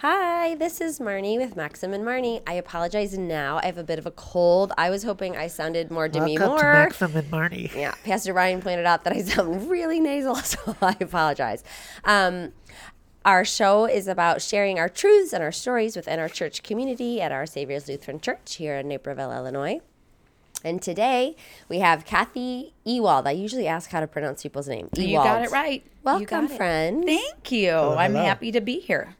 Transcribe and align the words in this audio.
Hi, 0.00 0.54
this 0.56 0.82
is 0.82 0.98
Marnie 0.98 1.38
with 1.38 1.56
Maxim 1.56 1.94
and 1.94 2.04
Marnie. 2.04 2.42
I 2.46 2.52
apologize 2.52 3.16
now. 3.16 3.60
I 3.62 3.64
have 3.64 3.78
a 3.78 3.84
bit 3.84 3.98
of 3.98 4.04
a 4.04 4.10
cold. 4.10 4.70
I 4.76 4.90
was 4.90 5.04
hoping 5.04 5.38
I 5.38 5.46
sounded 5.46 5.90
more 5.90 6.06
Demi 6.06 6.36
Welcome 6.36 6.58
to 6.58 6.62
Moore. 6.62 6.72
Maxim 6.74 7.16
and 7.16 7.30
Marnie. 7.30 7.74
Yeah, 7.74 7.94
Pastor 8.04 8.34
Ryan 8.34 8.60
pointed 8.60 8.84
out 8.84 9.04
that 9.04 9.14
I 9.14 9.22
sound 9.22 9.70
really 9.70 9.98
nasal, 9.98 10.34
so 10.36 10.76
I 10.82 10.94
apologize. 11.00 11.64
Um, 12.04 12.52
our 13.24 13.42
show 13.42 13.86
is 13.86 14.06
about 14.06 14.42
sharing 14.42 14.78
our 14.78 14.90
truths 14.90 15.32
and 15.32 15.42
our 15.42 15.50
stories 15.50 15.96
within 15.96 16.18
our 16.18 16.28
church 16.28 16.62
community 16.62 17.22
at 17.22 17.32
Our 17.32 17.46
Savior's 17.46 17.88
Lutheran 17.88 18.20
Church 18.20 18.56
here 18.56 18.76
in 18.76 18.88
Naperville, 18.88 19.32
Illinois. 19.32 19.80
And 20.64 20.82
today 20.82 21.36
we 21.68 21.78
have 21.78 22.04
Kathy 22.04 22.72
Ewald. 22.84 23.26
I 23.26 23.32
usually 23.32 23.66
ask 23.66 23.90
how 23.90 24.00
to 24.00 24.06
pronounce 24.06 24.42
people's 24.42 24.68
name. 24.68 24.88
You 24.96 25.18
got 25.18 25.44
it 25.44 25.50
right. 25.50 25.84
Welcome, 26.02 26.46
it. 26.46 26.56
friend. 26.56 27.04
Thank 27.04 27.50
you. 27.52 27.72
I'm 27.72 28.12
hello. 28.12 28.24
happy 28.24 28.52
to 28.52 28.60
be 28.60 28.80
here. 28.80 29.16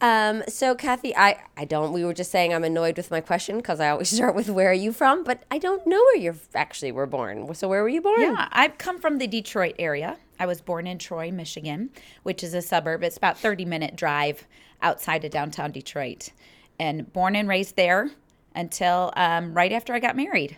Um, 0.00 0.42
so 0.48 0.74
Kathy, 0.74 1.14
I, 1.16 1.42
I 1.56 1.64
don't, 1.64 1.92
we 1.92 2.04
were 2.04 2.14
just 2.14 2.30
saying 2.30 2.52
I'm 2.52 2.64
annoyed 2.64 2.96
with 2.96 3.10
my 3.10 3.20
question 3.20 3.58
because 3.58 3.78
I 3.78 3.90
always 3.90 4.08
start 4.14 4.34
with 4.34 4.48
where 4.48 4.70
are 4.70 4.74
you 4.74 4.92
from, 4.92 5.22
but 5.22 5.44
I 5.50 5.58
don't 5.58 5.86
know 5.86 5.98
where 5.98 6.16
you 6.16 6.34
actually 6.54 6.92
were 6.92 7.06
born. 7.06 7.54
So 7.54 7.68
where 7.68 7.82
were 7.82 7.88
you 7.88 8.00
born? 8.00 8.20
Yeah, 8.20 8.48
I've 8.52 8.78
come 8.78 8.98
from 8.98 9.18
the 9.18 9.26
Detroit 9.26 9.76
area. 9.78 10.16
I 10.38 10.46
was 10.46 10.60
born 10.60 10.86
in 10.86 10.98
Troy, 10.98 11.30
Michigan, 11.30 11.90
which 12.22 12.42
is 12.42 12.54
a 12.54 12.62
suburb. 12.62 13.02
It's 13.02 13.18
about 13.18 13.38
30 13.38 13.66
minute 13.66 13.96
drive 13.96 14.46
outside 14.82 15.24
of 15.24 15.30
downtown 15.30 15.72
Detroit, 15.72 16.30
and 16.78 17.12
born 17.12 17.36
and 17.36 17.46
raised 17.48 17.76
there 17.76 18.10
until 18.54 19.12
um, 19.16 19.52
right 19.52 19.72
after 19.72 19.92
I 19.92 19.98
got 19.98 20.16
married. 20.16 20.56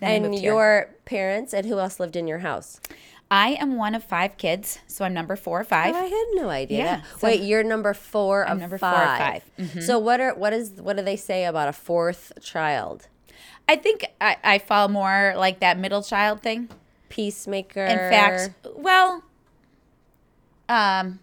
Then 0.00 0.24
And 0.24 0.38
your 0.38 0.90
parents 1.04 1.52
and 1.52 1.66
who 1.66 1.78
else 1.78 1.98
lived 2.00 2.16
in 2.16 2.26
your 2.26 2.38
house? 2.38 2.80
I 3.30 3.50
am 3.60 3.76
one 3.76 3.94
of 3.96 4.04
five 4.04 4.36
kids, 4.36 4.78
so 4.86 5.04
I'm 5.04 5.12
number 5.12 5.34
four 5.34 5.60
or 5.60 5.64
five. 5.64 5.94
Oh, 5.94 5.98
I 5.98 6.04
had 6.04 6.26
no 6.34 6.48
idea. 6.48 6.78
Yeah, 6.78 7.02
so- 7.18 7.26
Wait, 7.26 7.40
you're 7.42 7.64
number 7.64 7.92
4 7.92 8.44
of 8.46 8.58
number 8.60 8.78
four 8.78 8.88
of 8.88 8.94
five. 8.94 9.18
five. 9.18 9.42
Mm-hmm. 9.58 9.80
So 9.80 9.98
what 9.98 10.20
are 10.20 10.32
what 10.34 10.52
is 10.52 10.70
what 10.80 10.96
do 10.96 11.02
they 11.02 11.16
say 11.16 11.44
about 11.44 11.68
a 11.68 11.72
fourth 11.72 12.32
child? 12.40 13.08
I 13.68 13.74
think 13.76 14.06
I, 14.20 14.36
I 14.44 14.58
fall 14.58 14.88
more 14.88 15.34
like 15.36 15.58
that 15.60 15.76
middle 15.76 16.02
child 16.02 16.40
thing. 16.40 16.68
Peacemaker. 17.08 17.84
In 17.84 17.98
fact, 17.98 18.50
well, 18.76 19.24
um, 20.68 21.18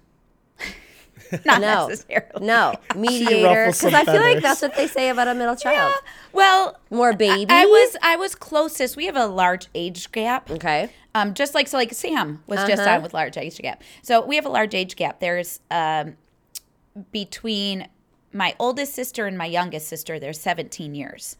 not 1.46 1.62
no, 1.62 1.88
necessarily. 1.88 2.46
no 2.46 2.74
mediator. 2.96 3.68
Because 3.68 3.94
I 3.94 4.04
feel 4.06 4.22
like 4.22 4.42
that's 4.42 4.62
what 4.62 4.76
they 4.76 4.88
say 4.88 5.10
about 5.10 5.28
a 5.28 5.34
middle 5.34 5.56
child. 5.56 5.94
Well, 6.32 6.80
More 6.90 7.14
baby. 7.14 7.46
I 7.50 7.66
was 7.66 7.98
I 8.02 8.16
was 8.16 8.36
closest. 8.36 8.96
We 8.96 9.06
have 9.08 9.16
a 9.16 9.26
large 9.28 9.68
age 9.76 10.12
gap. 10.12 10.50
okay. 10.52 10.90
Um, 11.16 11.34
just 11.36 11.54
like 11.54 11.68
so, 11.68 11.78
like 11.78 11.94
Sam 11.94 12.42
was 12.48 12.60
just 12.68 12.82
Uh-huh. 12.82 12.96
on 12.96 13.04
with 13.04 13.14
large 13.14 13.38
age 13.38 13.58
gap. 13.60 13.84
So 14.02 14.26
we 14.26 14.36
have 14.36 14.46
a 14.46 14.50
large 14.50 14.74
age 14.74 14.96
gap. 14.96 15.20
There's 15.20 15.60
um, 15.70 16.18
between 17.12 17.88
my 18.32 18.56
oldest 18.60 18.94
sister 18.94 19.26
and 19.28 19.38
my 19.38 19.46
youngest 19.46 19.88
sister. 19.88 20.20
There's 20.20 20.40
17 20.40 20.96
years. 20.96 21.38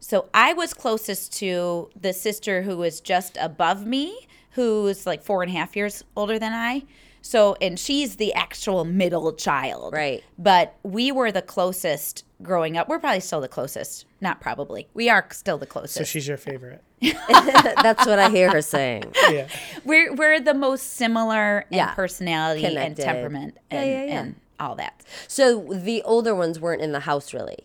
So 0.00 0.28
I 0.32 0.52
was 0.52 0.72
closest 0.74 1.32
to 1.38 1.90
the 2.00 2.12
sister 2.12 2.62
who 2.62 2.76
was 2.76 3.00
just 3.00 3.36
above 3.40 3.84
me, 3.84 4.28
who's 4.52 5.04
like 5.06 5.22
four 5.24 5.42
and 5.42 5.50
a 5.50 5.54
half 5.56 5.74
years 5.74 6.04
older 6.16 6.38
than 6.38 6.52
I. 6.52 6.84
So 7.22 7.56
and 7.60 7.78
she's 7.78 8.16
the 8.16 8.32
actual 8.34 8.84
middle 8.84 9.32
child, 9.32 9.92
Right. 9.94 10.22
But 10.38 10.74
we 10.82 11.12
were 11.12 11.30
the 11.32 11.42
closest 11.42 12.24
growing 12.42 12.76
up. 12.76 12.88
We're 12.88 12.98
probably 13.00 13.20
still 13.20 13.40
the 13.40 13.48
closest. 13.48 14.04
Not 14.20 14.40
probably. 14.40 14.88
We 14.94 15.08
are 15.10 15.26
still 15.32 15.58
the 15.58 15.66
closest. 15.66 15.94
So 15.94 16.04
she's 16.04 16.26
your 16.28 16.36
favorite. 16.36 16.82
that's 17.00 18.06
what 18.06 18.18
I 18.18 18.28
hear 18.30 18.50
her 18.50 18.62
saying. 18.62 19.04
Yeah. 19.30 19.48
We're 19.84 20.14
we're 20.14 20.40
the 20.40 20.54
most 20.54 20.94
similar 20.94 21.60
in 21.70 21.76
Yeah. 21.78 21.94
personality 21.94 22.62
Connected. 22.62 22.86
and 22.86 22.96
temperament 22.96 23.58
and, 23.70 23.88
yeah, 23.90 24.04
yeah. 24.04 24.20
and 24.20 24.34
all 24.60 24.74
that. 24.76 25.04
So 25.28 25.60
the 25.72 26.02
older 26.02 26.34
ones 26.34 26.58
weren't 26.58 26.82
in 26.82 26.92
the 26.92 27.00
house 27.00 27.32
really, 27.34 27.58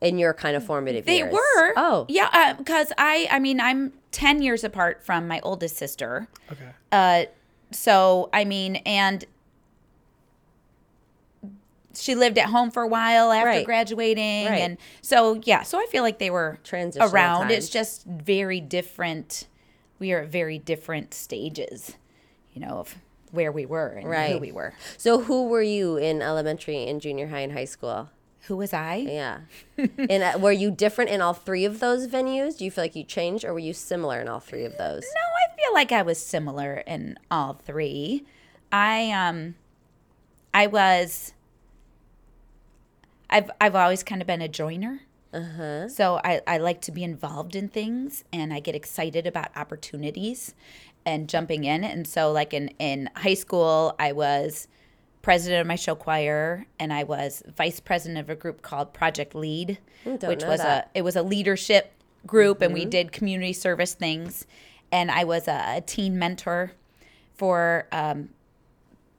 in 0.00 0.18
your 0.18 0.34
kind 0.34 0.56
of 0.56 0.64
formative 0.64 1.04
They 1.04 1.18
years. 1.18 1.32
were. 1.32 1.72
Oh, 1.76 2.06
Yeah, 2.08 2.54
because 2.58 2.92
I 2.98 3.26
I 3.30 3.38
mean 3.38 3.60
I'm 3.60 3.92
10 4.12 4.42
years 4.42 4.62
apart 4.62 5.04
from 5.04 5.26
my 5.26 5.40
oldest 5.42 5.76
sister. 5.76 6.28
Okay. 6.50 6.68
Uh 6.92 7.24
so 7.74 8.28
I 8.32 8.44
mean 8.44 8.76
and 8.76 9.24
she 11.94 12.14
lived 12.14 12.38
at 12.38 12.46
home 12.46 12.70
for 12.70 12.82
a 12.82 12.88
while 12.88 13.30
after 13.32 13.46
Right. 13.48 13.64
graduating 13.66 14.46
Right. 14.46 14.60
and 14.62 14.78
so 15.02 15.40
yeah, 15.44 15.62
so 15.62 15.78
I 15.78 15.86
feel 15.86 16.02
like 16.02 16.18
they 16.18 16.30
were 16.30 16.58
Transitional 16.64 17.12
around. 17.14 17.50
It's 17.50 17.68
just 17.68 18.06
very 18.06 18.60
different. 18.60 19.46
We 19.98 20.12
are 20.12 20.20
at 20.20 20.28
very 20.28 20.58
different 20.58 21.12
stages, 21.14 21.96
you 22.54 22.60
know, 22.60 22.78
of 22.78 22.96
where 23.30 23.52
we 23.52 23.66
were 23.66 23.88
and 23.88 24.32
who 24.32 24.38
we 24.38 24.52
were. 24.52 24.74
So 24.96 25.20
who 25.22 25.48
were 25.48 25.62
you 25.62 25.96
in 25.96 26.22
elementary 26.22 26.86
and 26.88 27.00
junior 27.00 27.28
high 27.28 27.40
and 27.40 27.52
high 27.52 27.66
school? 27.66 28.10
Who 28.46 28.56
was 28.56 28.72
I? 28.72 28.96
Yeah. 28.96 29.40
and 29.78 30.22
uh, 30.22 30.38
were 30.40 30.50
you 30.50 30.70
different 30.72 31.10
in 31.10 31.20
all 31.20 31.32
three 31.34 31.64
of 31.64 31.78
those 31.78 32.08
venues? 32.08 32.58
Do 32.58 32.64
you 32.64 32.70
feel 32.72 32.82
like 32.82 32.96
you 32.96 33.04
changed, 33.04 33.44
or 33.44 33.52
were 33.52 33.60
you 33.60 33.72
similar 33.72 34.20
in 34.20 34.26
all 34.28 34.40
three 34.40 34.64
of 34.64 34.76
those? 34.78 35.02
No, 35.02 35.20
feel 35.62 35.74
like 35.74 35.92
I 35.92 36.02
was 36.02 36.24
similar 36.24 36.76
in 36.86 37.18
all 37.30 37.54
three. 37.54 38.24
I 38.70 39.10
um 39.10 39.54
I 40.52 40.66
was 40.66 41.34
I've 43.30 43.50
I've 43.60 43.74
always 43.74 44.02
kind 44.02 44.20
of 44.20 44.26
been 44.26 44.42
a 44.42 44.48
joiner. 44.48 45.00
Uh-huh. 45.32 45.88
So 45.88 46.20
I, 46.22 46.42
I 46.46 46.58
like 46.58 46.82
to 46.82 46.92
be 46.92 47.02
involved 47.02 47.56
in 47.56 47.68
things 47.68 48.22
and 48.34 48.52
I 48.52 48.60
get 48.60 48.74
excited 48.74 49.26
about 49.26 49.48
opportunities 49.56 50.54
and 51.06 51.26
jumping 51.26 51.64
in. 51.64 51.84
And 51.84 52.06
so 52.06 52.30
like 52.30 52.52
in, 52.52 52.68
in 52.78 53.08
high 53.16 53.34
school 53.34 53.94
I 53.98 54.12
was 54.12 54.68
president 55.22 55.62
of 55.62 55.66
my 55.66 55.76
show 55.76 55.94
choir 55.94 56.66
and 56.78 56.92
I 56.92 57.04
was 57.04 57.42
vice 57.56 57.80
president 57.80 58.18
of 58.18 58.28
a 58.28 58.36
group 58.36 58.60
called 58.60 58.92
Project 58.92 59.34
Lead, 59.34 59.78
which 60.04 60.44
was 60.44 60.60
that. 60.60 60.90
a 60.94 60.98
it 60.98 61.02
was 61.02 61.16
a 61.16 61.22
leadership 61.22 61.92
group 62.26 62.60
and 62.60 62.74
we 62.74 62.84
did 62.84 63.10
community 63.10 63.52
service 63.52 63.94
things 63.94 64.46
and 64.92 65.10
i 65.10 65.24
was 65.24 65.48
a, 65.48 65.82
teen 65.86 66.18
mentor 66.18 66.72
for 67.34 67.88
um, 67.90 68.28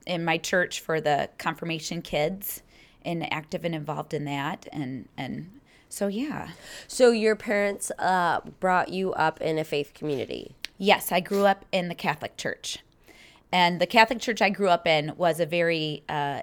in 0.06 0.24
my 0.24 0.38
church 0.38 0.80
for 0.80 1.00
the 1.00 1.28
confirmation 1.38 2.02
kids 2.02 2.62
and 3.04 3.30
active 3.32 3.64
and 3.64 3.74
involved 3.74 4.14
in 4.14 4.24
that. 4.24 4.66
And 4.72 5.08
and 5.16 5.60
so 5.88 6.06
yeah. 6.08 6.50
So 6.88 7.10
your 7.10 7.36
parents 7.36 7.92
uh, 7.98 8.40
brought 8.60 8.88
you 8.88 9.12
up 9.12 9.40
in 9.40 9.58
a 9.58 9.64
faith 9.64 9.92
community. 9.94 10.54
yes 10.78 11.12
i 11.12 11.20
grew 11.20 11.46
up 11.46 11.64
in 11.70 11.88
the 11.88 11.94
catholic 11.94 12.36
church. 12.36 12.78
And 13.52 13.80
the 13.80 13.86
catholic 13.86 14.20
church 14.20 14.42
i 14.42 14.50
grew 14.50 14.68
up 14.68 14.86
in 14.86 15.12
was 15.16 15.40
a 15.40 15.46
very 15.46 16.02
uh, 16.08 16.42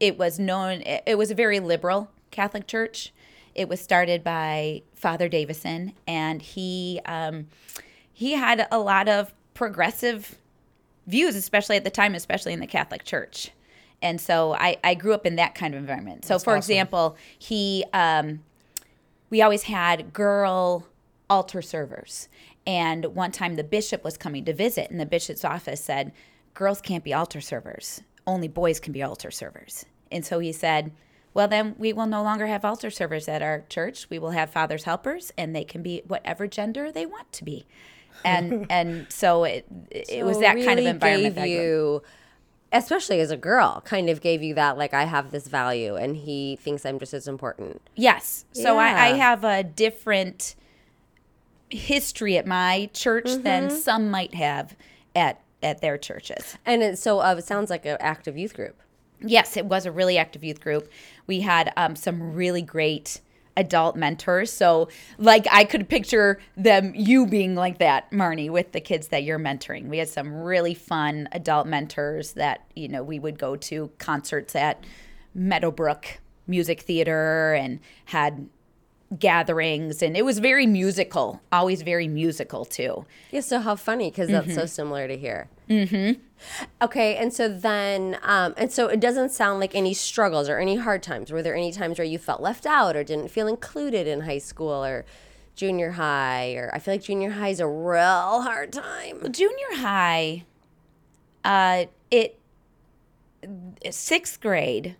it 0.00 0.18
was 0.18 0.38
known 0.38 0.82
it 0.82 1.02
it 1.06 1.18
was 1.18 1.30
a 1.30 1.34
very 1.34 1.60
liberal 1.60 2.10
catholic 2.30 2.66
church. 2.66 3.12
It 3.54 3.68
was 3.68 3.80
started 3.80 4.22
by 4.22 4.82
father 4.94 5.28
davison 5.28 5.92
and 6.06 6.40
he 6.40 7.00
um, 7.04 7.48
he 8.18 8.32
had 8.32 8.66
a 8.70 8.78
lot 8.78 9.08
of 9.08 9.32
progressive 9.54 10.36
views 11.06 11.36
especially 11.36 11.76
at 11.76 11.84
the 11.84 11.90
time 11.90 12.14
especially 12.14 12.52
in 12.52 12.60
the 12.60 12.66
catholic 12.66 13.04
church 13.04 13.50
and 14.02 14.20
so 14.20 14.54
i, 14.54 14.76
I 14.82 14.94
grew 14.94 15.14
up 15.14 15.26
in 15.26 15.36
that 15.36 15.54
kind 15.54 15.74
of 15.74 15.80
environment 15.80 16.24
so 16.24 16.38
for 16.38 16.50
awesome. 16.50 16.58
example 16.58 17.16
he 17.38 17.84
um, 17.92 18.40
we 19.30 19.42
always 19.42 19.64
had 19.64 20.12
girl 20.12 20.86
altar 21.28 21.62
servers. 21.62 22.28
And 22.66 23.06
one 23.06 23.32
time 23.32 23.56
the 23.56 23.64
bishop 23.64 24.04
was 24.04 24.16
coming 24.16 24.44
to 24.44 24.52
visit, 24.52 24.90
and 24.90 25.00
the 25.00 25.06
bishop's 25.06 25.44
office 25.44 25.82
said, 25.82 26.12
Girls 26.54 26.80
can't 26.80 27.04
be 27.04 27.14
altar 27.14 27.40
servers, 27.40 28.02
only 28.26 28.48
boys 28.48 28.80
can 28.80 28.92
be 28.92 29.02
altar 29.02 29.30
servers. 29.30 29.84
And 30.10 30.24
so 30.24 30.38
he 30.38 30.52
said, 30.52 30.92
Well, 31.34 31.48
then 31.48 31.74
we 31.78 31.92
will 31.92 32.06
no 32.06 32.22
longer 32.22 32.46
have 32.46 32.64
altar 32.64 32.90
servers 32.90 33.28
at 33.28 33.42
our 33.42 33.64
church. 33.68 34.10
We 34.10 34.18
will 34.18 34.30
have 34.30 34.50
father's 34.50 34.84
helpers, 34.84 35.32
and 35.38 35.54
they 35.54 35.64
can 35.64 35.82
be 35.82 36.02
whatever 36.06 36.46
gender 36.46 36.90
they 36.90 37.06
want 37.06 37.32
to 37.34 37.44
be. 37.44 37.66
And 38.24 38.66
and 38.70 39.06
so 39.10 39.44
it 39.44 39.66
it 39.90 40.24
was 40.24 40.36
So 40.36 40.42
that 40.42 40.54
kind 40.56 40.70
of 40.70 40.76
really 40.76 40.86
environment 40.86 41.34
Gave 41.36 41.46
you, 41.46 42.02
especially 42.72 43.20
as 43.20 43.30
a 43.30 43.36
girl, 43.36 43.82
kind 43.84 44.10
of 44.10 44.20
gave 44.20 44.42
you 44.42 44.54
that 44.54 44.76
like 44.76 44.92
I 44.94 45.04
have 45.04 45.30
this 45.30 45.46
value, 45.48 45.96
and 45.96 46.16
he 46.16 46.56
thinks 46.56 46.84
I'm 46.84 46.98
just 46.98 47.14
as 47.14 47.28
important. 47.28 47.80
Yes. 47.94 48.44
So 48.52 48.76
I, 48.78 48.86
I 48.86 49.08
have 49.16 49.44
a 49.44 49.62
different 49.62 50.54
history 51.70 52.36
at 52.36 52.46
my 52.46 52.88
church 52.92 53.26
Mm-hmm. 53.26 53.42
than 53.42 53.70
some 53.70 54.10
might 54.10 54.34
have 54.34 54.76
at 55.14 55.40
at 55.62 55.80
their 55.80 55.98
churches. 55.98 56.56
And 56.64 56.82
it, 56.82 56.98
so 56.98 57.20
uh, 57.20 57.34
it 57.38 57.44
sounds 57.44 57.68
like 57.70 57.84
an 57.84 57.96
active 58.00 58.36
youth 58.36 58.54
group. 58.54 58.76
Yes, 59.20 59.56
it 59.56 59.64
was 59.66 59.84
a 59.86 59.90
really 59.90 60.16
active 60.16 60.44
youth 60.44 60.60
group. 60.60 60.88
We 61.26 61.40
had 61.40 61.72
um, 61.76 61.96
some 61.96 62.34
really 62.34 62.62
great 62.62 63.20
adult 63.58 63.96
mentors. 63.96 64.52
So, 64.52 64.88
like, 65.18 65.46
I 65.50 65.64
could 65.64 65.88
picture 65.88 66.40
them, 66.56 66.92
you 66.94 67.26
being 67.26 67.56
like 67.56 67.78
that, 67.78 68.10
Marnie, 68.12 68.48
with 68.48 68.72
the 68.72 68.80
kids 68.80 69.08
that 69.08 69.24
you're 69.24 69.38
mentoring. 69.38 69.88
We 69.88 69.98
had 69.98 70.08
some 70.08 70.32
really 70.32 70.74
fun 70.74 71.28
adult 71.32 71.66
mentors 71.66 72.32
that, 72.34 72.64
you 72.76 72.88
know, 72.88 73.02
we 73.02 73.18
would 73.18 73.38
go 73.38 73.56
to 73.56 73.90
concerts 73.98 74.54
at 74.54 74.84
Meadowbrook 75.34 76.20
Music 76.46 76.82
Theater 76.82 77.52
and 77.54 77.80
had 78.06 78.48
gatherings, 79.18 80.02
and 80.02 80.16
it 80.16 80.24
was 80.24 80.38
very 80.38 80.66
musical. 80.66 81.40
Always 81.52 81.82
very 81.82 82.08
musical 82.08 82.64
too. 82.64 83.06
Yeah, 83.30 83.40
so 83.40 83.60
how 83.60 83.76
funny 83.76 84.10
because 84.10 84.28
that's 84.28 84.54
so 84.54 84.66
similar 84.66 85.08
to 85.08 85.16
here. 85.16 85.48
Mm-hmm. 85.68 86.20
Okay, 86.82 87.16
and 87.16 87.32
so 87.32 87.48
then, 87.48 88.18
um, 88.22 88.54
and 88.56 88.70
so 88.70 88.86
it 88.86 89.00
doesn't 89.00 89.30
sound 89.30 89.60
like 89.60 89.74
any 89.74 89.94
struggles 89.94 90.48
or 90.48 90.58
any 90.58 90.76
hard 90.76 91.02
times. 91.02 91.32
Were 91.32 91.42
there 91.42 91.54
any 91.56 91.72
times 91.72 91.98
where 91.98 92.06
you 92.06 92.18
felt 92.18 92.40
left 92.40 92.66
out 92.66 92.96
or 92.96 93.02
didn't 93.02 93.28
feel 93.28 93.46
included 93.48 94.06
in 94.06 94.20
high 94.20 94.38
school 94.38 94.84
or 94.84 95.04
junior 95.56 95.92
high? 95.92 96.52
Or 96.54 96.70
I 96.74 96.78
feel 96.78 96.94
like 96.94 97.02
junior 97.02 97.30
high 97.30 97.48
is 97.48 97.60
a 97.60 97.66
real 97.66 98.42
hard 98.42 98.72
time. 98.72 99.32
junior 99.32 99.76
high 99.76 100.44
uh 101.44 101.84
it 102.10 102.38
sixth 103.90 104.40
grade 104.40 104.96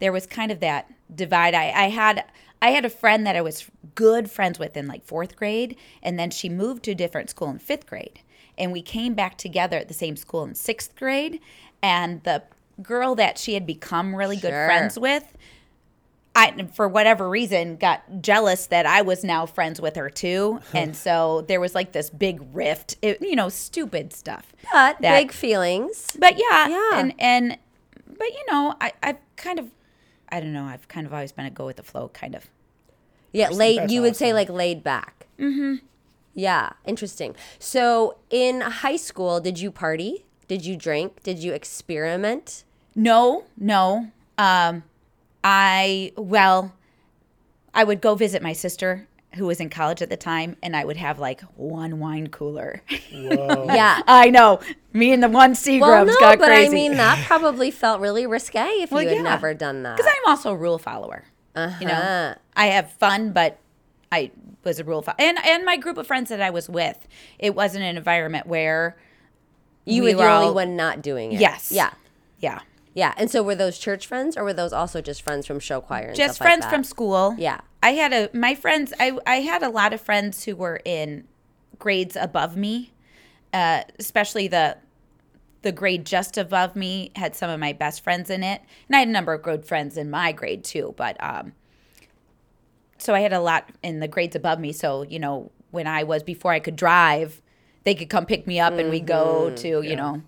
there 0.00 0.12
was 0.12 0.26
kind 0.26 0.50
of 0.50 0.60
that 0.60 0.90
divide 1.14 1.54
i 1.54 1.70
i 1.70 1.88
had 1.90 2.24
i 2.66 2.70
had 2.70 2.84
a 2.84 2.90
friend 2.90 3.26
that 3.26 3.36
i 3.36 3.40
was 3.40 3.70
good 3.94 4.30
friends 4.30 4.58
with 4.58 4.76
in 4.76 4.86
like 4.86 5.04
fourth 5.04 5.36
grade 5.36 5.76
and 6.02 6.18
then 6.18 6.30
she 6.30 6.48
moved 6.48 6.82
to 6.84 6.90
a 6.92 6.94
different 6.94 7.28
school 7.30 7.48
in 7.48 7.58
fifth 7.58 7.86
grade 7.86 8.20
and 8.56 8.72
we 8.72 8.82
came 8.82 9.14
back 9.14 9.36
together 9.36 9.76
at 9.78 9.88
the 9.88 9.94
same 9.94 10.16
school 10.16 10.42
in 10.44 10.54
sixth 10.54 10.94
grade 10.96 11.40
and 11.82 12.22
the 12.24 12.42
girl 12.82 13.14
that 13.14 13.38
she 13.38 13.54
had 13.54 13.66
become 13.66 14.14
really 14.16 14.36
good 14.36 14.50
friends 14.50 14.98
with 14.98 15.36
I, 16.36 16.66
for 16.74 16.88
whatever 16.88 17.30
reason, 17.30 17.76
got 17.76 18.02
jealous 18.20 18.66
that 18.66 18.86
I 18.86 19.02
was 19.02 19.22
now 19.22 19.46
friends 19.46 19.80
with 19.80 19.94
her 19.94 20.10
too, 20.10 20.58
and 20.74 20.96
so 20.96 21.42
there 21.46 21.60
was 21.60 21.76
like 21.76 21.92
this 21.92 22.10
big 22.10 22.42
rift. 22.52 22.96
It, 23.02 23.22
you 23.22 23.36
know, 23.36 23.48
stupid 23.48 24.12
stuff. 24.12 24.52
But 24.72 25.00
That- 25.00 25.16
big 25.16 25.30
feelings. 25.30 26.16
But 26.18 26.34
yeah, 26.36 26.66
Yeah. 26.68 26.90
and 26.98 27.14
and 27.20 27.58
but 28.18 28.26
you 28.32 28.44
know, 28.50 28.74
I 28.80 28.92
I've 29.00 29.18
kind 29.36 29.60
of, 29.60 29.70
I 30.28 30.40
don't 30.40 30.52
know, 30.52 30.64
I've 30.64 30.88
kind 30.88 31.06
of 31.06 31.14
always 31.14 31.30
been 31.30 31.46
a 31.46 31.50
go 31.50 31.66
with 31.66 31.76
the 31.76 31.84
flow 31.84 32.08
kind 32.08 32.34
of. 32.34 32.50
Yeah, 33.34 33.50
laid. 33.50 33.90
You 33.90 34.00
would 34.02 34.16
say 34.16 34.32
like 34.32 34.48
laid 34.48 34.82
back. 34.82 35.26
Mm-hmm. 35.38 35.84
Yeah, 36.34 36.70
interesting. 36.86 37.36
So 37.58 38.16
in 38.30 38.60
high 38.60 38.96
school, 38.96 39.40
did 39.40 39.58
you 39.60 39.70
party? 39.70 40.24
Did 40.48 40.64
you 40.64 40.76
drink? 40.76 41.22
Did 41.22 41.38
you 41.38 41.52
experiment? 41.52 42.64
No, 42.94 43.44
no. 43.58 44.08
Um, 44.38 44.82
I 45.42 46.12
well, 46.16 46.72
I 47.74 47.84
would 47.84 48.00
go 48.00 48.14
visit 48.14 48.42
my 48.42 48.52
sister 48.52 49.06
who 49.34 49.46
was 49.46 49.58
in 49.58 49.68
college 49.68 50.00
at 50.00 50.10
the 50.10 50.16
time, 50.16 50.56
and 50.62 50.76
I 50.76 50.84
would 50.84 50.96
have 50.96 51.18
like 51.18 51.40
one 51.56 51.98
wine 51.98 52.28
cooler. 52.28 52.82
Whoa. 53.12 53.66
Yeah. 53.66 54.00
I 54.06 54.30
know. 54.30 54.60
Me 54.92 55.12
and 55.12 55.22
the 55.22 55.28
one 55.28 55.54
Seagrams 55.54 55.80
Well, 55.80 56.04
no, 56.06 56.14
got 56.20 56.38
but 56.38 56.46
crazy. 56.46 56.66
I 56.66 56.74
mean 56.74 56.96
that 56.96 57.26
probably 57.26 57.72
felt 57.72 58.00
really 58.00 58.26
risque 58.28 58.60
if 58.82 58.92
Well, 58.92 59.02
you 59.02 59.08
had 59.08 59.16
yeah. 59.16 59.22
never 59.22 59.52
done 59.52 59.82
that. 59.82 59.96
because 59.96 60.08
I'm 60.10 60.30
also 60.30 60.52
a 60.52 60.56
rule 60.56 60.78
follower. 60.78 61.24
Uh-huh. 61.54 61.76
You 61.80 61.86
know, 61.88 62.34
I 62.56 62.66
have 62.66 62.90
fun, 62.92 63.32
but 63.32 63.58
I 64.10 64.30
was 64.64 64.78
a 64.78 64.84
rule 64.84 65.02
follower, 65.02 65.16
and 65.18 65.38
and 65.44 65.64
my 65.64 65.76
group 65.76 65.98
of 65.98 66.06
friends 66.06 66.30
that 66.30 66.40
I 66.40 66.50
was 66.50 66.68
with, 66.68 67.06
it 67.38 67.54
wasn't 67.54 67.84
an 67.84 67.96
environment 67.96 68.46
where 68.46 68.96
you 69.84 70.02
we 70.02 70.14
were 70.14 70.22
the 70.24 70.30
only 70.30 70.46
all- 70.46 70.54
one 70.54 70.76
not 70.76 71.02
doing 71.02 71.32
it. 71.32 71.40
Yes. 71.40 71.70
Yeah. 71.70 71.90
yeah, 72.40 72.60
Yeah. 72.94 73.12
And 73.16 73.30
so 73.30 73.42
were 73.42 73.54
those 73.54 73.78
church 73.78 74.06
friends 74.06 74.36
or 74.36 74.44
were 74.44 74.52
those 74.54 74.72
also 74.72 75.00
just 75.00 75.22
friends 75.22 75.46
from 75.46 75.60
show 75.60 75.80
choir 75.80 76.08
and 76.08 76.16
just 76.16 76.38
friends 76.38 76.62
like 76.62 76.70
from 76.70 76.84
school. 76.84 77.34
Yeah. 77.38 77.60
I 77.82 77.90
had 77.90 78.12
a 78.12 78.30
my 78.32 78.54
friends. 78.54 78.92
I 78.98 79.18
I 79.26 79.36
had 79.36 79.62
a 79.62 79.68
lot 79.68 79.92
of 79.92 80.00
friends 80.00 80.44
who 80.44 80.56
were 80.56 80.80
in 80.84 81.24
grades 81.78 82.16
above 82.16 82.56
me, 82.56 82.92
uh, 83.52 83.82
especially 83.98 84.48
the 84.48 84.78
the 85.64 85.72
grade 85.72 86.06
just 86.06 86.38
above 86.38 86.76
me 86.76 87.10
had 87.16 87.34
some 87.34 87.50
of 87.50 87.58
my 87.58 87.72
best 87.72 88.04
friends 88.04 88.30
in 88.30 88.44
it, 88.44 88.62
and 88.88 88.94
I 88.94 89.00
had 89.00 89.08
a 89.08 89.10
number 89.10 89.32
of 89.34 89.42
good 89.42 89.64
friends 89.66 89.96
in 89.96 90.08
my 90.10 90.30
grade 90.30 90.62
too. 90.62 90.94
But 90.96 91.16
um, 91.22 91.52
so 92.98 93.14
I 93.14 93.20
had 93.20 93.32
a 93.32 93.40
lot 93.40 93.68
in 93.82 93.98
the 94.00 94.08
grades 94.08 94.36
above 94.36 94.60
me. 94.60 94.72
So 94.72 95.02
you 95.02 95.18
know, 95.18 95.50
when 95.72 95.86
I 95.88 96.04
was 96.04 96.22
before 96.22 96.52
I 96.52 96.60
could 96.60 96.76
drive, 96.76 97.42
they 97.82 97.94
could 97.94 98.08
come 98.08 98.26
pick 98.26 98.46
me 98.46 98.60
up, 98.60 98.74
and 98.74 98.90
we 98.90 99.00
go 99.00 99.46
Mm-hmm. 99.48 99.54
to 99.56 99.82
you 99.82 99.96
know 99.96 100.22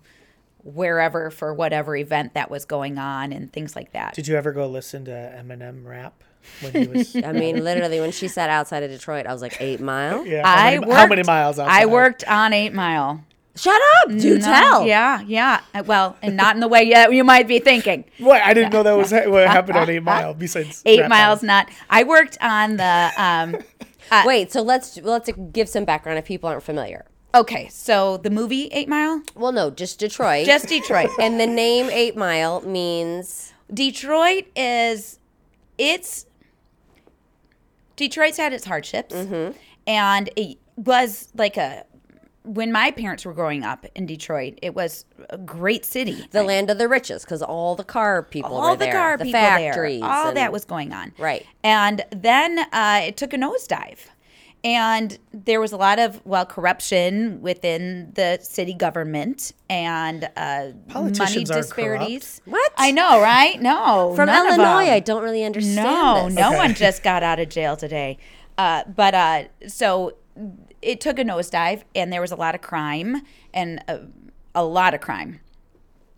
wherever 0.63 1.31
for 1.31 1.53
whatever 1.53 1.95
event 1.95 2.33
that 2.33 2.51
was 2.51 2.65
going 2.65 2.97
on 2.97 3.31
and 3.31 3.51
things 3.53 3.75
like 3.75 3.93
that. 3.93 4.13
Did 4.13 4.27
you 4.27 4.35
ever 4.35 4.51
go 4.51 4.67
listen 4.67 5.05
to 5.05 5.11
Eminem 5.11 5.85
rap 5.85 6.23
when 6.61 6.73
he 6.73 6.87
was? 6.87 7.15
I 7.23 7.31
mean, 7.31 7.63
literally, 7.63 8.01
when 8.01 8.11
she 8.11 8.27
sat 8.27 8.49
outside 8.49 8.83
of 8.83 8.91
Detroit, 8.91 9.25
I 9.27 9.31
was 9.33 9.41
like, 9.41 9.55
eight 9.61 9.79
mile? 9.79 10.25
yeah. 10.25 10.45
How 10.45 10.55
I 10.55 10.71
many, 10.71 10.79
worked, 10.79 10.91
how 10.99 11.07
many 11.07 11.23
miles 11.23 11.57
outside? 11.59 11.81
I 11.81 11.85
worked 11.85 12.23
on 12.27 12.51
Eight 12.53 12.73
Mile. 12.73 13.23
Shut 13.57 13.81
up! 14.03 14.09
Do 14.17 14.37
No, 14.37 14.45
tell. 14.45 14.85
Yeah, 14.87 15.21
yeah. 15.21 15.61
Uh, 15.73 15.83
Well, 15.85 16.15
and 16.21 16.37
not 16.37 16.55
in 16.55 16.59
the 16.61 16.67
way 16.67 16.83
you, 16.83 17.11
you 17.11 17.23
might 17.23 17.47
be 17.47 17.59
thinking. 17.59 18.05
What? 18.19 18.41
I 18.41 18.53
didn't 18.53 18.71
know 18.73 18.83
that 18.83 18.93
was 18.97 19.11
ha- 19.11 19.27
what 19.29 19.47
happened 19.47 19.77
on 19.77 19.89
Eight 19.89 20.03
Mile. 20.13 20.33
Besides 20.33 20.81
Eight 20.85 20.99
miles, 21.07 21.41
battles. 21.41 21.43
not. 21.43 21.69
I 21.89 22.03
worked 22.03 22.37
on 22.41 22.77
the. 22.77 23.11
Um, 23.17 23.57
Wait, 24.25 24.51
so 24.51 24.61
let's 24.61 24.97
let's 24.97 25.29
give 25.51 25.67
some 25.67 25.83
background 25.85 26.17
if 26.19 26.25
people 26.25 26.47
aren't 26.49 26.63
familiar. 26.63 27.05
okay, 27.35 27.67
so 27.69 28.17
the 28.17 28.29
movie 28.29 28.67
Eight 28.67 28.87
Mile, 28.87 29.21
Well, 29.35 29.51
no, 29.51 29.69
just 29.69 29.99
Detroit. 29.99 30.45
just 30.45 30.67
Detroit. 30.69 31.09
and 31.19 31.39
the 31.39 31.45
name 31.47 31.89
Eight 31.91 32.15
Mile 32.15 32.61
means 32.61 33.53
Detroit 33.73 34.45
is, 34.55 35.19
it's. 35.77 36.25
Detroit's 37.95 38.37
had 38.37 38.53
its 38.53 38.65
hardships, 38.65 39.13
Mm-hmm. 39.15 39.57
and 39.87 40.29
it 40.35 40.57
was 40.75 41.29
like 41.35 41.57
a. 41.57 41.83
When 42.47 42.71
my 42.71 42.91
parents 42.91 43.25
were 43.25 43.33
growing 43.33 43.63
up 43.63 43.85
in 43.95 44.05
Detroit, 44.05 44.57
it 44.61 44.73
was 44.73 45.05
a 45.29 45.37
great 45.37 45.83
city. 45.85 46.25
the 46.31 46.43
land 46.43 46.69
of 46.69 46.77
the 46.77 46.87
riches 46.87 47.23
because 47.23 47.41
all 47.43 47.75
the 47.75 47.83
car 47.83 48.23
people 48.23 48.55
all 48.55 48.71
were 48.71 48.75
the 48.77 48.85
there, 48.85 48.93
car 48.93 49.17
the 49.17 49.25
people 49.25 49.39
factories, 49.39 50.01
there, 50.01 50.09
all 50.09 50.27
and- 50.29 50.37
that 50.37 50.51
was 50.51 50.63
going 50.65 50.93
on. 50.93 51.13
Right. 51.19 51.45
And 51.63 52.03
then 52.11 52.59
uh, 52.71 53.01
it 53.03 53.17
took 53.17 53.33
a 53.33 53.37
nosedive. 53.37 53.99
And 54.63 55.17
there 55.31 55.61
was 55.61 55.71
a 55.71 55.77
lot 55.77 55.99
of, 55.99 56.25
well, 56.25 56.45
corruption 56.45 57.41
within 57.41 58.11
the 58.15 58.39
city 58.41 58.73
government 58.73 59.53
and 59.69 60.27
uh, 60.35 60.69
Politicians 60.89 61.49
money 61.49 61.59
are 61.59 61.61
disparities. 61.61 62.41
What? 62.45 62.73
I 62.75 62.91
know, 62.91 63.21
right? 63.21 63.61
No. 63.61 64.13
from 64.15 64.25
none 64.25 64.47
of 64.47 64.53
Illinois. 64.57 64.85
them. 64.85 64.93
I 64.95 64.99
don't 64.99 65.23
really 65.23 65.43
understand. 65.45 65.75
No, 65.85 66.25
this. 66.25 66.33
no 66.35 66.47
Okay. 66.49 66.57
one 66.57 66.73
just 66.73 67.03
got 67.03 67.21
out 67.23 67.39
of 67.39 67.49
jail 67.49 67.77
today. 67.77 68.17
Uh, 68.57 68.83
but 68.93 69.13
uh, 69.13 69.43
so 69.67 70.13
it 70.81 71.01
took 71.01 71.19
a 71.19 71.23
nosedive, 71.23 71.83
and 71.95 72.11
there 72.11 72.21
was 72.21 72.31
a 72.31 72.35
lot 72.35 72.55
of 72.55 72.61
crime 72.61 73.21
and 73.53 73.83
a, 73.87 74.01
a 74.53 74.63
lot 74.63 74.93
of 74.93 75.01
crime. 75.01 75.39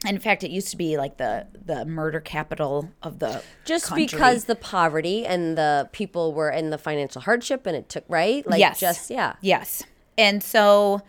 And 0.06 0.16
in 0.16 0.22
fact, 0.22 0.44
it 0.44 0.52
used 0.52 0.70
to 0.70 0.78
be 0.78 0.98
like 0.98 1.18
the 1.18 1.48
the 1.66 1.86
murder 1.86 2.22
capital 2.22 2.90
of 3.04 3.20
the 3.20 3.44
Just 3.66 3.88
country. 3.88 4.06
because 4.06 4.46
the 4.46 4.56
poverty 4.56 5.26
and 5.26 5.58
the 5.58 5.90
people 5.92 6.34
were 6.34 6.50
in 6.50 6.70
the 6.70 6.78
financial 6.78 7.22
hardship 7.22 7.66
and 7.66 7.76
it 7.76 7.90
took 7.90 8.06
right, 8.08 8.48
like 8.48 8.60
yes, 8.60 8.80
just 8.80 9.10
yeah. 9.10 9.34
yes. 9.42 9.84
And 10.18 10.42
so, 10.42 11.02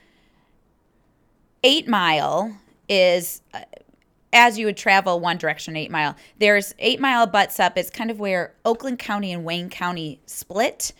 Eight 1.63 1.87
Mile 1.87 2.57
is 2.89 3.43
uh, 3.55 3.61
as 4.33 4.59
you 4.59 4.67
would 4.67 4.77
travel 4.77 5.21
one 5.21 5.37
direction. 5.37 5.77
Eight 5.77 5.91
Mile. 5.91 6.17
There's 6.39 6.75
Eight 6.81 7.01
Mile 7.01 7.27
butts 7.29 7.61
up. 7.61 7.79
It's 7.79 7.91
kind 7.91 8.11
of 8.11 8.19
where 8.19 8.55
Oakland 8.65 8.99
County 8.99 9.33
and 9.33 9.45
Wayne 9.45 9.71
County 9.71 10.21
split. 10.27 10.93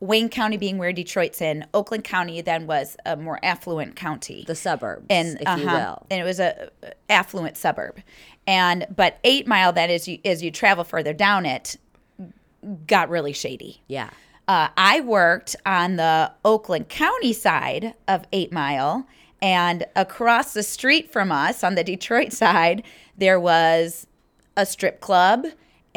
Wayne 0.00 0.28
County 0.28 0.56
being 0.56 0.78
where 0.78 0.92
Detroit's 0.92 1.40
in. 1.40 1.66
Oakland 1.74 2.04
County 2.04 2.40
then 2.40 2.66
was 2.66 2.96
a 3.04 3.16
more 3.16 3.40
affluent 3.42 3.96
county. 3.96 4.44
The 4.46 4.54
suburbs, 4.54 5.06
and 5.10 5.36
if 5.40 5.40
you 5.40 5.66
uh-huh, 5.66 5.76
will. 5.76 6.06
and 6.10 6.20
it 6.20 6.24
was 6.24 6.40
a 6.40 6.70
a 6.82 6.92
affluent 7.10 7.56
suburb, 7.56 8.00
and 8.46 8.86
but 8.94 9.18
Eight 9.24 9.46
Mile 9.46 9.72
that 9.72 9.90
is 9.90 10.06
you 10.06 10.18
as 10.24 10.42
you 10.42 10.50
travel 10.50 10.84
further 10.84 11.12
down 11.12 11.46
it 11.46 11.76
got 12.86 13.08
really 13.08 13.32
shady. 13.32 13.82
Yeah. 13.88 14.10
Uh, 14.46 14.68
I 14.76 15.00
worked 15.00 15.56
on 15.66 15.96
the 15.96 16.32
Oakland 16.44 16.88
County 16.88 17.32
side 17.32 17.94
of 18.06 18.24
Eight 18.32 18.52
Mile, 18.52 19.06
and 19.42 19.84
across 19.94 20.54
the 20.54 20.62
street 20.62 21.12
from 21.12 21.30
us 21.30 21.62
on 21.62 21.74
the 21.74 21.84
Detroit 21.92 22.32
side, 22.32 22.82
there 23.16 23.38
was 23.38 24.06
a 24.56 24.64
strip 24.64 25.00
club. 25.00 25.46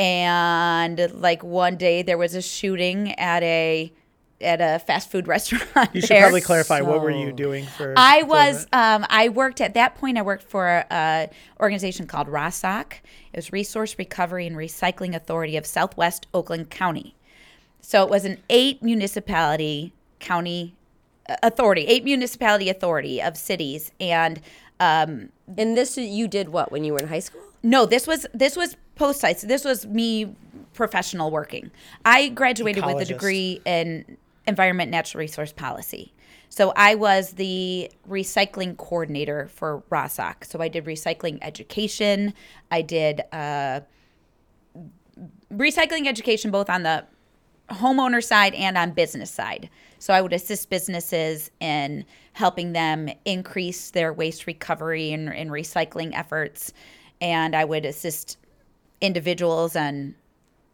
And 0.02 1.12
like 1.14 1.44
one 1.44 1.78
day, 1.78 2.02
there 2.02 2.18
was 2.18 2.34
a 2.34 2.42
shooting 2.42 3.12
at 3.20 3.44
a 3.44 3.94
at 4.42 4.60
a 4.60 4.80
fast 4.80 5.12
food 5.12 5.28
restaurant. 5.36 5.92
You 5.94 6.02
should 6.02 6.10
there. 6.10 6.22
probably 6.22 6.42
clarify 6.42 6.82
what 6.82 7.02
were 7.02 7.12
you 7.12 7.32
doing 7.32 7.68
for. 7.68 7.94
I 7.96 8.24
was. 8.24 8.66
Um, 8.74 9.06
I 9.10 9.30
worked 9.30 9.62
at 9.62 9.76
that 9.76 9.94
point. 9.94 10.18
I 10.18 10.24
worked 10.24 10.42
for 10.42 10.86
a 10.90 11.30
organization 11.60 12.08
called 12.08 12.28
ROSOC. 12.28 12.94
It 13.32 13.36
was 13.38 13.52
Resource 13.52 13.96
Recovery 14.00 14.48
and 14.48 14.56
Recycling 14.56 15.14
Authority 15.16 15.56
of 15.56 15.68
Southwest 15.68 16.26
Oakland 16.34 16.72
County. 16.72 17.16
So 17.82 18.04
it 18.04 18.10
was 18.10 18.26
an 18.26 18.40
eight 18.50 18.82
municipality 18.82 19.94
county 20.20 20.74
uh, 21.30 21.36
authority, 21.44 21.86
eight 21.86 22.04
municipality 22.04 22.70
authority 22.70 23.22
of 23.22 23.38
cities, 23.38 23.92
and 24.00 24.42
um, 24.80 25.30
And 25.56 25.78
this 25.78 25.96
you 25.96 26.28
did 26.28 26.50
what 26.50 26.72
when 26.72 26.84
you 26.84 26.94
were 26.94 27.00
in 27.00 27.08
high 27.08 27.20
school? 27.20 27.42
no, 27.64 27.86
this 27.86 28.08
was 28.08 28.26
this 28.34 28.56
was 28.56 28.76
post 28.96 29.22
site. 29.22 29.40
This 29.40 29.64
was 29.64 29.86
me 29.86 30.36
professional 30.74 31.32
working. 31.32 31.72
I 32.06 32.30
graduated 32.30 32.86
with 32.86 33.02
a 33.02 33.06
degree 33.06 33.62
in 33.66 34.18
environment 34.48 34.92
natural 34.92 35.20
resource 35.20 35.52
policy. 35.52 36.14
So 36.50 36.74
I 36.76 36.96
was 36.96 37.34
the 37.34 37.90
recycling 38.10 38.76
coordinator 38.76 39.48
for 39.48 39.84
ROSOC. 39.90 40.44
So 40.46 40.60
I 40.62 40.68
did 40.68 40.84
recycling 40.84 41.40
education. 41.42 42.34
I 42.70 42.82
did 42.82 43.22
uh, 43.32 43.82
recycling 45.54 46.08
education 46.08 46.52
both 46.52 46.70
on 46.70 46.84
the 46.84 47.06
homeowner 47.70 48.22
side 48.22 48.54
and 48.54 48.78
on 48.78 48.92
business 48.92 49.32
side. 49.32 49.70
So 50.00 50.14
I 50.14 50.22
would 50.22 50.34
assist 50.34 50.70
businesses 50.70 51.52
in 51.62 52.06
helping 52.34 52.74
them 52.74 53.10
increase 53.24 53.92
their 53.92 54.12
waste 54.12 54.48
recovery 54.48 55.14
and, 55.14 55.34
and 55.34 55.50
recycling 55.52 56.12
efforts. 56.14 56.74
And 57.22 57.56
I 57.56 57.64
would 57.64 57.86
assist 57.86 58.38
individuals 59.02 59.76
and 59.76 60.16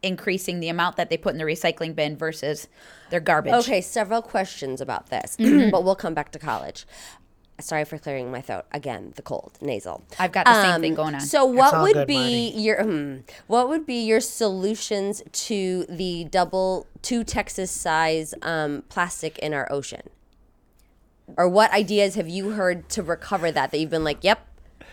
increasing 0.04 0.60
the 0.60 0.70
amount 0.70 0.96
that 0.98 1.10
they 1.10 1.18
put 1.18 1.34
in 1.34 1.40
the 1.40 1.44
recycling 1.44 1.96
bin 1.96 2.16
versus 2.16 2.68
their 3.10 3.20
garbage. 3.20 3.54
Okay, 3.54 3.82
several 3.82 4.22
questions 4.22 4.80
about 4.80 5.10
this, 5.10 5.36
but 5.72 5.84
we'll 5.84 5.96
come 5.96 6.14
back 6.14 6.32
to 6.34 6.40
college. 6.40 6.86
Sorry 7.60 7.86
for 7.86 7.98
clearing 7.98 8.30
my 8.30 8.40
throat 8.42 8.66
again. 8.72 9.14
The 9.16 9.24
cold, 9.24 9.58
nasal. 9.62 10.04
I've 10.20 10.32
got 10.32 10.46
the 10.46 10.62
same 10.62 10.80
thing 10.80 10.94
going 10.94 11.16
on. 11.16 11.22
So, 11.22 11.44
what 11.44 11.74
all 11.74 11.82
would 11.82 11.94
good, 11.94 12.08
be 12.08 12.50
your 12.52 12.84
hmm, 12.84 13.16
what 13.48 13.68
would 13.68 13.88
be 13.88 14.06
your 14.06 14.20
solutions 14.20 15.24
to 15.32 15.86
the 15.90 16.26
double 16.26 16.86
two 17.02 17.24
Texas 17.24 17.72
size 17.72 18.36
um, 18.44 18.84
plastic 18.90 19.40
in 19.40 19.56
our 19.56 19.68
ocean? 19.72 20.04
Or 21.36 21.50
what 21.50 21.72
ideas 21.72 22.14
have 22.14 22.30
you 22.30 22.52
heard 22.52 22.88
to 22.90 23.02
recover 23.02 23.52
that? 23.52 23.72
That 23.72 23.80
you've 23.80 23.90
been 23.90 24.04
like, 24.04 24.24
yep, 24.24 24.46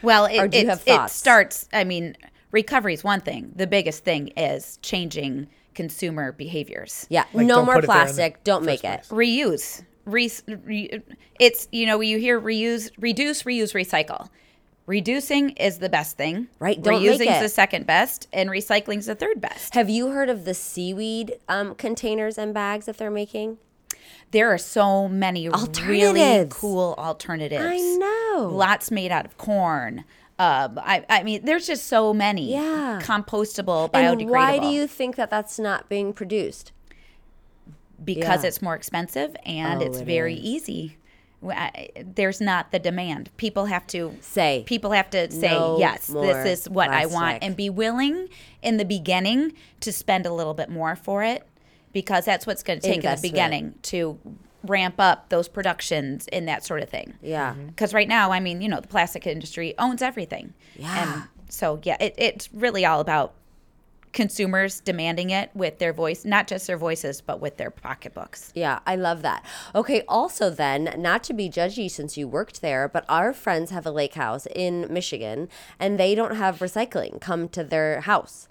Well, 0.02 0.24
it, 0.24 0.38
Or 0.38 0.48
do 0.48 0.56
you 0.56 0.64
it- 0.64 0.68
have 0.70 0.80
it 0.80 0.84
thoughts? 0.86 1.12
starts. 1.12 1.68
I 1.70 1.84
mean, 1.84 2.16
recovery 2.54 2.94
is 2.94 3.04
one 3.04 3.20
thing. 3.20 3.52
The 3.54 3.66
biggest 3.66 4.04
thing 4.04 4.28
is 4.28 4.78
changing 4.80 5.49
consumer 5.75 6.32
behaviors. 6.32 7.06
yeah, 7.11 7.25
Like, 7.34 7.46
no 7.46 7.64
more 7.64 7.75
put 7.75 7.84
it 7.84 7.87
there 7.88 7.96
in 7.96 8.06
the 8.06 8.12
plastic. 8.14 8.44
Don't 8.44 8.64
make 8.64 8.80
first 8.82 9.11
it. 9.11 9.14
Reuse. 9.14 9.82
Re, 10.06 10.30
re, 10.64 11.02
it's 11.40 11.66
you 11.73 11.87
know 11.87 12.00
you 12.00 12.18
hear 12.18 12.40
reuse, 12.40 12.90
reduce, 12.99 13.42
reuse, 13.42 13.73
recycle. 13.75 14.28
Reducing 14.87 15.50
is 15.50 15.78
the 15.78 15.88
best 15.88 16.18
thing. 16.18 16.49
Right, 16.58 16.80
don't 16.80 17.00
Reusing 17.02 17.23
is 17.23 17.38
it. 17.38 17.40
the 17.40 17.49
second 17.49 17.87
best, 17.87 18.28
and 18.34 18.50
recycling 18.50 18.99
is 18.99 19.06
the 19.06 19.14
third 19.14 19.40
best. 19.40 19.75
Have 19.75 19.88
you 19.88 20.11
heard 20.11 20.28
of 20.28 20.44
the 20.44 20.52
seaweed 20.52 21.38
um, 21.49 21.75
containers 21.75 22.37
and 22.37 22.52
bags 22.52 22.84
that 22.84 22.99
they're 22.99 23.11
making? 23.11 23.56
There 24.30 24.52
are 24.52 24.58
so 24.58 25.08
many 25.08 25.49
really 25.49 26.46
cool 26.50 26.94
alternatives. 26.99 27.64
I 27.66 27.78
know. 27.78 28.49
Lots 28.52 28.90
made 28.90 29.11
out 29.11 29.25
of 29.25 29.38
corn. 29.38 30.04
Uh, 30.38 30.68
I, 30.78 31.04
I 31.08 31.22
mean, 31.22 31.44
there's 31.44 31.66
just 31.66 31.86
so 31.86 32.12
many. 32.12 32.52
Yeah. 32.52 33.00
Compostable, 33.02 33.90
biodegradable. 33.90 34.20
And 34.22 34.30
why 34.30 34.58
do 34.58 34.66
you 34.68 34.86
think 34.86 35.16
that 35.16 35.30
that's 35.30 35.58
not 35.58 35.88
being 35.88 36.12
produced? 36.12 36.72
because 38.04 38.42
Yeah. 38.42 38.48
it's 38.48 38.60
more 38.60 38.74
expensive 38.74 39.36
and 39.46 39.80
Oh, 39.80 39.86
it's 39.86 39.98
it 39.98 40.04
very 40.04 40.34
is. 40.34 40.40
easy. 40.68 40.96
I- 41.48 41.90
There's 42.04 42.40
not 42.40 42.72
the 42.72 42.78
demand. 42.78 43.30
People 43.36 43.66
have 43.66 43.86
to 43.88 44.16
Say, 44.20 44.64
People 44.66 44.90
have 44.90 45.08
to 45.10 45.30
say 45.30 45.48
no 45.48 45.78
yes. 45.78 46.08
This 46.08 46.60
is 46.60 46.68
what 46.68 46.90
I 46.90 47.06
want, 47.06 47.42
and 47.42 47.56
be 47.56 47.70
willing 47.70 48.28
in 48.62 48.78
the 48.78 48.84
beginning 48.84 49.52
to 49.80 49.92
spend 49.92 50.26
a 50.26 50.32
little 50.32 50.54
bit 50.54 50.68
more 50.68 50.96
for 50.96 51.22
it, 51.22 51.46
because 51.92 52.24
that's 52.24 52.46
what's 52.46 52.62
going 52.64 52.80
to 52.80 52.86
take 52.86 52.96
Investment. 52.96 53.24
in 53.24 53.30
the 53.30 53.32
beginning 53.32 53.74
to 53.82 54.18
ramp 54.64 54.97
up 54.99 55.28
those 55.28 55.49
productions 55.49 56.28
and 56.33 56.49
that 56.49 56.64
sort 56.64 56.83
of 56.83 56.88
thing. 56.88 57.14
Yeah. 57.23 57.52
Mm-hmm. 57.52 57.66
Because 57.66 57.94
right 57.94 58.09
now, 58.09 58.33
I 58.33 58.40
mean, 58.40 58.61
you 58.61 58.68
know, 58.68 58.80
the 58.80 58.88
plastic 58.88 59.26
industry 59.26 59.75
owns 59.78 60.02
everything. 60.02 60.54
Yeah. 60.76 61.02
And 61.02 61.28
so 61.49 61.80
yeah, 61.83 61.97
it, 62.00 62.14
it's 62.18 62.52
really 62.52 62.85
all 62.85 63.00
about 63.00 63.35
consumers 64.14 64.80
demanding 64.80 65.30
it 65.30 65.50
with 65.54 65.78
their 65.78 65.92
voice, 65.92 66.25
not 66.25 66.47
just 66.47 66.66
their 66.66 66.78
voices, 66.78 67.21
but 67.21 67.40
with 67.40 67.59
their 67.59 67.71
pocketbooks. 67.71 68.52
Yeah, 68.54 68.78
I 68.87 68.97
love 68.97 69.23
that. 69.23 69.44
Okay, 69.75 70.02
also 70.09 70.49
then, 70.49 70.94
not 70.97 71.23
to 71.25 71.35
be 71.35 71.50
judgy 71.50 71.90
since 71.90 72.16
you 72.16 72.26
worked 72.26 72.62
there, 72.62 72.88
but 72.88 73.04
our 73.09 73.33
friends 73.33 73.71
have 73.73 73.85
a 73.85 73.90
lake 73.90 74.14
house 74.14 74.47
in 74.54 74.87
Michigan 74.88 75.49
and 75.78 75.99
they 75.99 76.14
don't 76.14 76.37
have 76.37 76.61
recycling 76.61 77.21
come 77.21 77.49
to 77.50 77.64
their 77.64 78.02
house. 78.02 78.49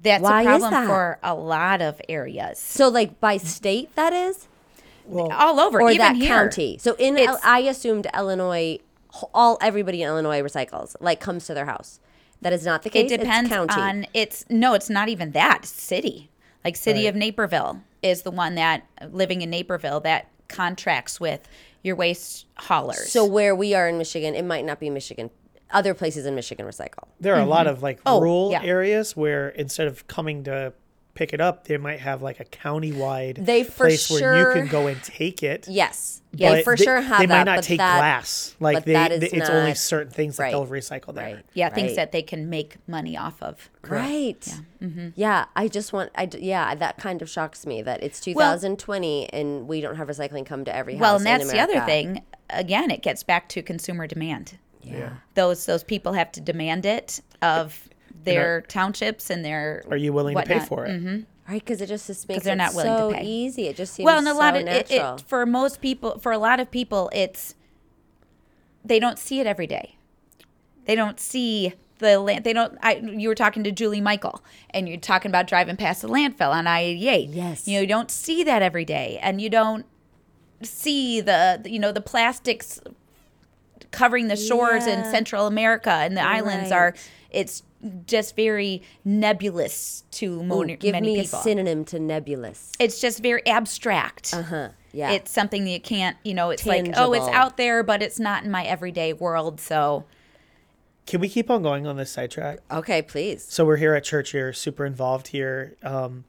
That's 0.00 0.22
Why 0.22 0.42
a 0.42 0.54
is 0.54 0.58
problem 0.60 0.70
that? 0.70 0.86
for 0.86 1.18
a 1.22 1.34
lot 1.34 1.82
of 1.82 2.00
areas. 2.08 2.58
So 2.58 2.88
like 2.88 3.20
by 3.20 3.38
state 3.38 3.94
that 3.96 4.12
is 4.12 4.48
Well, 5.06 5.30
All 5.32 5.60
over, 5.60 5.80
or 5.80 5.90
even 5.90 5.98
that 5.98 6.16
here. 6.16 6.28
county. 6.28 6.78
So 6.78 6.94
in 6.98 7.16
It's- 7.18 7.40
I 7.44 7.60
assumed 7.60 8.06
Illinois 8.14 8.78
all 9.32 9.58
everybody 9.60 10.02
in 10.02 10.08
Illinois 10.08 10.42
recycles, 10.42 10.96
like 11.00 11.20
comes 11.20 11.46
to 11.46 11.54
their 11.54 11.66
house. 11.66 12.00
That 12.42 12.52
is 12.52 12.64
not 12.66 12.82
the 12.82 12.90
case. 12.90 13.10
It 13.10 13.18
depends 13.20 13.48
it's 13.48 13.56
county. 13.56 13.80
on 13.80 14.06
it's 14.12 14.44
no, 14.50 14.74
it's 14.74 14.90
not 14.90 15.08
even 15.08 15.30
that. 15.32 15.60
It's 15.62 15.68
city. 15.70 16.30
Like 16.64 16.76
city 16.76 17.06
of 17.06 17.14
Naperville 17.14 17.80
is 18.02 18.22
the 18.22 18.30
one 18.30 18.54
that 18.56 18.82
living 19.12 19.42
in 19.42 19.50
Naperville 19.50 20.00
that 20.00 20.28
contracts 20.48 21.20
with 21.20 21.46
your 21.82 21.94
waste 21.94 22.46
haulers. 22.56 23.10
so 23.12 23.24
where 23.24 23.54
we 23.54 23.74
are 23.74 23.88
in 23.88 23.98
Michigan, 23.98 24.34
it 24.34 24.44
might 24.44 24.64
not 24.64 24.80
be 24.80 24.90
Michigan. 24.90 25.30
Other 25.70 25.94
places 25.94 26.26
in 26.26 26.34
Michigan 26.34 26.66
recycle. 26.66 27.04
there 27.20 27.34
are 27.34 27.40
a 27.40 27.46
lot 27.46 27.66
mm-hmm. 27.66 27.76
of 27.76 27.82
like 27.82 28.00
Oh, 28.06 28.20
rural 28.20 28.50
yeah. 28.50 28.62
areas 28.62 29.16
where 29.16 29.50
instead 29.50 29.86
of 29.86 30.06
coming 30.08 30.44
to 30.44 30.72
pick 31.14 31.32
it 31.32 31.40
up, 31.40 31.64
they 31.66 31.76
might 31.76 32.00
have 32.00 32.22
like 32.22 32.40
a 32.40 32.44
county-wide 32.44 33.36
They 33.40 33.62
for 33.64 33.84
place 33.86 34.10
where 34.10 34.36
you 34.48 34.52
can 34.54 34.66
go 34.66 34.86
and 34.88 35.02
take 35.02 35.42
it. 35.42 35.66
Yes. 35.68 36.22
but 36.32 36.38
they 36.38 36.62
for 36.64 36.76
sure 36.76 37.00
have 37.00 37.20
They 37.20 37.26
that. 37.26 37.38
might 37.38 37.50
not 37.50 37.56
but 37.58 37.64
take 37.64 37.78
that, 37.78 37.98
glass. 37.98 38.56
Like 38.60 38.84
they, 38.84 38.92
they- 38.92 39.28
it's 39.30 39.48
only 39.50 39.74
certain 39.74 40.12
things 40.12 40.36
that 40.36 40.44
right, 40.44 40.50
they'll 40.50 40.66
recycle 40.66 41.14
there. 41.14 41.36
Right. 41.36 41.46
yeah, 41.54 41.68
things 41.68 41.96
that 41.96 42.12
they 42.12 42.22
can 42.22 42.50
make 42.50 42.76
money 42.88 43.16
off 43.16 43.42
of. 43.42 43.70
Right. 43.88 44.44
Yeah. 44.80 44.88
Mm-hmm. 44.88 45.46
I 45.56 45.68
just 45.68 45.92
want. 45.92 46.10
I 46.16 46.28
yeah. 46.38 46.74
That 46.74 46.98
kind 46.98 47.22
of 47.22 47.30
shocks 47.30 47.64
me 47.66 47.82
that 47.82 48.02
it's 48.02 48.20
2020 48.20 49.28
and 49.32 49.68
we 49.68 49.80
don't 49.80 49.96
have 49.96 50.08
recycling 50.08 50.44
come 50.46 50.64
to 50.64 50.74
every 50.74 50.94
house. 50.94 51.00
Well, 51.00 51.16
and 51.16 51.26
in 51.26 51.38
that's 51.38 51.50
the 51.52 51.58
other 51.60 51.80
thing. 51.86 52.22
Again, 52.50 52.90
it 52.90 53.02
gets 53.02 53.22
back 53.22 53.48
to 53.50 53.62
consumer 53.62 54.06
demand. 54.06 54.58
Yeah. 54.82 55.14
Those 55.34 55.64
those 55.66 55.82
people 55.84 56.12
have 56.12 56.30
to 56.32 56.40
demand 56.40 56.84
it 56.86 57.20
of 57.40 57.88
their 58.22 58.62
townships 58.62 59.30
and 59.30 59.44
their. 59.44 59.84
Are 59.90 59.96
you 59.96 60.12
willing 60.12 60.36
to 60.36 60.42
pay 60.42 60.60
for 60.60 60.86
it? 60.86 60.90
Mm-hmm. 60.90 61.22
Right, 61.46 61.62
because 61.62 61.82
it 61.82 61.88
just, 61.88 62.06
just 62.06 62.26
makes 62.26 62.44
they're 62.44 62.54
it 62.54 62.56
not 62.56 62.74
willing 62.74 62.90
to 62.90 62.98
so 62.98 63.12
pay. 63.12 63.26
easy. 63.26 63.66
It 63.66 63.76
just 63.76 63.92
seems 63.92 64.06
well, 64.06 64.16
and 64.16 64.26
a 64.26 64.32
lot 64.32 64.56
of 64.56 64.66
it, 64.66 64.90
it 64.90 65.20
for 65.26 65.44
most 65.44 65.82
people, 65.82 66.18
for 66.18 66.32
a 66.32 66.38
lot 66.38 66.58
of 66.58 66.70
people, 66.70 67.10
it's 67.12 67.54
they 68.82 68.98
don't 68.98 69.18
see 69.18 69.40
it 69.40 69.46
every 69.46 69.66
day. 69.66 69.96
They 70.86 70.94
don't 70.94 71.20
see 71.20 71.74
the 71.98 72.18
land. 72.18 72.44
They 72.44 72.54
don't. 72.54 72.78
I 72.82 72.96
you 72.96 73.28
were 73.28 73.34
talking 73.34 73.62
to 73.64 73.72
Julie 73.72 74.00
Michael, 74.00 74.42
and 74.70 74.88
you're 74.88 74.96
talking 74.96 75.30
about 75.30 75.46
driving 75.46 75.76
past 75.76 76.02
the 76.02 76.08
landfill 76.08 76.50
on 76.50 76.66
I 76.66 76.80
eighty 76.80 77.08
eight. 77.08 77.28
Yes. 77.30 77.68
you 77.68 77.74
know, 77.74 77.82
you 77.82 77.86
don't 77.86 78.10
see 78.10 78.42
that 78.44 78.62
every 78.62 78.84
day, 78.84 79.18
and 79.22 79.40
you 79.40 79.50
don't 79.50 79.84
see 80.62 81.20
the 81.20 81.60
you 81.66 81.78
know 81.78 81.92
the 81.92 82.00
plastics 82.00 82.80
covering 83.90 84.28
the 84.28 84.36
shores 84.36 84.86
in 84.86 85.04
Central 85.04 85.46
America 85.46 85.90
and 85.90 86.16
the 86.16 86.22
islands 86.22 86.72
are. 86.72 86.94
It's 87.30 87.62
just 88.06 88.36
very 88.36 88.82
nebulous 89.04 90.04
to 90.12 90.42
mo- 90.42 90.62
Ooh, 90.62 90.76
give 90.76 90.92
many 90.92 91.14
me 91.16 91.22
people. 91.22 91.38
a 91.38 91.42
synonym 91.42 91.84
to 91.86 91.98
nebulous. 91.98 92.72
it's 92.78 93.00
just 93.00 93.20
very 93.20 93.44
abstract. 93.46 94.32
Uh 94.34 94.42
huh. 94.42 94.68
Yeah. 94.92 95.10
It's 95.12 95.30
something 95.30 95.64
that 95.64 95.70
you 95.70 95.80
can't, 95.80 96.16
you 96.24 96.34
know, 96.34 96.50
it's 96.50 96.64
like, 96.66 96.86
oh, 96.96 97.12
it's 97.14 97.26
out 97.28 97.56
there, 97.56 97.82
but 97.82 98.00
it's 98.00 98.20
not 98.20 98.44
in 98.44 98.50
my 98.50 98.64
everyday 98.64 99.12
world. 99.12 99.60
So, 99.60 100.04
Can 101.06 101.20
we 101.20 101.28
keep 101.28 101.50
on 101.50 101.62
going 101.62 101.86
on 101.86 101.96
this 101.96 102.12
sidetrack? 102.12 102.60
okay, 102.70 103.02
please. 103.02 103.44
So 103.44 103.64
we're 103.64 103.76
here 103.78 103.94
at 103.94 104.04
church. 104.04 104.32
You're 104.32 104.52
super 104.52 104.86
involved 104.86 105.28
here. 105.28 105.76
Um, 105.82 106.24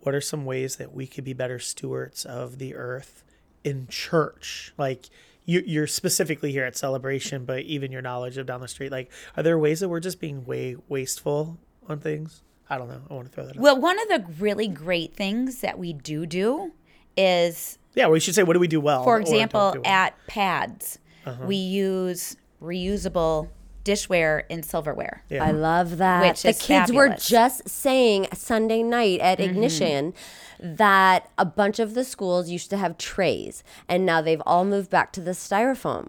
what 0.00 0.14
are 0.14 0.20
some 0.20 0.44
ways 0.44 0.76
that 0.76 0.92
we 0.94 1.06
could 1.06 1.24
be 1.24 1.32
better 1.32 1.58
stewards 1.58 2.26
of 2.26 2.58
the 2.58 2.74
earth 2.74 3.24
in 3.64 3.86
church? 3.88 4.74
Like 4.76 5.06
you, 5.44 5.62
you're 5.66 5.86
specifically 5.86 6.52
here 6.52 6.64
at 6.64 6.76
celebration, 6.76 7.44
but 7.44 7.60
even 7.60 7.92
your 7.92 8.02
knowledge 8.02 8.38
of 8.38 8.46
down 8.46 8.60
the 8.60 8.68
street. 8.68 8.90
Like, 8.90 9.10
are 9.36 9.42
there 9.42 9.58
ways 9.58 9.80
that 9.80 9.88
we're 9.88 10.00
just 10.00 10.20
being 10.20 10.44
way 10.44 10.76
wasteful 10.88 11.58
on 11.88 12.00
things? 12.00 12.42
I 12.68 12.78
don't 12.78 12.88
know. 12.88 13.02
I 13.10 13.14
want 13.14 13.28
to 13.28 13.32
throw 13.32 13.44
that. 13.46 13.56
out. 13.56 13.62
well, 13.62 13.78
one 13.78 13.98
of 14.00 14.08
the 14.08 14.24
really 14.38 14.68
great 14.68 15.14
things 15.14 15.60
that 15.60 15.78
we 15.78 15.92
do 15.92 16.24
do 16.24 16.72
is, 17.16 17.78
Yeah, 17.94 18.08
we 18.08 18.20
should 18.20 18.34
say 18.34 18.42
what 18.42 18.54
do 18.54 18.60
we 18.60 18.68
do 18.68 18.80
well? 18.80 19.04
for 19.04 19.20
example, 19.20 19.72
well? 19.74 19.82
at 19.84 20.14
pads, 20.26 20.98
uh-huh. 21.26 21.44
we 21.46 21.56
use 21.56 22.36
reusable 22.62 23.48
dishware 23.84 24.44
and 24.50 24.64
silverware. 24.64 25.22
Yeah. 25.28 25.44
I 25.44 25.50
love 25.50 25.98
that. 25.98 26.22
Which 26.22 26.42
the 26.42 26.50
is 26.50 26.62
kids 26.62 26.92
were 26.92 27.10
just 27.10 27.68
saying 27.68 28.28
Sunday 28.32 28.82
night 28.82 29.20
at 29.20 29.38
Mm-hmm. 29.38 29.50
Ignition 29.50 30.14
that 30.58 31.30
a 31.36 31.44
bunch 31.44 31.78
of 31.78 31.94
the 31.94 32.04
schools 32.04 32.48
used 32.48 32.70
to 32.70 32.76
have 32.76 32.96
trays 32.96 33.62
and 33.88 34.06
now 34.06 34.22
they've 34.22 34.42
all 34.46 34.64
moved 34.64 34.90
back 34.90 35.12
to 35.12 35.20
the 35.20 35.32
styrofoam. 35.32 36.08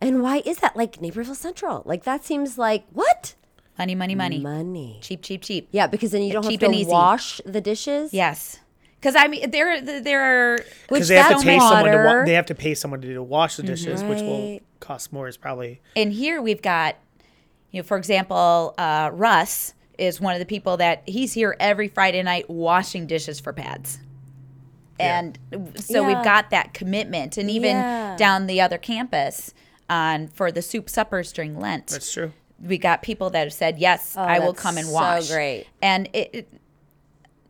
And 0.00 0.22
why 0.22 0.42
is 0.46 0.58
that? 0.58 0.76
Like 0.76 1.00
Naperville 1.00 1.34
Central. 1.34 1.82
Like 1.84 2.04
that 2.04 2.24
seems 2.24 2.56
like 2.58 2.84
what? 2.92 3.34
Money, 3.78 3.94
money, 3.94 4.14
money. 4.14 4.38
Money. 4.38 4.98
Cheap, 5.02 5.22
cheap, 5.22 5.42
cheap. 5.42 5.68
Yeah, 5.70 5.86
because 5.86 6.12
then 6.12 6.22
you 6.22 6.32
don't 6.32 6.48
Cheap 6.48 6.62
have 6.62 6.70
to 6.72 6.86
wash 6.86 7.40
the 7.44 7.60
dishes. 7.60 8.14
Yes. 8.14 8.58
Because 9.00 9.14
I 9.16 9.28
mean, 9.28 9.50
there, 9.50 9.80
there 9.80 10.22
are. 10.22 10.54
Which 10.56 10.64
because 10.88 11.08
they 11.08 11.16
have 11.16 11.28
to 11.28 11.32
that's 11.34 11.44
pay 11.44 11.58
someone 11.58 11.90
to 11.92 11.96
wa- 11.98 12.04
water. 12.04 12.24
they 12.26 12.32
have 12.34 12.46
to 12.46 12.54
pay 12.54 12.74
someone 12.74 13.00
to 13.02 13.22
wash 13.22 13.56
the 13.56 13.62
dishes, 13.62 14.02
which 14.02 14.20
will 14.20 14.60
cost 14.80 15.12
more. 15.12 15.28
Is 15.28 15.36
probably 15.36 15.80
And 15.94 16.12
here 16.12 16.40
we've 16.42 16.62
got, 16.62 16.96
you 17.70 17.80
know, 17.80 17.84
for 17.86 17.96
example, 17.98 18.74
uh, 18.78 19.10
Russ 19.12 19.74
is 19.98 20.20
one 20.20 20.34
of 20.34 20.40
the 20.40 20.46
people 20.46 20.76
that 20.78 21.02
he's 21.06 21.32
here 21.34 21.56
every 21.60 21.88
Friday 21.88 22.22
night 22.22 22.48
washing 22.50 23.06
dishes 23.06 23.38
for 23.40 23.52
pads. 23.52 23.98
And 24.98 25.38
so 25.76 26.00
Yeah. 26.00 26.06
we've 26.06 26.24
got 26.24 26.50
that 26.50 26.72
commitment. 26.74 27.36
And 27.36 27.50
even 27.50 27.76
Yeah. 27.76 28.16
down 28.16 28.46
the 28.46 28.60
other 28.62 28.78
campus 28.78 29.52
on 29.90 30.28
for 30.28 30.50
the 30.50 30.62
soup 30.62 30.88
suppers 30.90 31.32
during 31.32 31.60
Lent, 31.60 31.88
that's 31.88 32.12
true. 32.12 32.32
we 32.62 32.76
got 32.78 33.02
people 33.02 33.28
that 33.30 33.44
have 33.44 33.52
said, 33.52 33.78
yes, 33.78 34.16
I 34.16 34.38
will 34.38 34.48
Oh, 34.48 34.52
come 34.54 34.78
and 34.78 34.90
wash. 34.90 35.26
so 35.26 35.28
wash. 35.28 35.30
great. 35.30 35.66
And 35.82 36.08
it, 36.14 36.30
it 36.32 36.48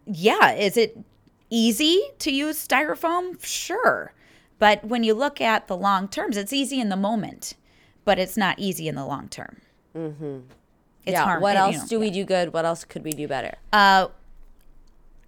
yeah, 0.06 0.52
is 0.52 0.76
it 0.76 0.96
easy 1.50 2.02
to 2.18 2.30
use 2.30 2.66
styrofoam? 2.66 3.42
Sure. 3.44 4.12
But 4.58 4.84
when 4.84 5.04
you 5.04 5.14
look 5.14 5.40
at 5.40 5.66
the 5.66 5.76
long 5.76 6.08
terms, 6.08 6.36
it's 6.36 6.52
easy 6.52 6.80
in 6.80 6.88
the 6.88 6.96
moment, 6.96 7.54
but 8.04 8.18
it's 8.18 8.36
not 8.36 8.58
easy 8.58 8.88
in 8.88 8.94
the 8.94 9.04
long 9.04 9.28
term. 9.28 9.60
Mm-hmm. 9.94 10.38
It's 11.04 11.12
yeah. 11.12 11.24
harm- 11.24 11.42
what 11.42 11.52
you 11.52 11.58
else 11.58 11.76
know, 11.78 11.86
do 11.86 12.00
we 12.00 12.10
do 12.10 12.24
good? 12.24 12.52
What 12.52 12.64
else 12.64 12.84
could 12.84 13.04
we 13.04 13.10
do 13.10 13.28
better? 13.28 13.56
Uh, 13.72 14.08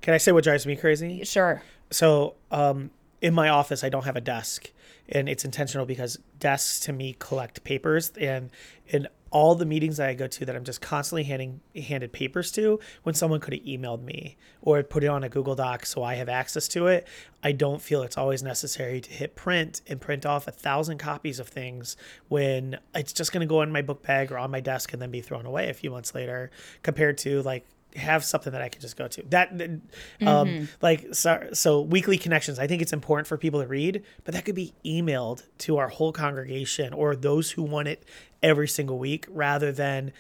Can 0.00 0.14
I 0.14 0.18
say 0.18 0.32
what 0.32 0.44
drives 0.44 0.66
me 0.66 0.76
crazy? 0.76 1.24
sure. 1.24 1.62
So, 1.90 2.34
um, 2.50 2.90
in 3.22 3.32
my 3.34 3.48
office, 3.48 3.82
I 3.82 3.88
don't 3.88 4.04
have 4.04 4.16
a 4.16 4.20
desk, 4.20 4.70
and 5.08 5.28
it's 5.28 5.44
intentional 5.44 5.86
because 5.86 6.18
desks 6.38 6.80
to 6.80 6.92
me 6.92 7.16
collect 7.18 7.64
papers, 7.64 8.12
and 8.20 8.50
in 8.88 9.08
all 9.30 9.54
the 9.54 9.66
meetings 9.66 10.00
I 10.00 10.14
go 10.14 10.26
to, 10.26 10.44
that 10.44 10.56
I'm 10.56 10.64
just 10.64 10.80
constantly 10.80 11.24
handing 11.24 11.60
handed 11.74 12.12
papers 12.12 12.50
to, 12.52 12.80
when 13.02 13.14
someone 13.14 13.40
could 13.40 13.54
have 13.54 13.62
emailed 13.62 14.02
me 14.02 14.36
or 14.62 14.82
put 14.82 15.04
it 15.04 15.08
on 15.08 15.24
a 15.24 15.28
Google 15.28 15.54
Doc 15.54 15.86
so 15.86 16.02
I 16.02 16.14
have 16.14 16.28
access 16.28 16.68
to 16.68 16.86
it, 16.86 17.06
I 17.42 17.52
don't 17.52 17.80
feel 17.80 18.02
it's 18.02 18.18
always 18.18 18.42
necessary 18.42 19.00
to 19.00 19.10
hit 19.10 19.36
print 19.36 19.82
and 19.86 20.00
print 20.00 20.26
off 20.26 20.48
a 20.48 20.52
thousand 20.52 20.98
copies 20.98 21.38
of 21.38 21.48
things 21.48 21.96
when 22.28 22.78
it's 22.94 23.12
just 23.12 23.32
going 23.32 23.40
to 23.40 23.46
go 23.46 23.62
in 23.62 23.70
my 23.70 23.82
book 23.82 24.02
bag 24.02 24.32
or 24.32 24.38
on 24.38 24.50
my 24.50 24.60
desk 24.60 24.92
and 24.92 25.00
then 25.00 25.10
be 25.10 25.20
thrown 25.20 25.46
away 25.46 25.68
a 25.68 25.74
few 25.74 25.90
months 25.90 26.14
later, 26.14 26.50
compared 26.82 27.18
to 27.18 27.42
like 27.42 27.66
have 27.96 28.24
something 28.24 28.52
that 28.52 28.62
I 28.62 28.68
can 28.68 28.80
just 28.80 28.96
go 28.96 29.08
to. 29.08 29.22
That, 29.30 29.52
um, 30.24 30.68
like, 30.82 31.14
so, 31.14 31.48
so 31.52 31.80
weekly 31.80 32.18
connections. 32.18 32.58
I 32.58 32.66
think 32.66 32.82
it's 32.82 32.92
important 32.92 33.26
for 33.26 33.36
people 33.36 33.60
to 33.60 33.66
read, 33.66 34.02
but 34.24 34.34
that 34.34 34.44
could 34.44 34.54
be 34.54 34.74
emailed 34.84 35.44
to 35.58 35.78
our 35.78 35.88
whole 35.88 36.12
congregation 36.12 36.92
or 36.92 37.16
those 37.16 37.52
who 37.52 37.62
want 37.62 37.88
it 37.88 38.04
every 38.42 38.68
single 38.68 38.98
week, 38.98 39.26
rather 39.28 39.72
than 39.72 40.12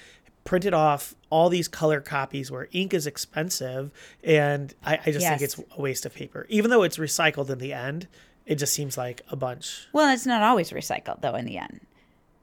printed 0.48 0.72
off 0.72 1.14
all 1.28 1.50
these 1.50 1.68
color 1.68 2.00
copies 2.00 2.50
where 2.50 2.68
ink 2.72 2.94
is 2.94 3.06
expensive, 3.06 3.90
and 4.24 4.74
I, 4.82 4.98
I 5.04 5.10
just 5.12 5.26
think 5.26 5.42
it's 5.42 5.60
a 5.76 5.80
waste 5.80 6.06
of 6.06 6.14
paper. 6.14 6.46
Even 6.48 6.70
though 6.70 6.84
it's 6.84 6.96
recycled 6.96 7.50
in 7.50 7.58
the 7.58 7.74
end, 7.74 8.08
it 8.46 8.54
just 8.54 8.72
seems 8.72 8.96
like 8.96 9.20
a 9.28 9.36
bunch. 9.36 9.88
Well, 9.92 10.10
it's 10.12 10.24
not 10.24 10.42
always 10.42 10.70
recycled 10.70 11.20
though 11.20 11.34
in 11.34 11.44
the 11.44 11.58
end. 11.58 11.80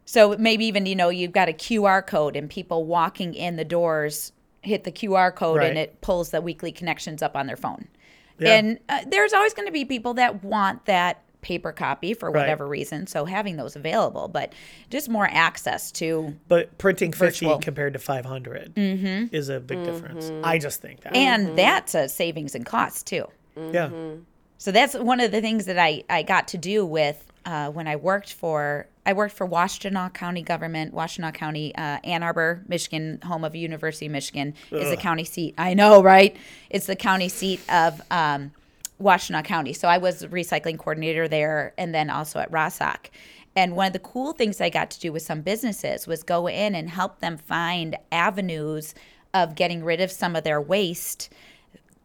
So 0.05 0.36
maybe 0.38 0.65
even 0.65 0.86
you 0.86 0.96
know 0.96 1.10
you've 1.10 1.32
got 1.32 1.50
a 1.50 1.53
QR 1.53 2.05
code 2.05 2.36
and 2.36 2.48
people 2.48 2.86
walking 2.86 3.34
in 3.34 3.55
the 3.55 3.65
doors 3.65 4.32
hit 4.65 4.84
the 4.84 4.91
QR 4.91 5.34
code 5.34 5.62
and 5.62 5.77
it 5.77 6.01
pulls 6.01 6.31
the 6.31 6.41
weekly 6.41 6.72
connections 6.72 7.22
up 7.22 7.36
on 7.36 7.48
their 7.48 7.57
phone. 7.57 7.88
Yeah. 8.39 8.57
And 8.57 8.79
uh, 8.89 9.01
there's 9.07 9.34
always 9.34 9.53
going 9.53 9.67
to 9.67 9.72
be 9.72 9.86
people 9.86 10.15
that 10.15 10.43
want 10.43 10.86
that 10.86 11.22
paper 11.41 11.72
copy 11.72 12.15
for 12.15 12.31
Right. 12.31 12.41
whatever 12.41 12.67
reason. 12.67 13.05
So 13.05 13.25
having 13.25 13.55
those 13.55 13.75
available, 13.75 14.27
but 14.27 14.53
just 14.89 15.07
more 15.10 15.29
access 15.31 15.91
to 15.93 16.36
But 16.48 16.75
printing 16.79 17.12
50 17.12 17.45
Virtual. 17.45 17.60
compared 17.60 17.93
to 17.93 18.00
500 18.00 18.74
mm-hmm. 18.74 19.36
is 19.36 19.50
a 19.50 19.60
big 19.60 19.84
difference. 19.86 20.25
Mm-hmm. 20.25 20.43
I 20.43 20.57
just 20.57 20.81
think 20.81 21.01
that. 21.01 21.15
and 21.15 21.48
mm-hmm. 21.48 21.55
that's 21.55 21.93
a 21.93 22.10
savings 22.10 22.55
in 22.55 22.63
costs 22.63 23.03
too. 23.03 23.27
yeah. 23.55 23.89
So 24.57 24.72
that's 24.72 24.95
one 24.95 25.19
of 25.19 25.31
the 25.31 25.41
things 25.41 25.65
that 25.65 25.77
I, 25.77 26.03
I 26.10 26.24
got 26.24 26.48
to 26.50 26.57
do 26.57 26.86
with 26.86 27.31
uh, 27.46 27.70
when 27.70 27.88
I 27.88 27.96
worked 27.96 28.34
for 28.34 28.88
I 29.06 29.14
worked 29.14 29.36
for 29.36 29.48
Washtenaw 29.48 30.14
County 30.14 30.42
government. 30.42 30.94
Washtenaw 30.94 31.34
County, 31.34 31.75
uh, 31.75 32.00
Ann 32.04 32.24
Arbor, 32.24 32.64
Michigan, 32.68 33.20
home 33.24 33.44
of 33.44 33.56
University 33.56 34.08
of 34.08 34.12
Michigan, 34.12 34.56
is 34.72 34.90
the 34.90 34.98
county 34.98 35.24
seat. 35.24 35.54
I 35.60 35.75
know, 35.75 36.02
right? 36.02 36.36
It's 36.72 36.88
the 36.88 36.96
county 36.96 37.30
seat 37.30 37.62
of 37.70 38.02
um, 38.10 38.52
Washtenaw 39.00 39.44
County. 39.44 39.74
So 39.74 39.88
I 39.88 40.00
was 40.00 40.24
recycling 40.25 40.80
coordinator 40.80 41.28
there, 41.28 41.74
and 41.78 41.94
then 41.94 42.10
also 42.10 42.40
at 42.40 42.52
ROSOC. 42.52 43.10
And 43.56 43.75
one 43.75 43.88
of 43.88 43.94
the 43.94 44.00
cool 44.00 44.34
things 44.34 44.60
I 44.60 44.70
got 44.70 44.90
to 44.92 45.00
do 45.00 45.14
with 45.14 45.22
some 45.22 45.42
businesses 45.42 46.08
was 46.08 46.24
go 46.24 46.48
in 46.48 46.74
and 46.74 46.90
help 46.90 47.20
them 47.20 47.38
find 47.38 47.96
avenues 48.12 48.96
of 49.34 49.56
getting 49.56 49.84
rid 49.84 50.02
of 50.02 50.12
some 50.12 50.36
of 50.36 50.44
their 50.44 50.60
waste 50.60 51.30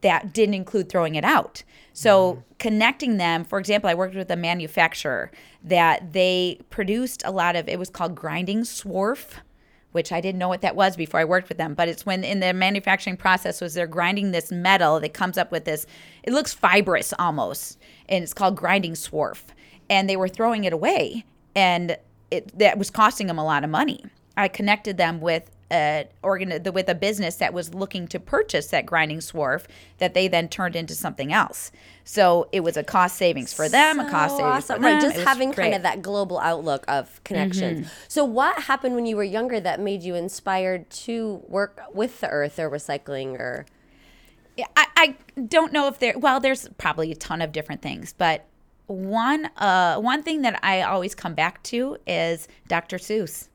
that 0.03 0.33
didn't 0.33 0.55
include 0.55 0.89
throwing 0.89 1.15
it 1.15 1.25
out. 1.25 1.63
So 1.93 2.33
mm-hmm. 2.33 2.41
connecting 2.59 3.17
them, 3.17 3.45
for 3.45 3.59
example, 3.59 3.91
I 3.91 3.95
worked 3.95 4.15
with 4.15 4.31
a 4.31 4.37
manufacturer 4.37 5.31
that 5.65 6.13
they 6.13 6.59
produced 6.71 7.23
a 7.25 7.31
lot 7.31 7.57
of 7.57 7.69
it 7.69 7.79
was 7.79 7.91
called 7.91 8.15
grinding 8.15 8.63
swarf, 8.63 9.35
which 9.93 10.13
I 10.13 10.21
didn't 10.21 10.39
know 10.39 10.49
what 10.49 10.63
that 10.63 10.77
was 10.77 10.97
before 10.97 11.21
I 11.21 11.25
worked 11.25 11.49
with 11.49 11.59
them, 11.59 11.75
but 11.75 11.89
it's 11.89 12.07
when 12.07 12.23
in 12.23 12.41
the 12.41 12.53
manufacturing 12.53 13.17
process 13.17 13.61
was 13.61 13.75
they're 13.75 13.87
grinding 13.87 14.31
this 14.31 14.53
metal 14.53 15.01
that 15.01 15.13
comes 15.13 15.37
up 15.37 15.51
with 15.51 15.65
this 15.65 15.87
it 16.23 16.33
looks 16.33 16.53
fibrous 16.53 17.13
almost, 17.19 17.79
and 18.09 18.23
it's 18.23 18.35
called 18.35 18.57
grinding 18.57 18.93
swarf. 18.93 19.43
And 19.89 20.09
they 20.09 20.17
were 20.17 20.29
throwing 20.29 20.65
it 20.65 20.73
away 20.73 21.25
and 21.57 21.97
it 22.31 22.57
that 22.59 22.79
was 22.79 22.91
costing 22.91 23.27
them 23.27 23.39
a 23.39 23.45
lot 23.45 23.65
of 23.65 23.71
money. 23.71 24.05
I 24.37 24.49
connected 24.49 24.97
them 24.97 25.21
with 25.21 25.51
a 25.71 26.07
organ 26.23 26.63
with 26.73 26.89
a 26.89 26.95
business 26.95 27.37
that 27.37 27.53
was 27.53 27.75
looking 27.75 28.09
to 28.09 28.21
purchase 28.21 28.69
that 28.69 28.87
grinding 28.87 29.19
swarf 29.19 29.65
that 29.99 30.15
they 30.15 30.29
then 30.29 30.49
turned 30.49 30.77
into 30.77 30.95
something 30.95 31.33
else. 31.33 31.71
So 32.05 32.49
it 32.53 32.61
was 32.61 32.77
a 32.77 32.83
cost 32.83 33.17
savings 33.17 33.53
for 33.53 33.69
them, 33.69 34.01
a 34.01 34.11
cost 34.11 34.37
savings 34.37 34.65
awesome. 34.65 34.77
for 34.77 34.83
them. 34.83 34.93
Right, 34.95 35.03
just 35.03 35.27
having 35.27 35.49
kind 35.49 35.55
great. 35.55 35.67
Mm-hmm. 35.67 35.77
of 35.77 35.83
that 35.83 36.03
global 36.03 36.39
outlook 36.39 36.85
of 36.89 37.23
connections. 37.25 37.89
So, 38.09 38.25
what 38.25 38.65
happened 38.65 38.95
when 38.95 39.07
you 39.07 39.17
were 39.17 39.25
younger 39.25 39.61
that 39.61 39.81
made 39.81 40.03
you 40.03 40.15
inspired 40.15 40.91
to 40.91 41.43
work 41.49 41.81
with 41.93 42.21
the 42.21 42.29
earth 42.29 42.59
or 42.59 42.69
recycling 42.69 43.39
or? 43.39 43.67
I, 44.77 44.87
I 44.97 45.41
don't 45.41 45.73
know 45.73 45.89
if 45.89 45.99
there 46.01 46.19
well 46.19 46.41
there's 46.41 46.69
probably 46.77 47.11
a 47.13 47.15
ton 47.15 47.41
of 47.41 47.53
different 47.53 47.81
things 47.81 48.13
but 48.13 48.45
one 48.87 49.47
uh 49.57 49.97
one 49.99 50.23
thing 50.23 50.43
that 50.43 50.59
i 50.63 50.83
always 50.83 51.15
come 51.15 51.35
back 51.35 51.63
to 51.63 51.97
is 52.07 52.49
dr 52.69 52.97
seuss 52.99 53.49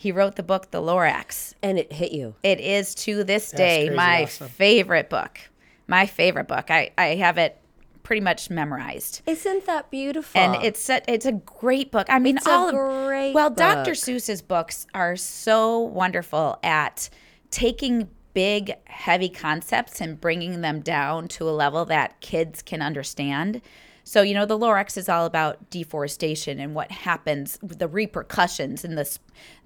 he 0.00 0.12
wrote 0.12 0.36
the 0.36 0.42
book 0.44 0.70
the 0.70 0.80
lorax 0.80 1.54
And 1.62 1.78
it 1.78 1.92
hit 1.92 2.12
you. 2.12 2.34
it 2.42 2.60
is 2.60 2.94
to 3.06 3.24
this 3.24 3.50
day 3.50 3.90
my 3.90 4.22
awesome. 4.22 4.48
favorite 4.48 5.10
book 5.10 5.38
my 5.86 6.06
favorite 6.06 6.46
book 6.48 6.70
i 6.70 6.90
i 6.96 7.16
have 7.16 7.36
it 7.36 7.58
pretty 8.04 8.20
much 8.22 8.48
memorized 8.48 9.20
Isn't 9.26 9.66
that 9.66 9.90
beautiful? 9.90 10.40
and 10.40 10.64
it's 10.64 10.88
a, 10.88 11.02
it's 11.12 11.26
a 11.26 11.32
great 11.32 11.90
book. 11.90 12.06
I 12.08 12.18
mean, 12.18 12.38
It's 12.38 12.46
a 12.46 12.50
all 12.50 12.68
of, 12.70 12.74
great 12.74 13.34
well, 13.34 13.50
Dr. 13.50 13.90
Seuss's 13.92 14.40
books 14.40 14.86
are 14.94 15.14
so 15.16 15.78
wonderful 15.80 16.58
at 16.62 17.10
taking 17.50 18.08
big, 18.32 18.72
heavy 18.86 19.28
concepts 19.28 20.00
and 20.00 20.18
bringing 20.18 20.62
them 20.62 20.80
down 20.80 21.28
to 21.28 21.50
a 21.50 21.52
level 21.52 21.84
that 21.86 22.18
kids 22.22 22.62
can 22.62 22.80
understand. 22.80 23.60
So, 24.08 24.22
you 24.22 24.32
know, 24.32 24.46
the 24.46 24.58
Lorax 24.58 24.96
is 24.96 25.06
all 25.10 25.26
about 25.26 25.68
deforestation 25.68 26.58
and 26.58 26.74
what 26.74 26.90
happens, 26.90 27.58
the 27.62 27.86
repercussions 27.86 28.82
and 28.82 28.96
the 28.96 29.18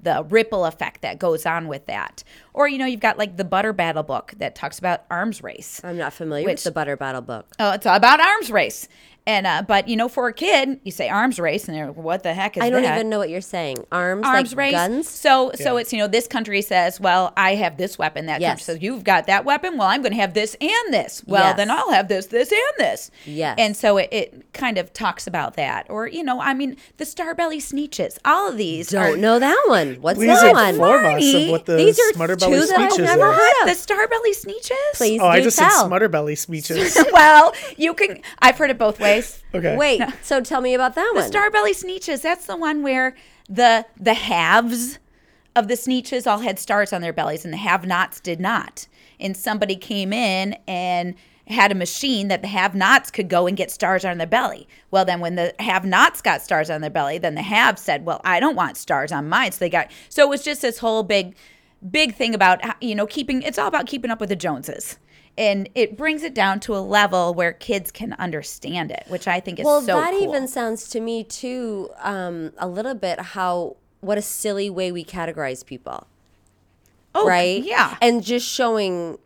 the 0.03 0.25
ripple 0.29 0.65
effect 0.65 1.01
that 1.03 1.21
goes 1.21 1.47
on 1.47 1.69
with 1.69 1.87
that. 1.87 2.25
Or, 2.53 2.67
you 2.69 2.77
know, 2.77 2.85
you've 2.85 3.01
got 3.01 3.19
like 3.19 3.37
the 3.37 3.45
Butter 3.45 3.73
Battle 3.73 4.03
book 4.03 4.35
that 4.39 4.57
talks 4.57 4.81
about 4.81 5.05
arms 5.11 5.43
race. 5.45 5.81
I'm 5.85 5.97
not 5.97 6.13
familiar 6.13 6.45
Which- 6.45 6.57
with 6.57 6.65
the 6.65 6.73
Butter 6.73 6.97
Battle 6.97 7.21
book. 7.23 7.47
Oh, 7.61 7.71
it's 7.71 7.87
all 7.87 7.95
about 7.97 8.21
arms 8.21 8.51
race. 8.51 8.89
And 9.25 9.47
uh, 9.47 9.63
but 9.67 9.87
you 9.87 9.95
know, 9.97 10.09
for 10.09 10.27
a 10.27 10.33
kid, 10.33 10.81
you 10.83 10.91
say 10.91 11.09
arms 11.09 11.39
race, 11.39 11.69
and 11.69 11.77
they're 11.77 11.87
like, 11.87 11.97
what 11.97 12.25
the 12.25 12.35
heck 12.35 12.57
is 12.57 12.61
that 12.63 12.67
I 12.67 12.71
don't 12.71 12.83
that? 12.83 12.97
even 12.97 13.09
know 13.09 13.19
what 13.21 13.31
you're 13.31 13.41
saying. 13.41 13.85
Arms, 13.93 14.27
arms 14.27 14.51
like 14.53 14.59
race. 14.59 14.73
guns. 14.73 15.09
So 15.09 15.53
so 15.55 15.77
it's 15.77 15.93
you 15.93 15.99
know 16.01 16.09
this 16.09 16.27
country 16.27 16.61
says, 16.61 16.99
well, 17.01 17.33
I 17.37 17.55
have 17.55 17.77
this 17.77 17.97
weapon. 17.99 18.27
That 18.27 18.41
Yes. 18.41 18.51
country 18.51 18.63
says 18.65 18.83
you've 18.83 19.05
got 19.05 19.29
that 19.29 19.45
weapon. 19.45 19.77
Well, 19.79 19.87
I'm 19.87 20.03
going 20.03 20.11
to 20.13 20.21
have 20.21 20.35
this 20.35 20.57
and 20.61 20.93
this. 20.93 21.23
Well, 21.25 21.45
Yes. 21.45 21.57
then 21.57 21.71
I'll 21.71 21.93
have 21.93 22.09
this, 22.09 22.27
this, 22.27 22.51
and 22.51 22.61
this. 22.79 23.13
Yes. 23.25 23.55
And 23.59 23.77
so 23.77 23.97
it, 23.99 24.09
it 24.11 24.53
kind 24.55 24.77
of 24.77 24.93
talks 24.93 25.29
about 25.29 25.55
that, 25.55 25.87
or 25.89 26.09
you 26.09 26.25
know, 26.25 26.41
I 26.41 26.53
mean, 26.53 26.77
the 26.97 27.05
Starbelly 27.05 27.59
Sneetches. 27.59 28.19
All 28.25 28.49
of 28.49 28.57
these 28.57 28.89
Don't 28.89 29.03
are, 29.03 29.17
know 29.17 29.39
that 29.39 29.65
one. 29.69 29.95
What's 30.01 30.19
Please 30.19 30.41
that 30.41 30.53
one? 30.53 30.75
inform 30.75 31.05
us 31.07 31.13
Marty, 31.13 31.45
of 31.45 31.51
what 31.51 31.67
the 31.67 31.77
these 31.77 31.97
are 32.01 32.13
Smutter 32.15 32.35
two 32.35 32.51
that 32.67 32.71
I've 32.77 32.91
speeches 32.93 33.07
never 33.07 33.23
are. 33.27 33.35
heard 33.35 33.53
the 33.67 33.71
of. 33.71 33.77
Starbelly 33.79 34.35
Sneetches. 34.35 34.95
Please 34.95 35.21
Oh, 35.21 35.27
I 35.29 35.41
just 35.41 35.57
tell. 35.59 35.71
said 35.71 35.87
Smutter 35.87 36.09
Belly 36.09 36.35
speeches. 36.35 36.97
well, 37.13 37.55
you 37.77 37.95
can. 37.95 38.21
I've 38.41 38.59
heard 38.59 38.71
it 38.71 38.79
both 38.79 38.99
ways. 38.99 39.12
Okay. 39.55 39.77
Wait, 39.77 40.01
so 40.23 40.41
tell 40.41 40.63
me 40.63 40.73
about 40.73 40.95
that 40.95 41.13
one. 41.15 41.31
The 41.31 41.39
one. 41.39 41.51
Starbelly 41.53 41.73
Sneetches, 41.73 42.23
that's 42.23 42.47
the 42.47 42.57
one 42.57 42.83
where 42.83 43.15
the 43.49 43.85
the 44.01 44.15
halves 44.15 44.99
of 45.55 45.69
the 45.69 45.75
Sneetches 45.75 46.27
all 46.27 46.39
had 46.39 46.59
stars 46.59 46.93
on 46.93 47.03
their 47.03 47.13
bellies 47.13 47.45
and 47.45 47.53
the 47.53 47.59
have-nots 47.59 48.21
did 48.21 48.41
not. 48.41 48.87
And 49.21 49.37
somebody 49.37 49.77
came 49.77 50.13
in 50.13 50.57
and 50.67 51.15
had 51.49 51.71
a 51.71 51.75
machine 51.75 52.29
that 52.29 52.41
the 52.41 52.49
have-nots 52.49 53.11
could 53.11 53.29
go 53.29 53.47
and 53.47 53.57
get 53.57 53.71
stars 53.71 54.05
on 54.05 54.17
their 54.19 54.27
belly. 54.27 54.67
Well, 54.91 55.05
then 55.05 55.21
when 55.21 55.35
the 55.35 55.55
have-nots 55.59 56.23
got 56.23 56.41
stars 56.41 56.71
on 56.71 56.81
their 56.81 56.91
belly, 56.91 57.19
then 57.19 57.35
the 57.35 57.43
have 57.43 57.79
said, 57.79 58.07
"Well, 58.07 58.21
I 58.25 58.41
don't 58.41 58.57
want 58.57 58.77
stars 58.77 59.13
on 59.13 59.29
mine." 59.29 59.53
So 59.53 59.59
they 59.59 59.69
got 59.69 59.91
So 60.09 60.23
it 60.23 60.29
was 60.31 60.43
just 60.43 60.63
this 60.63 60.79
whole 60.79 61.03
big 61.03 61.37
big 61.91 62.15
thing 62.15 62.35
about 62.35 62.61
you 62.81 62.95
know 62.95 63.07
keeping 63.07 63.43
it's 63.43 63.59
all 63.59 63.69
about 63.69 63.87
keeping 63.87 64.11
up 64.11 64.21
with 64.21 64.29
the 64.29 64.37
Joneses. 64.37 64.99
And 65.39 65.69
it 65.75 65.97
brings 65.97 66.23
it 66.23 66.35
down 66.35 66.61
to 66.61 66.77
a 66.77 66.81
level 66.81 67.33
where 67.33 67.53
kids 67.53 67.91
can 67.91 68.13
understand 68.15 68.91
it, 68.91 69.05
which 69.09 69.27
I 69.27 69.41
think 69.41 69.59
is 69.59 69.65
well, 69.65 69.81
so 69.81 69.87
that 69.87 70.13
cool. 70.13 70.23
even 70.23 70.47
sounds 70.47 70.89
to 70.91 71.01
me 71.01 71.25
too 71.25 71.91
um, 72.03 72.53
a 72.59 72.69
little 72.69 72.95
bit 72.95 73.19
how 73.21 73.77
what 74.01 74.19
a 74.19 74.23
silly 74.23 74.69
way 74.69 74.93
we 74.93 75.05
categorize 75.05 75.65
people, 75.65 76.07
oh, 77.15 77.27
right? 77.27 77.63
Yeah. 77.65 77.97
and 78.03 78.23
just 78.23 78.47
showing 78.47 79.19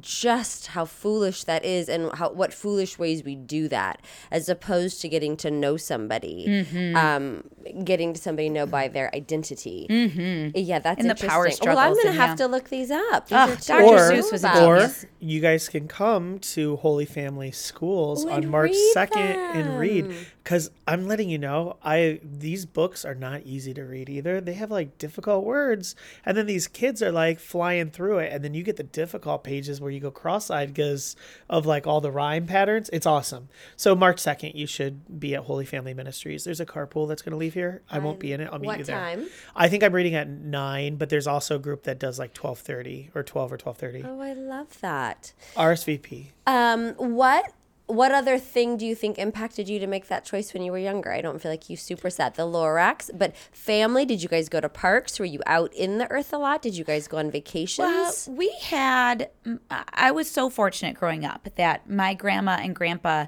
just 0.00 0.68
how 0.68 0.84
foolish 0.84 1.44
that 1.44 1.64
is 1.64 1.88
and 1.88 2.12
how 2.14 2.30
what 2.30 2.52
foolish 2.52 2.98
ways 2.98 3.22
we 3.24 3.34
do 3.34 3.68
that 3.68 4.00
as 4.30 4.48
opposed 4.48 5.00
to 5.00 5.08
getting 5.08 5.36
to 5.36 5.50
know 5.50 5.76
somebody 5.76 6.44
Mm-hmm. 6.46 6.96
um 6.96 7.44
getting 7.84 8.12
to 8.12 8.20
somebody 8.20 8.48
know 8.48 8.66
by 8.66 8.88
their 8.88 9.14
identity 9.14 9.86
mm-hmm. 9.88 10.50
yeah 10.56 10.78
that's 10.78 11.00
And 11.00 11.08
the 11.08 11.14
interesting 11.14 11.28
power 11.66 11.74
well 11.74 11.78
i'm 11.78 11.94
gonna 11.94 12.10
and 12.10 12.18
have 12.18 12.30
yeah. 12.30 12.34
to 12.36 12.46
look 12.46 12.68
these 12.68 12.90
up 12.90 13.28
these 13.28 13.38
Ugh, 13.38 13.58
Dr. 13.60 13.80
two 13.80 13.86
or, 13.94 13.98
Seuss 14.10 14.32
was 14.32 14.44
a 14.44 14.48
about- 14.48 14.62
or 14.62 14.90
you 15.20 15.40
guys 15.40 15.68
can 15.70 15.88
come 15.88 16.38
to 16.40 16.76
Holy 16.76 17.06
Family 17.06 17.50
Schools 17.50 18.26
Ooh, 18.26 18.30
on 18.30 18.48
March 18.50 18.72
read 18.72 18.94
2nd 18.94 19.16
and 19.54 19.78
read 19.78 20.04
them. 20.10 20.26
Because 20.44 20.70
I'm 20.86 21.08
letting 21.08 21.30
you 21.30 21.38
know 21.38 21.78
I 21.82 22.20
these 22.22 22.66
books 22.66 23.04
are 23.04 23.14
not 23.14 23.42
easy 23.44 23.72
to 23.74 23.82
read 23.82 24.10
either. 24.10 24.42
They 24.42 24.52
have 24.52 24.70
like 24.70 24.98
difficult 24.98 25.44
words, 25.44 25.96
and 26.24 26.36
then 26.36 26.46
these 26.46 26.68
kids 26.68 27.02
are 27.02 27.10
like 27.10 27.40
flying 27.40 27.90
through 27.90 28.18
it, 28.18 28.32
and 28.32 28.44
then 28.44 28.52
you 28.52 28.62
get 28.62 28.76
the 28.76 28.82
difficult 28.82 29.42
pages 29.42 29.80
where 29.80 29.90
you 29.90 30.00
go 30.00 30.10
cross-eyed 30.10 30.74
because 30.74 31.16
of 31.48 31.64
like 31.64 31.86
all 31.86 32.02
the 32.02 32.10
rhyme 32.10 32.46
patterns. 32.46 32.90
It's 32.92 33.06
awesome. 33.06 33.48
So 33.74 33.94
March 33.94 34.18
2nd, 34.18 34.54
you 34.54 34.66
should 34.66 35.18
be 35.18 35.34
at 35.34 35.44
Holy 35.44 35.64
Family 35.64 35.94
Ministries. 35.94 36.44
There's 36.44 36.60
a 36.60 36.66
carpool 36.66 37.08
that's 37.08 37.22
going 37.22 37.32
to 37.32 37.38
leave 37.38 37.54
here. 37.54 37.80
I 37.90 37.98
won't 37.98 38.20
be 38.20 38.32
in 38.32 38.40
it. 38.40 38.50
I'll 38.52 38.58
meet 38.58 38.66
what 38.66 38.78
you 38.78 38.84
there. 38.84 38.96
time? 38.96 39.26
I 39.56 39.68
think 39.68 39.82
I'm 39.82 39.92
reading 39.94 40.14
at 40.14 40.28
nine, 40.28 40.96
but 40.96 41.08
there's 41.08 41.26
also 41.26 41.56
a 41.56 41.58
group 41.58 41.84
that 41.84 41.98
does 41.98 42.18
like 42.18 42.34
12:30 42.34 43.10
or 43.14 43.22
12 43.22 43.52
or 43.52 43.56
12:30. 43.58 44.04
oh 44.06 44.20
i 44.20 44.34
love 44.34 44.80
that 44.80 45.32
RSVP. 45.56 46.26
Um, 46.46 46.92
what 46.94 47.52
what 47.86 48.12
other 48.12 48.38
thing 48.38 48.76
do 48.76 48.86
you 48.86 48.94
think 48.94 49.18
impacted 49.18 49.68
you 49.68 49.78
to 49.78 49.86
make 49.86 50.08
that 50.08 50.24
choice 50.24 50.54
when 50.54 50.62
you 50.62 50.72
were 50.72 50.78
younger? 50.78 51.12
I 51.12 51.20
don't 51.20 51.40
feel 51.40 51.50
like 51.50 51.68
you 51.68 51.76
super 51.76 52.08
set 52.08 52.34
the 52.34 52.44
Lorax, 52.44 53.10
but 53.12 53.36
family. 53.52 54.04
Did 54.06 54.22
you 54.22 54.28
guys 54.28 54.48
go 54.48 54.60
to 54.60 54.68
parks? 54.68 55.18
Were 55.18 55.26
you 55.26 55.40
out 55.46 55.72
in 55.74 55.98
the 55.98 56.10
earth 56.10 56.32
a 56.32 56.38
lot? 56.38 56.62
Did 56.62 56.76
you 56.76 56.84
guys 56.84 57.08
go 57.08 57.18
on 57.18 57.30
vacations? 57.30 58.26
Well, 58.28 58.36
we 58.36 58.50
had, 58.62 59.30
I 59.70 60.10
was 60.12 60.30
so 60.30 60.48
fortunate 60.48 60.96
growing 60.96 61.24
up 61.24 61.48
that 61.56 61.88
my 61.88 62.14
grandma 62.14 62.58
and 62.60 62.74
grandpa 62.74 63.26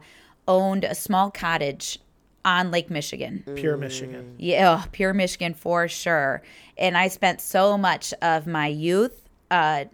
owned 0.49 0.85
a 0.85 0.95
small 0.95 1.31
cottage 1.31 1.99
on 2.45 2.71
Lake 2.71 2.89
Michigan. 2.89 3.45
Pure 3.57 3.77
Michigan. 3.77 4.37
Yeah, 4.39 4.81
oh, 4.81 4.89
pure 4.93 5.13
Michigan 5.13 5.53
for 5.53 5.89
sure. 5.89 6.43
And 6.79 6.97
I 6.97 7.09
spent 7.09 7.41
so 7.41 7.77
much 7.77 8.15
of 8.23 8.47
my 8.47 8.69
youth 8.69 9.26
uh, 9.51 9.85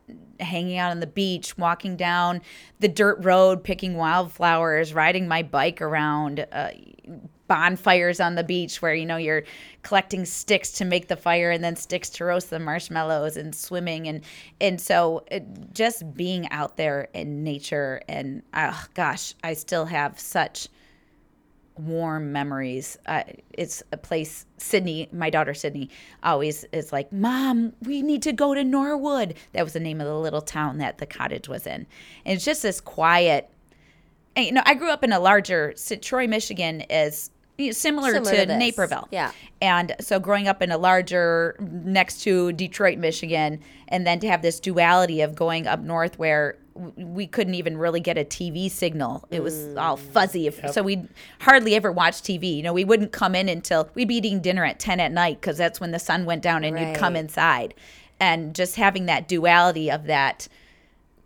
hanging 0.41 0.79
out 0.79 0.91
on 0.91 1.01
the 1.01 1.07
beach, 1.07 1.57
walking 1.59 1.97
down 1.97 2.41
the 2.81 2.88
dirt 2.88 3.25
road, 3.25 3.62
picking 3.62 3.97
wildflowers, 3.97 4.95
riding 4.95 5.29
my 5.29 5.43
bike 5.43 5.81
around. 5.81 6.47
Uh, 6.53 6.71
bonfires 7.49 8.19
on 8.19 8.35
the 8.35 8.45
beach 8.45 8.81
where 8.81 8.95
you 8.95 9.05
know 9.05 9.19
you're 9.19 9.43
collecting 9.83 10.25
sticks 10.25 10.71
to 10.73 10.87
make 10.87 11.09
the 11.09 11.17
fire 11.17 11.51
and 11.51 11.62
then 11.62 11.77
sticks 11.77 12.09
to 12.09 12.25
roast 12.25 12.49
the 12.49 12.59
marshmallows 12.59 13.37
and 13.37 13.55
swimming 13.55 14.09
and 14.09 14.23
and 14.59 14.81
so 14.81 15.23
it, 15.31 15.75
just 15.75 16.15
being 16.15 16.51
out 16.51 16.79
there 16.79 17.09
in 17.12 17.45
nature 17.45 18.01
and 18.09 18.43
oh 18.55 18.87
gosh 18.95 19.35
I 19.45 19.53
still 19.53 19.85
have 19.85 20.19
such 20.19 20.69
warm 21.76 22.32
memories. 22.32 22.98
Uh, 23.06 23.22
it's 23.52 23.82
a 23.92 23.96
place 23.96 24.46
Sydney, 24.58 25.08
my 25.12 25.30
daughter 25.30 25.54
Sydney, 25.54 25.90
always 26.22 26.64
is 26.72 26.92
like, 26.92 27.12
"Mom, 27.12 27.72
we 27.82 28.02
need 28.02 28.22
to 28.22 28.32
go 28.32 28.54
to 28.54 28.64
Norwood." 28.64 29.35
That 29.52 29.64
was 29.64 29.72
the 29.72 29.80
name 29.80 30.00
of 30.00 30.06
the 30.06 30.18
little 30.18 30.42
town 30.42 30.78
that 30.78 30.98
the 30.98 31.06
cottage 31.06 31.48
was 31.48 31.66
in, 31.66 31.87
and 32.24 32.37
it's 32.37 32.44
just 32.44 32.62
this 32.62 32.80
quiet. 32.80 33.48
And, 34.35 34.46
you 34.46 34.52
know, 34.52 34.62
I 34.64 34.74
grew 34.74 34.90
up 34.90 35.04
in 35.04 35.12
a 35.12 35.20
larger 35.20 35.74
Troy, 36.00 36.26
Michigan, 36.26 36.82
is 36.82 37.30
similar, 37.70 38.12
Similar 38.12 38.32
to, 38.32 38.46
to. 38.46 38.56
Naperville. 38.56 39.08
Yeah. 39.11 39.30
And 39.61 39.94
so 40.00 40.18
growing 40.18 40.48
up 40.48 40.62
in 40.62 40.72
a 40.72 40.78
larger 40.78 41.56
next 41.61 42.22
to 42.22 42.52
Detroit, 42.52 42.98
Michigan, 42.98 43.61
and 43.88 44.06
then 44.06 44.20
to 44.20 44.28
have 44.28 44.42
this 44.42 44.58
duality 44.58 45.20
of 45.20 45.35
going 45.35 45.66
up 45.66 45.80
north 45.80 46.18
where 46.18 46.56
we 46.74 47.26
couldn't 47.26 47.54
even 47.54 47.76
really 47.76 48.00
get 48.00 48.18
a 48.18 48.24
TV 48.24 48.70
signal. 48.70 49.24
It 49.30 49.42
was 49.42 49.54
mm. 49.54 49.80
all 49.80 49.96
fuzzy. 49.96 50.46
If, 50.46 50.70
So 50.70 50.82
we 50.82 51.06
hardly 51.40 51.74
ever 51.74 51.92
watched 51.92 52.24
TV. 52.24 52.56
You 52.56 52.62
know, 52.62 52.72
we 52.72 52.85
wouldn't 52.85 53.12
come 53.12 53.35
in 53.35 53.48
until 53.48 53.88
we'd 53.94 54.08
be 54.08 54.16
eating 54.16 54.40
dinner 54.40 54.64
at 54.64 54.78
10 54.78 55.00
at 55.00 55.12
night 55.12 55.40
because 55.40 55.58
that's 55.58 55.80
when 55.80 55.90
the 55.90 55.98
sun 55.98 56.24
went 56.24 56.42
down 56.42 56.64
and 56.64 56.78
you'd 56.78 56.96
come 56.96 57.16
inside. 57.16 57.74
And 58.20 58.54
just 58.54 58.76
having 58.76 59.06
that 59.06 59.28
duality 59.28 59.90
of 59.90 60.04
that 60.04 60.48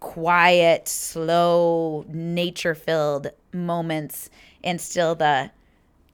quiet, 0.01 0.89
slow, 0.89 2.05
nature 2.09 2.75
filled 2.75 3.29
moments 3.53 4.31
and 4.63 4.81
still 4.81 5.15
the 5.15 5.51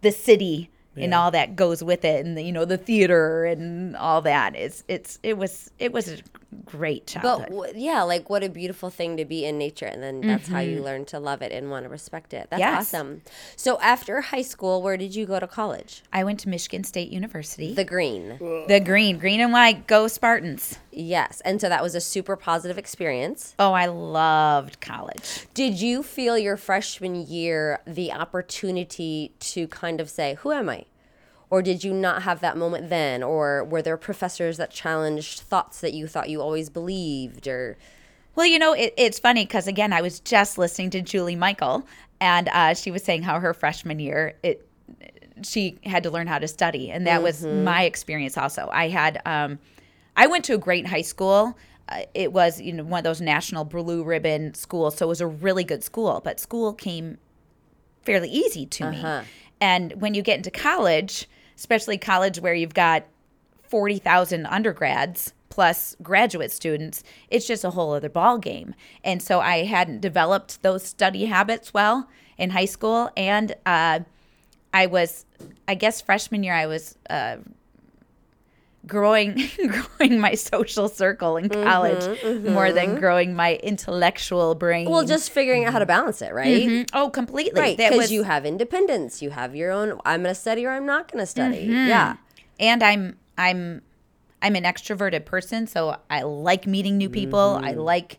the 0.03 0.13
city 0.13 0.69
and 0.97 1.15
all 1.15 1.31
that 1.31 1.57
goes 1.57 1.83
with 1.83 2.05
it 2.05 2.25
and 2.25 2.37
the, 2.37 2.43
you 2.43 2.53
know 2.53 2.65
the 2.65 2.77
theater 2.77 3.45
and 3.45 3.97
all 3.97 4.21
that 4.23 4.55
it's 4.55 4.85
it's 4.89 5.19
it 5.23 5.39
was 5.39 5.71
it 5.79 5.93
was 5.93 6.09
a 6.09 6.19
great 6.67 7.07
but 7.15 7.23
childhood 7.23 7.49
w- 7.49 7.73
yeah, 7.77 8.03
like 8.03 8.29
what 8.29 8.45
a 8.45 8.49
beautiful 8.49 8.91
thing 8.91 9.17
to 9.17 9.25
be 9.25 9.45
in 9.47 9.57
nature, 9.57 9.87
and 9.87 10.03
then 10.03 10.21
that's 10.21 10.49
how 10.49 10.61
you 10.61 10.77
mm-hmm. 10.77 10.85
learn 10.85 11.05
to 11.07 11.19
love 11.19 11.41
it 11.41 11.51
and 11.51 11.71
want 11.71 11.85
to 11.85 11.89
respect 11.89 12.35
it. 12.35 12.49
That's 12.51 12.61
Yes. 12.61 12.95
awesome. 12.95 13.23
So 13.57 13.81
after 13.81 14.21
high 14.21 14.43
school, 14.43 14.83
where 14.83 14.99
did 14.99 15.15
you 15.15 15.25
go 15.25 15.41
to 15.41 15.47
college? 15.47 16.03
i 16.13 16.23
went 16.25 16.39
to 16.41 16.49
michigan 16.49 16.85
state 16.85 17.11
university 17.11 17.75
The 17.75 17.85
green. 17.85 18.37
the, 18.39 18.65
Green. 18.67 18.85
green 18.85 19.19
green 19.19 19.41
and 19.41 19.53
white 19.53 19.87
go 19.87 20.09
spartans 20.09 20.79
Yes, 20.93 21.41
and 21.45 21.61
so 21.61 21.69
that 21.71 21.83
was 21.83 21.95
a 21.95 22.01
super 22.01 22.37
positive 22.37 22.77
experience. 22.79 23.55
oh 23.59 23.73
i 23.73 23.87
loved 23.87 24.81
college 24.81 25.47
Did 25.55 25.81
you 25.81 26.03
feel 26.03 26.37
your 26.37 26.57
freshman 26.57 27.15
year 27.27 27.81
the 27.87 28.13
opportunity 28.13 29.33
to 29.41 29.67
kind 29.69 30.01
of 30.01 30.11
say, 30.11 30.35
Who 30.41 30.53
am 30.53 30.69
I? 30.69 30.85
Or 31.51 31.61
did 31.63 31.85
you 31.85 31.93
not 31.93 32.23
have 32.23 32.41
that 32.41 32.57
moment 32.57 32.89
then? 32.89 33.23
Or 33.23 33.63
were 33.65 33.83
there 33.83 33.97
professors 33.99 34.57
that 34.57 34.71
challenged 34.71 35.41
thoughts 35.41 35.81
that 35.83 35.93
you 35.93 36.07
thought 36.07 36.31
you 36.31 36.41
always 36.41 36.71
believed? 36.71 37.47
Or 37.47 37.77
Well, 38.35 38.47
you 38.47 38.59
know, 38.59 38.73
it, 38.73 38.95
it's 38.97 39.19
funny 39.19 39.45
because 39.45 39.67
again, 39.67 39.93
I 39.93 40.01
was 40.01 40.21
just 40.21 40.57
listening 40.57 40.91
to 40.91 41.03
Julie 41.03 41.37
Michael, 41.37 41.87
and 42.21 42.49
uh, 42.49 42.73
she 42.75 42.91
was 42.91 43.03
saying 43.03 43.23
how 43.23 43.39
her 43.41 43.53
freshman 43.55 43.99
year 43.99 44.35
it 44.43 44.67
she 45.43 45.79
had 45.85 46.03
to 46.05 46.11
learn 46.11 46.27
how 46.27 46.39
to 46.39 46.47
study, 46.49 46.91
and 46.91 47.07
that 47.07 47.23
was 47.23 47.45
my 47.45 47.83
experience 47.85 48.39
also. 48.39 48.69
I 48.73 48.89
had 48.89 49.21
um, 49.27 49.59
I 50.17 50.27
went 50.27 50.45
to 50.47 50.55
a 50.55 50.59
great 50.59 50.87
high 50.87 51.03
school. 51.03 51.57
Uh, 51.89 52.03
it 52.15 52.33
was 52.33 52.61
you 52.61 52.73
know 52.73 52.85
one 52.85 52.99
of 52.99 53.05
those 53.05 53.21
national 53.21 53.65
blue 53.65 54.03
ribbon 54.05 54.55
schools, 54.55 54.97
so 54.97 55.07
it 55.07 55.09
was 55.09 55.21
a 55.21 55.27
really 55.27 55.65
good 55.65 55.83
school. 55.83 56.21
But 56.25 56.39
school 56.41 56.73
came 56.73 57.19
fairly 58.03 58.29
easy 58.29 58.67
to 58.67 58.91
me, 58.91 58.99
and 59.61 59.93
when 60.01 60.15
you 60.15 60.23
get 60.23 60.37
into 60.39 60.51
college, 60.51 61.29
especially 61.57 61.99
college 61.99 62.41
where 62.41 62.55
you've 62.55 62.75
got 62.75 63.05
40,000 63.69 64.47
undergrads 64.47 65.33
plus 65.49 65.97
graduate 66.03 66.51
students, 66.51 67.03
it's 67.31 67.47
just 67.47 67.63
a 67.65 67.71
whole 67.71 67.93
other 67.93 68.09
ball 68.09 68.39
game. 68.39 68.75
And 69.05 69.23
so 69.23 69.41
I 69.41 69.65
hadn't 69.65 70.01
developed 70.01 70.63
those 70.63 70.83
study 70.83 71.27
habits 71.27 71.73
well 71.73 72.09
in 72.39 72.51
high 72.51 72.65
school. 72.65 73.11
And 73.17 73.55
uh, 73.67 74.01
I 74.75 74.87
was, 74.87 75.27
I 75.69 75.75
guess 75.75 76.01
freshman 76.01 76.43
year, 76.43 76.55
I 76.55 76.67
was 76.67 76.97
uh, 77.09 77.37
growing, 78.87 79.49
growing 79.69 80.21
my 80.21 80.35
social 80.35 80.89
circle 80.89 81.37
in 81.37 81.49
college 81.49 82.23
more 82.45 82.73
than 82.73 82.99
growing 82.99 83.35
my 83.35 83.55
intellectual 83.57 84.55
brain. 84.55 84.89
well, 84.91 85.05
just 85.05 85.31
figuring 85.31 85.65
out 85.65 85.73
how 85.73 85.79
to 85.79 85.87
balance 85.87 86.21
it, 86.23 86.33
right? 86.33 86.69
Mhm. 86.69 86.91
oh, 86.93 87.11
completely. 87.11 87.61
Right, 87.61 87.77
because 87.77 87.97
was- 87.97 88.13
you 88.13 88.23
have 88.25 88.45
independence. 88.45 89.23
You 89.23 89.31
have 89.31 89.55
your 89.55 89.71
own. 89.71 90.01
I'm 90.05 90.23
going 90.23 90.35
to 90.35 90.41
study 90.41 90.67
or 90.67 90.71
I'm 90.71 90.87
not 90.87 91.11
going 91.11 91.23
to 91.23 91.27
study. 91.27 91.65
Mm-hmm. 91.69 91.89
Yeah. 91.89 92.17
and 92.59 92.83
I'm 92.83 93.19
I'm 93.39 93.83
I'm 94.43 94.57
an 94.57 94.65
extroverted 94.65 95.25
person, 95.25 95.67
so 95.67 95.97
I 96.11 96.23
like 96.23 96.67
meeting 96.67 96.99
new 96.99 97.09
people. 97.09 97.61
I 97.63 97.73
like 97.73 98.19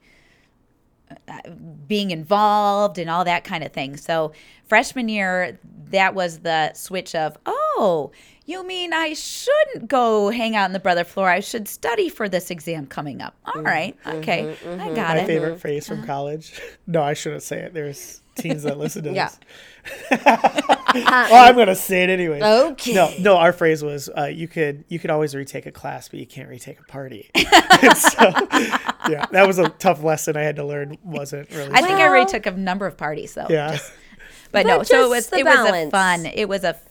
uh, 1.27 1.49
being 1.87 2.11
involved 2.11 2.97
and 2.97 3.09
all 3.09 3.25
that 3.25 3.43
kind 3.43 3.63
of 3.63 3.73
thing. 3.73 3.97
So 3.97 4.31
freshman 4.65 5.09
year, 5.09 5.59
that 5.89 6.15
was 6.15 6.39
the 6.39 6.73
switch 6.73 7.13
of 7.13 7.37
oh. 7.45 8.11
You 8.45 8.65
mean 8.67 8.91
I 8.91 9.13
shouldn't 9.13 9.87
go 9.87 10.29
hang 10.29 10.55
out 10.55 10.65
on 10.65 10.73
the 10.73 10.79
brother 10.79 11.05
floor? 11.05 11.29
I 11.29 11.39
should 11.39 11.67
study 11.67 12.09
for 12.09 12.27
this 12.27 12.51
exam 12.51 12.87
coming 12.87 13.21
up. 13.21 13.35
All 13.45 13.53
mm-hmm, 13.53 13.65
right, 13.65 13.97
mm-hmm, 14.03 14.17
okay, 14.17 14.51
I 14.51 14.55
mm-hmm. 14.55 14.95
got 14.95 15.15
My 15.15 15.17
it. 15.17 15.21
My 15.21 15.25
favorite 15.25 15.59
phrase 15.61 15.87
from 15.87 15.99
uh-huh. 15.99 16.07
college. 16.07 16.59
No, 16.85 17.01
I 17.01 17.13
shouldn't 17.13 17.43
say 17.43 17.59
it. 17.59 17.73
There's 17.73 18.21
teens 18.35 18.63
that 18.63 18.77
listen 18.77 19.03
to 19.03 19.13
Yeah. 19.13 19.29
this. 20.09 20.19
well, 20.25 21.45
I'm 21.45 21.55
gonna 21.55 21.75
say 21.75 22.03
it 22.03 22.09
anyway. 22.09 22.41
Okay. 22.41 22.93
No, 22.93 23.13
no. 23.19 23.37
Our 23.37 23.53
phrase 23.53 23.81
was, 23.81 24.09
uh, 24.09 24.25
"You 24.25 24.49
could, 24.49 24.83
you 24.89 24.99
could 24.99 25.09
always 25.09 25.33
retake 25.33 25.65
a 25.65 25.71
class, 25.71 26.09
but 26.09 26.19
you 26.19 26.27
can't 26.27 26.49
retake 26.49 26.79
a 26.79 26.83
party." 26.83 27.29
So, 27.33 28.31
yeah, 29.09 29.25
that 29.31 29.45
was 29.47 29.59
a 29.59 29.69
tough 29.69 30.03
lesson 30.03 30.35
I 30.35 30.41
had 30.41 30.57
to 30.57 30.65
learn. 30.65 30.97
wasn't 31.03 31.49
really. 31.51 31.71
I 31.71 31.81
think 31.81 31.99
I 31.99 32.07
already 32.07 32.25
Well- 32.25 32.27
took 32.27 32.45
a 32.47 32.51
number 32.51 32.85
of 32.85 32.97
parties 32.97 33.33
though. 33.33 33.47
yeah. 33.49 33.77
but, 34.51 34.65
no 34.65 34.79
But 34.79 34.87
so 34.87 35.05
it 35.05 35.09
was 35.09 35.27
the 35.27 35.37
it 35.37 35.45
was 35.45 35.69
a 35.69 35.89
fun 35.89 36.25
it 36.25 36.47
was 36.47 36.63
a 36.63 36.69
f- 36.69 36.83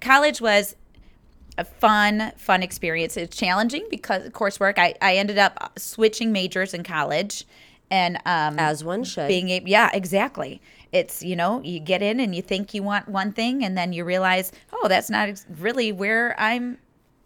college 0.00 0.40
was 0.40 0.76
a 1.58 1.64
fun 1.64 2.32
fun 2.36 2.62
experience 2.62 3.16
it's 3.16 3.36
challenging 3.36 3.86
because 3.90 4.26
of 4.26 4.32
coursework 4.32 4.78
i, 4.78 4.94
I 5.00 5.16
ended 5.16 5.38
up 5.38 5.72
switching 5.78 6.32
majors 6.32 6.74
in 6.74 6.82
college 6.82 7.44
and 7.90 8.16
um 8.26 8.58
As 8.58 8.82
one 8.82 9.04
should. 9.04 9.28
being 9.28 9.48
able 9.50 9.68
yeah 9.68 9.90
exactly 9.92 10.60
it's 10.92 11.22
you 11.22 11.36
know 11.36 11.60
you 11.62 11.78
get 11.80 12.02
in 12.02 12.18
and 12.20 12.34
you 12.34 12.42
think 12.42 12.74
you 12.74 12.82
want 12.82 13.08
one 13.08 13.32
thing 13.32 13.64
and 13.64 13.76
then 13.78 13.92
you 13.92 14.04
realize 14.04 14.50
oh 14.72 14.88
that's 14.88 15.10
not 15.10 15.28
ex- 15.28 15.46
really 15.58 15.92
where 15.92 16.34
i'm 16.40 16.78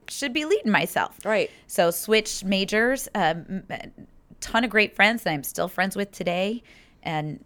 should 0.08 0.32
be 0.32 0.44
leading 0.44 0.72
myself 0.72 1.18
Right. 1.24 1.50
so 1.66 1.90
switch 1.90 2.44
majors 2.44 3.08
um, 3.14 3.62
ton 4.40 4.64
of 4.64 4.70
great 4.70 4.94
friends 4.96 5.22
that 5.24 5.32
I'm 5.32 5.42
still 5.44 5.68
friends 5.68 5.96
with 5.96 6.12
today, 6.12 6.62
and 7.02 7.44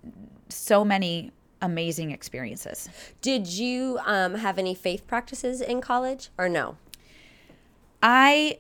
so 0.49 0.85
many 0.85 1.33
amazing 1.63 2.11
experiences. 2.11 2.89
Did 3.23 3.47
you 3.47 3.99
um, 4.05 4.35
have 4.35 4.59
any 4.59 4.75
faith 4.75 5.07
practices 5.07 5.61
in 5.63 5.81
college 5.81 6.29
or 6.37 6.49
no? 6.49 6.77
I 8.03 8.59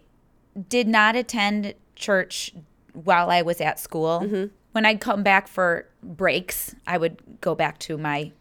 did 0.69 0.87
not 0.89 1.17
attend 1.17 1.75
church 1.97 2.53
while 2.93 3.31
I 3.31 3.43
was 3.43 3.61
at 3.61 3.79
school. 3.79 4.21
Mm-hmm. 4.21 4.47
When 4.71 4.87
I'd 4.87 5.01
come 5.01 5.23
back 5.23 5.49
for 5.49 5.87
breaks, 6.03 6.75
I 6.87 6.97
would 6.97 7.41
go 7.41 7.55
back 7.55 7.79
to 7.81 7.99
my 7.99 8.33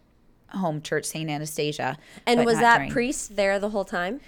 home 0.50 0.82
church, 0.82 1.06
St. 1.06 1.30
Anastasia. 1.30 1.98
And 2.26 2.46
was 2.46 2.60
that 2.60 2.78
during- 2.78 2.92
priest 2.92 3.36
there 3.36 3.60
the 3.60 3.70
whole 3.70 3.86
time? 3.86 4.22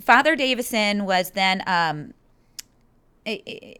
Father 0.00 0.36
Davison 0.36 1.06
was 1.06 1.30
then 1.30 1.62
um, 1.66 2.12
eh, 3.24 3.38
eh, 3.46 3.74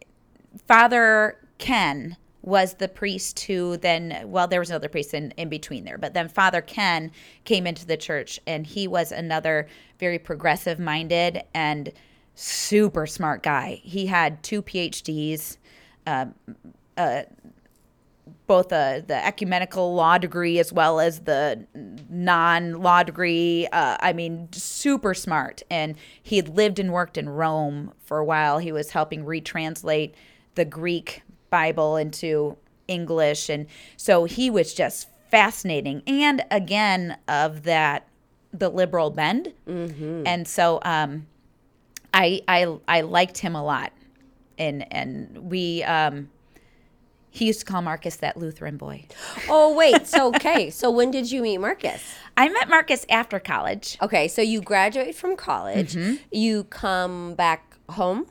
Father 0.66 1.38
Ken 1.59 2.16
was 2.42 2.74
the 2.74 2.88
priest 2.88 3.40
who 3.40 3.77
then 3.77 4.22
well 4.27 4.46
there 4.46 4.61
was 4.61 4.70
another 4.70 4.88
priest 4.88 5.12
in, 5.12 5.33
in 5.33 5.48
between 5.48 5.85
there 5.85 5.98
but 5.98 6.14
then 6.14 6.29
father 6.29 6.61
ken 6.61 7.11
came 7.44 7.66
into 7.66 7.85
the 7.85 7.96
church 7.96 8.38
and 8.46 8.66
he 8.66 8.87
was 8.87 9.11
another 9.11 9.66
very 9.98 10.18
progressive 10.18 10.79
minded 10.79 11.42
and 11.53 11.92
super 12.35 13.07
smart 13.07 13.42
guy 13.42 13.81
he 13.83 14.07
had 14.07 14.42
two 14.42 14.62
phds 14.62 15.57
both 18.48 18.72
uh, 18.72 19.01
the 19.07 19.24
ecumenical 19.24 19.94
law 19.94 20.18
degree 20.18 20.59
as 20.59 20.72
well 20.72 20.98
as 20.98 21.20
the 21.20 21.66
non 22.09 22.72
law 22.72 23.05
degree. 23.05 23.68
Uh, 23.70 23.96
I 24.01 24.12
mean, 24.12 24.48
super 24.53 25.14
smart. 25.14 25.62
And 25.70 25.96
he 26.20 26.37
had 26.37 26.48
lived 26.48 26.79
and 26.79 26.92
worked 26.92 27.16
in 27.16 27.29
Rome 27.29 27.92
for 28.03 28.18
a 28.18 28.24
while. 28.24 28.59
He 28.59 28.72
was 28.72 28.90
helping 28.90 29.24
retranslate 29.24 30.14
the 30.57 30.64
Greek 30.64 31.22
Bible 31.51 31.97
into 31.97 32.57
English. 32.87 33.49
And 33.49 33.67
so 33.97 34.25
he 34.25 34.51
was 34.51 34.75
just 34.75 35.09
fascinating. 35.31 36.03
And 36.07 36.45
again, 36.51 37.17
of 37.29 37.65
that, 37.65 38.07
the 38.53 38.69
liberal 38.71 39.11
bend. 39.11 39.53
And 39.67 40.49
so 40.49 40.81
um, 40.83 41.27
I, 42.15 42.41
I, 42.49 42.79
I 42.89 43.01
liked 43.03 43.39
him 43.39 43.55
a 43.55 43.63
lot. 43.63 43.93
And, 44.57 44.91
and 44.93 45.51
we, 45.51 45.83
um, 45.85 46.31
he 47.31 47.47
used 47.47 47.61
to 47.61 47.67
call 47.67 47.83
Marcus 47.83 48.17
that 48.17 48.37
Lutheran 48.37 48.77
boy. 48.79 49.05
Oh, 49.51 49.75
wait. 49.75 50.07
So, 50.07 50.29
okay. 50.35 50.71
So, 50.71 50.91
when 50.91 51.11
did 51.11 51.31
you 51.31 51.41
meet 51.43 51.59
Marcus? 51.59 52.03
I 52.37 52.49
met 52.49 52.69
Marcus 52.69 53.07
after 53.09 53.39
college. 53.39 53.97
Okay. 54.03 54.27
So, 54.29 54.43
you 54.43 54.61
graduate 54.61 55.15
from 55.15 55.37
college, 55.37 55.95
Mm-hmm. 55.95 56.17
you 56.33 56.65
come 56.65 57.35
back 57.35 57.77
home. 57.91 58.27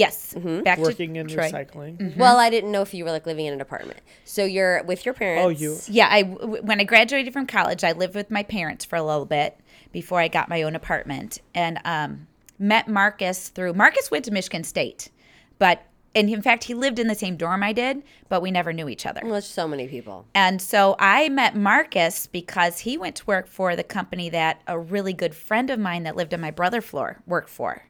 Yes, 0.00 0.34
back 0.64 0.78
Working 0.78 1.14
to 1.14 1.20
in 1.20 1.28
Troy. 1.28 1.50
recycling. 1.50 1.98
Mm-hmm. 1.98 2.18
Well, 2.18 2.38
I 2.38 2.48
didn't 2.48 2.72
know 2.72 2.80
if 2.82 2.94
you 2.94 3.04
were 3.04 3.10
like 3.10 3.26
living 3.26 3.46
in 3.46 3.52
an 3.52 3.60
apartment. 3.60 4.00
So, 4.24 4.44
you're 4.44 4.82
with 4.84 5.04
your 5.04 5.14
parents. 5.14 5.44
Oh, 5.44 5.48
you. 5.50 5.76
Yeah, 5.88 6.08
I 6.10 6.22
w- 6.22 6.62
when 6.62 6.80
I 6.80 6.84
graduated 6.84 7.32
from 7.32 7.46
college, 7.46 7.84
I 7.84 7.92
lived 7.92 8.14
with 8.14 8.30
my 8.30 8.42
parents 8.42 8.84
for 8.84 8.96
a 8.96 9.02
little 9.02 9.26
bit 9.26 9.58
before 9.92 10.20
I 10.20 10.28
got 10.28 10.48
my 10.48 10.62
own 10.62 10.74
apartment, 10.74 11.40
and 11.54 11.80
um, 11.84 12.26
met 12.58 12.88
Marcus 12.88 13.48
through. 13.50 13.74
Marcus 13.74 14.10
went 14.10 14.24
to 14.24 14.30
Michigan 14.30 14.64
State, 14.64 15.10
but 15.58 15.84
and 16.14 16.28
in 16.28 16.42
fact, 16.42 16.64
he 16.64 16.74
lived 16.74 16.98
in 16.98 17.06
the 17.06 17.14
same 17.14 17.36
dorm 17.36 17.62
I 17.62 17.72
did, 17.72 18.02
but 18.28 18.42
we 18.42 18.50
never 18.50 18.72
knew 18.72 18.88
each 18.88 19.06
other. 19.06 19.20
Well, 19.22 19.32
there's 19.32 19.46
so 19.46 19.68
many 19.68 19.86
people. 19.86 20.26
And 20.34 20.60
so 20.60 20.96
I 20.98 21.28
met 21.28 21.54
Marcus 21.54 22.26
because 22.26 22.80
he 22.80 22.98
went 22.98 23.16
to 23.16 23.26
work 23.26 23.46
for 23.46 23.76
the 23.76 23.84
company 23.84 24.28
that 24.30 24.60
a 24.66 24.78
really 24.78 25.12
good 25.12 25.34
friend 25.34 25.70
of 25.70 25.78
mine 25.78 26.02
that 26.02 26.16
lived 26.16 26.34
on 26.34 26.40
my 26.40 26.50
brother 26.50 26.80
floor 26.80 27.20
worked 27.26 27.50
for. 27.50 27.84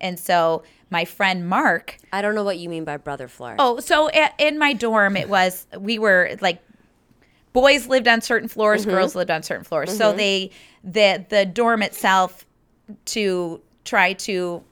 And 0.00 0.18
so 0.18 0.62
my 0.90 1.04
friend 1.04 1.48
Mark, 1.48 1.98
I 2.12 2.22
don't 2.22 2.34
know 2.34 2.44
what 2.44 2.58
you 2.58 2.68
mean 2.68 2.84
by 2.84 2.96
brother 2.96 3.28
floor. 3.28 3.56
oh, 3.58 3.80
so 3.80 4.08
a- 4.10 4.32
in 4.38 4.58
my 4.58 4.72
dorm, 4.72 5.16
it 5.16 5.28
was, 5.28 5.66
we 5.78 5.98
were 5.98 6.36
like, 6.40 6.62
boys 7.52 7.86
lived 7.86 8.06
on 8.06 8.20
certain 8.20 8.48
floors, 8.48 8.82
mm-hmm. 8.82 8.90
girls 8.90 9.14
lived 9.14 9.30
on 9.30 9.42
certain 9.42 9.64
floors. 9.64 9.96
So 9.96 10.08
mm-hmm. 10.08 10.18
they, 10.18 10.50
the, 10.84 11.24
the 11.28 11.46
dorm 11.46 11.82
itself 11.82 12.46
to 13.06 13.60
try 13.84 14.12
to 14.12 14.62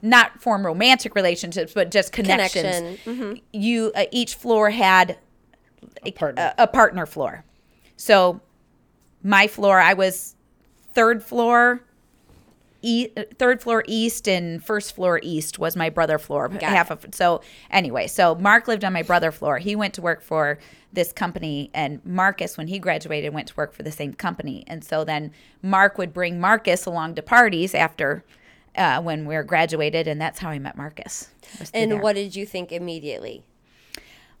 not 0.00 0.40
form 0.40 0.64
romantic 0.64 1.14
relationships, 1.14 1.72
but 1.74 1.90
just 1.90 2.12
connections. 2.12 2.76
Connection. 2.76 3.14
Mm-hmm. 3.14 3.32
You, 3.52 3.92
uh, 3.94 4.04
each 4.10 4.34
floor 4.34 4.70
had 4.70 5.18
Partner. 6.14 6.54
a, 6.58 6.62
a 6.64 6.66
partner 6.66 7.06
floor. 7.06 7.44
So 7.96 8.40
my 9.22 9.46
floor, 9.46 9.78
I 9.78 9.94
was 9.94 10.34
third 10.94 11.22
floor, 11.22 11.84
e- 12.82 13.08
third 13.38 13.62
floor 13.62 13.84
east, 13.86 14.28
and 14.28 14.64
first 14.64 14.94
floor 14.94 15.20
east 15.22 15.58
was 15.58 15.76
my 15.76 15.88
brother 15.88 16.18
floor. 16.18 16.48
half 16.70 16.90
of 16.90 17.06
so 17.12 17.40
anyway. 17.70 18.06
So 18.06 18.34
Mark 18.34 18.68
lived 18.68 18.84
on 18.84 18.92
my 18.92 19.02
brother 19.02 19.32
floor. 19.32 19.58
He 19.58 19.74
went 19.74 19.94
to 19.94 20.02
work 20.02 20.22
for 20.22 20.58
this 20.92 21.12
company, 21.12 21.70
and 21.72 22.04
Marcus, 22.04 22.58
when 22.58 22.68
he 22.68 22.78
graduated, 22.78 23.32
went 23.32 23.48
to 23.48 23.54
work 23.56 23.72
for 23.72 23.82
the 23.82 23.92
same 23.92 24.12
company. 24.14 24.64
And 24.66 24.84
so 24.84 25.04
then 25.04 25.32
Mark 25.62 25.96
would 25.98 26.12
bring 26.12 26.40
Marcus 26.40 26.84
along 26.86 27.14
to 27.16 27.22
parties 27.22 27.74
after. 27.74 28.24
Uh, 28.74 29.02
when 29.02 29.26
we 29.26 29.34
were 29.34 29.42
graduated, 29.42 30.08
and 30.08 30.18
that's 30.18 30.38
how 30.38 30.48
I 30.48 30.58
met 30.58 30.78
Marcus. 30.78 31.28
and 31.74 31.92
there. 31.92 32.00
what 32.00 32.14
did 32.14 32.34
you 32.34 32.46
think 32.46 32.72
immediately? 32.72 33.44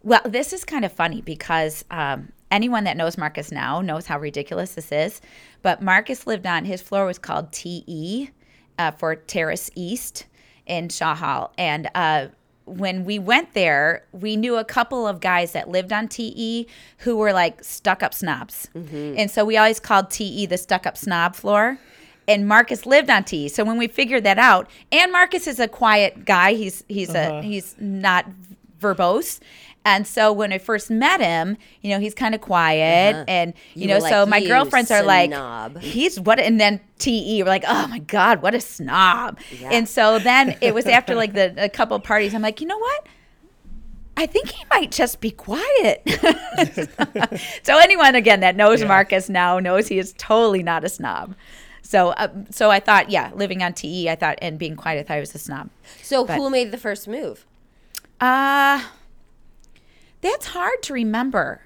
Well, 0.02 0.22
this 0.24 0.52
is 0.52 0.64
kind 0.64 0.84
of 0.84 0.92
funny 0.92 1.20
because 1.20 1.84
um, 1.90 2.32
anyone 2.52 2.84
that 2.84 2.96
knows 2.96 3.18
Marcus 3.18 3.50
now 3.50 3.80
knows 3.80 4.06
how 4.06 4.18
ridiculous 4.20 4.74
this 4.74 4.92
is. 4.92 5.20
But 5.62 5.82
Marcus 5.82 6.26
lived 6.26 6.46
on 6.46 6.64
his 6.64 6.80
floor 6.82 7.06
was 7.06 7.18
called 7.18 7.50
TE 7.52 8.30
uh, 8.78 8.92
for 8.92 9.16
Terrace 9.16 9.70
East 9.74 10.26
in 10.66 10.88
Shaw 10.88 11.16
Hall, 11.16 11.52
and 11.58 11.90
uh, 11.96 12.28
when 12.64 13.04
we 13.04 13.18
went 13.18 13.54
there, 13.54 14.04
we 14.12 14.36
knew 14.36 14.56
a 14.56 14.64
couple 14.64 15.08
of 15.08 15.18
guys 15.18 15.52
that 15.52 15.68
lived 15.68 15.92
on 15.92 16.06
TE 16.06 16.68
who 16.98 17.16
were 17.16 17.32
like 17.32 17.64
stuck 17.64 18.02
up 18.04 18.14
snobs, 18.14 18.68
and 19.18 19.28
so 19.30 19.44
we 19.44 19.56
always 19.56 19.80
called 19.80 20.10
TE 20.10 20.46
the 20.46 20.56
stuck 20.58 20.86
up 20.86 20.96
snob 20.96 21.34
floor. 21.34 21.78
And 22.28 22.46
Marcus 22.46 22.86
lived 22.86 23.10
on 23.10 23.24
TE, 23.24 23.48
so 23.48 23.64
when 23.64 23.78
we 23.78 23.88
figured 23.88 24.22
that 24.22 24.38
out, 24.38 24.70
and 24.92 25.10
Marcus 25.10 25.48
is 25.48 25.58
a 25.58 25.66
quiet 25.66 26.24
guy. 26.24 26.54
He's 26.54 26.84
he's 26.88 27.12
a 27.16 27.42
he's 27.42 27.74
not 27.80 28.26
verbose. 28.80 29.40
And 29.84 30.06
so 30.06 30.32
when 30.32 30.52
I 30.52 30.58
first 30.58 30.90
met 30.90 31.20
him, 31.20 31.56
you 31.80 31.90
know, 31.90 31.98
he's 31.98 32.14
kind 32.14 32.34
of 32.34 32.40
quiet 32.40 33.24
and 33.26 33.52
you, 33.74 33.82
You 33.82 33.88
know, 33.88 33.98
so 33.98 34.20
like, 34.20 34.28
my 34.28 34.36
"You 34.38 34.48
girlfriends 34.48 34.90
are 34.92 35.02
like 35.02 35.30
he's 35.78 36.20
what 36.20 36.38
and 36.38 36.60
then 36.60 36.80
TE 36.98 37.42
we're 37.42 37.48
like, 37.48 37.64
"Oh 37.66 37.88
my 37.88 37.98
god, 37.98 38.42
what 38.42 38.54
a 38.54 38.60
snob." 38.60 39.38
And 39.64 39.88
so 39.88 40.18
then 40.20 40.56
it 40.60 40.72
was 40.72 40.86
after 40.86 41.14
like 41.16 41.32
the 41.32 41.52
a 41.64 41.68
couple 41.68 41.96
of 41.96 42.04
parties 42.04 42.32
I'm 42.34 42.42
like, 42.42 42.60
"You 42.60 42.68
know 42.68 42.78
what? 42.78 43.06
I 44.16 44.26
think 44.26 44.50
he 44.50 44.64
might 44.70 44.92
just 44.92 45.20
be 45.20 45.32
quiet." 45.32 46.02
so 47.64 47.78
anyone 47.78 48.14
again 48.14 48.40
that 48.40 48.54
knows 48.54 48.84
Marcus 48.84 49.28
now 49.28 49.58
knows 49.58 49.88
he 49.88 49.98
is 49.98 50.14
totally 50.16 50.62
not 50.62 50.84
a 50.84 50.88
snob. 50.88 51.34
So 51.82 52.10
uh, 52.10 52.28
so 52.50 52.70
I 52.70 52.78
thought, 52.78 53.10
yeah, 53.10 53.32
living 53.34 53.62
on 53.64 53.72
TE, 53.72 54.08
I 54.08 54.14
thought 54.14 54.38
and 54.40 54.58
being 54.58 54.76
quiet, 54.76 55.00
I 55.00 55.02
thought 55.02 55.14
he 55.14 55.20
was 55.20 55.34
a 55.34 55.38
snob. 55.38 55.70
So, 56.02 56.24
But- 56.24 56.36
who 56.36 56.50
made 56.50 56.70
the 56.70 56.78
first 56.78 57.08
move? 57.08 57.44
Uh 58.20 58.84
that's 60.22 60.46
hard 60.46 60.82
to 60.84 60.94
remember. 60.94 61.60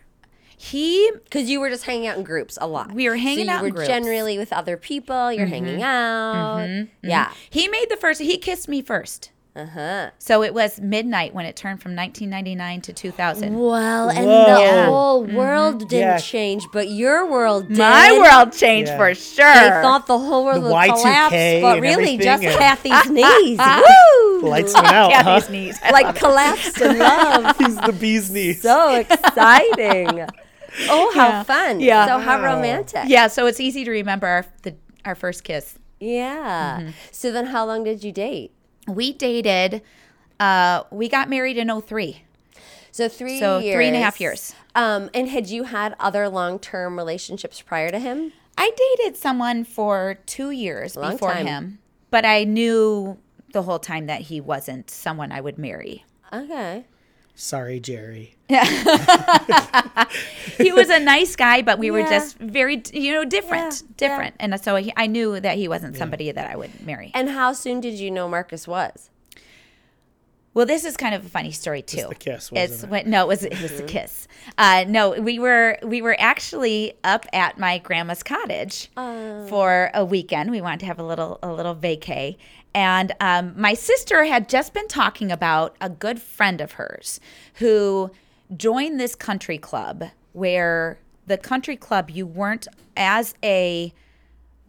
He 0.59 1.11
Because 1.25 1.49
you 1.49 1.61
were 1.61 1.69
just 1.69 1.85
hanging 1.85 2.07
out 2.07 2.16
in 2.16 2.25
groups 2.25 2.57
a 2.61 2.66
lot. 2.66 2.92
We 2.92 3.09
were 3.09 3.16
hanging 3.16 3.47
so 3.47 3.53
you 3.53 3.59
out 3.59 3.64
in 3.64 3.75
were. 3.75 3.81
Mm-hmm. 3.81 3.87
generally 3.87 4.38
with 4.38 4.53
other 4.53 4.77
people. 4.77 5.31
You're 5.33 5.47
hanging 5.47 5.83
out. 5.83 6.87
Yeah. 7.03 7.33
he 7.51 7.69
made 7.69 7.87
the 7.90 7.97
first 7.97 8.21
he 8.21 8.38
kissed 8.38 8.69
me 8.69 8.83
first. 8.83 9.31
Uh 9.57 9.64
huh. 9.66 10.11
So 10.19 10.42
it 10.42 10.53
was 10.53 10.79
midnight 10.81 11.33
when 11.33 11.47
it 11.47 11.57
turned 11.57 11.81
from 11.81 11.97
1999 11.97 12.83
to 12.83 12.92
2000. 12.92 13.59
Well, 13.59 14.11
and 14.11 14.27
Whoa. 14.27 14.45
the 14.55 14.61
Yeah. 14.61 14.85
whole 14.87 15.25
world 15.25 15.79
didn't 15.88 15.99
Yeah. 15.99 16.19
change, 16.19 16.66
but 16.75 16.88
your 16.90 17.27
world 17.31 17.69
did. 17.69 17.79
My 17.79 18.12
world 18.12 18.53
changed 18.53 18.90
Yeah. 18.90 18.99
for 18.99 19.14
sure. 19.14 19.55
They 19.55 19.71
thought 19.81 20.07
the 20.07 20.19
whole 20.19 20.45
world 20.45 20.59
The 20.62 20.66
would 20.69 20.75
Y2K 20.75 21.01
collapse, 21.01 21.62
but 21.62 21.81
really 21.81 22.19
just 22.19 22.45
and- 22.45 22.59
Kathy's 22.59 23.11
knees. 23.11 23.59
Woo! 23.59 24.42
Lights 24.42 24.75
went 24.75 24.87
out, 24.88 25.11
huh? 25.12 25.23
Kathy's 25.23 25.49
knees. 25.51 25.79
Like 25.90 26.14
collapsed 26.16 26.79
in 26.81 26.99
love. 26.99 27.57
He's 27.59 27.77
the 27.77 27.92
bee's 27.99 28.31
knees. 28.31 28.61
so 28.61 28.95
exciting. 28.95 30.27
Oh, 30.90 31.11
how 31.14 31.29
Yeah. 31.29 31.42
fun. 31.45 31.81
Yeah. 31.81 32.07
So 32.07 32.19
how 32.19 32.38
Wow. 32.38 32.57
romantic. 32.57 33.05
yeah, 33.07 33.29
so 33.29 33.47
it's 33.47 33.61
easy 33.61 33.85
to 33.85 33.90
remember 33.90 34.27
our, 34.27 34.45
the, 34.62 34.75
our 35.07 35.14
first 35.14 35.45
kiss. 35.45 35.79
Yeah. 35.99 36.81
Mm-hmm. 36.81 36.90
So 37.11 37.33
then 37.33 37.47
how 37.47 37.64
long 37.64 37.85
did 37.85 38.05
you 38.05 38.12
date? 38.12 38.53
We 38.87 39.12
dated, 39.12 39.83
uh, 40.40 40.85
we 40.90 41.09
got 41.09 41.29
married 41.29 41.57
in 41.59 41.68
03. 41.81 42.22
So 42.92 43.09
three 43.09 43.38
So 43.38 43.59
years. 43.59 43.75
three 43.75 43.87
and 43.88 43.96
a 43.96 44.01
half 44.01 44.20
years. 44.20 44.55
Um, 44.75 45.11
and 45.12 45.29
had 45.29 45.49
you 45.49 45.64
had 45.64 45.94
other 46.01 46.29
long 46.29 46.59
term 46.59 46.96
relationships 46.96 47.61
prior 47.61 47.90
to 47.90 47.99
him? 47.99 48.33
I 48.57 48.70
dated 48.99 49.16
someone 49.18 49.64
for 49.64 50.18
two 50.25 50.51
years 50.51 50.96
Long 50.96 51.12
before 51.12 51.33
time. 51.35 51.46
him, 51.46 51.79
but 52.11 52.25
I 52.25 52.44
knew 52.44 53.18
the 53.53 53.62
whole 53.62 53.79
time 53.79 54.07
that 54.07 54.22
he 54.22 54.40
wasn't 54.40 54.88
someone 54.90 55.31
I 55.31 55.40
would 55.42 55.59
marry. 55.59 56.05
Okay. 56.33 56.85
Sorry, 57.38 57.79
Jerry. 57.81 58.35
yeah 58.49 58.64
he 60.59 60.72
was 60.72 60.88
a 60.88 60.99
nice 60.99 61.37
guy, 61.37 61.61
but 61.62 61.79
we 61.79 61.90
were 61.90 62.03
just 62.03 62.38
very, 62.38 62.83
you 62.92 63.12
know, 63.12 63.25
different, 63.25 63.83
Yeah, 63.83 63.92
different. 63.96 64.35
And 64.40 64.59
so 64.61 64.77
he, 64.77 64.92
I 64.96 65.07
knew 65.07 65.38
that 65.40 65.59
he 65.59 65.68
wasn't 65.68 65.96
somebody 65.96 66.33
that 66.33 66.51
I 66.51 66.57
would 66.57 66.85
marry. 66.85 67.11
And 67.14 67.29
how 67.29 67.53
soon 67.53 67.81
did 67.81 67.94
you 67.94 68.11
know 68.11 68.27
Marcus 68.29 68.66
was? 68.66 69.11
Well, 70.55 70.64
this 70.64 70.87
is 70.87 70.96
kind 70.96 71.14
of 71.14 71.27
a 71.27 71.29
funny 71.29 71.53
story 71.53 71.83
too. 71.83 72.07
the 72.09 72.14
kiss, 72.14 72.51
It's 72.55 72.70
wasn't 72.72 72.85
it? 72.85 72.90
when, 72.90 73.11
no, 73.11 73.25
it 73.25 73.29
was 73.29 73.44
it 73.44 73.61
was 73.61 73.77
the 73.77 73.83
kiss. 73.83 74.27
Uh, 74.57 74.87
no, 74.88 75.11
we 75.20 75.38
were 75.38 75.77
we 75.83 76.01
were 76.01 76.16
actually 76.18 76.94
up 77.05 77.27
at 77.35 77.59
my 77.59 77.77
grandma's 77.77 78.22
cottage 78.22 78.88
for 78.94 79.90
a 79.92 80.03
weekend. 80.03 80.51
We 80.51 80.62
wanted 80.62 80.81
to 80.81 80.87
have 80.87 80.99
a 80.99 81.03
little 81.03 81.38
a 81.42 81.53
little 81.53 81.75
vacay, 81.77 82.37
and 82.77 83.12
um, 83.21 83.55
my 83.57 83.73
sister 83.73 84.25
had 84.25 84.51
just 84.51 84.75
been 84.75 84.87
talking 84.87 85.33
about 85.33 85.75
a 85.81 85.89
good 85.89 86.21
friend 86.21 86.61
of 86.61 86.73
hers 86.73 87.19
who 87.55 88.11
joined 88.55 89.01
this 89.01 89.15
country 89.15 89.57
club 89.57 90.05
where 90.35 90.99
the 91.27 91.39
country 91.39 91.75
club 91.75 92.11
you 92.11 92.27
weren't 92.27 92.69
as 92.95 93.35
a 93.43 93.95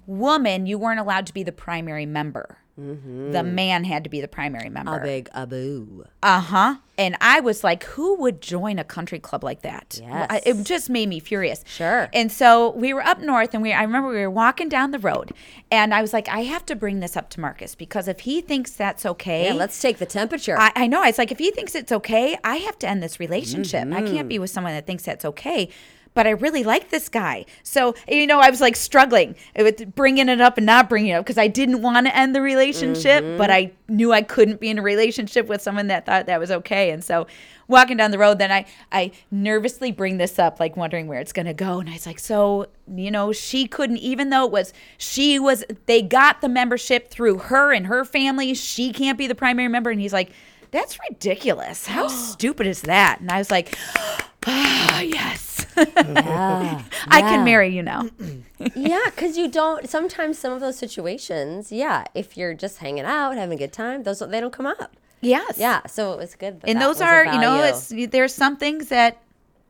woman 0.05 0.65
you 0.65 0.79
weren't 0.79 1.01
allowed 1.01 1.27
to 1.27 1.33
be 1.33 1.43
the 1.43 1.51
primary 1.51 2.05
member. 2.05 2.59
The 2.77 3.43
man 3.43 3.83
had 3.85 4.03
to 4.03 4.09
be 4.09 4.21
the 4.21 4.27
primary 4.27 4.69
member. 4.69 4.99
A 4.99 5.03
big 5.03 5.29
abu. 5.33 6.03
Uh 6.21 6.39
huh. 6.39 6.75
And 6.99 7.15
I 7.21 7.39
was 7.39 7.63
like, 7.63 7.83
who 7.83 8.15
would 8.17 8.39
join 8.41 8.77
a 8.77 8.83
country 8.83 9.19
club 9.19 9.43
like 9.43 9.61
that? 9.61 9.99
Yes. 10.01 10.41
It 10.45 10.63
just 10.63 10.89
made 10.89 11.09
me 11.09 11.19
furious. 11.19 11.63
Sure. 11.67 12.07
And 12.13 12.31
so 12.31 12.71
we 12.71 12.93
were 12.93 13.01
up 13.03 13.19
north, 13.19 13.53
and 13.53 13.63
we 13.63 13.73
I 13.73 13.81
remember 13.81 14.09
we 14.09 14.19
were 14.19 14.29
walking 14.29 14.69
down 14.69 14.91
the 14.91 14.99
road, 14.99 15.31
and 15.71 15.93
I 15.93 16.01
was 16.01 16.13
like, 16.13 16.29
I 16.29 16.41
have 16.41 16.65
to 16.67 16.75
bring 16.75 16.99
this 16.99 17.17
up 17.17 17.29
to 17.31 17.39
Marcus 17.39 17.73
because 17.73 18.07
if 18.07 18.21
he 18.21 18.41
thinks 18.41 18.71
that's 18.71 19.05
okay, 19.05 19.47
Yeah, 19.47 19.53
let's 19.53 19.79
take 19.81 19.97
the 19.97 20.05
temperature. 20.05 20.57
I, 20.59 20.71
I 20.75 20.87
know. 20.87 21.03
It's 21.03 21.17
like 21.17 21.31
if 21.31 21.39
he 21.39 21.49
thinks 21.51 21.73
it's 21.73 21.91
okay, 21.91 22.37
I 22.43 22.57
have 22.57 22.77
to 22.79 22.87
end 22.87 23.01
this 23.01 23.19
relationship. 23.19 23.91
I 23.91 24.01
can't 24.03 24.29
be 24.29 24.37
with 24.37 24.51
someone 24.51 24.73
that 24.73 24.85
thinks 24.85 25.03
that's 25.03 25.25
okay. 25.25 25.69
But 26.17 26.25
I 26.25 26.31
really 26.31 26.63
like 26.63 26.89
this 26.89 27.09
guy. 27.09 27.45
So, 27.61 27.93
you 28.07 28.25
know, 28.25 28.39
I 28.39 28.49
was 28.49 28.59
like 28.59 28.75
struggling 28.75 29.35
with 29.55 29.93
bringing 29.93 30.29
it 30.29 30.41
up 30.41 30.57
and 30.57 30.65
not 30.65 30.89
bringing 30.89 31.11
it 31.11 31.13
up 31.13 31.23
because 31.23 31.37
I 31.37 31.45
didn't 31.45 31.83
want 31.83 32.07
to 32.07 32.17
end 32.17 32.33
the 32.33 32.41
relationship, 32.41 33.23
but 33.37 33.51
I 33.51 33.71
knew 33.87 34.11
I 34.11 34.23
couldn't 34.23 34.59
be 34.59 34.71
in 34.71 34.79
a 34.79 34.81
relationship 34.81 35.45
with 35.45 35.61
someone 35.61 35.85
that 35.89 36.07
thought 36.07 36.25
that 36.25 36.39
was 36.39 36.49
okay. 36.49 36.89
And 36.89 37.03
so, 37.03 37.27
walking 37.67 37.97
down 37.97 38.09
the 38.09 38.17
road, 38.17 38.39
then 38.39 38.51
I, 38.51 38.65
I 38.91 39.11
nervously 39.29 39.91
bring 39.91 40.17
this 40.17 40.39
up, 40.39 40.59
like 40.59 40.75
wondering 40.75 41.05
where 41.05 41.19
it's 41.19 41.33
going 41.33 41.45
to 41.45 41.53
go. 41.53 41.81
And 41.81 41.87
I 41.87 41.93
was 41.93 42.07
like, 42.07 42.17
so, 42.17 42.65
you 42.91 43.11
know, 43.11 43.31
she 43.31 43.67
couldn't, 43.67 43.97
even 43.97 44.31
though 44.31 44.45
it 44.45 44.51
was, 44.51 44.73
she 44.97 45.37
was, 45.37 45.65
they 45.85 46.01
got 46.01 46.41
the 46.41 46.49
membership 46.49 47.11
through 47.11 47.37
her 47.37 47.71
and 47.71 47.85
her 47.85 48.03
family. 48.03 48.55
She 48.55 48.91
can't 48.91 49.19
be 49.19 49.27
the 49.27 49.35
primary 49.35 49.67
member. 49.67 49.91
And 49.91 50.01
he's 50.01 50.13
like, 50.13 50.31
that's 50.71 50.97
ridiculous. 51.09 51.85
How 51.85 52.07
stupid 52.07 52.65
is 52.65 52.81
that? 52.81 53.19
And 53.19 53.29
I 53.29 53.37
was 53.37 53.51
like, 53.51 53.77
ah, 54.47 55.01
yes. 55.01 55.46
Yeah. 55.77 56.83
I 57.07 57.21
can 57.21 57.45
marry 57.45 57.75
you 57.75 57.83
now. 57.83 58.09
yeah, 58.75 59.05
because 59.05 59.37
you 59.37 59.47
don't. 59.47 59.89
Sometimes 59.89 60.37
some 60.37 60.53
of 60.53 60.59
those 60.59 60.77
situations, 60.77 61.71
yeah, 61.71 62.05
if 62.13 62.37
you're 62.37 62.53
just 62.53 62.79
hanging 62.79 63.05
out, 63.05 63.35
having 63.35 63.55
a 63.55 63.59
good 63.59 63.73
time, 63.73 64.03
those 64.03 64.19
they 64.19 64.39
don't 64.39 64.53
come 64.53 64.65
up. 64.65 64.95
Yes. 65.21 65.57
Yeah, 65.57 65.85
so 65.87 66.13
it 66.13 66.17
was 66.17 66.35
good. 66.35 66.61
That 66.61 66.69
And 66.69 66.79
that 66.79 66.85
those 66.85 67.01
are, 67.01 67.25
you 67.25 67.39
know, 67.39 67.63
it's 67.63 67.93
there's 68.11 68.33
some 68.33 68.57
things 68.57 68.89
that 68.89 69.21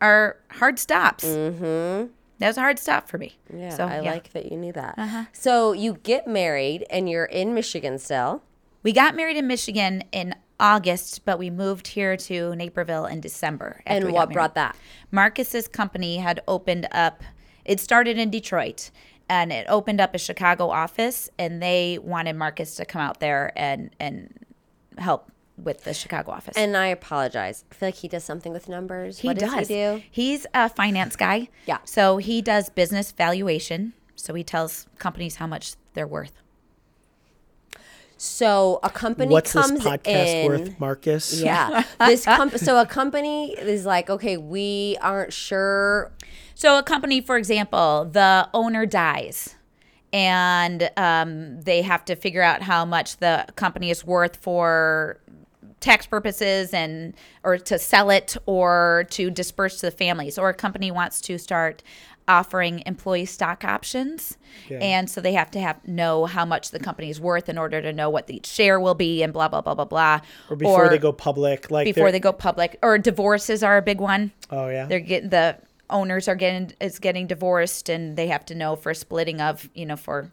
are 0.01 0.37
hard 0.51 0.79
stops. 0.79 1.25
Mm-hmm. 1.25 2.11
That 2.39 2.47
was 2.47 2.57
a 2.57 2.61
hard 2.61 2.77
stop 2.77 3.09
for 3.09 3.17
me. 3.17 3.37
Yeah, 3.51 3.69
So, 3.69 3.85
I 3.85 3.95
yeah. 3.95 3.99
Uh-huh. 4.01 4.11
like 4.11 4.31
that 4.33 4.51
you 4.51 4.57
knew 4.57 4.73
that. 4.73 5.29
So 5.33 5.71
you 5.73 5.97
get 6.03 6.27
married 6.27 6.85
and 6.89 7.09
you're 7.09 7.25
in 7.25 7.53
Michigan 7.53 7.97
still. 7.97 8.43
We 8.83 8.93
got 8.93 9.15
married 9.15 9.37
in 9.37 9.47
Michigan 9.47 10.03
in 10.11 10.35
August, 10.59 11.23
but 11.25 11.37
we 11.37 11.49
moved 11.49 11.87
here 11.87 12.17
to 12.17 12.55
Naperville 12.55 13.05
in 13.05 13.21
December. 13.21 13.81
And 13.85 14.11
what 14.11 14.31
brought 14.31 14.55
that? 14.55 14.75
Marcus's 15.11 15.67
company 15.67 16.17
had 16.17 16.41
opened 16.47 16.87
up. 16.91 17.23
It 17.65 17.79
started 17.79 18.17
in 18.17 18.29
Detroit, 18.29 18.91
and 19.29 19.51
it 19.51 19.65
opened 19.69 20.01
up 20.01 20.15
a 20.15 20.17
Chicago 20.17 20.69
office, 20.69 21.29
and 21.37 21.61
they 21.61 21.99
wanted 22.01 22.35
Marcus 22.35 22.75
to 22.75 22.85
come 22.85 23.01
out 23.01 23.19
there 23.19 23.51
and 23.55 23.91
and 23.99 24.33
help 24.97 25.31
with 25.57 25.83
the 25.83 25.93
Chicago 25.93 26.31
office. 26.31 26.55
And 26.55 26.77
I 26.77 26.87
apologize. 26.87 27.65
I 27.71 27.75
feel 27.75 27.87
like 27.87 27.95
he 27.95 28.07
does 28.07 28.23
something 28.23 28.53
with 28.53 28.69
numbers. 28.69 29.19
he 29.19 29.27
what 29.27 29.39
does. 29.39 29.51
does 29.51 29.67
he 29.67 29.73
do? 29.73 30.01
He's 30.09 30.45
a 30.53 30.69
finance 30.69 31.15
guy. 31.15 31.49
Yeah. 31.65 31.79
So 31.83 32.17
he 32.17 32.41
does 32.41 32.69
business 32.69 33.11
valuation. 33.11 33.93
So 34.15 34.33
he 34.33 34.43
tells 34.43 34.87
companies 34.97 35.35
how 35.37 35.47
much 35.47 35.73
they're 35.93 36.07
worth. 36.07 36.41
So 38.17 38.79
a 38.81 38.89
company 38.89 39.31
What's 39.31 39.53
this 39.53 39.71
podcast 39.71 40.27
in. 40.27 40.47
worth, 40.47 40.79
Marcus? 40.79 41.39
Yeah, 41.39 41.83
this 41.99 42.25
comp- 42.25 42.57
so 42.57 42.79
a 42.79 42.85
company 42.85 43.53
is 43.53 43.85
like, 43.85 44.09
okay, 44.09 44.37
we 44.37 44.97
aren't 45.01 45.33
sure. 45.33 46.11
So 46.55 46.79
a 46.79 46.83
company, 46.83 47.21
for 47.21 47.37
example, 47.37 48.09
the 48.11 48.49
owner 48.53 48.87
dies, 48.87 49.55
and 50.11 50.89
um, 50.97 51.61
they 51.61 51.83
have 51.83 52.03
to 52.05 52.15
figure 52.15 52.41
out 52.41 52.63
how 52.63 52.85
much 52.85 53.17
the 53.17 53.45
company 53.55 53.91
is 53.91 54.03
worth 54.03 54.37
for 54.37 55.19
tax 55.79 56.07
purposes 56.07 56.73
and 56.73 57.13
or 57.43 57.57
to 57.57 57.77
sell 57.77 58.09
it 58.09 58.35
or 58.47 59.05
to 59.11 59.29
disperse 59.29 59.79
to 59.79 59.85
the 59.85 59.91
families 59.91 60.37
or 60.37 60.49
a 60.49 60.53
company 60.53 60.89
wants 60.89 61.21
to 61.21 61.37
start 61.37 61.83
offering 62.27 62.83
employee 62.85 63.25
stock 63.25 63.63
options. 63.63 64.37
And 64.69 65.09
so 65.09 65.21
they 65.21 65.33
have 65.33 65.49
to 65.51 65.59
have 65.59 65.87
know 65.87 66.25
how 66.25 66.45
much 66.45 66.71
the 66.71 66.79
company 66.79 67.09
is 67.09 67.19
worth 67.21 67.47
in 67.49 67.57
order 67.57 67.81
to 67.81 67.93
know 67.93 68.09
what 68.09 68.29
each 68.29 68.47
share 68.47 68.79
will 68.79 68.95
be 68.95 69.23
and 69.23 69.31
blah 69.31 69.47
blah 69.47 69.61
blah 69.61 69.75
blah 69.75 69.85
blah. 69.85 70.19
Or 70.49 70.55
before 70.55 70.89
they 70.89 70.97
go 70.97 71.11
public, 71.13 71.71
like 71.71 71.85
before 71.85 72.11
they're- 72.11 72.19
go 72.19 72.33
public. 72.33 72.77
Or 72.81 72.97
divorces 72.97 73.63
are 73.63 73.77
a 73.77 73.81
big 73.81 73.99
one. 74.01 74.31
Oh 74.51 74.67
yeah. 74.69 74.85
they're 74.85 74.99
getting 74.99 75.29
the 75.29 75.57
owners 75.89 76.27
are 76.27 76.35
getting 76.35 76.73
is 76.81 76.99
getting 76.99 77.27
divorced 77.27 77.87
and 77.87 78.17
they 78.17 78.27
have 78.27 78.45
to 78.45 78.53
know 78.55 78.75
for 78.75 78.93
splitting 78.93 79.39
of 79.39 79.69
you 79.73 79.85
know 79.85 79.95
for 79.95 80.31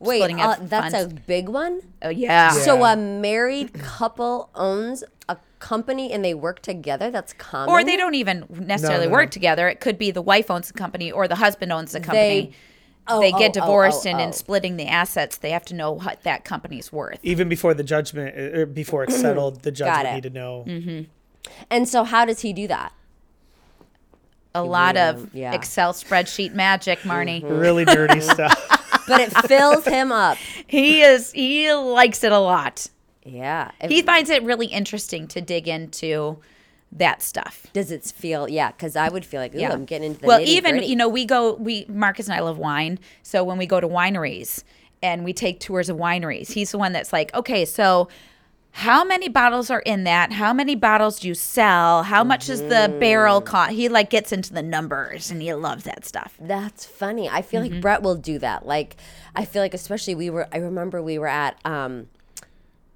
Wait, 0.00 0.18
splitting 0.18 0.40
uh, 0.40 0.56
of 0.58 0.68
that's 0.70 0.94
a 0.94 1.06
big 1.08 1.48
one. 1.48 1.80
oh 2.02 2.08
yeah. 2.08 2.50
So 2.50 2.84
a 2.84 2.96
married 2.96 3.72
couple 3.74 4.50
owns 4.56 5.04
a 5.28 5.36
company 5.58 6.12
and 6.12 6.24
they 6.24 6.34
work 6.34 6.62
together. 6.62 7.10
That's 7.10 7.32
common. 7.32 7.70
or 7.70 7.84
they 7.84 7.96
don't 7.96 8.14
even 8.14 8.44
necessarily 8.50 9.06
no, 9.06 9.12
work 9.12 9.26
no. 9.26 9.30
together 9.30 9.68
it 9.68 9.80
could 9.80 9.98
be 9.98 10.10
the 10.10 10.22
wife 10.22 10.50
owns 10.50 10.68
the 10.68 10.74
company 10.74 11.10
or 11.10 11.28
the 11.28 11.36
husband 11.36 11.72
owns 11.72 11.92
the 11.92 12.00
company 12.00 12.52
Oh, 13.10 13.20
they 13.20 13.32
oh, 13.32 13.38
get 13.38 13.56
oh, 13.56 13.60
divorced 13.60 14.06
oh, 14.06 14.10
and 14.10 14.20
oh. 14.20 14.24
in 14.24 14.32
splitting 14.32 14.76
the 14.76 14.86
assets 14.86 15.38
they 15.38 15.50
have 15.50 15.64
to 15.66 15.74
know 15.74 15.92
what 15.92 16.22
that 16.24 16.44
company's 16.44 16.92
worth 16.92 17.18
Even 17.22 17.48
before 17.48 17.74
the 17.74 17.82
judgment, 17.82 18.36
or 18.36 18.66
before 18.66 19.04
it's 19.04 19.16
settled, 19.20 19.62
the 19.62 19.72
judge 19.72 19.96
would 19.96 20.06
it. 20.06 20.14
need 20.14 20.22
to 20.24 20.30
know. 20.30 20.64
Mm-hmm. 20.66 21.02
And 21.70 21.88
so, 21.88 22.04
how 22.04 22.26
does 22.26 22.40
he 22.40 22.52
do 22.52 22.68
that? 22.68 22.92
a 24.54 24.62
lot 24.62 24.96
of 24.96 25.32
yeah. 25.34 25.54
excel 25.54 25.92
spreadsheet 25.92 26.54
magic 26.54 26.98
marnie 27.00 27.42
Really 27.60 27.84
dirty 27.84 28.20
stuff. 28.34 29.04
But 29.06 29.20
it 29.20 29.46
fills 29.46 29.84
him 29.84 30.10
up. 30.10 30.36
he 30.66 31.02
is 31.02 31.32
he 31.32 31.72
likes 31.72 32.24
it 32.24 32.32
a 32.32 32.38
lot 32.38 32.88
Yeah. 33.28 33.70
He 33.86 34.02
finds 34.02 34.30
it 34.30 34.42
really 34.42 34.66
interesting 34.66 35.26
to 35.28 35.40
dig 35.40 35.68
into 35.68 36.38
that 36.90 37.20
stuff 37.22 37.66
does 37.74 37.90
it 37.90 38.02
feel? 38.04 38.48
Yeah, 38.48 38.70
because 38.72 38.96
I 38.96 39.10
would 39.10 39.24
feel 39.26 39.40
like, 39.42 39.54
ooh, 39.54 39.58
Yeah. 39.58 39.72
I'm 39.72 39.84
getting 39.84 40.08
into 40.08 40.20
the 40.20 40.26
well 40.26 40.40
even 40.40 40.72
gritty. 40.76 40.86
you 40.86 40.96
know 40.96 41.06
we 41.08 41.26
go 41.26 41.52
we 41.54 41.84
marcus 41.86 42.26
and 42.28 42.34
i 42.34 42.40
love 42.40 42.56
wine 42.56 42.98
so 43.22 43.44
when 43.44 43.58
we 43.58 43.66
go 43.66 43.78
to 43.78 43.86
wineries 43.86 44.62
and 45.02 45.22
we 45.22 45.34
take 45.34 45.60
tours 45.60 45.90
of 45.90 45.98
wineries 45.98 46.52
he's 46.52 46.70
the 46.72 46.78
one 46.78 46.92
that's 46.94 47.12
like 47.12 47.32
okay 47.34 47.66
so 47.66 48.08
how 48.72 49.04
many 49.04 49.28
bottles 49.28 49.68
are 49.70 49.80
in 49.80 50.04
that 50.04 50.32
how 50.32 50.54
many 50.54 50.74
bottles 50.74 51.20
do 51.20 51.28
you 51.28 51.34
sell 51.34 52.04
how 52.04 52.24
much 52.24 52.48
is 52.48 52.60
the 52.62 52.68
Mm-hmm. 52.88 52.98
barrel 53.00 53.40
cost 53.42 53.72
he 53.72 53.90
like 53.90 54.08
gets 54.08 54.32
into 54.32 54.54
the 54.54 54.62
numbers 54.62 55.30
and 55.30 55.42
he 55.42 55.52
loves 55.52 55.84
that 55.84 56.06
stuff 56.06 56.36
That's 56.40 56.86
funny. 56.86 57.28
I 57.28 57.42
feel 57.42 57.60
Mm-hmm. 57.62 57.74
like 57.74 57.82
Brett 57.82 58.02
will 58.02 58.16
do 58.16 58.38
that. 58.38 58.64
Like, 58.66 58.96
I 59.36 59.44
feel 59.44 59.60
like 59.60 59.74
especially 59.74 60.14
we 60.14 60.30
were. 60.30 60.48
I 60.52 60.56
remember 60.58 61.02
we 61.02 61.18
were 61.18 61.26
at 61.28 61.58
um, 61.66 62.08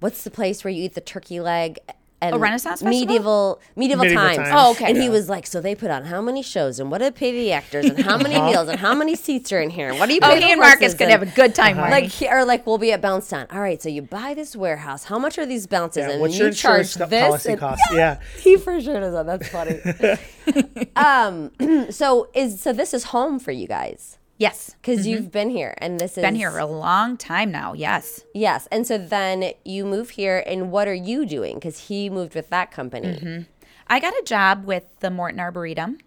what's 0.03 0.23
the 0.23 0.31
place 0.31 0.63
where 0.63 0.71
you 0.71 0.83
eat 0.83 0.93
the 0.95 1.01
turkey 1.01 1.39
leg? 1.39 1.79
And 2.21 2.35
A 2.35 2.39
Renaissance 2.39 2.79
Festival? 2.81 2.99
medieval 3.01 3.61
medieval, 3.75 4.03
Medieval 4.05 4.23
times. 4.25 4.37
times. 4.37 4.49
Oh, 4.53 4.71
okay. 4.71 4.85
And 4.89 4.95
he 4.97 5.09
was 5.09 5.27
like, 5.27 5.45
so 5.45 5.59
they 5.59 5.75
put 5.75 5.91
on 5.91 6.05
how 6.05 6.21
many 6.21 6.41
shows 6.41 6.79
and 6.79 6.89
what 6.89 6.99
do 6.99 7.03
they 7.03 7.11
pay 7.11 7.31
the 7.33 7.51
actors 7.51 7.83
and 7.85 7.99
how 7.99 8.17
many 8.17 8.39
meals 8.49 8.69
and 8.69 8.79
how 8.79 8.95
many 8.95 9.13
seats 9.17 9.51
are 9.51 9.59
in 9.59 9.69
here 9.69 9.89
and 9.89 9.99
what 9.99 10.07
do 10.07 10.13
you 10.15 10.21
oh 10.23 10.29
pay 10.29 10.39
he 10.41 10.51
and 10.53 10.61
marcus 10.61 10.79
horses 10.79 10.93
could 10.97 11.09
and- 11.09 11.11
have 11.11 11.21
a 11.23 11.35
good 11.35 11.53
time 11.53 11.77
Uh-huh. 11.77 11.89
Like 11.91 12.11
or 12.31 12.45
like 12.45 12.65
we'll 12.65 12.77
be 12.77 12.93
at 12.93 13.01
Bounce 13.01 13.27
Town. 13.27 13.47
All 13.51 13.59
right, 13.59 13.81
so 13.81 13.89
you 13.89 14.01
buy 14.03 14.33
this 14.35 14.55
warehouse. 14.55 15.03
How 15.03 15.19
much 15.19 15.37
are 15.37 15.45
these 15.45 15.67
bounces? 15.67 16.05
Yeah, 16.05 16.11
and 16.11 16.21
what's 16.21 16.37
you 16.37 16.45
your 16.45 16.53
charge 16.53 16.95
insurance 16.95 17.09
this 17.11 17.21
policy 17.27 17.49
and- 17.51 17.59
cost? 17.59 17.81
Yeah. 17.91 18.19
He 18.39 18.55
for 18.55 18.79
sure 18.79 19.01
does 19.01 19.13
that. 19.15 19.25
That's 19.25 19.49
funny. 19.49 20.87
um. 20.95 21.51
So 21.91 22.29
is 22.33 22.61
so 22.61 22.71
this 22.71 22.93
is 22.93 23.03
home 23.05 23.37
for 23.39 23.51
you 23.51 23.67
guys 23.67 24.17
yes 24.37 24.75
because 24.81 25.05
you've 25.07 25.31
been 25.31 25.49
here 25.49 25.73
and 25.77 25.99
this 25.99 26.11
is 26.11 26.17
Mm-hmm. 26.17 26.27
been 26.27 26.35
here 26.35 26.57
a 26.57 26.65
long 26.65 27.17
time 27.17 27.51
now 27.51 27.73
yes 27.73 28.23
Yes, 28.33 28.67
and 28.71 28.85
so 28.87 28.97
then 28.97 29.51
you 29.63 29.85
move 29.85 30.11
here, 30.11 30.43
and 30.47 30.71
what 30.71 30.87
are 30.87 30.93
you 30.93 31.25
doing? 31.25 31.55
Because 31.55 31.87
he 31.87 32.09
moved 32.09 32.33
with 32.35 32.49
that 32.49 32.71
company. 32.71 33.07
Mm-hmm. 33.19 33.41
I 33.87 33.99
got 33.99 34.13
a 34.13 34.23
job 34.25 34.65
with 34.65 34.85
the 35.01 35.11
Morton 35.11 35.39
Arboretum. 35.39 35.99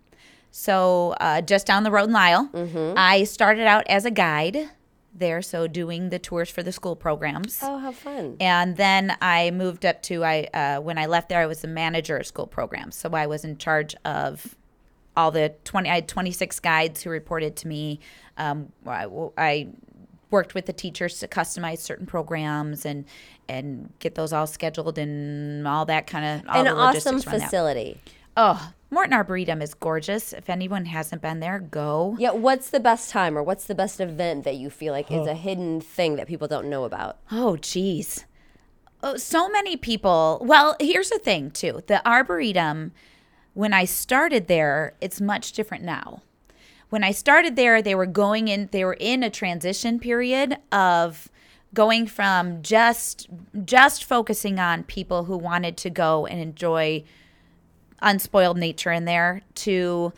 So 0.50 1.14
uh, 1.20 1.40
just 1.42 1.66
down 1.66 1.82
the 1.84 1.90
road 1.90 2.04
in 2.08 2.12
Lisle. 2.12 2.48
Mm-hmm. 2.52 2.94
I 2.96 3.24
started 3.24 3.66
out 3.66 3.84
as 3.88 4.04
a 4.04 4.10
guide 4.10 4.70
there, 5.14 5.40
so 5.42 5.66
doing 5.66 6.10
the 6.10 6.18
tours 6.18 6.50
for 6.50 6.62
the 6.62 6.72
school 6.72 6.96
programs. 6.96 7.60
Oh, 7.62 7.78
how 7.78 7.92
fun! 7.92 8.36
And 8.40 8.76
then 8.76 9.16
I 9.20 9.50
moved 9.52 9.84
up 9.86 10.02
to 10.04 10.24
I 10.24 10.48
uh, 10.52 10.80
when 10.80 10.98
I 10.98 11.06
left 11.06 11.28
there, 11.28 11.40
I 11.40 11.46
was 11.46 11.60
the 11.60 11.68
manager 11.68 12.16
of 12.16 12.26
school 12.26 12.46
programs. 12.46 12.96
So 12.96 13.10
I 13.10 13.26
was 13.26 13.44
in 13.44 13.56
charge 13.58 13.94
of 14.04 14.56
all 15.16 15.30
the 15.30 15.54
twenty. 15.64 15.88
I 15.90 15.96
had 15.96 16.08
twenty 16.08 16.32
six 16.32 16.60
guides 16.60 17.02
who 17.02 17.10
reported 17.10 17.56
to 17.56 17.68
me. 17.68 18.00
Um, 18.36 18.72
I, 18.86 19.06
I 19.38 19.68
worked 20.30 20.54
with 20.54 20.66
the 20.66 20.72
teachers 20.72 21.20
to 21.20 21.28
customize 21.28 21.78
certain 21.78 22.06
programs 22.06 22.84
and 22.84 23.04
and 23.48 23.92
get 24.00 24.14
those 24.16 24.32
all 24.32 24.46
scheduled 24.46 24.98
and 24.98 25.66
all 25.66 25.84
that 25.86 26.06
kind 26.06 26.40
of 26.42 26.48
all 26.48 26.58
An 26.60 26.64
the 26.64 26.72
awesome 26.72 27.16
logistics 27.16 27.26
around 27.26 27.40
that. 27.40 27.44
facility. 27.46 28.00
Oh, 28.38 28.72
Morton 28.90 29.14
Arboretum 29.14 29.62
is 29.62 29.72
gorgeous. 29.72 30.34
If 30.34 30.50
anyone 30.50 30.84
hasn't 30.84 31.22
been 31.22 31.40
there, 31.40 31.58
go. 31.58 32.16
Yeah, 32.18 32.32
what's 32.32 32.68
the 32.68 32.80
best 32.80 33.10
time 33.10 33.38
or 33.38 33.42
what's 33.42 33.64
the 33.64 33.74
best 33.74 33.98
event 33.98 34.44
that 34.44 34.56
you 34.56 34.68
feel 34.68 34.92
like 34.92 35.10
is 35.10 35.26
a 35.26 35.32
hidden 35.34 35.80
thing 35.80 36.16
that 36.16 36.26
people 36.28 36.46
don't 36.46 36.68
know 36.68 36.84
about? 36.84 37.16
Oh, 37.32 37.56
geez. 37.56 38.26
Oh, 39.02 39.16
so 39.16 39.48
many 39.48 39.76
people. 39.76 40.42
Well, 40.44 40.76
here's 40.80 41.08
the 41.08 41.18
thing, 41.18 41.50
too. 41.50 41.82
The 41.86 42.06
Arboretum, 42.06 42.92
when 43.56 43.72
I 43.72 43.86
started 43.86 44.48
there, 44.48 44.92
it's 45.00 45.18
much 45.18 45.52
different 45.52 45.82
now. 45.82 46.20
When 46.90 47.02
I 47.02 47.12
started 47.12 47.56
there, 47.56 47.80
they 47.80 47.94
were 47.94 48.04
going 48.04 48.48
in, 48.48 48.68
they 48.70 48.84
were 48.84 48.98
in 49.00 49.22
a 49.22 49.30
transition 49.30 49.98
period 49.98 50.58
of 50.70 51.30
going 51.72 52.06
from 52.06 52.60
just 52.60 53.28
just 53.64 54.04
focusing 54.04 54.58
on 54.60 54.84
people 54.84 55.24
who 55.24 55.38
wanted 55.38 55.78
to 55.78 55.90
go 55.90 56.26
and 56.26 56.38
enjoy 56.38 57.02
unspoiled 58.02 58.58
nature 58.58 58.92
in 58.92 59.06
there 59.06 59.40
to 59.54 60.12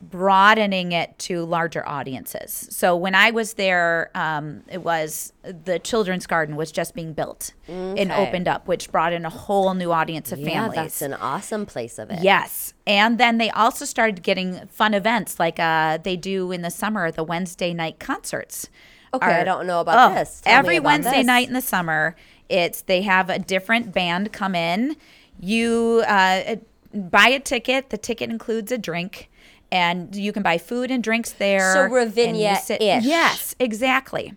broadening 0.00 0.92
it 0.92 1.18
to 1.18 1.44
larger 1.44 1.86
audiences. 1.88 2.68
So 2.70 2.94
when 2.94 3.14
I 3.14 3.30
was 3.30 3.54
there, 3.54 4.10
um, 4.14 4.62
it 4.70 4.82
was 4.82 5.32
the 5.42 5.78
children's 5.78 6.26
garden 6.26 6.54
was 6.56 6.70
just 6.70 6.94
being 6.94 7.12
built 7.12 7.54
and 7.66 8.12
opened 8.12 8.46
up, 8.46 8.68
which 8.68 8.92
brought 8.92 9.12
in 9.12 9.24
a 9.24 9.30
whole 9.30 9.72
new 9.74 9.92
audience 9.92 10.32
of 10.32 10.38
Yeah, 10.38 10.50
families. 10.50 10.76
that's 10.76 11.02
an 11.02 11.14
awesome 11.14 11.66
place 11.66 11.98
of 11.98 12.10
it. 12.10 12.18
Yes. 12.22 12.74
And 12.86 13.18
then 13.18 13.38
they 13.38 13.50
also 13.50 13.84
started 13.84 14.22
getting 14.22 14.66
fun 14.68 14.92
events 14.94 15.40
like 15.40 15.58
uh, 15.58 15.98
they 16.02 16.16
do 16.16 16.52
in 16.52 16.62
the 16.62 16.70
summer, 16.70 17.10
the 17.10 17.24
Wednesday 17.24 17.72
night 17.72 17.98
concerts. 17.98 18.68
Okay, 19.14 19.26
I 19.26 19.44
don't 19.44 19.66
know 19.66 19.80
about 19.80 20.14
this. 20.14 20.42
Tell 20.42 20.52
every 20.58 20.76
about 20.76 20.86
Wednesday 20.86 21.18
this. 21.18 21.26
night 21.26 21.48
in 21.48 21.54
the 21.54 21.62
summer, 21.62 22.16
it's 22.48 22.82
they 22.82 23.02
have 23.02 23.30
a 23.30 23.38
different 23.38 23.92
band 23.94 24.32
come 24.32 24.54
in. 24.54 24.96
You 25.40 26.04
uh, 26.06 26.56
buy 26.92 27.28
a 27.28 27.40
ticket. 27.40 27.90
The 27.90 27.98
ticket 27.98 28.28
includes 28.30 28.70
a 28.72 28.78
drink, 28.78 29.30
and 29.72 30.14
you 30.14 30.32
can 30.32 30.42
buy 30.42 30.58
food 30.58 30.90
and 30.90 31.02
drinks 31.02 31.32
there. 31.32 31.72
So 31.72 31.82
and 31.84 31.90
you 31.92 31.96
Ravinia-ish. 31.98 33.04
Yes, 33.04 33.54
exactly. 33.58 34.34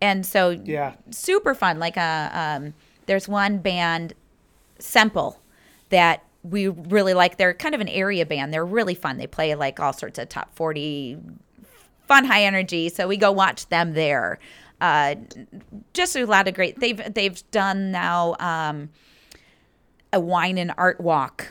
And 0.00 0.24
so 0.24 0.50
Yeah. 0.50 0.94
super 1.10 1.54
fun. 1.54 1.78
Like 1.78 1.96
a 1.96 2.30
um, 2.32 2.74
there's 3.06 3.28
one 3.28 3.58
band, 3.58 4.14
Semple, 4.78 5.40
that 5.90 6.24
we 6.42 6.68
really 6.68 7.12
like. 7.12 7.36
They're 7.36 7.52
kind 7.54 7.74
of 7.74 7.80
an 7.80 7.88
area 7.88 8.24
band. 8.24 8.52
They're 8.54 8.64
really 8.64 8.94
fun. 8.94 9.18
They 9.18 9.26
play 9.26 9.54
like 9.54 9.78
all 9.78 9.92
sorts 9.92 10.18
of 10.18 10.28
top 10.28 10.54
forty, 10.54 11.18
fun, 12.06 12.24
high 12.24 12.44
energy. 12.44 12.88
So 12.88 13.06
we 13.06 13.16
go 13.18 13.30
watch 13.32 13.68
them 13.68 13.92
there. 13.92 14.38
Uh, 14.80 15.16
just 15.92 16.16
a 16.16 16.24
lot 16.24 16.48
of 16.48 16.54
great. 16.54 16.80
They've 16.80 17.12
they've 17.12 17.42
done 17.50 17.90
now 17.90 18.36
um, 18.40 18.88
a 20.12 20.20
wine 20.20 20.56
and 20.56 20.72
art 20.78 21.00
walk. 21.00 21.48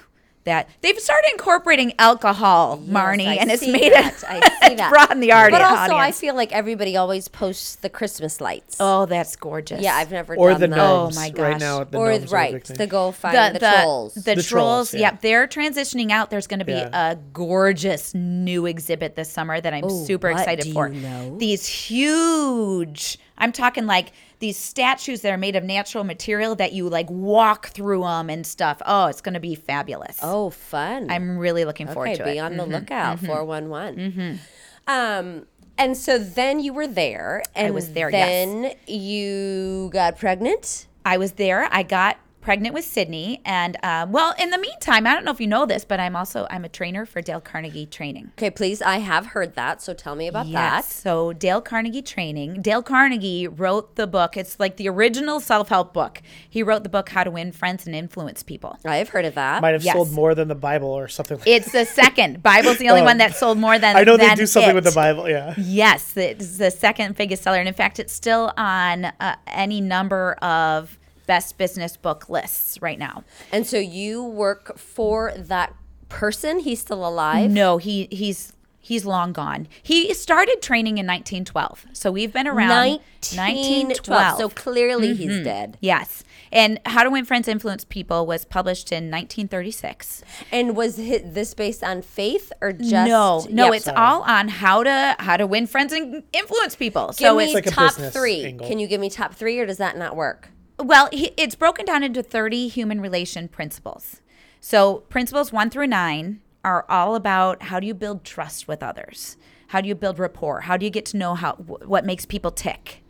That 0.50 0.68
they've 0.82 1.00
started 1.00 1.30
incorporating 1.32 1.94
alcohol, 2.00 2.80
Marnie, 2.80 3.28
I 3.28 3.36
and 3.36 3.52
it's 3.52 3.66
made 3.68 3.94
that. 3.94 4.16
it. 4.16 4.24
I 4.28 4.40
see 4.40 4.74
it's 4.74 4.76
that. 4.82 4.90
broadened 4.90 5.22
the 5.22 5.32
art 5.32 5.52
But 5.52 5.62
also, 5.62 5.94
I 5.96 6.12
feel 6.12 6.34
like 6.36 6.52
everybody 6.52 6.98
always 6.98 7.28
posts 7.28 7.76
the 7.76 7.90
Christmas 7.90 8.42
lights. 8.42 8.78
oh, 8.80 9.06
that's 9.06 9.36
gorgeous. 9.36 9.80
yeah, 9.82 9.96
I've 9.96 10.12
never 10.12 10.36
Or 10.36 10.50
done 10.52 10.62
the 10.62 10.68
that. 10.68 10.80
Oh, 10.80 11.04
gnomes. 11.06 11.18
Oh 11.18 11.20
my 11.22 11.28
Right 11.28 11.36
gosh. 11.36 11.60
now, 11.62 11.84
the 11.84 11.98
or 11.98 12.12
gnomes 12.12 12.32
right, 12.32 12.64
the 12.66 12.88
go 12.88 13.12
find 13.12 13.56
the, 13.56 13.60
trolls. 13.60 14.14
The, 14.16 14.22
The 14.22 14.34
trolls, 14.36 14.48
trolls, 14.48 14.94
yeah. 14.96 15.00
yep. 15.12 15.22
They're 15.22 15.48
transitioning 15.48 16.10
out. 16.12 16.32
There's 16.32 16.48
going 16.48 16.60
to 16.60 16.66
be 16.66 16.72
Yeah. 16.72 17.12
a 17.12 17.16
gorgeous 17.16 18.16
new 18.16 18.66
exhibit 18.66 19.16
this 19.16 19.30
summer 19.32 19.62
that 19.62 19.74
I'm 19.74 19.84
Oh, 19.86 20.06
super 20.06 20.32
what 20.32 20.40
excited 20.40 20.66
do 20.66 20.74
for. 20.74 20.88
you 20.90 21.02
know? 21.02 21.38
These 21.38 21.68
huge, 21.68 23.20
I'm 23.38 23.52
talking 23.52 23.86
like 23.86 24.12
these 24.40 24.58
statues 24.58 25.22
that 25.22 25.32
are 25.34 25.38
made 25.38 25.56
of 25.56 25.64
natural 25.64 26.04
material 26.04 26.56
that 26.56 26.74
you 26.74 26.90
like 26.90 27.10
walk 27.10 27.68
through 27.68 28.02
them 28.04 28.30
and 28.30 28.48
stuff. 28.48 28.82
Oh, 28.86 29.08
it's 29.08 29.22
going 29.22 29.34
to 29.34 29.40
be 29.40 29.56
fabulous. 29.56 30.20
oh, 30.24 30.50
fun. 30.50 31.10
I'm 31.10 31.38
really 31.38 31.66
looking 31.66 31.88
forward 31.88 32.16
to 32.16 32.24
be 32.24 32.32
it. 32.32 32.36
Mm-hmm. 32.38 32.46
on 32.46 32.58
the 32.58 32.66
lookout. 32.66 33.20
Four 33.20 33.44
one 33.46 33.70
one. 33.70 34.40
Um, 34.88 35.46
and 35.78 35.96
so 35.96 36.18
then 36.18 36.60
you 36.60 36.74
were 36.74 36.88
there, 36.88 37.44
and 37.56 37.68
I 37.68 37.72
was 37.72 37.94
there, 37.94 38.10
yes. 38.10 38.28
Then 38.28 38.74
you 38.88 39.90
got 39.94 40.18
pregnant. 40.18 40.88
I 41.06 41.18
was 41.18 41.34
there. 41.34 41.70
I 41.72 41.84
got 41.84 42.18
pregnant 42.42 42.74
with 42.74 42.86
Sydney, 42.86 43.42
and 43.46 43.78
uh, 43.84 44.08
well, 44.10 44.34
in 44.40 44.50
the 44.50 44.58
meantime, 44.58 45.06
I 45.06 45.14
don't 45.14 45.26
know 45.26 45.32
if 45.32 45.42
you 45.42 45.48
know 45.48 45.66
this, 45.66 45.86
but 45.86 46.00
I'm 46.00 46.16
also 46.16 46.48
I'm 46.50 46.64
a 46.66 46.70
trainer 46.70 47.06
for 47.06 47.22
Dale 47.22 47.42
Carnegie 47.42 47.86
Training. 47.86 48.32
Okay, 48.38 48.50
please. 48.50 48.82
I 48.82 48.98
have 49.00 49.28
heard 49.28 49.56
that, 49.56 49.82
so 49.82 49.94
tell 49.94 50.16
me 50.16 50.28
about 50.28 50.46
that. 50.48 50.52
Yes. 50.78 50.94
So 50.94 51.34
Dale 51.34 51.62
Carnegie 51.62 52.02
training. 52.02 52.62
Dale 52.62 52.82
Carnegie 52.84 53.48
wrote 53.48 53.96
the 53.96 54.08
book. 54.08 54.38
It's 54.38 54.60
like 54.60 54.78
the 54.78 54.88
original 54.90 55.40
self-help 55.40 55.94
book. 55.94 56.22
He 56.50 56.64
wrote 56.64 56.84
the 56.84 56.90
book 56.90 57.10
How 57.10 57.24
to 57.24 57.32
Win 57.32 57.52
Friends 57.52 57.86
and 57.86 57.96
Influence 57.96 58.44
People. 58.44 58.78
I 58.86 58.98
have 58.98 59.10
heard 59.10 59.26
of 59.26 59.36
that. 59.36 59.62
Might 59.62 59.72
have 59.74 59.84
Yes. 59.84 59.96
sold 59.96 60.12
more 60.12 60.36
than 60.36 60.48
the 60.48 60.56
Bible 60.56 60.90
or 60.90 61.08
something. 61.08 61.38
Like 61.38 61.46
that. 61.46 61.52
It's 61.52 61.72
the 61.72 61.86
second. 61.86 62.44
Bible's 62.44 62.78
the 62.78 62.90
only 62.90 63.02
Oh. 63.04 63.06
one 63.06 63.18
that 63.20 63.36
sold 63.36 63.58
more 63.58 63.80
than 63.80 63.96
I 63.96 64.04
know 64.04 64.18
they 64.18 64.34
do 64.36 64.46
something 64.46 64.72
it. 64.72 64.76
with 64.76 64.84
the 64.84 64.92
Bible. 64.92 65.30
Yeah. 65.30 65.54
Yes, 65.58 66.16
it's 66.18 66.58
the 66.58 66.70
second 66.72 67.16
biggest 67.16 67.44
seller, 67.44 67.58
and 67.60 67.68
in 67.68 67.74
fact, 67.74 68.00
it's 68.00 68.14
still 68.14 68.52
on 68.58 69.06
uh, 69.06 69.36
any 69.48 69.80
number 69.82 70.34
of 70.42 70.99
best 71.30 71.60
business 71.60 71.96
book 71.96 72.28
lists 72.28 72.82
right 72.82 72.98
now. 72.98 73.24
and 73.52 73.68
so 73.68 73.78
you 73.78 74.24
work 74.24 74.80
for 74.80 75.32
that 75.38 75.76
person. 76.10 76.58
He's 76.60 76.80
still 76.80 77.08
alive. 77.08 77.52
No, 77.52 77.78
he 77.78 78.08
he's 78.12 78.54
he's 78.80 79.06
long 79.06 79.32
gone. 79.32 79.68
He 79.84 80.12
started 80.16 80.60
training 80.60 80.98
in 80.98 81.06
1912, 81.06 81.86
so 81.94 82.12
we've 82.12 82.34
been 82.34 82.48
around 82.48 83.02
1912. 83.36 84.38
So 84.40 84.50
clearly 84.50 85.14
he's 85.14 85.34
mm-hmm. 85.34 85.44
dead. 85.44 85.78
Yes. 85.80 86.24
And 86.52 86.80
How 86.88 87.04
to 87.04 87.12
Win 87.12 87.26
Friends 87.26 87.48
Influence 87.48 87.86
People 87.86 88.26
was 88.26 88.44
published 88.44 88.92
in 88.92 89.12
1936. 89.12 90.24
And 90.52 90.76
was 90.76 90.98
hi- 90.98 91.22
this 91.24 91.54
based 91.54 91.84
on 91.84 92.02
faith 92.02 92.52
or 92.60 92.74
just 92.74 92.92
no, 92.92 93.46
no, 93.52 93.66
Yep. 93.66 93.74
it's 93.76 93.88
all 93.88 94.24
on 94.24 94.48
how 94.48 94.82
to 94.82 95.16
how 95.20 95.38
to 95.38 95.46
win 95.46 95.68
friends 95.68 95.94
and 95.94 96.24
influence 96.34 96.76
people. 96.76 97.08
Give 97.10 97.28
so 97.28 97.36
me 97.36 97.44
it's 97.44 97.54
like 97.54 97.66
top 97.66 97.90
business 97.90 98.14
three. 98.14 98.46
angle. 98.46 98.68
Can 98.68 98.80
you 98.80 98.88
give 98.88 99.00
me 99.00 99.12
top 99.12 99.36
three, 99.36 99.60
or 99.60 99.68
does 99.68 99.78
that 99.78 99.96
not 99.96 100.16
work? 100.16 100.50
Well, 100.80 101.10
he, 101.12 101.32
it's 101.38 101.56
broken 101.56 101.86
down 101.86 102.04
into 102.04 102.24
30 102.24 102.68
human 102.68 103.02
relation 103.02 103.48
principles. 103.48 104.22
So 104.62 104.98
principles 105.10 105.52
1 105.52 105.70
through 105.70 105.88
9 105.88 106.42
are 106.64 106.86
all 106.90 107.16
about 107.16 107.64
how 107.64 107.80
do 107.80 107.88
you 107.88 107.94
build 107.94 108.24
trust 108.24 108.68
with 108.68 108.84
others? 108.84 109.38
How 109.68 109.82
do 109.82 109.88
you 109.88 109.96
build 109.96 110.20
rapport? 110.20 110.62
How 110.62 110.78
do 110.78 110.86
you 110.86 110.92
get 110.92 111.06
to 111.08 111.18
know 111.18 111.36
how 111.36 111.54
what 111.54 112.06
makes 112.06 112.26
people 112.26 112.52
tick? 112.52 113.04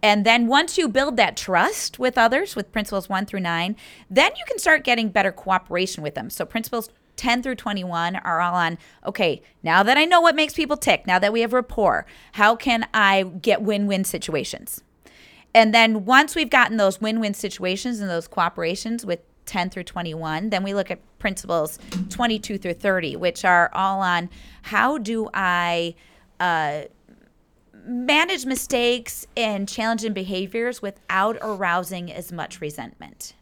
And 0.00 0.24
then 0.24 0.46
once 0.46 0.78
you 0.78 0.88
build 0.88 1.16
that 1.16 1.36
trust 1.36 1.98
with 1.98 2.16
others 2.16 2.54
with 2.54 2.70
principles 2.70 3.08
1 3.08 3.26
through 3.26 3.40
9, 3.40 3.74
then 4.08 4.30
you 4.36 4.44
can 4.46 4.58
start 4.58 4.84
getting 4.84 5.08
better 5.08 5.32
cooperation 5.32 6.02
with 6.02 6.14
them. 6.14 6.30
So 6.30 6.44
principles 6.44 6.88
10 7.16 7.42
through 7.42 7.56
21 7.56 8.14
are 8.16 8.40
all 8.40 8.54
on 8.54 8.78
okay, 9.04 9.42
now 9.62 9.82
that 9.82 9.98
I 9.98 10.04
know 10.04 10.20
what 10.20 10.36
makes 10.36 10.54
people 10.54 10.76
tick, 10.76 11.06
now 11.06 11.18
that 11.18 11.32
we 11.32 11.40
have 11.40 11.52
rapport, 11.52 12.06
how 12.32 12.54
can 12.54 12.86
I 12.94 13.24
get 13.24 13.60
win-win 13.60 14.04
situations? 14.04 14.82
And 15.58 15.74
then 15.74 16.04
once 16.04 16.36
we've 16.36 16.48
gotten 16.48 16.76
those 16.76 17.00
win-win 17.00 17.34
situations 17.34 17.98
and 17.98 18.08
those 18.08 18.28
cooperations 18.28 19.04
with 19.04 19.18
10 19.46 19.70
through 19.70 19.82
21, 19.82 20.50
then 20.50 20.62
we 20.62 20.72
look 20.72 20.88
at 20.88 21.00
principles 21.18 21.80
22 22.10 22.58
through 22.58 22.74
30, 22.74 23.16
which 23.16 23.44
are 23.44 23.68
all 23.72 23.98
on 23.98 24.30
how 24.62 24.98
do 24.98 25.28
I 25.34 25.96
uh, 26.38 26.82
manage 27.84 28.46
mistakes 28.46 29.26
and 29.36 29.68
challenging 29.68 30.12
behaviors 30.12 30.80
without 30.80 31.36
arousing 31.42 32.12
as 32.12 32.30
much 32.30 32.60
resentment. 32.60 33.34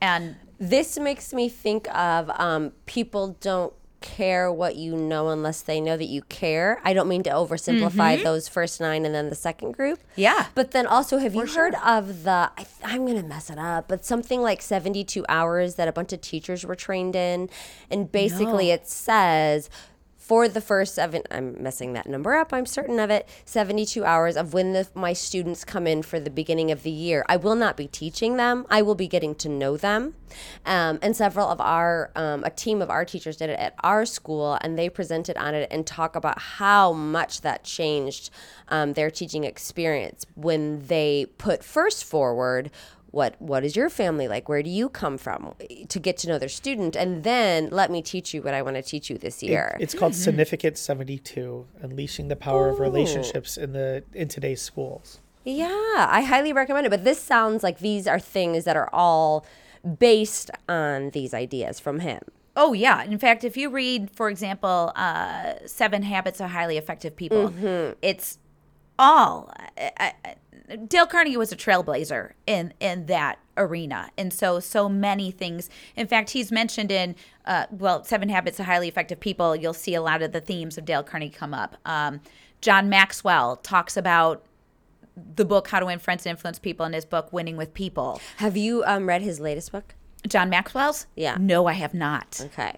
And 0.00 0.36
This 0.58 0.98
makes 0.98 1.34
me 1.34 1.50
think 1.50 1.94
of 1.94 2.30
um, 2.40 2.72
people 2.86 3.36
don't 3.42 3.74
care 4.00 4.52
what 4.52 4.76
you 4.76 4.96
know 4.96 5.28
unless 5.28 5.62
they 5.62 5.80
know 5.80 5.96
that 5.96 6.06
you 6.06 6.22
care. 6.22 6.80
I 6.84 6.92
don't 6.92 7.08
mean 7.08 7.22
to 7.24 7.30
oversimplify 7.30 8.22
those 8.22 8.48
first 8.48 8.80
nine 8.80 9.04
and 9.04 9.14
then 9.14 9.28
the 9.28 9.34
second 9.34 9.72
group. 9.72 9.98
Mm-hmm. 9.98 10.20
Yeah. 10.20 10.46
But 10.54 10.70
then 10.70 10.86
also, 10.86 11.18
have 11.18 11.34
you 11.34 11.46
heard 11.46 11.74
of 11.84 12.24
the, 12.24 12.50
I, 12.56 12.66
I'm 12.84 13.06
going 13.06 13.20
to 13.20 13.26
mess 13.26 13.50
it 13.50 13.58
up, 13.58 13.88
but 13.88 14.04
something 14.04 14.40
like 14.40 14.62
72 14.62 15.24
hours 15.28 15.74
that 15.76 15.88
a 15.88 15.92
bunch 15.92 16.12
of 16.12 16.20
teachers 16.20 16.64
were 16.64 16.76
trained 16.76 17.16
in? 17.16 17.50
And 17.90 18.10
basically, 18.10 18.70
it 18.70 18.86
says, 18.88 19.70
for 20.28 20.46
the 20.46 20.60
first 20.60 20.94
seven, 20.94 21.22
I'm 21.30 21.60
messing 21.62 21.94
that 21.94 22.06
number 22.06 22.34
up, 22.34 22.52
I'm 22.52 22.66
certain 22.66 23.00
of 23.00 23.08
it, 23.08 23.26
72 23.46 24.04
hours 24.04 24.36
of 24.36 24.52
when 24.52 24.74
the, 24.74 24.86
my 24.94 25.14
students 25.14 25.64
come 25.64 25.86
in 25.86 26.02
for 26.02 26.20
the 26.20 26.28
beginning 26.28 26.70
of 26.70 26.82
the 26.82 26.90
year. 26.90 27.24
I 27.30 27.38
will 27.38 27.54
not 27.54 27.78
be 27.78 27.86
teaching 27.86 28.36
them, 28.36 28.66
I 28.68 28.82
will 28.82 28.94
be 28.94 29.08
getting 29.08 29.34
to 29.36 29.48
know 29.48 29.78
them. 29.78 30.16
Um, 30.66 30.98
and 31.00 31.16
several 31.16 31.48
of 31.48 31.62
our, 31.62 32.10
um, 32.14 32.44
a 32.44 32.50
team 32.50 32.82
of 32.82 32.90
our 32.90 33.06
teachers 33.06 33.38
did 33.38 33.48
it 33.48 33.58
at 33.58 33.74
our 33.82 34.04
school, 34.04 34.58
and 34.60 34.78
they 34.78 34.90
presented 34.90 35.38
on 35.38 35.54
it 35.54 35.66
and 35.70 35.86
talk 35.86 36.14
about 36.14 36.38
how 36.38 36.92
much 36.92 37.40
that 37.40 37.64
changed 37.64 38.28
um, 38.68 38.92
their 38.92 39.10
teaching 39.10 39.44
experience 39.44 40.26
when 40.34 40.86
they 40.88 41.24
put 41.38 41.64
first 41.64 42.04
forward 42.04 42.70
what 43.10 43.40
what 43.40 43.64
is 43.64 43.74
your 43.74 43.88
family 43.88 44.28
like 44.28 44.48
where 44.48 44.62
do 44.62 44.70
you 44.70 44.88
come 44.88 45.16
from 45.16 45.54
to 45.88 45.98
get 45.98 46.16
to 46.16 46.28
know 46.28 46.38
their 46.38 46.48
student 46.48 46.94
and 46.94 47.24
then 47.24 47.68
let 47.70 47.90
me 47.90 48.02
teach 48.02 48.34
you 48.34 48.42
what 48.42 48.54
i 48.54 48.62
want 48.62 48.76
to 48.76 48.82
teach 48.82 49.08
you 49.08 49.16
this 49.18 49.42
year 49.42 49.76
It's 49.80 49.94
called 49.94 50.14
Significant 50.14 50.76
72, 50.76 51.66
Unleashing 51.80 52.28
the 52.28 52.36
Power 52.36 52.68
of 52.68 52.80
Relationships 52.80 53.56
in 53.56 53.72
the 53.72 54.04
in 54.12 54.28
today's 54.28 54.60
schools. 54.60 55.20
yeah 55.44 56.06
i 56.10 56.22
highly 56.22 56.52
recommend 56.52 56.86
it 56.86 56.90
but 56.90 57.04
this 57.04 57.20
sounds 57.20 57.62
like 57.62 57.78
these 57.78 58.06
are 58.06 58.20
things 58.20 58.64
that 58.64 58.76
are 58.76 58.90
all 58.92 59.46
based 59.98 60.50
on 60.68 61.10
these 61.10 61.32
ideas 61.32 61.80
from 61.80 62.00
him 62.00 62.20
Oh 62.60 62.72
yeah. 62.72 63.04
In 63.04 63.18
fact, 63.18 63.44
if 63.44 63.56
you 63.56 63.70
read, 63.70 64.10
for 64.10 64.28
example, 64.28 64.90
uh, 64.96 65.54
Seven 65.64 66.02
Habits 66.02 66.40
of 66.40 66.50
Highly 66.50 66.76
Effective 66.76 67.14
People, 67.14 67.50
mm-hmm. 67.50 67.92
it's 68.02 68.38
all. 68.98 69.52
I, 69.78 70.12
I, 70.24 70.34
Dale 70.86 71.06
Carnegie 71.06 71.36
was 71.36 71.52
a 71.52 71.56
trailblazer 71.56 72.32
in 72.46 72.74
in 72.80 73.06
that 73.06 73.38
arena, 73.56 74.10
and 74.18 74.32
so 74.32 74.60
so 74.60 74.88
many 74.88 75.30
things. 75.30 75.70
In 75.96 76.06
fact, 76.06 76.30
he's 76.30 76.52
mentioned 76.52 76.90
in 76.90 77.16
uh, 77.46 77.66
well, 77.70 78.04
Seven 78.04 78.28
Habits 78.28 78.60
of 78.60 78.66
Highly 78.66 78.88
Effective 78.88 79.20
People. 79.20 79.56
You'll 79.56 79.74
see 79.74 79.94
a 79.94 80.02
lot 80.02 80.22
of 80.22 80.32
the 80.32 80.40
themes 80.40 80.78
of 80.78 80.84
Dale 80.84 81.02
Carnegie 81.02 81.30
come 81.30 81.54
up. 81.54 81.76
Um, 81.84 82.20
John 82.60 82.88
Maxwell 82.88 83.56
talks 83.56 83.96
about 83.96 84.44
the 85.36 85.44
book 85.44 85.68
How 85.68 85.80
to 85.80 85.86
Win 85.86 85.98
Friends 85.98 86.26
and 86.26 86.32
Influence 86.32 86.58
People 86.58 86.86
in 86.86 86.92
his 86.92 87.04
book 87.04 87.32
Winning 87.32 87.56
with 87.56 87.74
People. 87.74 88.20
have 88.36 88.56
you 88.56 88.84
um, 88.84 89.08
read 89.08 89.22
his 89.22 89.40
latest 89.40 89.72
book 89.72 89.94
John 90.26 90.50
Maxwell's? 90.50 91.06
Yeah. 91.16 91.36
No, 91.40 91.66
I 91.66 91.72
have 91.72 91.94
not. 91.94 92.40
okay 92.46 92.76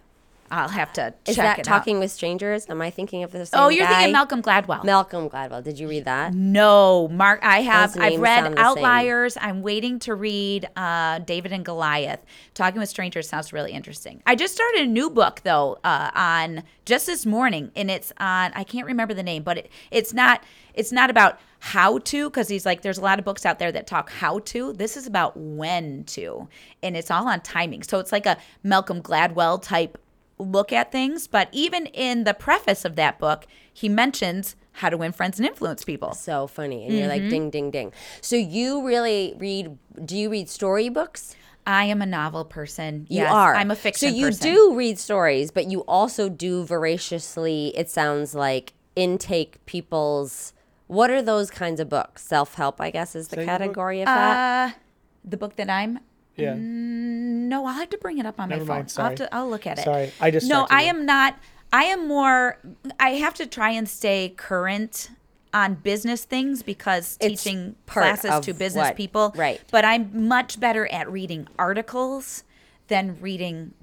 I'll 0.50 0.68
have 0.68 0.92
to 0.94 1.14
is 1.26 1.36
check 1.36 1.56
that 1.56 1.64
talking 1.64 1.96
out. 1.96 2.00
with 2.00 2.10
strangers 2.10 2.68
am 2.68 2.82
i 2.82 2.90
thinking 2.90 3.22
of 3.22 3.32
this? 3.32 3.50
Oh, 3.52 3.68
you're 3.68 3.86
guy? 3.86 3.94
thinking 3.94 4.12
Malcolm 4.12 4.42
Gladwell. 4.42 4.84
malcolm 4.84 5.30
gladwell 5.30 5.62
did 5.62 5.78
you 5.78 5.88
read 5.88 6.04
that 6.04 6.34
no, 6.50 7.08
Mark. 7.08 7.40
I 7.42 7.62
have. 7.62 7.96
I've 7.98 8.20
read. 8.20 8.58
Outliers. 8.58 9.36
I'm 9.40 9.62
waiting 9.62 9.98
to 10.00 10.14
read 10.14 10.68
uh, 10.76 11.18
David 11.20 11.52
and 11.52 11.64
Goliath. 11.64 12.20
Talking 12.54 12.80
with 12.80 12.88
strangers 12.88 13.28
sounds 13.28 13.52
really 13.52 13.72
interesting. 13.72 14.22
I 14.26 14.34
just 14.34 14.54
started 14.54 14.82
a 14.82 14.86
new 14.86 15.10
book 15.10 15.40
though 15.44 15.78
uh, 15.84 16.10
on 16.14 16.62
just 16.84 17.06
this 17.06 17.26
morning, 17.26 17.70
and 17.76 17.90
it's 17.90 18.12
on. 18.18 18.52
I 18.54 18.64
can't 18.64 18.86
remember 18.86 19.14
the 19.14 19.22
name, 19.22 19.42
but 19.42 19.58
it, 19.58 19.70
it's 19.90 20.12
not. 20.12 20.42
It's 20.74 20.92
not 20.92 21.10
about 21.10 21.38
how 21.58 21.98
to 21.98 22.30
because 22.30 22.48
he's 22.48 22.64
like 22.64 22.80
there's 22.82 22.98
a 22.98 23.02
lot 23.02 23.18
of 23.18 23.24
books 23.24 23.44
out 23.44 23.58
there 23.58 23.70
that 23.72 23.86
talk 23.86 24.10
how 24.10 24.38
to. 24.40 24.72
This 24.72 24.96
is 24.96 25.06
about 25.06 25.36
when 25.36 26.04
to, 26.04 26.48
and 26.82 26.96
it's 26.96 27.10
all 27.10 27.28
on 27.28 27.40
timing. 27.40 27.82
So 27.82 27.98
it's 27.98 28.12
like 28.12 28.26
a 28.26 28.38
Malcolm 28.62 29.02
Gladwell 29.02 29.62
type 29.62 29.98
look 30.40 30.72
at 30.72 30.90
things. 30.90 31.26
But 31.26 31.48
even 31.52 31.86
in 31.86 32.24
the 32.24 32.34
preface 32.34 32.84
of 32.84 32.96
that 32.96 33.18
book, 33.18 33.46
he 33.72 33.88
mentions 33.88 34.56
how 34.72 34.88
to 34.88 34.96
win 34.96 35.12
friends 35.12 35.38
and 35.38 35.46
influence 35.46 35.84
people. 35.84 36.14
so 36.14 36.46
funny 36.46 36.86
and 36.86 36.96
you're 36.96 37.08
like 37.08 37.20
Mm-hmm. 37.22 37.28
ding 37.30 37.50
ding 37.50 37.70
ding 37.70 37.92
so 38.22 38.36
you 38.36 38.86
really 38.86 39.34
read 39.38 39.76
do 40.04 40.16
you 40.16 40.30
read 40.30 40.48
storybooks 40.48 41.34
I 41.66 41.84
am 41.84 42.00
a 42.00 42.06
novel 42.06 42.46
person. 42.46 43.06
You 43.10 43.18
yes, 43.18 43.32
are. 43.32 43.54
I'm 43.54 43.70
a 43.70 43.76
fiction 43.76 44.08
So 44.10 44.14
you 44.16 44.26
person. 44.28 44.50
do 44.54 44.74
read 44.74 44.98
stories, 44.98 45.50
but 45.50 45.70
you 45.70 45.80
also 45.82 46.30
do 46.30 46.64
voraciously. 46.64 47.76
It 47.76 47.90
sounds 47.90 48.34
like 48.34 48.72
intake 48.96 49.64
people's. 49.66 50.54
What 50.86 51.10
are 51.10 51.20
those 51.20 51.50
kinds 51.50 51.78
of 51.78 51.88
books? 51.90 52.22
Self 52.24 52.54
help, 52.54 52.80
I 52.80 52.90
guess, 52.90 53.14
is 53.14 53.28
the 53.28 53.36
Say 53.36 53.42
your 53.42 53.46
book. 53.46 53.58
category 53.60 54.00
of 54.00 54.06
that. 54.06 54.70
Uh, 54.70 54.78
the 55.22 55.36
book 55.36 55.56
that 55.56 55.68
I'm. 55.68 56.00
Yeah. 56.40 56.54
Mm, 56.54 57.48
no, 57.48 57.66
I'll 57.66 57.74
have 57.74 57.90
to 57.90 57.98
bring 57.98 58.18
it 58.18 58.26
up 58.26 58.38
on 58.40 58.48
Never 58.48 58.62
my 58.64 58.66
phone. 58.66 58.76
mind, 58.76 58.84
I'll, 58.84 58.88
sorry. 58.90 59.08
have 59.10 59.16
to, 59.18 59.34
I'll 59.34 59.50
look 59.50 59.66
at 59.66 59.78
it. 59.78 59.84
Sorry, 59.84 60.12
I 60.20 60.30
just 60.30 60.48
No, 60.48 60.66
I 60.70 60.82
am 60.84 61.04
not. 61.06 61.36
I 61.72 61.84
am 61.84 62.08
more. 62.08 62.58
I 62.98 63.10
have 63.10 63.34
to 63.34 63.46
try 63.46 63.70
and 63.70 63.88
stay 63.88 64.34
current 64.36 65.10
on 65.52 65.74
business 65.74 66.24
things 66.24 66.62
because 66.62 67.16
It's 67.20 67.42
teaching 67.42 67.74
classes 67.86 68.40
to 68.46 68.54
business 68.54 68.88
what- 68.88 68.96
people. 68.96 69.32
right. 69.36 69.60
But 69.70 69.84
I'm 69.84 70.28
much 70.28 70.58
better 70.60 70.86
at 70.92 71.10
reading 71.10 71.48
articles 71.58 72.44
than 72.88 73.18
reading 73.20 73.74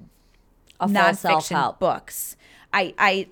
A 0.80 0.86
nonfiction 0.86 1.16
self-help. 1.16 1.78
books. 1.78 2.36
I 2.72 2.94
I 2.98 3.28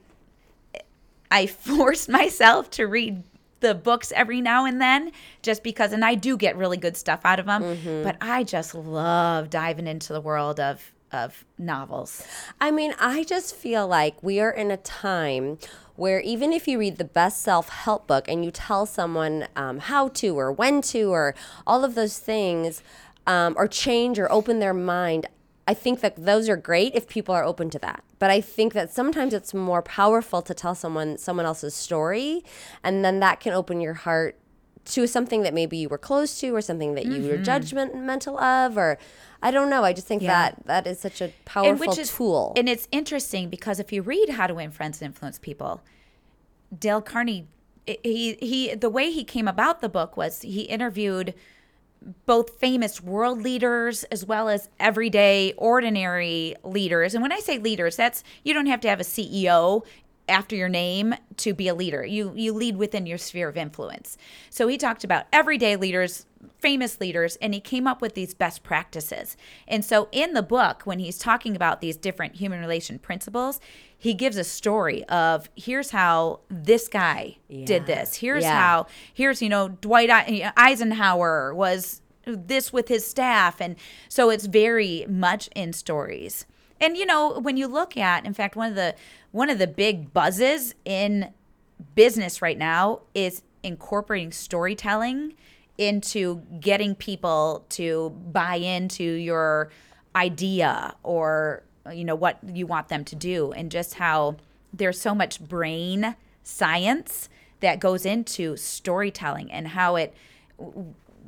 I 1.31 1.47
force 1.47 2.09
myself 2.21 2.71
to 2.71 2.87
read 2.87 3.23
the 3.61 3.75
books 3.75 4.13
every 4.15 4.41
now 4.41 4.65
and 4.67 4.81
then 4.81 5.13
just 5.43 5.63
because 5.63 5.93
and 5.93 6.05
I 6.05 6.15
do 6.15 6.37
get 6.37 6.57
really 6.57 6.77
good 6.77 6.97
stuff 6.97 7.21
out 7.25 7.39
of 7.41 7.47
them, 7.47 7.63
Mm-hmm. 7.63 8.03
but 8.03 8.17
I 8.21 8.45
just 8.45 8.75
love 8.75 9.49
diving 9.51 9.87
into 9.87 10.13
the 10.13 10.21
world 10.21 10.61
of 10.61 10.93
of 11.13 11.45
novels. 11.57 12.27
I 12.61 12.71
mean, 12.73 12.93
I 12.99 13.23
just 13.25 13.55
feel 13.55 13.87
like 13.87 14.21
we 14.23 14.41
are 14.41 14.51
in 14.51 14.71
a 14.73 14.77
time 14.77 15.59
where 15.95 16.21
even 16.21 16.53
if 16.53 16.67
you 16.69 16.79
read 16.79 16.99
the 16.99 17.05
best 17.05 17.43
self 17.43 17.69
help 17.69 18.07
book 18.09 18.27
and 18.29 18.45
you 18.45 18.51
tell 18.51 18.87
someone 18.87 19.47
um, 19.55 19.79
how 19.79 20.09
to 20.09 20.37
or 20.39 20.51
when 20.53 20.83
to 20.83 21.11
or 21.11 21.35
all 21.67 21.85
of 21.85 21.95
those 21.95 22.19
things, 22.19 22.83
um, 23.27 23.55
or 23.57 23.67
change 23.69 24.19
or 24.19 24.31
open 24.31 24.59
their 24.59 24.75
mind, 24.75 25.27
I 25.67 25.75
think 25.75 26.01
that 26.01 26.25
those 26.25 26.49
are 26.49 26.57
great 26.57 26.95
if 26.95 27.09
people 27.09 27.35
are 27.35 27.45
open 27.45 27.71
to 27.71 27.79
that. 27.81 28.05
But 28.19 28.31
I 28.31 28.41
think 28.41 28.73
that 28.73 28.93
sometimes 28.93 29.35
it's 29.35 29.53
more 29.53 29.83
powerful 29.83 30.41
to 30.43 30.55
tell 30.55 30.75
someone 30.75 31.19
someone 31.19 31.47
else's 31.47 31.75
story, 31.75 32.45
and 32.83 33.05
then 33.05 33.21
that 33.21 33.41
can 33.41 33.53
open 33.53 33.81
your 33.81 33.95
heart 33.95 34.39
to 34.87 35.07
something 35.07 35.43
that 35.43 35.53
maybe 35.53 35.77
you 35.77 35.89
were 35.89 35.99
close 35.99 36.39
to 36.41 36.55
or 36.55 36.61
something 36.61 36.95
that 36.95 37.05
you 37.07 37.23
were 37.23 37.39
mm-hmm. 37.39 37.43
judgmental 37.43 38.41
of 38.41 38.79
or 38.79 38.99
I 39.43 39.51
don't 39.51 39.69
know. 39.69 39.85
I 39.85 39.93
just 39.93 40.07
think 40.07 40.23
Yeah. 40.23 40.51
that 40.51 40.67
that 40.67 40.87
is 40.87 41.01
such 41.01 41.21
a 41.21 41.33
powerful 41.45 41.93
tool. 41.93 42.53
And 42.57 42.69
it's 42.69 42.89
interesting 42.93 43.51
because 43.51 43.81
if 43.81 43.93
you 43.93 44.03
read 44.03 44.31
How 44.31 44.47
to 44.47 44.55
Win 44.55 44.71
Friends 44.71 45.03
and 45.03 45.07
Influence 45.07 45.39
People, 45.39 45.83
Dale 46.77 47.03
Carney, 47.03 47.49
he 47.87 48.35
he 48.41 48.75
the 48.75 48.91
way 48.91 49.11
he 49.11 49.25
came 49.25 49.49
about 49.49 49.81
the 49.81 49.89
book 49.89 50.17
was 50.17 50.43
he 50.43 50.63
interviewed 50.63 51.35
both 52.25 52.59
famous 52.59 53.01
world 53.01 53.43
leaders 53.43 54.05
as 54.05 54.25
well 54.25 54.49
as 54.49 54.69
everyday 54.79 55.53
ordinary 55.57 56.55
leaders. 56.63 57.15
And 57.15 57.23
when 57.23 57.33
I 57.33 57.41
say 57.41 57.59
leaders, 57.59 57.97
that's 57.97 58.23
you 58.45 58.55
don't 58.55 58.67
have 58.67 58.81
to 58.83 58.89
have 58.89 59.01
a 59.01 59.05
CEO 59.05 59.85
after 60.29 60.57
your 60.57 60.69
name 60.69 61.15
to 61.37 61.55
be 61.55 61.69
a 61.69 61.75
leader. 61.75 62.05
You 62.05 62.33
you 62.35 62.53
lead 62.53 62.77
within 62.77 63.07
your 63.07 63.19
sphere 63.19 63.49
of 63.49 63.57
influence. 63.57 64.17
So 64.51 64.69
he 64.69 64.77
talked 64.77 65.05
about 65.05 65.27
everyday 65.33 65.77
leaders, 65.77 66.27
famous 66.59 67.01
leaders, 67.01 67.37
and 67.37 67.55
he 67.55 67.61
came 67.61 67.87
up 67.87 68.01
with 68.01 68.15
these 68.15 68.35
best 68.35 68.63
practices. 68.63 69.37
And 69.69 69.85
so 69.85 70.09
in 70.13 70.35
the 70.35 70.43
book 70.43 70.83
when 70.85 70.99
he's 70.99 71.19
talking 71.19 71.55
about 71.55 71.81
these 71.81 71.97
different 71.97 72.37
human 72.37 72.61
relation 72.61 72.99
principles, 72.99 73.61
he 73.99 74.15
gives 74.15 74.37
a 74.37 74.45
story 74.45 75.05
of 75.05 75.49
here's 75.57 75.91
how 75.91 76.41
this 76.51 76.87
guy 76.89 77.39
did 77.49 77.87
this. 77.87 78.17
Here's 78.17 78.45
Yeah. 78.45 78.61
how 78.61 78.87
here's 79.13 79.41
you 79.43 79.49
know 79.49 79.69
Dwight 79.69 80.11
Eisenhower 80.57 81.55
was 81.55 82.03
this 82.25 82.73
with 82.73 82.89
his 82.89 83.07
staff 83.07 83.61
and 83.61 83.77
so 84.09 84.31
it's 84.31 84.47
very 84.47 85.07
much 85.09 85.49
in 85.55 85.73
stories. 85.73 86.45
And 86.81 86.97
you 86.97 87.07
know 87.07 87.39
when 87.41 87.57
you 87.57 87.67
look 87.69 87.97
at 87.97 88.25
in 88.27 88.35
fact 88.35 88.57
one 88.57 88.69
of 88.69 88.75
the 88.75 88.95
one 89.33 89.49
of 89.51 89.59
the 89.59 89.67
big 89.67 90.13
buzzes 90.13 90.75
in 90.85 91.33
business 91.95 92.41
right 92.43 92.59
now 92.59 93.01
is 93.15 93.43
incorporating 93.63 94.33
storytelling 94.33 95.35
into 95.79 96.37
getting 96.61 96.95
people 96.95 97.65
to 97.69 98.11
buy 98.33 98.57
into 98.57 99.05
your 99.05 99.71
idea 100.15 100.95
or 101.03 101.63
you 101.93 102.05
know 102.05 102.15
what 102.15 102.39
you 102.55 102.67
want 102.67 102.89
them 102.89 103.05
to 103.05 103.17
do 103.17 103.53
and 103.53 103.71
just 103.71 103.95
how 103.95 104.37
there's 104.73 105.01
so 105.01 105.15
much 105.15 105.41
brain 105.41 106.17
science 106.43 107.29
that 107.61 107.81
goes 107.81 108.05
into 108.07 108.57
storytelling 108.57 109.51
and 109.51 109.69
how 109.69 109.97
it 109.97 110.15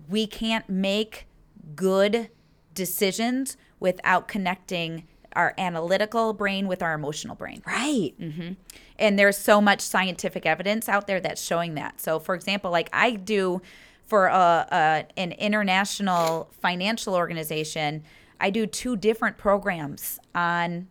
we 0.09 0.27
can't 0.27 0.69
make 0.69 1.27
good 1.75 2.31
decisions 2.75 3.57
without 3.81 4.29
connecting 4.29 5.05
our 5.35 5.55
analytical 5.59 6.33
brain 6.33 6.67
with 6.67 6.83
our 6.83 6.95
emotional 6.95 7.37
brain. 7.37 7.63
Right. 7.67 8.15
Mm-hmm. 8.19 8.53
and 8.99 9.19
there's 9.19 9.37
so 9.37 9.61
much 9.61 9.81
scientific 9.81 10.47
evidence 10.47 10.89
out 10.89 11.07
there 11.07 11.21
that's 11.21 11.43
showing 11.43 11.75
that. 11.75 12.01
So 12.01 12.19
for 12.19 12.35
example 12.35 12.71
like 12.71 12.89
i 12.93 13.13
do 13.13 13.61
for 14.09 14.27
a, 14.27 14.67
a 14.73 15.21
an 15.21 15.33
international 15.33 16.51
financial 16.61 17.15
organization 17.15 18.03
i 18.41 18.51
do 18.51 18.67
two 18.67 18.97
different 18.97 19.37
programs 19.37 20.19
on 20.35 20.89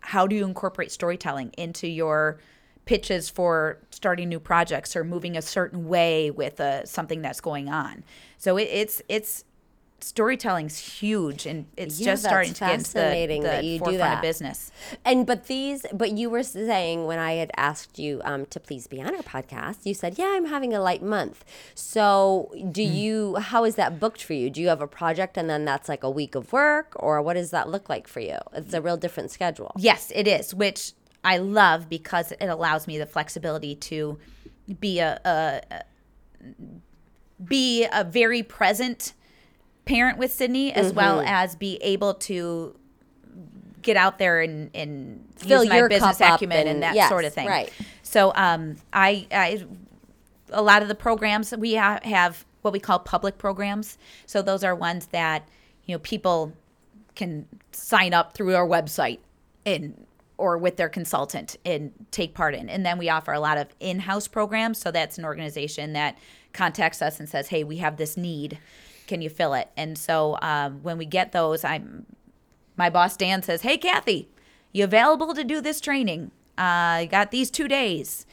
how 0.00 0.26
do 0.26 0.36
you 0.36 0.44
incorporate 0.44 0.90
storytelling 0.90 1.52
into 1.56 1.86
your 1.86 2.38
pitches 2.88 3.28
for 3.28 3.78
starting 3.90 4.30
new 4.30 4.40
projects 4.40 4.96
or 4.96 5.04
moving 5.04 5.36
a 5.36 5.42
certain 5.42 5.86
way 5.88 6.30
with 6.30 6.58
uh, 6.58 6.86
something 6.86 7.20
that's 7.20 7.38
going 7.38 7.68
on. 7.68 8.02
So 8.38 8.56
it, 8.56 8.62
it's 8.62 9.02
it's 9.10 9.44
storytelling's 10.00 10.78
huge 10.78 11.44
and 11.46 11.66
it's 11.76 11.98
Yeah, 11.98 12.12
just 12.12 12.22
starting 12.24 12.52
to 12.54 12.60
get 12.60 12.74
into 12.74 12.92
the, 12.94 13.26
the 13.28 13.40
that 13.42 13.64
you 13.64 13.78
do 13.78 13.84
forefront 13.84 13.98
that. 14.00 14.14
of 14.16 14.22
business 14.22 14.70
And 15.04 15.26
but 15.26 15.46
these, 15.46 15.84
but 15.92 16.12
you 16.12 16.30
were 16.30 16.42
saying 16.44 17.06
when 17.06 17.18
I 17.18 17.32
had 17.32 17.50
asked 17.56 17.98
you 17.98 18.20
um, 18.24 18.46
to 18.46 18.60
please 18.60 18.86
be 18.86 19.02
on 19.02 19.14
our 19.14 19.22
podcast, 19.22 19.84
you 19.84 19.94
said, 19.94 20.16
"Yeah, 20.18 20.32
I'm 20.36 20.46
having 20.46 20.72
a 20.72 20.80
light 20.80 21.02
month." 21.02 21.44
So, 21.74 22.52
do 22.70 22.82
Hmm. 22.82 22.92
you? 22.94 23.36
How 23.36 23.64
is 23.64 23.74
that 23.74 23.98
booked 23.98 24.22
for 24.22 24.34
you? 24.34 24.50
Do 24.50 24.60
you 24.60 24.68
have 24.68 24.80
a 24.80 24.86
project 24.86 25.36
and 25.36 25.50
then 25.50 25.64
that's 25.64 25.88
like 25.88 26.02
a 26.04 26.10
week 26.10 26.34
of 26.34 26.52
work, 26.52 26.92
or 26.96 27.20
what 27.22 27.34
does 27.34 27.50
that 27.50 27.68
look 27.68 27.88
like 27.88 28.06
for 28.06 28.20
you? 28.20 28.38
It's 28.52 28.72
a 28.74 28.80
real 28.80 28.96
different 28.96 29.30
schedule. 29.30 29.72
Yes, 29.76 30.12
it 30.14 30.28
is, 30.28 30.54
which 30.54 30.92
I 31.24 31.38
love 31.38 31.88
because 31.88 32.32
it 32.32 32.46
allows 32.46 32.86
me 32.86 32.98
the 32.98 33.06
flexibility 33.06 33.74
to 33.74 34.18
be 34.80 35.00
a, 35.00 35.20
a, 35.24 35.60
a 35.74 35.82
be 37.42 37.86
a 37.92 38.04
very 38.04 38.42
present 38.42 39.12
parent 39.88 40.18
with 40.18 40.32
Sydney 40.32 40.72
as 40.72 40.92
well 40.92 41.18
Mm-hmm. 41.18 41.28
as 41.28 41.56
be 41.56 41.76
able 41.82 42.14
to 42.14 42.76
get 43.82 43.96
out 43.96 44.18
there 44.18 44.40
and, 44.40 44.70
and 44.74 45.24
Fill 45.36 45.64
your 45.64 45.88
business 45.88 46.20
acumen 46.20 46.58
and, 46.58 46.68
and- 46.68 46.82
that 46.82 46.94
yes, 46.94 47.08
sort 47.08 47.24
of 47.24 47.32
thing. 47.32 47.48
right. 47.48 47.72
So 48.02 48.32
um, 48.34 48.76
I, 48.92 49.26
I 49.32 49.64
a 50.50 50.62
lot 50.62 50.82
of 50.82 50.88
the 50.88 50.94
programs 50.94 51.54
we 51.56 51.74
ha- 51.74 52.00
have 52.04 52.44
what 52.62 52.72
we 52.72 52.80
call 52.80 52.98
public 52.98 53.38
programs. 53.38 53.98
So 54.26 54.42
those 54.42 54.62
are 54.64 54.74
ones 54.74 55.06
that 55.08 55.46
you 55.84 55.94
know 55.94 55.98
people 56.00 56.52
can 57.14 57.46
sign 57.72 58.14
up 58.14 58.32
through 58.34 58.54
our 58.54 58.66
website 58.66 59.18
and 59.66 60.06
or 60.38 60.56
with 60.56 60.76
their 60.76 60.88
consultant 60.88 61.56
and 61.64 61.92
take 62.12 62.32
part 62.34 62.54
in. 62.54 62.68
And 62.68 62.84
then 62.86 62.96
we 62.98 63.08
offer 63.08 63.32
a 63.32 63.40
lot 63.40 63.58
of 63.58 63.66
in-house 63.80 64.28
programs. 64.28 64.78
So 64.78 64.90
that's 64.92 65.18
an 65.18 65.24
organization 65.24 65.94
that 65.94 66.16
contacts 66.52 67.02
us 67.02 67.18
and 67.20 67.28
says, 67.28 67.48
"Hey, 67.48 67.62
we 67.64 67.76
have 67.78 67.96
this 67.96 68.16
need. 68.16 68.58
Can 69.08 69.20
you 69.22 69.28
fill 69.30 69.54
it?" 69.54 69.70
And 69.76 69.98
so 69.98 70.38
um, 70.42 70.82
when 70.82 70.96
we 70.98 71.06
get 71.06 71.32
those, 71.32 71.64
I'm 71.64 72.06
my 72.76 72.88
boss 72.90 73.16
Dan 73.16 73.42
says, 73.42 73.62
"Hey, 73.62 73.76
Kathy, 73.76 74.28
you 74.72 74.84
available 74.84 75.34
to 75.34 75.42
do 75.42 75.60
this 75.60 75.80
training? 75.80 76.30
Uh, 76.56 77.02
I 77.02 77.08
got 77.10 77.30
these 77.32 77.50
two 77.50 77.66
days 77.68 78.26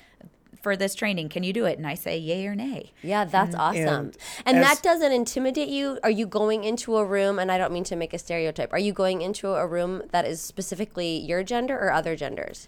for 0.61 0.75
this 0.75 0.95
training. 0.95 1.29
Can 1.29 1.43
you 1.43 1.53
do 1.53 1.65
it?" 1.65 1.77
And 1.77 1.87
I 1.87 1.95
say, 1.95 2.17
"Yay 2.17 2.45
or 2.45 2.53
nay." 2.55 2.91
Yeah, 3.01 3.25
that's 3.25 3.55
awesome. 3.55 4.11
And 4.45 4.57
And, 4.57 4.63
that 4.63 4.83
doesn't 4.83 5.11
intimidate 5.11 5.69
you? 5.69 5.97
Are 6.03 6.09
you 6.11 6.27
going 6.27 6.63
into 6.63 6.97
a 6.97 7.05
room, 7.05 7.39
and 7.39 7.51
I 7.51 7.57
don't 7.57 7.71
mean 7.73 7.83
to 7.85 7.95
make 7.95 8.13
a 8.13 8.19
stereotype, 8.19 8.71
are 8.73 8.79
you 8.79 8.93
going 8.93 9.21
into 9.21 9.53
a 9.53 9.65
room 9.65 10.03
that 10.11 10.25
is 10.25 10.41
specifically 10.41 11.17
your 11.17 11.43
gender 11.43 11.77
or 11.79 11.91
other 11.91 12.15
genders? 12.15 12.67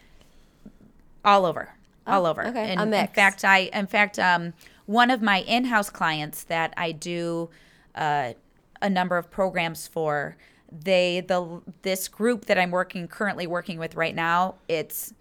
all 1.25 1.45
over 1.45 1.73
all 2.05 2.25
over 2.25 2.41
Oh, 2.45 2.49
okay. 2.49 2.69
A 2.69 2.79
and 2.79 2.93
in 2.93 3.07
fact 3.07 3.43
i 3.43 3.69
in 3.73 3.87
fact 3.87 4.17
um, 4.17 4.53
one 4.85 5.11
of 5.11 5.21
my 5.21 5.41
in-house 5.41 5.89
clients 5.89 6.43
that 6.45 6.73
i 6.77 6.93
do 6.93 7.49
uh, 7.97 8.33
a 8.81 8.89
number 8.89 9.17
of 9.17 9.29
programs 9.29 9.87
for. 9.87 10.37
They 10.71 11.21
the 11.21 11.61
this 11.83 12.09
group 12.09 12.45
that 12.45 12.57
i'm 12.57 12.71
working 12.71 13.07
currently 13.07 13.47
working 13.47 13.79
with 13.79 13.95
right 13.95 14.13
now 14.13 14.55
it's 14.67 15.13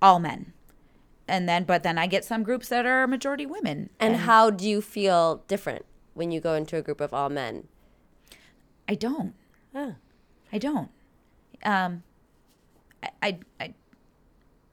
all 0.00 0.18
men. 0.18 0.54
And 1.28 1.46
then 1.48 1.64
but 1.64 1.82
then 1.82 1.98
i 1.98 2.06
get 2.06 2.24
some 2.24 2.42
groups 2.42 2.68
that 2.68 2.86
are 2.86 3.06
majority 3.06 3.44
women. 3.44 3.90
And 4.00 4.16
how 4.16 4.48
do 4.50 4.66
you 4.66 4.80
feel 4.80 5.44
different 5.48 5.84
when 6.14 6.30
you 6.30 6.40
go 6.40 6.54
into 6.54 6.76
a 6.76 6.82
group 6.82 7.00
of 7.00 7.12
all 7.12 7.28
men? 7.28 7.68
i 8.88 8.94
don't. 8.94 9.34
I 9.74 10.58
don't. 10.58 10.90
Um 11.62 12.02
i 13.02 13.10
i, 13.22 13.38
I 13.60 13.74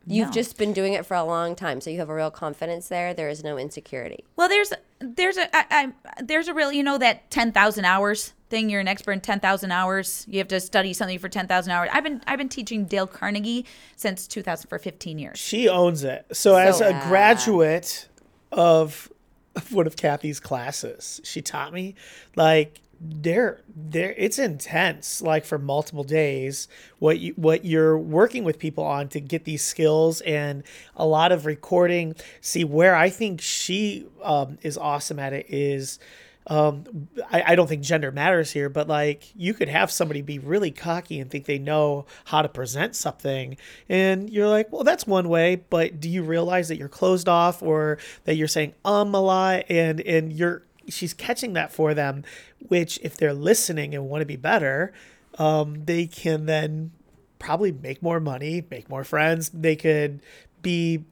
You've 0.10 0.28
no. 0.30 0.34
just 0.34 0.58
been 0.58 0.72
doing 0.74 0.94
it 0.94 1.06
for 1.06 1.16
a 1.16 1.24
long 1.24 1.54
time, 1.56 1.82
so 1.82 1.90
you 1.90 2.00
have 2.00 2.10
a 2.10 2.16
real 2.16 2.32
confidence 2.32 2.88
there. 2.88 3.14
There 3.14 3.28
is 3.30 3.44
no 3.44 3.58
insecurity. 3.58 4.24
Well, 4.38 4.48
there's 4.48 4.72
there's 5.00 5.38
a 5.38 5.56
I, 5.56 5.66
I, 6.06 6.22
there's 6.24 6.48
a 6.48 6.54
real 6.54 6.72
you 6.72 6.82
know 6.84 6.98
that 6.98 7.30
ten 7.30 7.52
thousand 7.52 7.86
hours 7.86 8.34
thing. 8.50 8.70
You're 8.70 8.80
an 8.80 8.88
expert 8.88 9.12
in 9.12 9.22
ten 9.22 9.40
thousand 9.42 9.72
hours. 9.72 10.26
You 10.30 10.38
have 10.38 10.48
to 10.48 10.60
study 10.62 10.94
something 10.94 11.20
for 11.20 11.28
ten 11.30 11.46
thousand 11.48 11.74
hours. 11.74 11.90
I've 11.92 12.04
been 12.06 12.22
I've 12.26 12.38
been 12.38 12.48
teaching 12.50 12.86
Dale 12.86 13.06
Carnegie 13.08 13.66
since 13.98 14.28
2000 14.28 14.70
for 14.70 14.80
15 14.80 15.20
years. 15.20 15.38
She 15.38 15.68
owns 15.68 16.04
it. 16.06 16.26
So, 16.32 16.56
as 16.56 16.80
a 16.80 16.92
Yeah. 16.92 17.08
graduate 17.10 18.08
of 18.52 19.12
of 19.56 19.74
one 19.74 19.88
of 19.88 19.98
Kathy's 19.98 20.40
classes, 20.40 21.20
she 21.24 21.42
taught 21.42 21.74
me 21.74 21.96
like 22.36 22.80
they're 23.00 23.62
they're 23.76 24.14
it's 24.18 24.40
intense 24.40 25.22
like 25.22 25.46
for 25.46 25.58
multiple 25.60 26.04
days 26.04 26.68
what 27.00 27.20
you 27.20 27.34
what 27.36 27.64
you're 27.64 27.98
working 27.98 28.44
with 28.44 28.58
people 28.58 28.84
on 28.84 29.08
to 29.08 29.20
get 29.20 29.44
these 29.46 29.64
skills 29.64 30.22
and 30.22 30.64
a 30.96 31.06
lot 31.06 31.32
of 31.32 31.46
recording 31.46 32.16
see 32.42 32.64
where 32.64 32.96
i 32.96 33.10
think 33.10 33.40
she 33.40 34.06
um, 34.24 34.58
is 34.64 34.78
awesome 34.78 35.20
at 35.20 35.32
it 35.32 35.46
is 35.50 36.00
um, 36.50 37.10
I, 37.30 37.44
I 37.48 37.56
don't 37.56 37.68
think 37.68 37.84
gender 37.84 38.12
matters 38.12 38.52
here, 38.52 38.70
but 38.70 38.88
like 38.88 39.32
you 39.36 39.54
could 39.54 39.68
have 39.68 39.92
somebody 39.92 40.22
be 40.22 40.40
really 40.40 40.72
cocky 40.72 41.20
and 41.20 41.30
think 41.30 41.46
they 41.46 41.60
know 41.60 42.06
how 42.26 42.42
to 42.42 42.50
present 42.50 42.96
something. 42.96 43.58
And 43.90 44.30
you're 44.30 44.48
like, 44.48 44.72
well, 44.72 44.84
that's 44.84 45.06
one 45.06 45.28
way, 45.28 45.58
but 45.70 46.00
do 46.00 46.10
you 46.10 46.24
realize 46.24 46.70
that 46.70 46.78
you're 46.78 46.88
closed 46.88 47.28
off 47.28 47.62
or 47.62 47.98
that 48.24 48.36
you're 48.36 48.48
saying 48.48 48.74
um 48.86 49.14
a 49.14 49.20
lot 49.20 49.66
and, 49.70 50.00
and 50.02 50.32
you're, 50.32 50.64
she's 50.88 51.14
catching 51.14 51.54
that 51.54 51.72
for 51.72 51.94
them, 51.94 52.24
which 52.68 53.00
if 53.02 53.18
they're 53.18 53.34
listening 53.34 53.94
and 53.94 54.10
want 54.10 54.22
to 54.22 54.26
be 54.26 54.36
better, 54.36 54.94
um, 55.38 55.86
they 55.86 56.08
can 56.08 56.46
then 56.46 56.92
probably 57.40 57.72
make 57.72 58.02
more 58.02 58.20
money, 58.20 58.66
make 58.70 58.90
more 58.90 59.04
friends. 59.04 59.50
They 59.50 59.76
could 59.76 60.22
be 60.62 61.06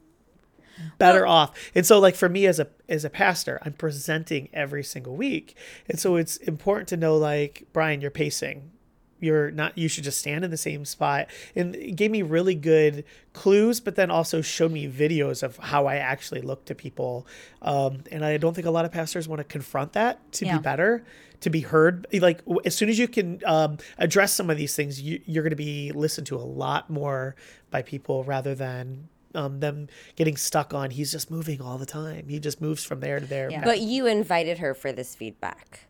better 0.97 1.25
off. 1.25 1.71
And 1.73 1.85
so 1.85 1.99
like 1.99 2.15
for 2.15 2.29
me 2.29 2.45
as 2.45 2.59
a 2.59 2.67
as 2.89 3.05
a 3.05 3.09
pastor, 3.09 3.59
I'm 3.63 3.73
presenting 3.73 4.49
every 4.53 4.83
single 4.83 5.15
week. 5.15 5.55
And 5.87 5.99
so 5.99 6.15
it's 6.15 6.37
important 6.37 6.87
to 6.89 6.97
know 6.97 7.17
like 7.17 7.67
Brian, 7.73 8.01
you're 8.01 8.11
pacing. 8.11 8.71
You're 9.19 9.49
not 9.51 9.77
you 9.77 9.87
should 9.87 10.03
just 10.03 10.19
stand 10.19 10.43
in 10.43 10.51
the 10.51 10.57
same 10.57 10.85
spot. 10.85 11.27
And 11.55 11.75
it 11.75 11.95
gave 11.95 12.11
me 12.11 12.21
really 12.21 12.55
good 12.55 13.03
clues, 13.33 13.79
but 13.79 13.95
then 13.95 14.11
also 14.11 14.41
showed 14.41 14.71
me 14.71 14.87
videos 14.89 15.41
of 15.43 15.57
how 15.57 15.85
I 15.87 15.95
actually 15.95 16.41
look 16.41 16.65
to 16.65 16.75
people. 16.75 17.25
Um, 17.61 18.03
and 18.11 18.25
I 18.25 18.37
don't 18.37 18.53
think 18.53 18.67
a 18.67 18.71
lot 18.71 18.85
of 18.85 18.91
pastors 18.91 19.27
want 19.27 19.39
to 19.39 19.43
confront 19.45 19.93
that 19.93 20.31
to 20.33 20.45
Yeah. 20.45 20.57
be 20.57 20.63
better, 20.63 21.05
to 21.41 21.49
be 21.49 21.61
heard. 21.61 22.07
Like 22.13 22.41
as 22.65 22.75
soon 22.75 22.89
as 22.89 22.99
you 22.99 23.07
can 23.07 23.41
um, 23.45 23.77
address 23.97 24.33
some 24.33 24.49
of 24.49 24.57
these 24.57 24.75
things, 24.75 25.01
you, 25.01 25.21
you're 25.25 25.43
going 25.43 25.51
to 25.51 25.55
be 25.55 25.91
listened 25.93 26.27
to 26.27 26.35
a 26.35 26.43
lot 26.43 26.89
more 26.89 27.35
by 27.71 27.81
people 27.81 28.23
rather 28.23 28.53
than 28.53 29.09
um, 29.33 29.59
them 29.59 29.87
getting 30.15 30.37
stuck 30.37 30.73
on 30.73 30.91
he's 30.91 31.11
just 31.11 31.29
moving 31.29 31.61
all 31.61 31.77
the 31.77 31.85
time. 31.85 32.27
He 32.29 32.39
just 32.39 32.61
moves 32.61 32.83
from 32.83 33.01
there 33.01 33.19
to 33.19 33.25
there. 33.25 33.49
Yeah. 33.51 33.63
But 33.65 33.81
you 33.81 34.05
invited 34.07 34.59
her 34.59 34.73
for 34.73 34.91
this 34.91 35.13
feedback. 35.15 35.87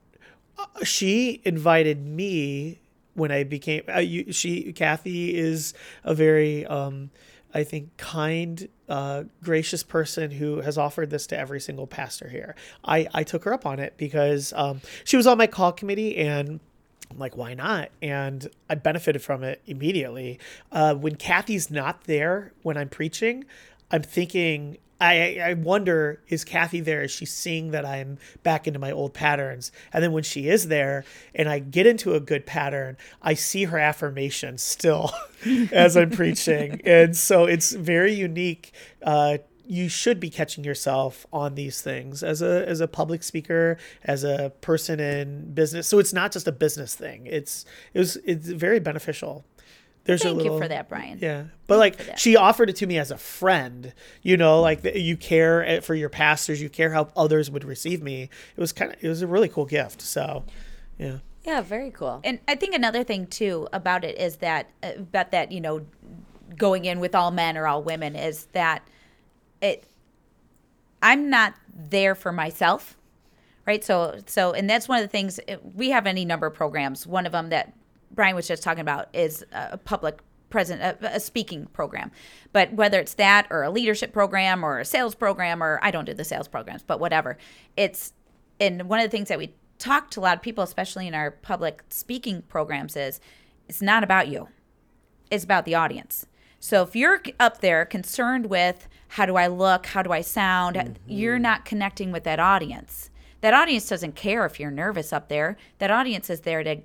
She 0.84 1.42
invited 1.44 2.06
me 2.06 2.80
when 3.16 3.32
I 3.32 3.44
became. 3.44 3.84
Uh, 3.94 4.00
you, 4.00 4.32
she 4.32 4.72
Kathy 4.74 5.36
is 5.36 5.74
a 6.04 6.14
very, 6.14 6.66
um, 6.68 7.10
I 7.54 7.64
think, 7.64 7.98
kind, 7.98 8.70
uh, 8.88 9.24
gracious 9.42 9.82
person 9.82 10.30
who 10.30 10.62
has 10.62 10.78
offered 10.78 11.10
this 11.10 11.26
to 11.28 11.38
every 11.40 11.60
single 11.60 11.88
pastor 11.88 12.30
here. 12.30 12.56
I 12.84 13.08
I 13.14 13.24
took 13.24 13.44
her 13.46 13.54
up 13.54 13.66
on 13.66 13.80
it 13.80 13.96
because 13.98 14.54
um, 14.56 14.82
she 15.04 15.18
was 15.18 15.26
on 15.26 15.38
my 15.38 15.48
call 15.48 15.72
committee 15.72 16.18
and. 16.18 16.60
I'm 17.12 17.20
like, 17.20 17.38
why 17.38 17.54
not? 17.54 17.92
And 18.02 18.50
I 18.68 18.74
benefited 18.74 19.22
from 19.22 19.44
it 19.44 19.62
immediately. 19.68 20.40
Uh, 20.72 20.96
when 20.96 21.16
Kathy's 21.16 21.70
not 21.70 22.06
there 22.06 22.52
when 22.64 22.78
I'm 22.78 22.90
preaching, 22.90 23.46
I'm 23.92 24.02
thinking, 24.02 24.78
I, 25.06 25.50
I 25.50 25.54
wonder, 25.54 26.22
is 26.28 26.44
Kathy 26.44 26.80
there? 26.80 27.04
Is 27.04 27.12
she 27.12 27.26
seeing 27.26 27.72
that 27.72 27.86
I'm 27.86 28.18
back 28.44 28.68
into 28.68 28.80
my 28.80 28.92
old 28.92 29.14
patterns? 29.14 29.72
And 29.94 30.04
then 30.04 30.12
when 30.12 30.24
she 30.24 30.48
is 30.50 30.68
there 30.68 31.06
and 31.34 31.48
I 31.48 31.60
get 31.60 31.88
into 31.88 32.14
a 32.14 32.20
good 32.20 32.46
pattern, 32.46 32.98
I 33.22 33.34
see 33.34 33.66
her 33.66 33.78
affirmation 33.78 34.58
still 34.58 35.12
as 35.72 35.96
I'm 35.96 36.10
preaching. 36.10 36.82
And 36.86 37.16
so 37.16 37.46
it's 37.46 37.72
very 37.74 38.14
unique. 38.14 38.74
Uh, 39.04 39.38
you 39.68 39.90
should 39.90 40.20
be 40.20 40.30
catching 40.30 40.64
yourself 40.64 41.26
on 41.34 41.56
these 41.56 41.82
things 41.82 42.24
as 42.24 42.42
a 42.42 42.68
as 42.68 42.82
a 42.82 42.88
public 42.88 43.24
speaker, 43.24 43.78
as 44.04 44.24
a 44.24 44.52
person 44.62 45.00
in 45.00 45.54
business. 45.54 45.88
So 45.88 46.00
it's 46.00 46.14
not 46.14 46.32
just 46.32 46.48
a 46.48 46.52
business 46.52 46.96
thing. 46.96 47.26
It's 47.26 47.66
it 47.94 48.00
was 48.00 48.18
it's 48.26 48.48
very 48.48 48.80
beneficial. 48.80 49.46
There's 50.06 50.22
a 50.22 50.30
Thank 50.30 50.44
you 50.44 50.58
for 50.60 50.68
that, 50.68 50.88
Brian. 50.88 51.18
Yeah, 51.20 51.46
but 51.66 51.80
like 51.80 52.00
she 52.18 52.36
offered 52.36 52.70
it 52.70 52.76
to 52.78 52.88
me 52.88 53.00
as 53.00 53.10
a 53.10 53.18
friend. 53.18 53.92
You 54.22 54.38
know, 54.38 54.62
like 54.62 54.84
that 54.84 55.02
you 55.02 55.18
care 55.18 55.66
eh, 55.66 55.80
for 55.80 55.96
your 55.96 56.10
pastors, 56.10 56.62
you 56.62 56.70
care 56.70 56.92
how 56.92 57.10
others 57.18 57.50
would 57.50 57.64
receive 57.64 58.04
me. 58.04 58.30
It 58.56 58.60
was 58.60 58.72
kind 58.72 58.94
of 58.94 59.04
it 59.04 59.08
was 59.08 59.24
a 59.24 59.28
really 59.28 59.50
cool 59.50 59.66
gift. 59.66 60.02
So, 60.02 60.46
yeah. 61.00 61.18
Yeah, 61.44 61.62
very 61.62 61.90
cool. 61.90 62.22
And 62.24 62.40
I 62.48 62.56
think 62.56 62.76
another 62.76 63.04
thing 63.04 63.26
too 63.26 63.68
about 63.74 64.04
it 64.04 64.18
is 64.20 64.38
that 64.38 64.70
uh, 64.84 64.92
about 64.98 65.32
that 65.32 65.52
you 65.52 65.60
know 65.60 65.86
going 66.56 66.86
in 66.86 67.00
with 67.00 67.16
all 67.16 67.32
men 67.32 67.58
or 67.58 67.66
all 67.66 67.82
women 67.82 68.16
is 68.16 68.46
that 68.54 68.88
it 69.60 69.86
I'm 71.02 71.32
not 71.32 71.56
there 71.74 72.14
for 72.14 72.32
myself, 72.32 72.96
right? 73.66 73.84
So 73.84 74.20
so 74.28 74.54
and 74.54 74.70
that's 74.70 74.88
one 74.88 75.00
of 75.00 75.04
the 75.04 75.12
things 75.12 75.40
uh, 75.50 75.56
we 75.74 75.90
have 75.90 76.06
any 76.06 76.26
number 76.26 76.46
of 76.46 76.54
programs. 76.54 77.08
One 77.08 77.26
of 77.26 77.32
them 77.32 77.50
that 77.50 77.74
Brian 78.12 78.36
was 78.36 78.48
just 78.48 78.64
talking 78.64 78.82
about 78.82 79.14
is 79.14 79.46
a 79.52 79.78
public 79.78 80.20
present 80.50 80.82
a, 80.82 81.16
a 81.16 81.20
speaking 81.20 81.66
program. 81.74 82.12
But 82.54 82.74
whether 82.74 83.00
it's 83.00 83.16
that 83.16 83.48
or 83.50 83.64
a 83.64 83.70
leadership 83.70 84.14
program 84.14 84.64
or 84.64 84.80
a 84.80 84.86
sales 84.86 85.16
program 85.16 85.62
or 85.62 85.80
I 85.82 85.92
don't 85.92 86.06
do 86.06 86.14
the 86.14 86.24
sales 86.24 86.48
programs, 86.48 86.84
but 86.84 87.00
whatever. 87.00 87.38
It's 87.76 88.14
and 88.60 88.88
one 88.88 89.00
of 89.00 89.06
the 89.06 89.16
things 89.16 89.28
that 89.30 89.38
we 89.38 89.54
talk 89.80 90.10
to 90.12 90.20
a 90.20 90.22
lot 90.22 90.38
of 90.38 90.42
people 90.42 90.64
especially 90.64 91.08
in 91.08 91.14
our 91.14 91.32
public 91.32 91.84
speaking 91.90 92.42
programs 92.44 92.96
is 92.96 93.20
it's 93.68 93.82
not 93.82 94.04
about 94.04 94.30
you 94.30 94.48
it's 95.32 95.44
about 95.44 95.66
the 95.66 95.76
audience. 95.76 96.26
So 96.60 96.82
if 96.82 96.96
you're 96.96 97.22
up 97.40 97.62
there 97.62 97.86
concerned 97.86 98.48
with 98.48 98.88
how 99.10 99.26
do 99.26 99.36
I 99.36 99.48
look, 99.48 99.88
how 99.88 100.02
do 100.02 100.12
I 100.12 100.22
sound, 100.22 100.76
mm-hmm. 100.76 100.94
you're 101.08 101.40
not 101.40 101.66
connecting 101.66 102.12
with 102.12 102.24
that 102.24 102.40
audience. 102.40 103.10
That 103.42 103.54
audience 103.54 103.88
doesn't 103.88 104.16
care 104.16 104.46
if 104.46 104.60
you're 104.60 104.72
nervous 104.72 105.14
up 105.14 105.30
there. 105.30 105.58
That 105.78 105.92
audience 105.92 106.30
is 106.30 106.42
there 106.42 106.64
to 106.64 106.78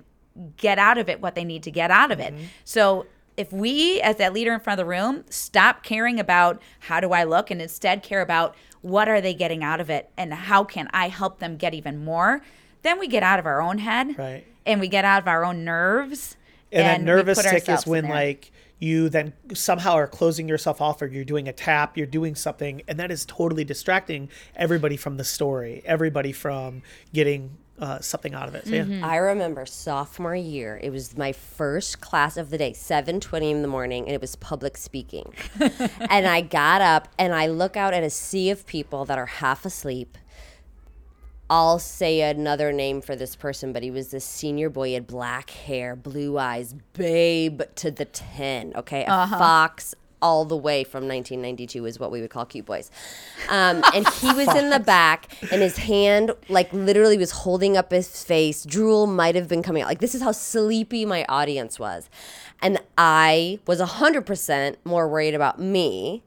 get 0.57 0.79
out 0.79 0.97
of 0.97 1.09
it 1.09 1.21
what 1.21 1.35
they 1.35 1.43
need 1.43 1.63
to 1.63 1.71
get 1.71 1.91
out 1.91 2.11
of 2.11 2.19
it. 2.19 2.33
Mm-hmm. 2.33 2.45
So 2.63 3.05
if 3.37 3.51
we 3.51 4.01
as 4.01 4.17
that 4.17 4.33
leader 4.33 4.53
in 4.53 4.59
front 4.59 4.79
of 4.79 4.85
the 4.85 4.89
room 4.89 5.23
stop 5.29 5.83
caring 5.83 6.19
about 6.19 6.61
how 6.79 6.99
do 6.99 7.11
I 7.11 7.23
look 7.23 7.49
and 7.49 7.61
instead 7.61 8.03
care 8.03 8.21
about 8.21 8.55
what 8.81 9.07
are 9.07 9.21
they 9.21 9.33
getting 9.33 9.63
out 9.63 9.79
of 9.79 9.89
it 9.89 10.09
and 10.17 10.33
how 10.33 10.63
can 10.63 10.89
I 10.93 11.07
help 11.07 11.39
them 11.39 11.55
get 11.55 11.73
even 11.73 12.03
more, 12.03 12.41
then 12.81 12.99
we 12.99 13.07
get 13.07 13.23
out 13.23 13.39
of 13.39 13.45
our 13.45 13.61
own 13.61 13.77
head, 13.77 14.17
Right. 14.17 14.45
And 14.63 14.79
we 14.79 14.87
get 14.87 15.05
out 15.05 15.23
of 15.23 15.27
our 15.27 15.43
own 15.43 15.63
nerves. 15.65 16.37
And, 16.71 16.85
that 16.85 17.01
nervous 17.01 17.41
tick 17.41 17.67
is 17.67 17.87
when 17.87 18.07
like 18.07 18.51
you 18.79 19.09
then 19.09 19.33
somehow 19.53 19.93
are 19.93 20.07
closing 20.07 20.47
yourself 20.47 20.81
off 20.81 21.01
or 21.01 21.07
you're 21.07 21.23
doing 21.25 21.47
a 21.47 21.53
tap, 21.53 21.97
you're 21.97 22.07
doing 22.07 22.35
something, 22.35 22.81
and 22.87 22.99
that 22.99 23.11
is 23.11 23.25
totally 23.25 23.63
distracting 23.63 24.29
everybody 24.55 24.97
from 24.97 25.17
the 25.17 25.23
story, 25.23 25.81
everybody 25.85 26.31
from 26.31 26.81
getting 27.13 27.57
uh, 27.79 27.99
something 27.99 28.33
out 28.33 28.47
of 28.47 28.55
it. 28.55 28.65
So, 28.65 28.75
yeah. 28.75 28.83
Mm-hmm. 28.83 29.03
I 29.03 29.17
remember 29.17 29.65
sophomore 29.65 30.35
year. 30.35 30.79
It 30.83 30.91
was 30.91 31.17
my 31.17 31.31
first 31.31 32.01
class 32.01 32.37
of 32.37 32.49
the 32.49 32.57
day, 32.57 32.73
seven 32.73 33.19
twenty 33.19 33.51
in 33.51 33.61
the 33.61 33.67
morning, 33.67 34.05
and 34.05 34.13
it 34.13 34.21
was 34.21 34.35
public 34.35 34.77
speaking. 34.77 35.33
and 35.59 36.27
I 36.27 36.41
got 36.41 36.81
up 36.81 37.07
and 37.17 37.33
I 37.33 37.47
look 37.47 37.75
out 37.75 37.93
at 37.93 38.03
a 38.03 38.09
sea 38.09 38.49
of 38.49 38.65
people 38.65 39.05
that 39.05 39.17
are 39.17 39.25
half 39.25 39.65
asleep. 39.65 40.17
I'll 41.49 41.79
say 41.79 42.21
another 42.21 42.71
name 42.71 43.01
for 43.01 43.13
this 43.13 43.35
person, 43.35 43.73
but 43.73 43.83
he 43.83 43.91
was 43.91 44.09
this 44.09 44.23
senior 44.23 44.69
boy. 44.69 44.87
He 44.87 44.93
had 44.93 45.05
black 45.05 45.49
hair, 45.49 45.97
blue 45.97 46.37
eyes, 46.37 46.73
babe 46.93 47.61
to 47.75 47.91
the 47.91 48.05
10. 48.05 48.71
Okay. 48.77 49.03
A 49.05 49.27
fox 49.27 49.93
all 50.21 50.45
the 50.45 50.57
way 50.57 50.83
from 50.83 51.07
1992 51.07 51.85
is 51.85 51.99
what 51.99 52.11
we 52.11 52.21
would 52.21 52.29
call 52.29 52.45
cute 52.45 52.65
boys. 52.65 52.91
Um, 53.49 53.83
and 53.93 54.07
he 54.07 54.33
was 54.33 54.53
in 54.55 54.69
the 54.69 54.79
back, 54.79 55.35
and 55.51 55.61
his 55.61 55.77
hand, 55.77 56.31
like, 56.49 56.71
literally 56.73 57.17
was 57.17 57.31
holding 57.31 57.77
up 57.77 57.91
his 57.91 58.23
face. 58.23 58.63
Drool 58.63 59.07
might 59.07 59.35
have 59.35 59.47
been 59.47 59.63
coming 59.63 59.83
out. 59.83 59.87
Like, 59.87 59.99
this 59.99 60.15
is 60.15 60.21
how 60.21 60.31
sleepy 60.31 61.05
my 61.05 61.25
audience 61.27 61.79
was. 61.79 62.09
And 62.61 62.79
I 62.97 63.59
was 63.65 63.81
100% 63.81 64.75
more 64.85 65.07
worried 65.07 65.33
about 65.33 65.59
me 65.59 66.23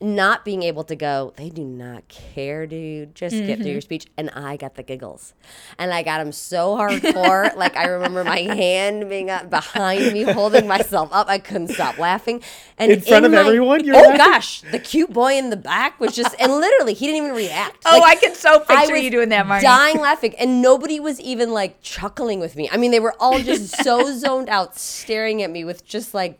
not 0.00 0.44
being 0.44 0.62
able 0.62 0.82
to 0.84 0.96
go, 0.96 1.34
they 1.36 1.50
do 1.50 1.62
not 1.62 2.08
care, 2.08 2.66
dude. 2.66 3.14
Just 3.14 3.34
get 3.34 3.56
through 3.56 3.56
mm-hmm. 3.56 3.72
your 3.72 3.80
speech. 3.82 4.06
And 4.16 4.30
I 4.30 4.56
got 4.56 4.74
the 4.74 4.82
giggles. 4.82 5.34
And 5.78 5.92
I 5.92 6.02
got 6.02 6.18
them 6.18 6.32
so 6.32 6.76
hardcore. 6.76 7.54
like 7.56 7.76
I 7.76 7.86
remember 7.86 8.24
my 8.24 8.40
hand 8.40 9.08
being 9.10 9.28
up 9.28 9.50
behind 9.50 10.12
me, 10.12 10.22
holding 10.22 10.66
myself 10.66 11.10
up. 11.12 11.28
I 11.28 11.38
couldn't 11.38 11.68
stop 11.68 11.98
laughing. 11.98 12.42
And 12.78 12.90
In 12.90 13.00
front 13.00 13.26
of 13.26 13.32
my- 13.32 13.40
everyone, 13.40 13.84
you're 13.84 13.96
oh 13.96 14.00
laughing? 14.00 14.16
gosh, 14.16 14.62
the 14.62 14.78
cute 14.78 15.12
boy 15.12 15.34
in 15.34 15.50
the 15.50 15.56
back 15.56 16.00
was 16.00 16.14
just, 16.14 16.34
and 16.38 16.50
literally, 16.52 16.94
he 16.94 17.06
didn't 17.06 17.24
even 17.24 17.36
react. 17.36 17.82
Oh, 17.84 17.98
Like, 18.00 18.18
I 18.18 18.20
can 18.20 18.34
so 18.34 18.60
picture 18.60 18.96
you 18.96 19.10
doing 19.10 19.28
that, 19.28 19.46
Marnie. 19.46 19.60
dying 19.62 19.98
laughing, 19.98 20.34
and 20.38 20.62
nobody 20.62 20.98
was 20.98 21.20
even 21.20 21.52
like 21.52 21.82
chuckling 21.82 22.40
with 22.40 22.56
me. 22.56 22.68
I 22.72 22.78
mean, 22.78 22.90
they 22.90 23.00
were 23.00 23.14
all 23.20 23.38
just 23.38 23.82
so 23.84 24.12
zoned 24.18 24.48
out, 24.48 24.78
staring 24.78 25.42
at 25.42 25.50
me 25.50 25.64
with 25.64 25.84
just 25.84 26.14
like, 26.14 26.32
"Are 26.32 26.38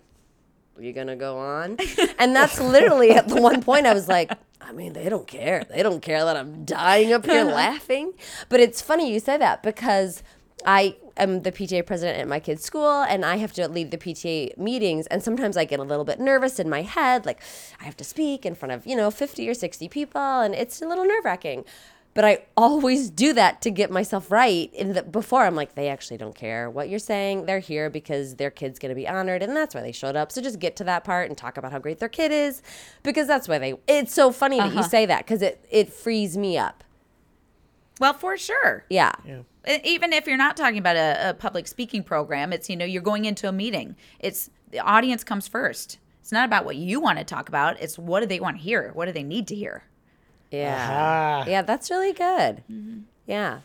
you 0.83 0.93
gonna 0.93 1.17
go 1.17 1.39
on?" 1.39 1.79
And 2.19 2.37
that's 2.37 2.61
literally 2.61 3.13
at 3.13 3.29
the 3.29 3.41
one 3.41 3.63
point 3.63 3.87
I 3.87 3.95
was 3.95 4.09
like, 4.09 4.31
I 4.61 4.73
mean, 4.73 4.93
they 4.93 5.09
don't 5.09 5.27
care. 5.27 5.65
They 5.65 5.83
don't 5.83 6.01
care 6.01 6.25
that 6.25 6.37
I'm 6.37 6.65
dying 6.65 7.13
up 7.13 7.25
here 7.25 7.45
laughing. 7.63 8.13
But 8.49 8.61
it's 8.61 8.81
funny 8.83 9.13
you 9.13 9.19
say 9.19 9.37
that 9.39 9.63
because 9.63 10.23
I 10.65 10.97
am 11.17 11.43
the 11.43 11.53
PTA 11.53 11.87
president 11.87 12.19
at 12.19 12.29
my 12.29 12.41
kid's 12.41 12.63
school 12.63 13.03
and 13.03 13.25
I 13.25 13.37
have 13.37 13.53
to 13.55 13.69
lead 13.69 13.91
the 13.91 13.99
PTA 13.99 14.57
meetings. 14.59 15.07
And 15.07 15.23
sometimes 15.23 15.57
I 15.57 15.65
get 15.65 15.81
a 15.81 15.83
little 15.83 16.05
bit 16.05 16.21
nervous 16.21 16.59
in 16.59 16.69
my 16.69 16.83
head, 16.83 17.27
like 17.27 17.41
I 17.81 17.85
have 17.85 17.97
to 17.99 18.05
speak 18.05 18.45
in 18.45 18.55
front 18.55 18.73
of, 18.73 18.87
you 18.87 18.97
know, 18.97 19.11
50 19.11 19.49
or 19.49 19.55
60 19.55 19.89
people 19.89 20.21
and 20.21 20.55
it's 20.55 20.83
a 20.83 20.87
little 20.87 21.05
nerve 21.05 21.25
wracking. 21.25 21.65
But 22.13 22.25
I 22.25 22.45
always 22.57 23.09
do 23.09 23.33
that 23.35 23.63
to 23.63 23.71
get 23.71 23.91
myself 23.91 24.33
right. 24.33 24.73
In 24.75 24.95
the 24.95 25.03
before, 25.03 25.45
I'm 25.45 25.55
like, 25.55 25.77
they 25.77 25.89
actually 25.89 26.17
don't 26.17 26.35
care 26.35 26.69
what 26.69 26.89
you're 26.89 26.99
saying. 26.99 27.47
They're 27.47 27.61
here 27.61 27.89
because 27.89 28.35
their 28.35 28.51
kid's 28.51 28.81
going 28.81 28.91
to 28.91 28.97
be 28.97 29.07
honored, 29.07 29.43
and 29.43 29.57
that's 29.57 29.75
why 29.77 29.81
they 29.81 29.93
showed 29.93 30.17
up. 30.17 30.33
So 30.33 30.43
just 30.43 30.59
get 30.59 30.75
to 30.77 30.85
that 30.85 31.05
part 31.05 31.29
and 31.29 31.39
talk 31.39 31.57
about 31.57 31.71
how 31.71 31.79
great 31.79 32.01
their 32.01 32.09
kid 32.09 32.33
is, 32.33 32.63
because 33.05 33.29
that's 33.29 33.47
why 33.47 33.59
they. 33.59 33.75
It's 33.87 34.13
so 34.13 34.33
funny 34.33 34.59
that 34.59 34.73
you 34.73 34.81
uh-huh. 34.81 34.89
say 34.89 35.07
that 35.07 35.19
because 35.19 35.41
it 35.41 35.65
it 35.71 35.93
frees 35.93 36.37
me 36.37 36.59
up. 36.59 36.83
Well, 38.01 38.15
for 38.15 38.37
sure. 38.37 38.87
Yeah. 38.89 39.13
Yeah. 39.25 39.43
Even 39.85 40.15
if 40.15 40.27
you're 40.27 40.39
not 40.39 40.57
talking 40.57 40.79
about 40.79 40.97
a, 40.97 41.31
a 41.31 41.35
public 41.35 41.69
speaking 41.69 42.03
program, 42.03 42.53
it's 42.53 42.69
you 42.69 42.77
know 42.77 42.87
you're 42.87 43.03
going 43.03 43.27
into 43.27 43.47
a 43.49 43.53
meeting. 43.53 43.95
It's 44.19 44.51
the 44.71 44.81
audience 44.81 45.23
comes 45.23 45.47
first. 45.47 45.99
It's 46.21 46.33
not 46.33 46.45
about 46.45 46.65
what 46.65 46.77
you 46.77 46.99
want 46.99 47.19
to 47.19 47.25
talk 47.25 47.49
about. 47.49 47.81
It's 47.81 47.99
what 47.99 48.21
do 48.21 48.27
they 48.27 48.41
want 48.41 48.57
to 48.57 48.63
hear? 48.63 48.91
What 48.95 49.07
do 49.07 49.13
they 49.13 49.23
need 49.23 49.47
to 49.49 49.55
hear? 49.55 49.85
Yeah. 50.51 50.75
Aha. 51.43 51.45
Yeah, 51.49 51.63
that's 51.63 51.91
really 51.91 52.13
good. 52.13 52.63
Yeah. 53.27 53.61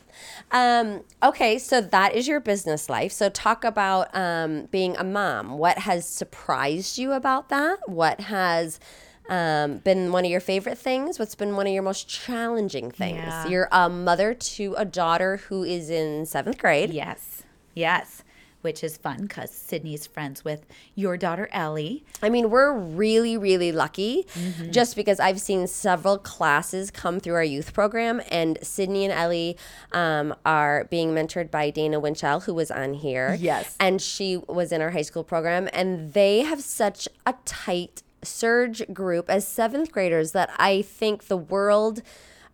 Um, 0.51 1.01
okay, 1.23 1.57
so 1.57 1.81
that 1.81 2.13
is 2.13 2.27
your 2.27 2.39
business 2.39 2.89
life. 2.89 3.11
So 3.11 3.29
talk 3.29 3.63
about 3.63 4.15
um, 4.15 4.65
being 4.65 4.95
a 4.95 5.03
mom. 5.03 5.57
What 5.57 5.79
has 5.79 6.07
surprised 6.07 6.97
you 6.99 7.13
about 7.13 7.49
that? 7.49 7.89
What 7.89 8.19
has 8.21 8.79
um, 9.27 9.77
been 9.79 10.11
one 10.11 10.23
of 10.23 10.29
your 10.29 10.39
favorite 10.39 10.77
things? 10.77 11.17
What's 11.17 11.33
been 11.33 11.55
one 11.55 11.65
of 11.65 11.73
your 11.73 11.81
most 11.81 12.07
challenging 12.07 12.91
things? 12.91 13.17
Yeah. 13.17 13.47
You're 13.47 13.67
a 13.71 13.89
mother 13.89 14.35
to 14.35 14.75
a 14.77 14.85
daughter 14.85 15.37
who 15.37 15.63
is 15.63 15.89
in 15.89 16.27
seventh 16.27 16.59
grade. 16.59 16.91
Yes, 16.91 17.41
yes, 17.73 18.23
which 18.65 18.83
is 18.83 18.97
fun 18.97 19.21
because 19.21 19.51
Sydney's 19.51 20.07
friends 20.07 20.43
with 20.43 20.65
your 20.95 21.17
daughter 21.17 21.47
Ellie. 21.51 22.03
I 22.23 22.29
mean, 22.29 22.49
we're 22.49 22.73
really, 22.73 23.37
really 23.37 23.71
lucky 23.71 24.25
just 24.71 24.95
because 24.95 25.19
I've 25.19 25.39
seen 25.39 25.67
several 25.67 26.17
classes 26.17 26.89
come 26.89 27.19
through 27.19 27.35
our 27.35 27.43
youth 27.43 27.73
program, 27.73 28.23
and 28.29 28.57
Sydney 28.63 29.05
and 29.05 29.13
Ellie 29.13 29.55
um, 29.91 30.33
are 30.45 30.85
being 30.85 31.11
mentored 31.11 31.51
by 31.51 31.69
Dana 31.69 31.99
Winchell, 31.99 32.39
who 32.41 32.55
was 32.55 32.71
on 32.71 32.95
here. 32.95 33.37
Yes. 33.39 33.75
And 33.79 34.01
she 34.01 34.37
was 34.37 34.71
in 34.71 34.81
our 34.81 34.89
high 34.89 35.03
school 35.03 35.23
program, 35.23 35.69
and 35.71 36.13
they 36.13 36.39
have 36.39 36.61
such 36.61 37.07
a 37.27 37.35
tight 37.45 38.01
surge 38.23 38.81
group 38.91 39.29
as 39.29 39.47
seventh 39.47 39.91
graders 39.91 40.31
that 40.31 40.49
I 40.57 40.81
think 40.81 41.27
the 41.27 41.37
world. 41.37 42.01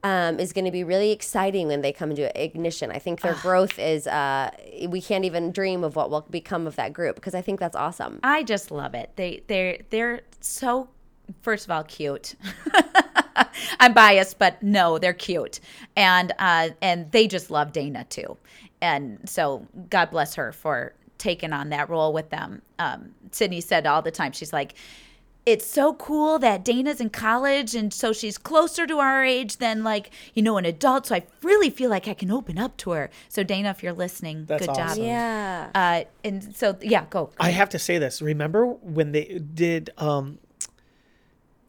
Um, 0.03 0.39
is 0.39 0.51
going 0.51 0.65
to 0.65 0.71
be 0.71 0.83
really 0.83 1.11
exciting 1.11 1.67
when 1.67 1.81
they 1.81 1.93
come 1.93 2.09
into 2.09 2.43
ignition. 2.43 2.89
I 2.89 2.97
think 2.97 3.21
their 3.21 3.35
growth 3.35 3.77
is, 3.77 4.07
uh, 4.07 4.49
we 4.87 4.99
can't 4.99 5.25
even 5.25 5.51
dream 5.51 5.83
of 5.83 5.95
what 5.95 6.09
will 6.09 6.25
become 6.31 6.65
of 6.65 6.75
that 6.77 6.91
group 6.91 7.15
because 7.17 7.35
I 7.35 7.41
think 7.41 7.59
that's 7.59 7.75
awesome. 7.75 8.19
I 8.23 8.41
just 8.41 8.71
love 8.71 8.95
it. 8.95 9.11
They 9.15 9.43
they're 9.45 9.77
they're 9.91 10.21
so 10.39 10.89
first 11.41 11.65
of 11.65 11.71
all 11.71 11.83
cute. 11.83 12.35
I'm 13.79 13.93
biased, 13.93 14.39
but 14.39 14.61
no, 14.61 14.97
they're 14.97 15.13
cute, 15.13 15.59
and 15.95 16.31
uh, 16.39 16.69
and 16.81 17.11
they 17.11 17.27
just 17.27 17.51
love 17.51 17.71
Dana 17.71 18.05
too, 18.05 18.37
and 18.81 19.19
so 19.29 19.67
God 19.89 20.11
bless 20.11 20.35
her 20.35 20.51
for 20.51 20.93
taking 21.17 21.53
on 21.53 21.69
that 21.69 21.89
role 21.89 22.13
with 22.13 22.29
them. 22.29 22.61
Um, 22.79 23.11
Sydney 23.31 23.61
said 23.61 23.85
all 23.85 24.01
the 24.01 24.11
time, 24.11 24.31
she's 24.31 24.53
like. 24.53 24.75
It's 25.43 25.65
so 25.65 25.93
cool 25.95 26.37
that 26.39 26.63
Dana's 26.63 27.01
in 27.01 27.09
college 27.09 27.73
and 27.73 27.91
so 27.91 28.13
she's 28.13 28.37
closer 28.37 28.85
to 28.85 28.99
our 28.99 29.25
age 29.25 29.57
than 29.57 29.83
like, 29.83 30.11
you 30.35 30.43
know, 30.43 30.57
an 30.57 30.65
adult. 30.65 31.07
So 31.07 31.15
I 31.15 31.23
really 31.41 31.71
feel 31.71 31.89
like 31.89 32.07
I 32.07 32.13
can 32.13 32.29
open 32.29 32.59
up 32.59 32.77
to 32.77 32.91
her. 32.91 33.09
So 33.27 33.41
Dana, 33.41 33.71
if 33.71 33.81
you're 33.81 33.91
listening, 33.93 34.45
That's 34.45 34.67
good 34.67 34.69
awesome. 34.69 34.97
job. 34.97 35.05
Yeah. 35.05 35.69
Uh, 35.73 36.03
and 36.23 36.55
so 36.55 36.77
yeah, 36.81 37.05
go. 37.09 37.31
I 37.39 37.49
have 37.49 37.69
to 37.69 37.79
say 37.79 37.97
this. 37.97 38.21
Remember 38.21 38.67
when 38.67 39.13
they 39.13 39.39
did 39.39 39.89
um 39.97 40.37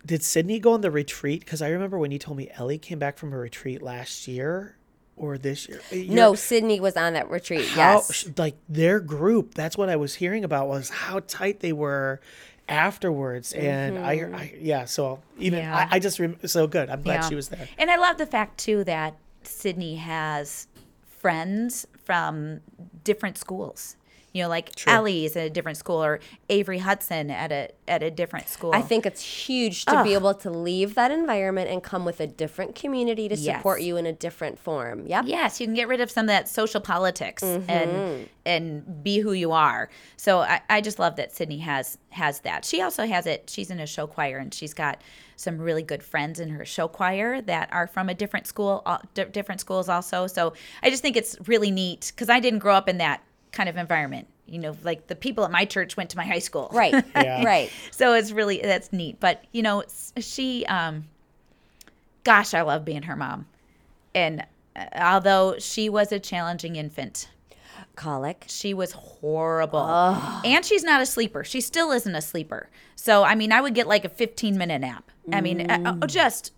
did 0.04 0.22
Sydney 0.22 0.58
go 0.58 0.72
on 0.72 0.80
the 0.80 0.90
retreat? 0.90 1.40
Because 1.40 1.62
I 1.62 1.68
remember 1.68 1.98
when 1.98 2.10
you 2.10 2.18
told 2.18 2.36
me 2.36 2.50
Ellie 2.54 2.78
came 2.78 2.98
back 2.98 3.16
from 3.18 3.32
a 3.32 3.38
retreat 3.38 3.80
last 3.82 4.26
year 4.28 4.76
or 5.16 5.38
this 5.38 5.68
year. 5.68 5.80
You're- 5.90 6.08
No, 6.14 6.34
Sydney 6.34 6.80
was 6.80 6.96
on 6.96 7.12
that 7.12 7.30
retreat. 7.30 7.68
how 7.68 7.94
yes. 7.94 8.28
like 8.36 8.56
their 8.68 8.98
group. 9.00 9.54
That's 9.54 9.76
what 9.78 9.88
I 9.88 9.96
was 9.96 10.16
hearing 10.16 10.44
about 10.44 10.68
was 10.68 10.90
how 10.90 11.20
tight 11.20 11.60
they 11.60 11.72
were 11.72 12.20
afterwards. 12.68 13.52
And 13.52 13.98
I, 13.98 14.12
I 14.12 14.54
yeah. 14.60 14.84
So 14.84 15.20
even 15.38 15.58
Mm-hmm. 15.60 15.68
Yeah. 15.68 15.88
I, 15.90 15.96
I 15.96 15.98
just 15.98 16.18
rem- 16.18 16.38
so 16.46 16.66
good. 16.66 16.88
I'm 16.90 17.02
glad 17.02 17.22
Yeah. 17.22 17.28
she 17.28 17.34
was 17.34 17.48
there. 17.48 17.68
And 17.78 17.90
I 17.90 17.96
love 17.96 18.18
the 18.18 18.26
fact 18.26 18.58
too 18.58 18.84
that 18.84 19.16
Sydney 19.42 19.96
has 19.96 20.68
friends 21.04 21.86
from 22.04 22.60
different 23.04 23.38
schools. 23.38 23.96
You 24.32 24.42
know, 24.44 24.48
like 24.48 24.70
Ellie 24.86 25.26
is 25.26 25.36
at 25.36 25.46
a 25.46 25.50
different 25.50 25.76
school, 25.76 26.02
or 26.02 26.18
Avery 26.48 26.78
Hudson 26.78 27.30
at 27.30 27.52
a 27.52 27.68
at 27.86 28.02
a 28.02 28.10
different 28.10 28.48
school. 28.48 28.70
I 28.74 28.80
think 28.80 29.04
it's 29.04 29.20
huge 29.20 29.84
to 29.84 30.02
be 30.02 30.14
able 30.14 30.32
to 30.34 30.50
leave 30.50 30.94
that 30.94 31.10
environment 31.10 31.68
and 31.68 31.82
come 31.82 32.04
with 32.06 32.18
a 32.20 32.26
different 32.26 32.74
community 32.74 33.28
to 33.28 33.36
support 33.36 33.80
Yes. 33.80 33.86
you 33.88 33.96
in 33.98 34.06
a 34.06 34.12
different 34.12 34.58
form. 34.58 35.06
Yep. 35.06 35.24
yes, 35.26 35.60
you 35.60 35.66
can 35.66 35.74
get 35.74 35.86
rid 35.88 36.00
of 36.00 36.10
some 36.10 36.24
of 36.24 36.28
that 36.28 36.48
social 36.48 36.80
politics 36.80 37.42
Mm-hmm. 37.42 37.70
and 37.70 38.28
and 38.46 39.04
be 39.04 39.18
who 39.18 39.32
you 39.32 39.52
are. 39.52 39.88
So 40.16 40.40
I, 40.40 40.60
I 40.70 40.80
just 40.80 40.98
love 40.98 41.16
that 41.16 41.32
Sydney 41.34 41.58
has 41.58 41.98
has 42.10 42.40
that. 42.40 42.64
She 42.64 42.80
also 42.80 43.06
has 43.06 43.26
it. 43.26 43.50
She's 43.50 43.70
in 43.70 43.80
a 43.80 43.86
show 43.86 44.06
choir 44.06 44.38
and 44.38 44.52
she's 44.54 44.72
got 44.74 45.02
some 45.36 45.58
really 45.58 45.82
good 45.82 46.02
friends 46.02 46.40
in 46.40 46.48
her 46.50 46.64
show 46.64 46.88
choir 46.88 47.40
that 47.42 47.68
are 47.72 47.86
from 47.86 48.08
a 48.08 48.14
different 48.14 48.46
school, 48.46 48.82
uh, 48.86 48.98
different 49.32 49.60
schools 49.60 49.88
also. 49.88 50.26
So 50.26 50.52
I 50.82 50.88
just 50.90 51.02
think 51.02 51.16
it's 51.16 51.36
really 51.46 51.70
neat 51.70 52.12
because 52.14 52.28
I 52.30 52.38
didn't 52.40 52.60
grow 52.60 52.74
up 52.74 52.88
in 52.88 52.98
that 52.98 53.22
kind 53.52 53.68
of 53.68 53.76
environment. 53.76 54.26
You 54.46 54.58
know, 54.58 54.76
like 54.82 55.06
the 55.06 55.14
people 55.14 55.44
at 55.44 55.50
my 55.50 55.64
church 55.64 55.96
went 55.96 56.10
to 56.10 56.16
my 56.16 56.26
high 56.26 56.40
school. 56.40 56.68
Right. 56.72 56.92
Yeah. 57.14 57.44
Right. 57.44 57.70
so 57.90 58.14
it's 58.14 58.32
really 58.32 58.60
that's 58.62 58.92
neat 58.92 59.20
but 59.20 59.44
you 59.52 59.62
know 59.62 59.84
she 60.18 60.66
um 60.66 61.04
gosh 62.24 62.52
i 62.54 62.62
love 62.62 62.84
being 62.84 63.02
her 63.02 63.14
mom 63.14 63.46
and 64.14 64.44
uh, 64.74 64.86
although 64.96 65.56
she 65.58 65.88
was 65.88 66.10
a 66.10 66.18
challenging 66.18 66.76
infant 66.76 67.28
Colic. 67.94 68.44
she 68.48 68.74
was 68.74 68.92
horrible 68.92 69.80
and 70.44 70.64
she's 70.64 70.82
not 70.82 71.00
a 71.00 71.06
sleeper 71.06 71.44
she 71.44 71.60
still 71.60 71.92
isn't 71.92 72.14
a 72.14 72.22
sleeper 72.22 72.70
so 72.96 73.22
i 73.22 73.34
mean 73.34 73.52
i 73.52 73.60
would 73.60 73.74
get 73.74 73.86
like 73.86 74.04
a 74.04 74.08
15 74.08 74.56
minute 74.58 74.80
nap 74.80 75.10
i 75.32 75.40
mean 75.40 75.70
uh, 75.70 75.96
uh, 76.02 76.06
just 76.06 76.52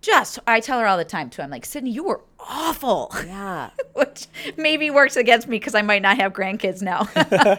just 0.00 0.38
I 0.46 0.60
tell 0.60 0.78
her 0.78 0.86
all 0.86 0.96
the 0.96 1.04
time 1.04 1.28
too. 1.28 1.42
I'm 1.42 1.50
like, 1.50 1.66
Sydney, 1.66 1.90
you 1.90 2.04
were 2.04 2.20
awful. 2.40 3.10
Yeah. 3.24 3.70
Which 3.94 4.26
maybe 4.56 4.90
works 4.90 5.16
against 5.16 5.48
me 5.48 5.58
because 5.58 5.74
I 5.74 5.82
might 5.82 6.02
not 6.02 6.18
have 6.18 6.32
grandkids 6.32 6.82
now. 6.82 7.08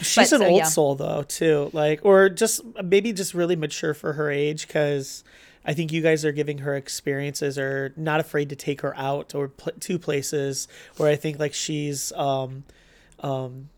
She's 0.00 0.30
But 0.30 0.32
an 0.32 0.40
so, 0.40 0.46
old 0.46 0.58
yeah. 0.58 0.64
soul 0.64 0.94
though 0.94 1.22
too, 1.22 1.70
like 1.72 2.00
or 2.04 2.28
just 2.28 2.60
maybe 2.82 3.12
just 3.12 3.34
really 3.34 3.56
mature 3.56 3.94
for 3.94 4.14
her 4.14 4.30
age 4.30 4.66
because 4.66 5.24
I 5.64 5.74
think 5.74 5.92
you 5.92 6.02
guys 6.02 6.24
are 6.24 6.32
giving 6.32 6.58
her 6.58 6.74
experiences 6.76 7.58
or 7.58 7.92
not 7.96 8.20
afraid 8.20 8.48
to 8.50 8.56
take 8.56 8.80
her 8.82 8.96
out 8.98 9.34
or 9.34 9.48
pl- 9.48 9.72
to 9.80 9.98
places 9.98 10.68
where 10.96 11.08
I 11.08 11.16
think 11.16 11.38
like 11.38 11.54
she's 11.54 12.12
um 12.12 12.64
um 13.20 13.68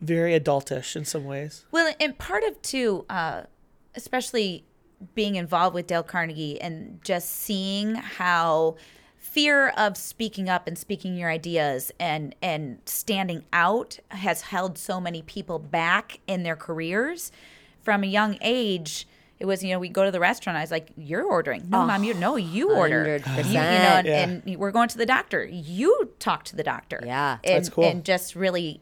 very 0.00 0.38
adultish 0.38 0.94
in 0.96 1.04
some 1.04 1.24
ways. 1.24 1.64
Well, 1.72 1.92
and 2.00 2.16
part 2.16 2.44
of 2.44 2.60
too, 2.62 3.04
uh, 3.10 3.42
especially 3.96 4.64
being 5.14 5.34
involved 5.36 5.74
with 5.74 5.86
Dale 5.88 6.02
Carnegie 6.04 6.60
and 6.60 7.00
just 7.02 7.30
seeing 7.30 7.96
how 7.96 8.76
fear 9.30 9.68
of 9.70 9.96
speaking 9.96 10.48
up 10.48 10.66
and 10.66 10.76
speaking 10.78 11.16
your 11.16 11.30
ideas 11.30 11.92
and 12.00 12.34
and 12.42 12.78
standing 12.86 13.44
out 13.52 13.98
has 14.08 14.42
held 14.42 14.78
so 14.78 15.00
many 15.00 15.22
people 15.22 15.58
back 15.58 16.20
in 16.26 16.42
their 16.42 16.56
careers 16.56 17.30
from 17.82 18.02
a 18.02 18.06
young 18.06 18.38
age. 18.40 19.06
It 19.38 19.44
was, 19.46 19.62
you 19.62 19.70
know, 19.70 19.78
we 19.78 19.88
go 19.88 20.04
to 20.04 20.10
the 20.10 20.18
restaurant. 20.18 20.56
I 20.58 20.62
was 20.62 20.72
like, 20.72 20.88
"You're 20.96 21.22
ordering, 21.24 21.68
no, 21.70 21.86
mom, 21.86 22.02
you 22.02 22.14
no, 22.14 22.34
you 22.36 22.72
order, 22.74 23.18
you, 23.36 23.42
you 23.44 23.52
know, 23.54 23.60
and, 23.60 24.06
Yeah. 24.06 24.22
and 24.22 24.56
we're 24.56 24.72
going 24.72 24.88
to 24.88 24.98
the 24.98 25.06
doctor. 25.06 25.44
You 25.44 26.10
talk 26.18 26.42
to 26.44 26.56
the 26.56 26.64
doctor, 26.64 27.00
Yeah. 27.04 27.38
and, 27.44 27.56
That's 27.56 27.68
cool. 27.68 27.84
and 27.84 28.04
just 28.04 28.34
really 28.34 28.80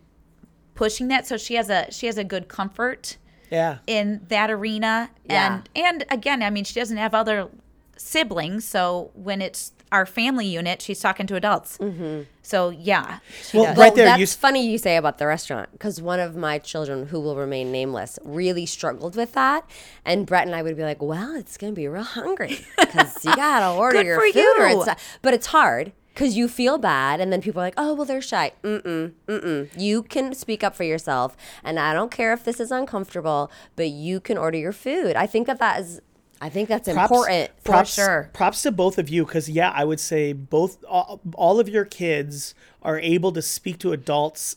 pushing 0.75 1.09
that. 1.09 1.27
So 1.27 1.37
she 1.37 1.55
has 1.57 1.69
a 1.69 1.91
she 1.91 2.07
has 2.07 2.17
a 2.17 2.25
good 2.25 2.49
comfort 2.49 3.19
Yeah. 3.51 3.79
in 3.87 4.23
that 4.29 4.51
arena 4.51 5.11
Yeah. 5.25 5.47
and 5.57 5.69
and 5.77 6.05
again 6.11 6.43
i 6.43 6.51
mean 6.51 6.65
she 6.65 6.75
doesn't 6.81 6.97
have 6.97 7.15
other 7.15 7.49
siblings 7.97 8.65
so 8.67 9.11
when 9.15 9.41
it's 9.41 9.73
our 9.93 10.05
family 10.07 10.47
unit 10.47 10.83
she's 10.83 11.01
talking 11.01 11.27
to 11.27 11.37
adults 11.37 11.79
mm-hmm. 11.79 12.23
so 12.43 12.71
yeah 12.71 13.19
Well, 13.55 13.65
does. 13.67 13.77
right 13.79 13.95
there, 13.95 14.07
that's 14.07 14.19
you 14.19 14.25
s- 14.25 14.35
funny 14.35 14.69
you 14.69 14.79
say 14.79 14.97
about 14.97 15.19
the 15.19 15.27
restaurant 15.27 15.71
because 15.73 16.01
one 16.03 16.21
of 16.21 16.37
my 16.37 16.59
children, 16.59 17.07
who 17.07 17.21
will 17.21 17.37
remain 17.37 17.71
nameless, 17.73 18.19
really 18.25 18.67
struggled 18.67 19.15
with 19.17 19.33
that. 19.33 19.69
And 20.05 20.27
Brett 20.27 20.47
and 20.47 20.55
I 20.55 20.63
would 20.63 20.77
be 20.77 20.83
like, 20.83 21.01
"Well, 21.01 21.35
it's 21.37 21.57
gonna 21.57 21.73
be 21.73 21.87
real 21.89 22.03
hungry 22.03 22.59
because 22.79 23.25
you 23.25 23.35
gotta 23.47 23.77
order 23.79 24.03
your 24.03 24.21
for 24.21 24.33
food, 24.33 24.57
or 24.59 24.67
it's 24.67 24.89
but 25.23 25.35
it's 25.35 25.47
hard." 25.47 25.93
Because 26.15 26.35
you 26.35 26.49
feel 26.49 26.79
bad, 26.79 27.21
and 27.21 27.31
then 27.31 27.43
people 27.43 27.61
are 27.61 27.65
like, 27.67 27.75
"Oh, 27.77 27.93
well, 27.93 28.07
they're 28.07 28.23
shy." 28.23 28.53
Mm-mm, 28.63 29.13
mm-mm. 29.29 29.69
You 29.77 30.03
can 30.03 30.33
speak 30.35 30.65
up 30.65 30.75
for 30.75 30.83
yourself, 30.85 31.37
and 31.63 31.79
I 31.79 31.93
don't 31.93 32.11
care 32.11 32.33
if 32.33 32.43
this 32.43 32.59
is 32.59 32.71
uncomfortable, 32.71 33.51
but 33.77 33.89
you 33.91 34.19
can 34.21 34.39
order 34.39 34.57
your 34.57 34.73
food. 34.73 35.15
I 35.15 35.27
think 35.27 35.47
that 35.47 35.59
that 35.59 35.81
is, 35.81 36.01
I 36.41 36.49
think 36.51 36.69
that's 36.69 36.89
important. 36.89 37.51
props, 37.65 37.95
sure. 37.95 38.31
Props 38.33 38.63
to 38.63 38.71
both 38.73 38.99
of 38.99 39.09
you 39.09 39.25
because 39.25 39.49
yeah, 39.49 39.71
I 39.75 39.85
would 39.85 40.01
say 40.01 40.33
both 40.33 40.85
all, 40.85 41.21
all 41.35 41.59
of 41.61 41.69
your 41.69 41.85
kids 41.85 42.55
are 42.83 42.99
able 42.99 43.33
to 43.33 43.43
speak 43.43 43.79
to 43.81 43.93
adults. 43.93 44.57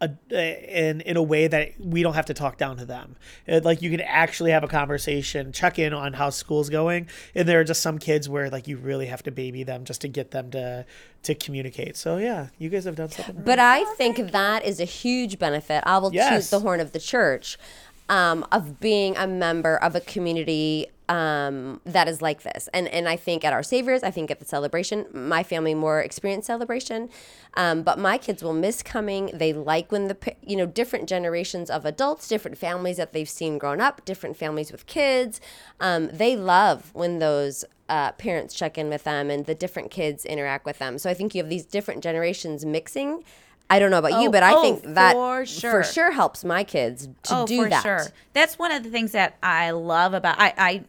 uh, 0.00 0.06
in 0.32 1.00
in 1.00 1.16
a 1.16 1.22
way 1.22 1.48
that 1.48 1.72
we 1.80 2.04
don't 2.04 2.14
have 2.14 2.26
to 2.26 2.34
talk 2.34 2.56
down 2.56 2.76
to 2.76 2.84
them. 2.84 3.16
Uh, 3.48 3.58
Like 3.64 3.82
you 3.82 3.90
can 3.90 4.00
actually 4.00 4.52
have 4.52 4.62
a 4.62 4.68
conversation, 4.68 5.50
check 5.50 5.76
in 5.76 5.92
on 5.92 6.12
how 6.12 6.30
school's 6.30 6.70
going, 6.70 7.08
and 7.34 7.48
there 7.48 7.58
are 7.58 7.64
just 7.64 7.82
some 7.82 7.98
kids 7.98 8.28
where 8.28 8.48
like 8.48 8.68
you 8.68 8.76
really 8.76 9.06
have 9.06 9.24
to 9.24 9.32
baby 9.32 9.64
them 9.64 9.82
just 9.84 10.00
to 10.02 10.08
get 10.08 10.30
them 10.30 10.52
to 10.52 10.86
to 11.24 11.34
communicate. 11.34 11.96
So 11.96 12.18
yeah, 12.18 12.46
you 12.58 12.68
guys 12.68 12.84
have 12.84 12.94
done 12.94 13.08
something. 13.10 13.34
right. 13.38 13.44
But 13.44 13.58
I 13.58 13.82
think 13.96 14.30
that 14.30 14.64
is 14.64 14.78
a 14.78 14.84
huge 14.84 15.36
benefit. 15.40 15.82
I 15.84 15.98
will 15.98 16.14
Yes. 16.14 16.30
choose 16.32 16.50
the 16.50 16.60
horn 16.60 16.78
of 16.78 16.92
the 16.92 17.00
church 17.00 17.58
um, 18.08 18.46
of 18.52 18.78
being 18.78 19.16
a 19.16 19.26
member 19.26 19.76
of 19.76 19.96
a 19.96 20.00
community 20.00 20.86
um, 21.08 21.80
that 21.84 22.08
is 22.08 22.20
like 22.20 22.42
this. 22.42 22.68
And 22.74 22.88
and 22.88 23.08
I 23.08 23.16
think 23.16 23.44
at 23.44 23.52
our 23.52 23.62
Saviors, 23.62 24.02
I 24.02 24.10
think 24.10 24.30
at 24.30 24.38
the 24.38 24.44
celebration, 24.44 25.06
my 25.12 25.42
family 25.42 25.74
more 25.74 26.00
experienced 26.00 26.46
celebration, 26.46 27.08
um, 27.54 27.82
but 27.82 27.98
my 27.98 28.18
kids 28.18 28.42
will 28.42 28.52
miss 28.52 28.82
coming. 28.82 29.30
They 29.32 29.52
like 29.52 29.90
when 29.90 30.08
the 30.08 30.16
you 30.42 30.56
know 30.56 30.66
different 30.66 31.08
generations 31.08 31.70
of 31.70 31.84
adults, 31.84 32.28
different 32.28 32.58
families 32.58 32.96
that 32.98 33.12
they've 33.12 33.28
seen 33.28 33.58
grown 33.58 33.80
up, 33.80 34.04
different 34.04 34.36
families 34.36 34.70
with 34.70 34.86
kids. 34.86 35.40
Um, 35.80 36.08
they 36.12 36.36
love 36.36 36.90
when 36.94 37.18
those 37.20 37.64
uh, 37.88 38.12
parents 38.12 38.54
check 38.54 38.76
in 38.76 38.90
with 38.90 39.04
them 39.04 39.30
and 39.30 39.46
the 39.46 39.54
different 39.54 39.90
kids 39.90 40.24
interact 40.26 40.66
with 40.66 40.78
them. 40.78 40.98
So 40.98 41.08
I 41.08 41.14
think 41.14 41.34
you 41.34 41.42
have 41.42 41.48
these 41.48 41.64
different 41.64 42.02
generations 42.02 42.66
mixing. 42.66 43.24
I 43.70 43.78
don't 43.78 43.90
know 43.90 43.98
about 43.98 44.20
you, 44.22 44.28
Oh, 44.28 44.32
but 44.32 44.42
I 44.42 44.54
oh, 44.54 44.62
think 44.62 44.94
that 44.94 45.12
for 45.12 45.44
sure. 45.46 45.70
for 45.70 45.82
sure 45.84 46.10
helps 46.12 46.42
my 46.44 46.64
kids 46.64 47.06
to 47.24 47.34
oh 47.40 47.46
do 47.46 47.64
for 47.64 47.68
that. 47.70 47.82
sure 47.82 48.06
that's 48.32 48.58
one 48.58 48.72
of 48.72 48.82
the 48.82 48.88
things 48.88 49.12
that 49.12 49.36
i 49.42 49.70
love 49.72 50.14
about 50.14 50.36
i 50.40 50.54
i 50.56 50.84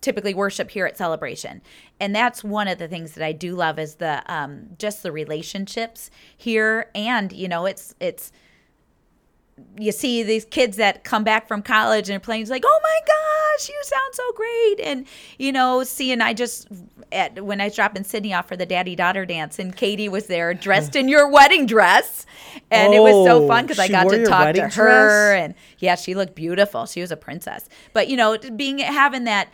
typically 0.00 0.32
worship 0.34 0.70
here 0.70 0.86
at 0.86 0.96
celebration. 0.96 1.60
And 1.98 2.14
that's 2.14 2.44
one 2.44 2.68
of 2.68 2.78
the 2.78 2.86
things 2.88 3.12
that 3.12 3.24
i 3.24 3.32
do 3.32 3.54
love 3.54 3.78
is 3.78 3.96
the 3.96 4.22
um 4.32 4.70
just 4.78 5.02
the 5.02 5.12
relationships 5.12 6.10
here. 6.36 6.90
And 6.94 7.32
you 7.32 7.48
know 7.48 7.66
it's 7.66 7.94
it's 8.00 8.30
you 9.76 9.90
see 9.90 10.22
these 10.22 10.44
kids 10.44 10.76
that 10.76 11.02
come 11.02 11.24
back 11.24 11.48
from 11.48 11.62
college 11.62 12.08
and 12.08 12.16
are 12.16 12.20
playing 12.20 12.42
it's 12.42 12.50
like 12.50 12.62
oh 12.64 12.80
my 12.80 12.98
gosh 13.06 13.68
you 13.68 13.74
sound 13.82 14.14
so 14.14 14.32
great. 14.36 14.80
And 14.84 15.06
you 15.36 15.50
know 15.50 15.82
seeing 15.82 16.20
i 16.20 16.32
just 16.32 16.68
at 17.10 17.42
when 17.44 17.60
i 17.60 17.64
was 17.64 17.74
dropping 17.74 18.04
sydney 18.04 18.32
off 18.34 18.46
for 18.46 18.54
the 18.56 18.66
daddy 18.66 18.94
daughter 18.94 19.24
dance 19.26 19.58
and 19.58 19.74
katie 19.74 20.08
was 20.08 20.26
there 20.26 20.52
dressed 20.54 20.94
in 20.94 21.08
your 21.08 21.28
wedding 21.28 21.66
dress. 21.66 22.24
And 22.70 22.94
it 22.94 23.00
was 23.00 23.26
so 23.26 23.42
Oh, 23.42 23.48
fun 23.48 23.64
because 23.64 23.80
i 23.80 23.88
got 23.88 24.08
to 24.10 24.24
talk 24.26 24.54
to 24.54 24.62
her 24.62 24.68
dress? 24.68 25.42
and 25.42 25.54
yeah 25.78 25.96
she 25.96 26.14
looked 26.14 26.36
beautiful. 26.36 26.86
She 26.86 27.00
was 27.00 27.10
a 27.10 27.16
princess. 27.16 27.68
But 27.92 28.06
you 28.08 28.16
know 28.16 28.38
being 28.38 28.78
having 28.78 29.24
that 29.24 29.48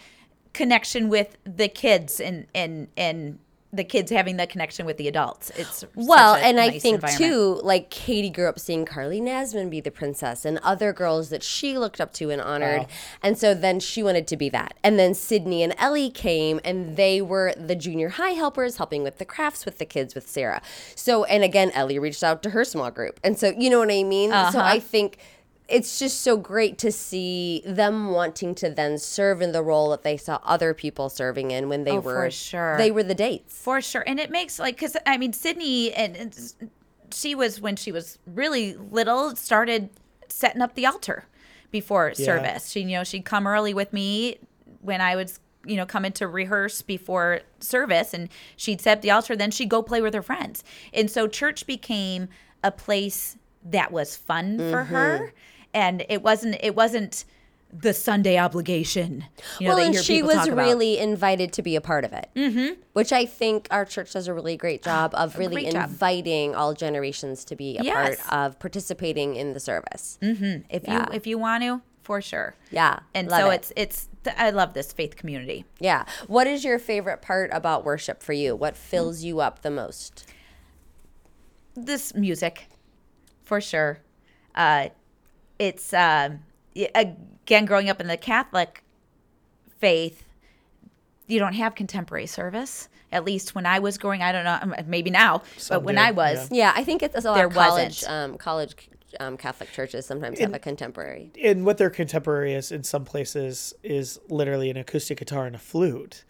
connection 0.54 1.08
with 1.10 1.36
the 1.44 1.68
kids 1.68 2.20
and 2.20 2.46
and 2.54 2.88
and 2.96 3.38
the 3.72 3.82
kids 3.82 4.12
having 4.12 4.36
that 4.36 4.48
connection 4.50 4.86
with 4.86 4.98
the 4.98 5.08
adults 5.08 5.50
it's 5.56 5.84
Well, 5.96 6.34
such 6.34 6.44
a 6.44 6.46
and 6.46 6.60
I 6.60 6.78
think 6.78 7.04
too, 7.18 7.60
like 7.64 7.90
Katie 7.90 8.30
grew 8.30 8.48
up 8.48 8.60
seeing 8.60 8.84
Carly 8.84 9.20
Nasman 9.20 9.68
be 9.68 9.80
the 9.80 9.90
princess 9.90 10.44
and 10.44 10.58
other 10.58 10.92
girls 10.92 11.28
that 11.30 11.42
she 11.42 11.76
looked 11.76 12.00
up 12.00 12.12
to 12.14 12.30
and 12.30 12.40
honored. 12.40 12.82
Wow. 12.82 12.86
And 13.20 13.36
so 13.36 13.52
then 13.52 13.80
she 13.80 14.00
wanted 14.04 14.28
to 14.28 14.36
be 14.36 14.48
that. 14.50 14.74
And 14.84 14.96
then 14.96 15.12
Sydney 15.12 15.64
and 15.64 15.74
Ellie 15.76 16.10
came 16.10 16.60
and 16.64 16.96
they 16.96 17.20
were 17.20 17.52
the 17.56 17.74
junior 17.74 18.10
high 18.10 18.30
helpers 18.34 18.76
helping 18.76 19.02
with 19.02 19.18
the 19.18 19.24
crafts 19.24 19.64
with 19.64 19.78
the 19.78 19.86
kids 19.86 20.14
with 20.14 20.28
Sarah. 20.28 20.62
So, 20.94 21.24
and 21.24 21.42
again, 21.42 21.72
Ellie 21.74 21.98
reached 21.98 22.22
out 22.22 22.44
to 22.44 22.50
her 22.50 22.64
small 22.64 22.92
group. 22.92 23.18
And 23.24 23.36
so, 23.36 23.52
you 23.58 23.70
know 23.70 23.80
what 23.80 23.90
I 23.90 24.04
mean? 24.04 24.30
So 24.30 24.36
Uh-huh. 24.36 24.60
I 24.62 24.78
think 24.78 25.18
it's 25.68 25.98
just 25.98 26.20
so 26.20 26.36
great 26.36 26.76
to 26.78 26.92
see 26.92 27.62
them 27.64 28.10
wanting 28.10 28.54
to 28.56 28.68
then 28.68 28.98
serve 28.98 29.40
in 29.40 29.52
the 29.52 29.62
role 29.62 29.90
that 29.90 30.02
they 30.02 30.16
saw 30.16 30.38
other 30.44 30.74
people 30.74 31.08
serving 31.08 31.50
in 31.50 31.68
when 31.68 31.84
they 31.84 31.92
Oh, 31.92 32.00
were 32.00 32.26
for 32.26 32.30
sure. 32.30 32.76
they 32.76 32.90
were 32.90 33.02
the 33.02 33.14
dates. 33.14 33.56
For 33.56 33.80
sure. 33.80 34.04
And 34.06 34.20
it 34.20 34.30
makes 34.30 34.58
like, 34.58 34.78
cause 34.78 34.96
I 35.06 35.16
mean, 35.16 35.32
Sydney 35.32 35.92
and, 35.94 36.16
and 36.16 36.52
she 37.12 37.34
was, 37.34 37.60
when 37.60 37.76
she 37.76 37.92
was 37.92 38.18
really 38.26 38.74
little, 38.74 39.34
started 39.36 39.88
setting 40.28 40.60
up 40.60 40.74
the 40.74 40.84
altar 40.86 41.24
before 41.70 42.12
service. 42.14 42.70
She, 42.70 42.80
you 42.80 42.96
know, 42.98 43.04
she'd 43.04 43.24
come 43.24 43.46
early 43.46 43.72
with 43.72 43.92
me 43.92 44.38
when 44.82 45.00
I 45.00 45.16
was, 45.16 45.40
you 45.64 45.76
know, 45.76 45.86
coming 45.86 46.12
to 46.12 46.28
rehearse 46.28 46.82
before 46.82 47.40
service 47.60 48.12
and 48.12 48.28
she'd 48.56 48.82
set 48.82 48.98
up 48.98 49.02
the 49.02 49.10
altar. 49.12 49.34
Then 49.34 49.50
she'd 49.50 49.70
go 49.70 49.82
play 49.82 50.02
with 50.02 50.12
her 50.12 50.22
friends. 50.22 50.62
And 50.92 51.10
so 51.10 51.26
church 51.26 51.66
became 51.66 52.28
a 52.62 52.70
place 52.70 53.38
that 53.64 53.90
was 53.90 54.14
fun 54.14 54.58
for 54.58 54.84
her. 54.84 55.18
Mm-hmm. 55.18 55.26
And 55.74 56.06
it 56.08 56.22
wasn't, 56.22 56.56
it 56.62 56.74
wasn't, 56.74 57.24
the 57.76 57.92
Sunday 57.92 58.38
obligation, 58.38 59.24
you 59.58 59.66
know, 59.66 59.74
well, 59.74 59.84
and 59.84 59.96
she 59.96 60.22
was 60.22 60.48
really 60.48 60.96
invited 60.96 61.52
to 61.54 61.60
be 61.62 61.74
a 61.74 61.80
part 61.80 62.04
of 62.04 62.12
it, 62.12 62.28
mm-hmm. 62.36 62.80
which 62.92 63.12
I 63.12 63.26
think 63.26 63.66
our 63.72 63.84
church 63.84 64.12
does 64.12 64.28
a 64.28 64.34
really 64.34 64.56
great 64.56 64.84
job 64.84 65.10
of 65.14 65.36
really 65.36 65.68
job. 65.68 65.90
inviting 65.90 66.54
all 66.54 66.72
generations 66.72 67.44
to 67.46 67.56
be 67.56 67.76
a 67.76 67.82
Yes. 67.82 68.20
part 68.22 68.32
of 68.32 68.58
participating 68.60 69.34
in 69.34 69.54
the 69.54 69.58
service. 69.60 70.18
if 70.22 70.84
Yeah. 70.84 71.06
you 71.10 71.16
if 71.16 71.26
you 71.26 71.36
want 71.36 71.64
to, 71.64 71.82
for 72.02 72.20
sure. 72.22 72.54
Yeah, 72.70 73.00
and 73.12 73.28
so 73.28 73.50
it. 73.50 73.54
it's 73.56 73.72
it's 73.74 74.08
I 74.38 74.50
love 74.50 74.74
this 74.74 74.92
faith 74.92 75.16
community. 75.16 75.64
Yeah. 75.80 76.04
What 76.28 76.46
is 76.46 76.64
your 76.64 76.78
favorite 76.78 77.22
part 77.22 77.50
about 77.52 77.84
worship 77.84 78.22
for 78.22 78.34
you? 78.34 78.54
What 78.54 78.76
fills 78.76 79.24
you 79.24 79.40
up 79.40 79.62
the 79.62 79.70
most? 79.72 80.26
This 81.74 82.14
music, 82.14 82.68
for 83.42 83.60
sure. 83.60 83.98
Uh, 84.54 84.90
it's 85.64 85.92
um, 85.94 86.40
y- 86.76 86.90
again 86.94 87.64
growing 87.64 87.88
up 87.88 88.00
in 88.00 88.06
the 88.06 88.16
Catholic 88.16 88.82
faith. 89.78 90.24
You 91.26 91.38
don't 91.38 91.54
have 91.54 91.74
contemporary 91.74 92.26
service. 92.26 92.88
At 93.10 93.24
least 93.24 93.54
when 93.54 93.64
I 93.64 93.78
was 93.78 93.96
growing, 93.96 94.22
I 94.22 94.32
don't 94.32 94.44
know, 94.44 94.58
um, 94.60 94.74
maybe 94.88 95.08
now, 95.10 95.42
but 95.68 95.84
when 95.84 95.94
do, 95.94 96.00
I 96.00 96.10
was, 96.10 96.48
Yeah, 96.50 96.72
I 96.74 96.82
think 96.82 97.00
it's 97.02 97.14
a 97.14 97.20
lot 97.28 97.36
There 97.36 97.46
of 97.46 97.52
college, 97.54 98.02
wasn't. 98.02 98.12
um, 98.12 98.36
college 98.38 98.74
um, 99.20 99.36
Catholic 99.36 99.70
churches 99.70 100.04
sometimes 100.04 100.40
have 100.40 100.52
a 100.52 100.58
contemporary. 100.58 101.30
and 101.42 101.64
what 101.64 101.78
their 101.78 101.90
contemporary 101.90 102.54
is 102.54 102.72
in 102.72 102.82
some 102.82 103.04
places 103.04 103.72
is 103.84 104.18
literally 104.28 104.68
an 104.68 104.76
acoustic 104.76 105.18
guitar 105.18 105.46
and 105.46 105.54
a 105.54 105.60
flute. 105.60 106.24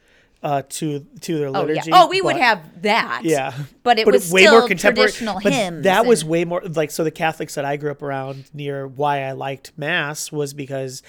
Uh, 0.45 0.63
to 0.69 1.01
to 1.23 1.39
their 1.39 1.49
Oh 1.49 1.53
yeah. 1.53 1.61
liturgy. 1.63 1.91
Oh, 1.93 2.07
we 2.09 2.21
would 2.21 2.37
have 2.37 2.83
that. 2.83 3.23
Yeah, 3.25 3.55
But 3.83 3.99
it 3.99 4.07
was 4.07 4.29
still 4.29 4.69
traditional 4.69 5.41
but 5.43 5.53
hymns 5.53 5.85
That 5.85 6.05
was 6.05 6.23
way 6.25 6.45
more 6.45 6.61
like 6.63 6.91
so. 6.91 7.03
The 7.03 7.11
Catholics 7.11 7.55
that 7.55 7.65
I 7.65 7.77
grew 7.79 7.91
up 7.91 8.03
around 8.03 8.45
near 8.53 8.87
why 8.87 9.23
I 9.25 9.33
liked 9.33 9.73
Mass 9.77 10.31
was 10.31 10.53
because 10.53 11.03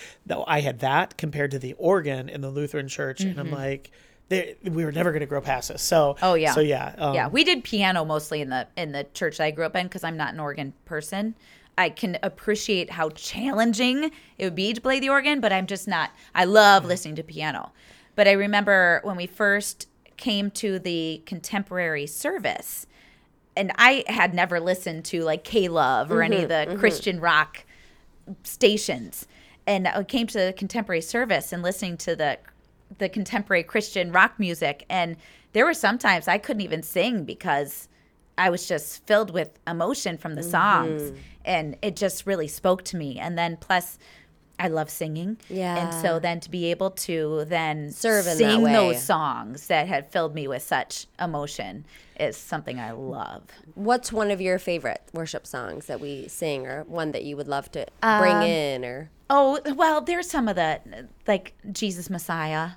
I 0.48 0.62
had 0.62 0.80
that 0.80 1.18
compared 1.18 1.52
to 1.52 1.60
the 1.60 1.74
organ 1.74 2.30
in 2.30 2.40
the 2.40 2.50
Lutheran 2.50 2.88
Church, 2.88 3.20
and 3.22 3.38
I'm 3.38 3.52
like, 3.52 3.92
they, 4.30 4.56
we 4.64 4.86
were 4.86 4.94
never 4.94 5.12
going 5.12 5.20
to 5.20 5.26
grow 5.28 5.42
past 5.42 5.68
this. 5.68 5.82
So 5.82 6.14
Mm-hmm. 6.16 6.26
Oh, 6.26 6.34
yeah. 6.36 6.54
so 6.54 6.62
yeah, 6.62 6.96
um, 6.98 7.14
yeah, 7.14 7.28
we 7.28 7.44
did 7.44 7.64
piano 7.66 8.06
mostly 8.06 8.40
in 8.40 8.50
the 8.50 8.68
in 8.78 8.94
the 8.94 9.06
church 9.14 9.38
that 9.38 9.44
I 9.44 9.52
grew 9.52 9.66
up 9.66 9.76
in 9.76 9.86
because 9.88 10.06
I'm 10.06 10.16
not 10.18 10.34
an 10.34 10.40
organ 10.40 10.74
person. 10.86 11.36
I 11.78 11.90
can 11.90 12.18
appreciate 12.24 12.90
how 12.90 13.10
challenging 13.10 14.12
it 14.38 14.44
would 14.46 14.56
be 14.56 14.72
to 14.72 14.80
play 14.80 15.02
the 15.02 15.10
organ, 15.10 15.42
but 15.42 15.52
I'm 15.52 15.68
just 15.68 15.90
not. 15.90 16.12
I 16.34 16.46
love 16.46 16.86
listening 16.86 17.16
to 17.18 17.24
piano. 17.24 17.74
But 18.16 18.28
I 18.28 18.32
remember 18.32 19.02
when 19.04 19.16
we 19.16 19.28
first 19.28 19.88
came 20.18 20.50
to 20.52 20.80
the 20.80 21.22
contemporary 21.26 22.08
service, 22.08 22.88
and 23.58 23.72
I 23.76 24.04
had 24.08 24.34
never 24.34 24.60
listened 24.60 25.06
to 25.06 25.24
like 25.24 25.44
K 25.44 25.68
Love 25.68 26.12
or 26.12 26.24
any 26.24 26.38
of 26.38 26.42
mm-hmm, 26.44 26.50
the 26.50 26.72
mm-hmm. 26.72 26.80
Christian 26.80 27.20
rock 27.20 27.66
stations. 28.44 29.28
And 29.68 29.88
I 29.88 30.04
came 30.04 30.28
to 30.28 30.38
the 30.38 30.54
contemporary 30.54 31.02
service 31.02 31.52
and 31.52 31.62
listening 31.64 31.98
to 31.98 32.16
the 32.16 32.40
the 32.98 33.10
contemporary 33.10 33.64
Christian 33.64 34.12
rock 34.12 34.40
music, 34.40 34.86
and 34.90 35.18
there 35.54 35.66
were 35.66 35.74
sometimes 35.74 36.28
I 36.28 36.38
couldn't 36.38 36.62
even 36.62 36.84
sing 36.84 37.24
because 37.24 37.88
I 38.38 38.50
was 38.50 38.68
just 38.68 39.06
filled 39.08 39.32
with 39.32 39.60
emotion 39.68 40.18
from 40.18 40.36
the 40.36 40.44
songs, 40.44 41.02
mm-hmm. 41.02 41.18
and 41.46 41.78
it 41.82 41.96
just 41.96 42.26
really 42.26 42.48
spoke 42.48 42.84
to 42.86 42.98
me. 42.98 43.20
And 43.20 43.38
then 43.38 43.58
plus. 43.58 43.98
I 44.58 44.70
love 44.70 44.90
singing, 44.90 45.38
Yeah. 45.50 45.78
and 45.78 45.94
so 46.02 46.18
then 46.20 46.40
to 46.40 46.50
be 46.50 46.72
able 46.72 46.92
to 46.92 47.44
then 47.46 47.92
Serve 47.92 48.26
in 48.28 48.38
sing 48.38 48.64
those 48.64 49.04
songs 49.04 49.68
that 49.68 49.88
had 49.88 50.10
filled 50.12 50.34
me 50.34 50.48
with 50.48 50.64
such 50.64 51.08
emotion 51.20 51.86
is 52.20 52.38
something 52.38 52.80
I 52.80 52.92
love. 52.92 53.44
What's 53.74 54.14
one 54.14 54.32
of 54.32 54.40
your 54.40 54.58
favorite 54.58 55.02
worship 55.14 55.46
songs 55.46 55.88
that 55.88 56.00
we 56.00 56.28
sing, 56.30 56.66
or 56.66 56.84
one 56.86 57.12
that 57.12 57.24
you 57.26 57.36
would 57.36 57.48
love 57.50 57.70
to 57.74 57.86
bring 58.02 58.36
Um, 58.36 58.42
in, 58.44 58.86
or 58.86 59.10
Oh 59.30 59.60
well, 59.76 60.00
there's 60.02 60.30
some 60.30 60.48
of 60.48 60.56
the 60.56 60.80
like 61.28 61.54
Jesus 61.72 62.10
Messiah. 62.10 62.72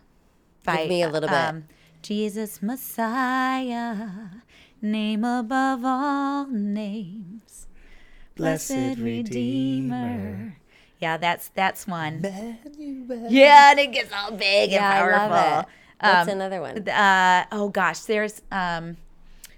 By, 0.64 0.86
me 0.88 1.02
a 1.02 1.08
little 1.08 1.28
bit. 1.28 1.62
Jesus 2.02 2.60
Messiah, 2.62 4.08
name 4.82 5.24
above 5.24 5.84
all 5.84 6.46
names, 6.46 7.66
Blessed 8.34 8.98
Redeemer. 8.98 10.56
Yeah, 11.00 11.16
that's 11.16 11.48
that's 11.54 11.86
one. 11.86 12.24
Emmanuel. 12.24 13.26
Yeah, 13.30 13.70
and 13.70 13.80
it 13.80 13.92
gets 13.92 14.12
all 14.12 14.32
big 14.32 14.70
yeah, 14.70 14.78
and 15.04 15.14
I 15.14 15.18
powerful. 15.18 15.36
love 15.36 15.64
it. 15.64 15.68
What's 16.00 16.28
Um, 16.28 16.28
another 16.28 16.60
one? 16.60 16.88
Uh, 16.88 17.44
oh 17.52 17.68
gosh, 17.68 18.00
there's 18.00 18.42
um, 18.50 18.96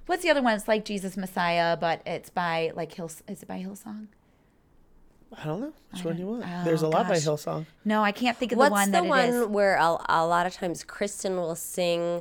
what's 0.06 0.22
the 0.22 0.30
other 0.30 0.42
one? 0.42 0.54
It's 0.54 0.68
like 0.68 0.84
Jesus 0.84 1.16
Messiah, 1.16 1.76
but 1.76 2.02
it's 2.06 2.30
by 2.30 2.72
like 2.74 2.92
Hill. 2.92 3.10
Is 3.28 3.42
it 3.42 3.46
by 3.48 3.58
Hillsong? 3.62 4.08
I 5.38 5.44
don't 5.44 5.60
know 5.60 5.72
which 5.92 6.04
one 6.04 6.16
do 6.16 6.22
you 6.22 6.28
want. 6.28 6.44
oh, 6.44 6.64
There's 6.64 6.82
a 6.82 6.88
lot 6.88 7.06
by 7.06 7.14
gosh. 7.14 7.24
Hillsong. 7.24 7.64
No, 7.84 8.02
I 8.02 8.10
can't 8.10 8.36
think 8.36 8.50
of 8.52 8.58
What's 8.58 8.68
the 8.70 8.72
one 8.72 8.80
What's 8.80 8.86
the 8.90 9.02
that 9.02 9.08
one 9.08 9.28
it 9.28 9.42
is. 9.42 9.46
where 9.46 9.76
a, 9.76 9.96
a 10.08 10.26
lot 10.26 10.44
of 10.46 10.52
times 10.54 10.82
Kristen 10.82 11.36
will 11.36 11.54
sing, 11.54 12.20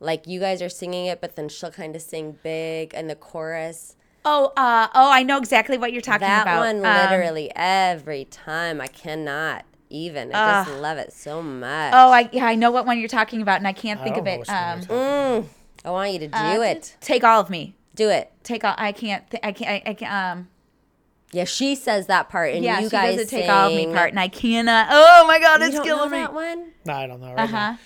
like 0.00 0.26
you 0.26 0.40
guys 0.40 0.62
are 0.62 0.70
singing 0.70 1.04
it, 1.06 1.20
but 1.20 1.36
then 1.36 1.48
she'll 1.50 1.70
kind 1.70 1.94
of 1.94 2.00
sing 2.00 2.38
big 2.42 2.94
in 2.94 3.08
the 3.08 3.14
chorus. 3.14 3.95
Oh, 4.28 4.52
uh, 4.56 4.88
oh, 4.92 5.10
I 5.12 5.22
know 5.22 5.38
exactly 5.38 5.78
what 5.78 5.92
you're 5.92 6.02
talking 6.02 6.26
That 6.26 6.42
about. 6.42 6.58
one, 6.58 6.84
Um, 6.84 7.10
literally 7.10 7.50
every 7.54 8.24
time, 8.24 8.80
I 8.80 8.88
cannot 8.88 9.64
even. 9.88 10.32
I 10.34 10.64
just 10.64 10.80
love 10.80 10.98
it 10.98 11.12
so 11.12 11.40
much. 11.40 11.92
oh, 11.94 12.10
I 12.10 12.28
yeah, 12.32 12.44
I 12.44 12.56
know 12.56 12.72
what 12.72 12.86
one 12.86 12.98
you're 12.98 13.06
talking 13.08 13.40
about, 13.40 13.58
and 13.58 13.68
I 13.68 13.72
can't 13.72 14.02
think 14.02 14.16
I 14.16 14.18
of 14.18 14.26
it. 14.26 14.40
which 14.40 14.48
one 14.48 14.56
you're 14.58 14.72
Um, 14.72 14.80
talking 14.80 15.50
I 15.84 15.90
want 15.90 16.12
you 16.12 16.18
to 16.18 16.26
do 16.28 16.34
uh, 16.36 16.60
it. 16.60 16.96
Take 17.00 17.22
all 17.22 17.40
of 17.40 17.48
me. 17.50 17.76
Do 17.94 18.10
it. 18.10 18.32
Take 18.42 18.64
all. 18.64 18.74
I 18.76 18.90
can't. 18.90 19.30
Th- 19.30 19.40
I 19.44 19.52
can't. 19.52 19.70
I, 19.70 19.90
I 19.90 19.94
can't. 19.94 20.12
Um. 20.40 20.48
Yeah, 21.32 21.44
she 21.44 21.76
says 21.76 22.08
that 22.08 22.28
part, 22.28 22.52
and 22.52 22.64
Yeah, 22.64 22.80
you 22.80 22.86
she 22.86 22.90
guys 22.90 23.16
does 23.16 23.26
the 23.30 23.36
take 23.36 23.48
all 23.48 23.68
of 23.68 23.74
me 23.74 23.86
part, 23.86 24.10
and 24.10 24.18
I 24.18 24.26
cannot. 24.28 24.88
Oh 24.90 25.24
my 25.28 25.38
god, 25.38 25.60
You 25.60 25.66
it's 25.66 25.76
don't 25.76 25.84
killing 25.84 26.10
know 26.10 26.16
me. 26.16 26.22
that 26.22 26.34
one? 26.34 26.72
No, 26.84 26.92
I 26.94 27.06
don't 27.06 27.20
know. 27.20 27.32
Right 27.32 27.38
Uh 27.44 27.46
huh. 27.46 27.76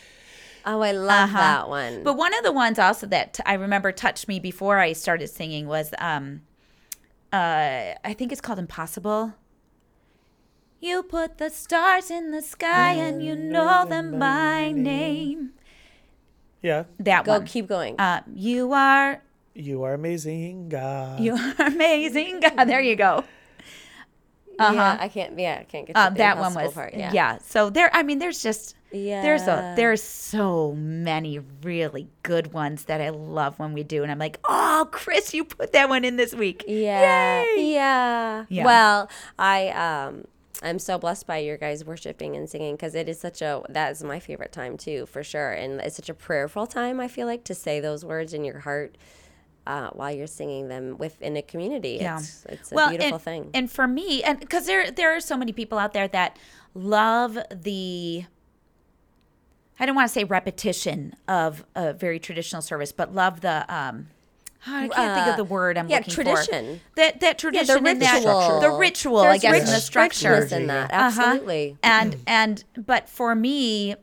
Now. 0.65 0.77
Oh, 0.77 0.81
I 0.81 0.93
love 0.93 1.31
Uh-huh. 1.31 1.39
that 1.39 1.69
one. 1.69 2.03
But 2.03 2.15
one 2.17 2.35
of 2.35 2.43
the 2.45 2.53
ones 2.53 2.79
also 2.79 3.07
that 3.09 3.35
t- 3.35 3.43
I 3.47 3.55
remember 3.55 3.93
touched 3.93 4.29
me 4.29 4.41
before 4.41 4.79
I 4.79 4.93
started 4.93 5.29
singing 5.29 5.67
was 5.67 5.93
um 5.99 6.43
uh 7.33 7.95
I 8.05 8.15
think 8.17 8.33
it's 8.33 8.41
called 8.41 8.59
Impossible. 8.59 9.35
You 10.81 11.03
put 11.03 11.37
the 11.39 11.51
stars 11.51 12.11
in 12.11 12.31
the 12.31 12.41
sky 12.41 12.93
and 12.95 13.23
you 13.23 13.37
know 13.37 13.85
them 13.87 14.19
by 14.19 14.73
name. 14.73 15.53
Yeah, 16.63 16.85
That 16.99 17.25
Go, 17.25 17.33
one. 17.39 17.47
keep 17.47 17.67
going. 17.69 17.99
Uh, 18.01 18.23
you 18.35 18.73
are 18.73 19.23
you 19.55 19.83
are 19.83 19.95
amazing, 19.95 20.69
God. 20.69 21.21
you 21.21 21.35
are 21.35 21.55
amazing. 21.67 22.41
God, 22.41 22.65
there 22.65 22.81
you 22.81 22.97
go. 22.97 23.25
Uh 24.59 24.73
Yeah, 24.75 24.97
I 25.01 25.09
can't. 25.09 25.39
Yeah, 25.39 25.59
I 25.61 25.65
can't 25.65 25.87
get 25.87 25.97
Uh, 25.97 26.11
the 26.11 26.17
that 26.19 26.39
one 26.39 26.55
was 26.55 26.73
part. 26.73 26.95
yeah. 26.95 27.13
Yeah. 27.13 27.39
So 27.43 27.71
there, 27.71 27.91
I 27.95 28.03
mean, 28.03 28.19
there's 28.19 28.43
just 28.43 28.75
there's 28.93 29.43
a 29.43 29.47
Yeah. 29.47 29.74
there's 29.74 30.03
so 30.03 30.72
many 30.72 31.41
really 31.62 32.09
good 32.22 32.53
ones 32.53 32.84
that 32.84 33.01
I 33.01 33.11
love 33.11 33.59
when 33.59 33.72
we 33.72 33.82
do, 33.82 34.03
and 34.03 34.11
I'm 34.11 34.18
like, 34.18 34.38
oh, 34.49 34.88
Chris, 34.91 35.32
you 35.34 35.45
put 35.45 35.72
that 35.72 35.88
one 35.88 36.05
in 36.05 36.16
this 36.16 36.34
week. 36.34 36.64
Yeah. 36.66 37.43
Yay! 37.43 37.72
Yeah. 37.72 38.45
Yeah. 38.49 38.64
Well, 38.64 39.11
I 39.38 39.68
um 39.68 40.24
I'm 40.62 40.78
so 40.78 40.99
blessed 40.99 41.26
by 41.26 41.38
your 41.38 41.57
guys 41.57 41.84
worshiping 41.84 42.36
and 42.36 42.49
singing 42.49 42.74
because 42.74 42.95
it 42.95 43.09
is 43.09 43.18
such 43.18 43.41
a 43.43 43.62
that 43.70 43.93
is 43.93 44.03
my 44.03 44.20
favorite 44.20 44.53
time 44.53 44.76
too 44.76 45.07
for 45.07 45.22
sure 45.24 45.53
and 45.53 45.80
it's 45.80 45.97
such 45.97 46.11
a 46.11 46.14
prayerful 46.14 46.66
time 46.66 47.01
I 47.01 47.09
feel 47.09 47.26
like 47.26 47.45
to 47.45 47.55
say 47.55 47.80
those 47.80 48.05
words 48.05 48.34
in 48.34 48.45
your 48.45 48.59
heart 48.59 48.99
uh, 49.66 49.88
while 49.91 50.11
you're 50.11 50.26
singing 50.26 50.68
them 50.68 50.97
within 50.99 51.36
a 51.36 51.43
community. 51.43 51.99
Yeah. 52.01 52.18
It's, 52.18 52.45
it's 52.49 52.72
a 52.72 52.88
beautiful 52.88 53.14
and, 53.14 53.22
thing. 53.22 53.51
And 53.55 53.70
for 53.70 53.86
me, 53.86 54.22
and 54.22 54.38
because 54.41 54.66
there 54.66 54.91
there 54.91 55.14
are 55.16 55.20
so 55.20 55.36
many 55.36 55.53
people 55.53 55.78
out 55.78 55.93
there 55.93 56.09
that 56.09 56.36
love 56.74 57.38
the 57.55 58.24
I 59.81 59.87
don't 59.87 59.97
want 59.97 60.09
to 60.09 60.12
say 60.12 60.24
repetition 60.24 61.14
of 61.26 61.64
a 61.74 61.93
very 61.95 62.18
traditional 62.20 62.62
service, 62.62 62.93
but 62.93 63.14
love 63.14 63.41
the 63.41 63.64
um 63.74 64.09
I 64.66 64.89
can't 64.89 65.14
think 65.14 65.26
of 65.28 65.37
the 65.39 65.45
word 65.45 65.78
I'm 65.78 65.89
yeah, 65.89 65.97
looking 65.99 66.12
tradition. 66.12 66.76
for. 66.76 66.83
That 66.97 67.20
that 67.20 67.39
tradition 67.39 67.87
and 67.87 68.03
that 68.03 68.16
ritual. 68.16 68.61
the 68.61 68.70
ritual, 68.72 69.20
I 69.20 69.39
guess, 69.39 69.53
rich- 69.53 69.62
and 69.62 69.70
the 69.70 69.81
structure. 69.81 70.45
in 70.55 70.66
that. 70.66 70.91
Uh-huh. 70.93 71.22
Absolutely. 71.22 71.78
And 71.83 72.16
and 72.26 72.62
but 72.76 73.09
for 73.09 73.35
me, 73.35 73.95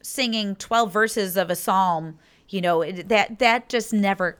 singing 0.00 0.54
twelve 0.56 0.92
verses 0.92 1.36
of 1.36 1.50
a 1.50 1.56
psalm, 1.56 2.18
you 2.48 2.60
know, 2.60 2.82
it, 2.82 3.08
that 3.08 3.40
that 3.40 3.68
just 3.68 3.92
never 3.92 4.38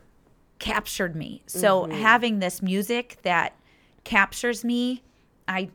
captured 0.60 1.16
me. 1.16 1.42
So 1.46 1.82
Mm-hmm. 1.82 1.92
having 2.00 2.38
this 2.38 2.62
music 2.62 3.18
that 3.22 3.54
captures 4.04 4.62
me, 4.64 5.02
I 5.48 5.70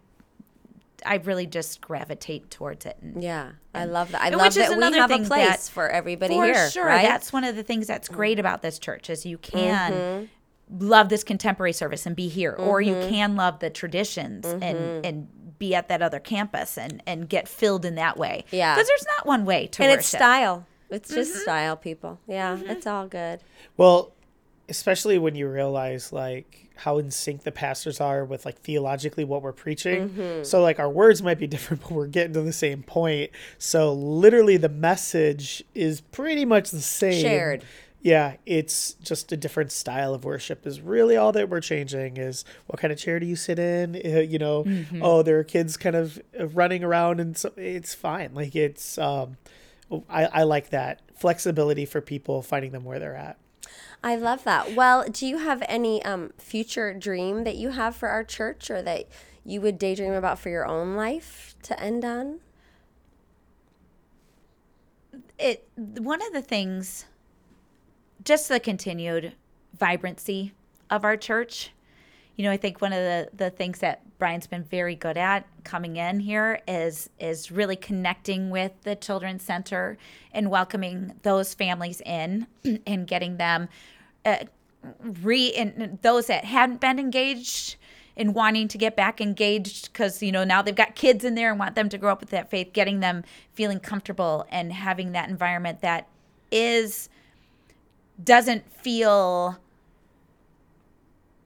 I 1.06 1.16
really 1.16 1.46
just 1.46 1.82
gravitate 1.82 2.50
towards 2.52 2.86
it. 2.86 2.98
And 3.02 3.22
Yeah, 3.24 3.52
I 3.74 3.86
love 3.86 4.12
that. 4.12 4.22
I 4.22 4.28
and 4.28 4.36
love 4.38 4.48
which 4.48 4.58
is 4.58 4.70
that 4.70 4.72
we 4.72 4.78
another 4.78 4.98
have 4.98 5.12
a 5.12 5.14
thing 5.14 5.26
place 5.26 5.48
that- 5.68 5.72
for 5.74 5.90
everybody 5.90 6.36
for 6.36 6.46
here. 6.46 6.70
sure, 6.70 6.86
right? 6.86 7.04
that's 7.04 7.32
one 7.32 7.44
of 7.44 7.56
the 7.56 7.64
things 7.64 7.88
that's 7.88 8.08
great 8.10 8.40
about 8.40 8.62
this 8.62 8.80
church 8.80 9.10
is 9.10 9.26
you 9.26 9.38
can 9.38 9.92
Mm-hmm. 9.94 10.88
love 10.88 11.10
this 11.10 11.24
contemporary 11.24 11.74
service 11.74 12.06
and 12.06 12.16
be 12.16 12.28
here, 12.28 12.54
or 12.54 12.82
you 12.82 12.94
can 13.10 13.36
love 13.36 13.60
the 13.60 13.70
traditions 13.70 14.46
Mm-hmm. 14.46 14.64
and 14.64 15.06
and 15.06 15.28
be 15.58 15.74
at 15.74 15.88
that 15.88 16.02
other 16.02 16.20
campus 16.20 16.78
and 16.78 17.02
and 17.08 17.30
get 17.30 17.48
filled 17.48 17.86
in 17.86 17.96
that 17.96 18.18
way. 18.18 18.44
Yeah. 18.52 18.76
because 18.76 18.88
there's 18.88 19.06
not 19.18 19.26
one 19.26 19.46
way 19.46 19.68
to 19.68 19.84
and 19.84 19.90
worship. 19.90 20.00
it's 20.00 20.08
style. 20.08 20.66
It's 20.90 21.10
just 21.14 21.32
Mm-hmm. 21.34 21.42
style, 21.42 21.78
people. 21.78 22.20
Yeah, 22.28 22.58
it's 22.64 22.86
all 22.86 23.08
good. 23.08 23.40
Well, 23.78 24.12
especially 24.70 25.18
when 25.18 25.36
you 25.36 25.48
realize 25.48 26.12
like 26.12 26.65
how 26.78 26.98
in 26.98 27.12
sync 27.12 27.44
the 27.44 27.52
pastors 27.52 28.02
are 28.02 28.26
with 28.26 28.46
like 28.46 28.60
theologically 28.60 29.24
what 29.24 29.42
we're 29.42 29.52
preaching. 29.54 30.10
Mm-hmm. 30.10 30.44
So 30.44 30.62
like 30.62 30.80
our 30.80 30.90
words 30.90 31.22
might 31.24 31.40
be 31.40 31.48
different, 31.56 31.82
but 31.84 31.92
we're 31.92 32.08
getting 32.08 32.34
to 32.34 32.42
the 32.42 32.54
same 32.54 32.84
point. 32.84 33.32
So 33.58 33.94
literally 33.94 34.58
the 34.58 34.70
message 34.70 35.64
is 35.74 36.02
pretty 36.02 36.46
much 36.46 36.72
the 36.72 36.82
same. 36.82 37.22
Shared. 37.22 37.64
Yeah, 38.02 38.36
it's 38.46 38.94
just 39.02 39.32
a 39.32 39.38
different 39.38 39.72
style 39.72 40.14
of 40.14 40.26
worship 40.26 40.68
is 40.68 40.80
really 40.80 41.18
all 41.18 41.32
that 41.32 41.50
we're 41.50 41.60
changing 41.60 42.18
is 42.18 42.46
what 42.68 42.80
kind 42.80 42.94
of 42.94 43.00
chair 43.00 43.20
do 43.20 43.26
you 43.26 43.36
sit 43.36 43.58
in? 43.58 43.96
Uh, 43.96 44.20
you 44.20 44.38
know, 44.38 44.64
Mm-hmm. 44.64 45.02
oh, 45.02 45.24
there 45.24 45.40
are 45.40 45.44
kids 45.44 45.76
kind 45.76 45.96
of 45.96 46.22
uh, 46.40 46.46
running 46.50 46.84
around 46.84 47.20
and 47.20 47.36
so 47.36 47.52
it's 47.58 47.96
fine. 47.96 48.36
Like 48.36 48.56
it's, 48.56 49.00
um, 49.00 49.38
I, 50.08 50.26
I 50.26 50.44
like 50.44 50.70
that 50.70 51.00
flexibility 51.16 51.86
for 51.86 52.00
people 52.02 52.42
finding 52.44 52.72
them 52.74 52.84
where 52.84 53.00
they're 53.00 53.16
at. 53.16 53.38
I 54.04 54.16
love 54.16 54.44
that. 54.44 54.74
Well, 54.74 55.06
do 55.10 55.26
you 55.26 55.40
have 55.40 55.64
any 55.68 56.04
um, 56.04 56.32
future 56.38 56.94
dream 56.94 57.44
that 57.44 57.56
you 57.56 57.70
have 57.70 57.96
for 57.96 58.10
our 58.10 58.24
church 58.24 58.70
or 58.70 58.82
that 58.82 59.08
you 59.44 59.62
would 59.62 59.78
daydream 59.78 60.14
about 60.14 60.40
for 60.40 60.50
your 60.50 60.66
own 60.66 60.96
life 60.96 61.56
to 61.64 61.80
end 61.80 62.06
on? 62.06 62.40
it 65.38 65.68
one 65.78 66.22
of 66.22 66.34
the 66.34 66.42
things 66.42 67.06
just 68.24 68.48
the 68.48 68.60
continued 68.60 69.34
vibrancy 69.78 70.54
of 70.90 71.04
our 71.04 71.18
church 71.18 71.72
you 72.36 72.44
know, 72.44 72.52
I 72.52 72.58
think 72.58 72.82
one 72.82 72.92
of 72.92 73.00
the, 73.00 73.30
the 73.34 73.50
things 73.50 73.80
that 73.80 74.02
Brian's 74.18 74.48
been 74.48 74.64
very 74.64 74.96
good 74.96 75.18
at 75.18 75.46
coming 75.64 75.98
in 75.98 76.20
here 76.20 76.62
is 76.68 77.10
is 77.20 77.52
really 77.52 77.76
connecting 77.76 78.50
with 78.50 78.72
the 78.84 78.96
children's 78.96 79.44
center 79.44 79.98
and 80.32 80.50
welcoming 80.50 81.14
those 81.24 81.54
families 81.54 82.02
in 82.06 82.48
and 82.88 83.08
getting 83.08 83.38
them 83.38 83.68
uh, 84.26 84.38
re 85.22 85.54
and 85.54 86.00
those 86.02 86.28
that 86.28 86.46
hadn't 86.46 86.80
been 86.80 87.00
engaged 87.00 87.76
and 88.18 88.34
wanting 88.34 88.68
to 88.70 88.78
get 88.78 88.96
back 88.96 89.20
engaged 89.20 89.92
because 89.92 90.22
you 90.24 90.32
know 90.32 90.44
now 90.44 90.62
they've 90.62 90.76
got 90.76 90.96
kids 90.96 91.26
in 91.26 91.36
there 91.36 91.50
and 91.50 91.60
want 91.60 91.76
them 91.76 91.90
to 91.90 91.98
grow 91.98 92.12
up 92.12 92.22
with 92.22 92.30
that 92.30 92.50
faith 92.50 92.72
getting 92.72 93.02
them 93.02 93.24
feeling 93.54 93.80
comfortable 93.80 94.46
and 94.50 94.72
having 94.72 95.12
that 95.12 95.30
environment 95.30 95.82
that 95.82 96.08
is 96.52 97.10
doesn't 98.24 98.72
feel 98.82 99.58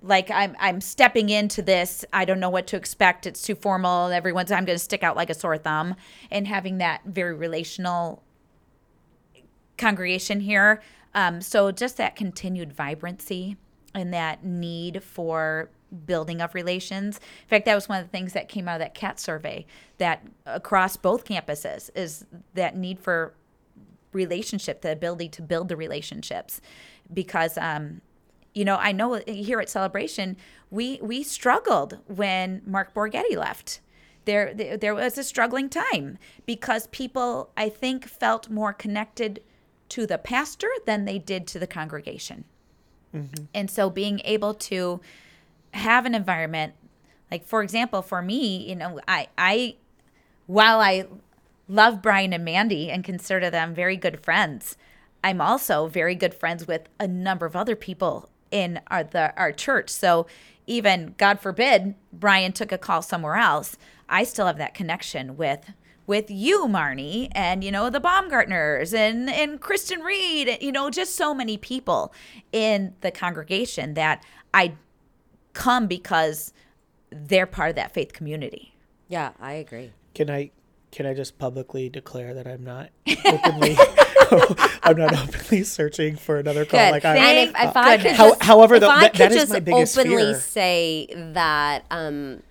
like 0.02 0.32
I'm 0.32 0.56
I'm 0.60 0.82
stepping 0.82 1.30
into 1.30 1.62
this. 1.62 2.06
I 2.14 2.26
don't 2.26 2.40
know 2.40 2.50
what 2.50 2.68
to 2.68 2.78
expect. 2.78 3.26
It's 3.26 3.42
too 3.42 3.56
formal. 3.56 4.08
Everyone's 4.08 4.52
I'm 4.52 4.66
going 4.66 4.78
to 4.78 4.84
stick 4.84 5.04
out 5.04 5.16
like 5.16 5.30
a 5.30 5.34
sore 5.34 5.58
thumb, 5.58 5.96
and 6.32 6.48
having 6.48 6.78
that 6.78 7.02
very 7.06 7.34
relational 7.34 8.24
congregation 9.78 10.42
here. 10.42 10.82
Um, 11.14 11.42
so 11.42 11.72
just 11.72 11.98
that 11.98 12.16
continued 12.16 12.72
vibrancy 12.72 13.58
and 13.94 14.14
that 14.14 14.44
need 14.44 15.04
for 15.04 15.70
building 16.06 16.40
of 16.40 16.54
relations. 16.54 17.18
In 17.18 17.48
fact, 17.48 17.66
that 17.66 17.76
was 17.76 17.90
one 17.90 18.00
of 18.00 18.06
the 18.06 18.12
things 18.12 18.34
that 18.34 18.48
came 18.48 18.68
out 18.68 18.76
of 18.76 18.80
that 18.80 18.94
CAT 18.94 19.20
survey. 19.20 19.66
That 19.98 20.26
across 20.46 20.96
both 20.96 21.26
campuses 21.26 21.90
is 21.96 22.26
that 22.54 22.78
need 22.78 23.00
for 23.00 23.34
relationship, 24.12 24.82
the 24.82 24.92
ability 24.92 25.30
to 25.30 25.42
build 25.42 25.68
the 25.68 25.76
relationships, 25.76 26.62
because 27.12 27.58
um, 27.58 28.02
you 28.60 28.66
know, 28.66 28.76
I 28.76 28.92
know 28.92 29.22
here 29.26 29.62
at 29.62 29.70
Celebration, 29.70 30.36
we 30.70 31.00
we 31.02 31.24
struggled 31.24 32.00
when 32.08 32.62
Mark 32.66 32.94
Borghetti 32.94 33.38
left. 33.38 33.80
There, 34.26 34.54
there, 34.54 34.76
there 34.76 34.94
was 34.94 35.18
a 35.18 35.24
struggling 35.24 35.70
time 35.70 36.18
because 36.46 36.88
people, 36.88 37.52
I 37.56 37.70
think, 37.70 38.06
felt 38.06 38.50
more 38.50 38.74
connected 38.74 39.42
to 39.88 40.06
the 40.06 40.18
pastor 40.18 40.68
than 40.86 41.06
they 41.06 41.20
did 41.20 41.48
to 41.48 41.58
the 41.58 41.68
congregation. 41.68 42.44
Mm-hmm. 43.16 43.46
And 43.54 43.72
so, 43.72 43.90
being 43.90 44.20
able 44.26 44.54
to 44.56 45.00
have 45.74 46.06
an 46.06 46.14
environment, 46.14 46.74
like 47.32 47.46
for 47.46 47.64
example, 47.64 48.02
for 48.02 48.22
me, 48.22 48.68
you 48.70 48.76
know, 48.76 49.00
I, 49.08 49.30
I, 49.38 49.78
while 50.48 50.82
I 50.82 51.06
love 51.70 52.02
Brian 52.02 52.34
and 52.34 52.44
Mandy 52.44 52.92
and 52.92 53.06
consider 53.06 53.50
them 53.50 53.74
very 53.74 53.96
good 53.96 54.20
friends, 54.20 54.76
I'm 55.24 55.40
also 55.40 55.88
very 55.88 56.14
good 56.14 56.34
friends 56.34 56.68
with 56.68 56.90
a 57.00 57.08
number 57.08 57.46
of 57.46 57.56
other 57.56 57.78
people 57.78 58.30
in 58.52 58.80
our 58.88 59.04
the 59.04 59.34
our 59.38 59.52
church. 59.52 59.90
So 59.90 60.28
even 60.68 61.16
God 61.18 61.40
forbid 61.40 61.96
Brian 62.14 62.52
took 62.52 62.72
a 62.72 62.78
call 62.78 63.02
somewhere 63.02 63.36
else, 63.36 63.78
I 64.08 64.24
still 64.24 64.46
have 64.48 64.58
that 64.58 64.74
connection 64.74 65.38
with 65.38 65.72
with 66.08 66.32
you, 66.32 66.66
Marnie, 66.68 67.30
and 67.34 67.64
you 67.64 67.72
know 67.72 67.90
the 67.90 68.02
Baumgartners 68.02 68.94
and 68.94 69.30
and 69.30 69.62
Kristen 69.62 70.02
Reed, 70.02 70.58
you 70.62 70.72
know 70.72 70.90
just 70.90 71.16
so 71.16 71.34
many 71.34 71.58
people 71.58 72.14
in 72.52 72.96
the 73.02 73.12
congregation 73.12 73.94
that 73.94 74.24
I 74.54 74.74
come 75.54 75.88
because 75.88 76.54
they're 77.12 77.46
part 77.46 77.70
of 77.70 77.76
that 77.76 77.94
faith 77.94 78.14
community. 78.14 78.74
Yeah, 79.08 79.32
I 79.40 79.54
agree. 79.54 79.92
Can 80.14 80.30
I 80.30 80.52
can 80.92 81.06
I 81.06 81.14
just 81.14 81.38
publicly 81.38 81.90
declare 81.90 82.34
that 82.34 82.48
I'm 82.48 82.64
not 82.64 82.90
openly 83.26 83.76
I'm 84.84 84.98
not 84.98 85.14
openly 85.18 85.64
searching 85.64 86.16
for 86.16 86.38
another 86.38 86.66
call. 86.66 86.80
Good. 86.80 86.92
Like 86.92 87.06
and 87.06 87.20
I, 87.20 87.32
if, 87.34 87.50
if 87.50 87.78
I 87.78 87.98
could 87.98 88.12
How- 88.12 88.30
just, 88.30 88.44
however, 88.44 88.76
if 88.76 88.82
though, 88.82 88.90
I 88.90 89.02
that- 89.02 89.12
could 89.14 89.20
that 89.22 89.32
is 89.32 89.38
just 89.38 89.54
my 89.54 89.60
biggest 89.60 89.98
openly 89.98 90.18
fear. 90.18 90.40
say 90.40 91.08
that 91.34 91.86
um, 91.92 92.44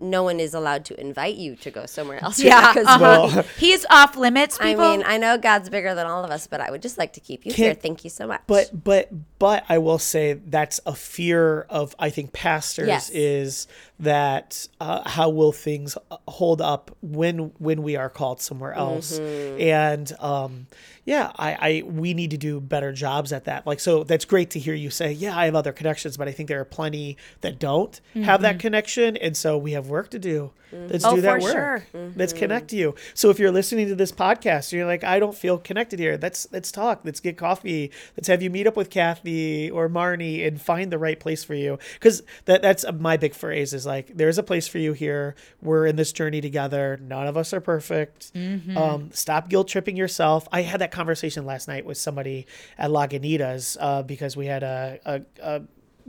no 0.00 0.22
one 0.22 0.40
is 0.40 0.52
allowed 0.54 0.84
to 0.86 1.00
invite 1.00 1.36
you 1.36 1.56
to 1.56 1.70
go 1.70 1.86
somewhere 1.86 2.22
else. 2.22 2.38
Yeah, 2.40 2.72
because 2.72 2.86
uh-huh. 2.86 2.98
Well- 3.00 3.42
he's 3.58 3.86
off 3.90 4.16
limits. 4.16 4.58
I 4.60 4.74
mean, 4.74 5.02
I 5.06 5.16
know 5.18 5.38
God's 5.38 5.70
bigger 5.70 5.94
than 5.94 6.06
all 6.06 6.24
of 6.24 6.30
us, 6.30 6.46
but 6.46 6.60
I 6.60 6.70
would 6.70 6.82
just 6.82 6.98
like 6.98 7.12
to 7.14 7.20
keep 7.20 7.46
you 7.46 7.52
here. 7.52 7.74
Thank 7.74 8.04
you 8.04 8.10
so 8.10 8.26
much. 8.26 8.42
but 8.46 8.70
but 8.84 9.10
but 9.38 9.64
I 9.68 9.78
will 9.78 9.98
say 9.98 10.34
that's 10.34 10.80
a 10.86 10.94
fear 10.94 11.62
of 11.70 11.94
I 11.98 12.10
think 12.10 12.32
pastors 12.32 12.88
Yes. 12.88 13.10
is 13.10 13.66
that 14.00 14.68
uh, 14.80 15.08
how 15.08 15.30
will 15.30 15.52
things 15.52 15.96
hold 16.28 16.60
up 16.60 16.94
when 17.02 17.52
when 17.58 17.82
we 17.82 17.96
are 17.96 18.10
called 18.10 18.40
somewhere 18.40 18.72
else 18.74 19.18
Mm-hmm. 19.18 19.60
and 19.60 20.12
um 20.20 20.66
yeah 21.06 21.32
I, 21.36 21.52
I 21.54 21.82
we 21.86 22.12
need 22.12 22.32
to 22.32 22.36
do 22.36 22.60
better 22.60 22.92
jobs 22.92 23.32
at 23.32 23.44
that. 23.44 23.66
Like 23.66 23.80
so 23.80 24.04
that's 24.04 24.24
great 24.26 24.50
to 24.50 24.58
hear 24.58 24.74
you 24.74 24.90
say 24.90 25.12
yeah 25.12 25.36
I 25.38 25.46
have 25.46 25.54
other 25.54 25.72
connections 25.72 26.16
but 26.18 26.28
I 26.28 26.32
think 26.32 26.48
there 26.48 26.60
are 26.60 26.64
plenty 26.66 27.16
that 27.40 27.58
don't 27.58 27.98
have 28.14 28.42
that 28.42 28.54
mm-hmm. 28.54 28.58
connection. 28.58 29.16
And 29.16 29.36
so 29.36 29.56
we 29.56 29.72
have 29.72 29.86
work 29.88 30.10
to 30.10 30.18
do. 30.18 30.52
Mm-hmm. 30.74 30.88
Let's 30.92 31.04
Oh, 31.04 31.14
do 31.14 31.20
that 31.22 31.40
work. 31.40 31.52
sure. 31.52 31.86
let's 32.16 32.32
mm-hmm. 32.32 32.40
connect 32.40 32.72
you. 32.72 32.94
So 33.14 33.30
if 33.30 33.38
you're 33.38 33.52
listening 33.52 33.86
to 33.88 33.94
this 33.94 34.12
podcast 34.12 34.72
you're 34.72 34.84
like 34.86 35.04
I 35.04 35.18
don't 35.20 35.34
feel 35.34 35.58
connected 35.58 35.98
here. 35.98 36.18
Let's 36.20 36.48
let's 36.52 36.72
talk. 36.72 37.00
Let's 37.04 37.20
get 37.20 37.38
coffee. 37.38 37.92
Let's 38.16 38.28
have 38.28 38.42
you 38.42 38.50
meet 38.50 38.66
up 38.66 38.76
with 38.76 38.90
Kathy 38.90 39.70
or 39.70 39.88
Marnie 39.88 40.46
and 40.46 40.60
find 40.60 40.92
the 40.92 40.98
right 40.98 41.18
place 41.20 41.44
for 41.44 41.54
you. 41.54 41.78
Because 41.94 42.22
that 42.46 42.62
that's 42.62 42.84
my 42.92 43.16
big 43.16 43.34
phrase 43.34 43.72
is 43.72 43.86
like 43.86 44.10
there's 44.16 44.38
a 44.38 44.42
place 44.42 44.66
for 44.66 44.78
you 44.78 44.92
here. 44.92 45.36
We're 45.62 45.86
in 45.86 45.94
this 45.96 46.12
journey 46.12 46.40
together. 46.40 46.98
None 47.00 47.28
of 47.28 47.36
us 47.36 47.52
are 47.52 47.60
perfect. 47.60 48.32
Um, 48.34 49.10
stop 49.12 49.48
guilt 49.48 49.68
tripping 49.68 49.96
yourself. 49.96 50.48
I 50.52 50.62
had 50.62 50.80
that 50.80 50.90
conversation 50.96 51.44
last 51.46 51.68
night 51.68 51.84
with 51.84 51.98
somebody 51.98 52.46
at 52.78 52.90
Lagunitas 52.90 53.76
uh, 53.80 54.02
because 54.02 54.36
we 54.36 54.46
had 54.46 54.62
a, 54.62 54.98
a, 55.04 55.22
a 55.42 55.62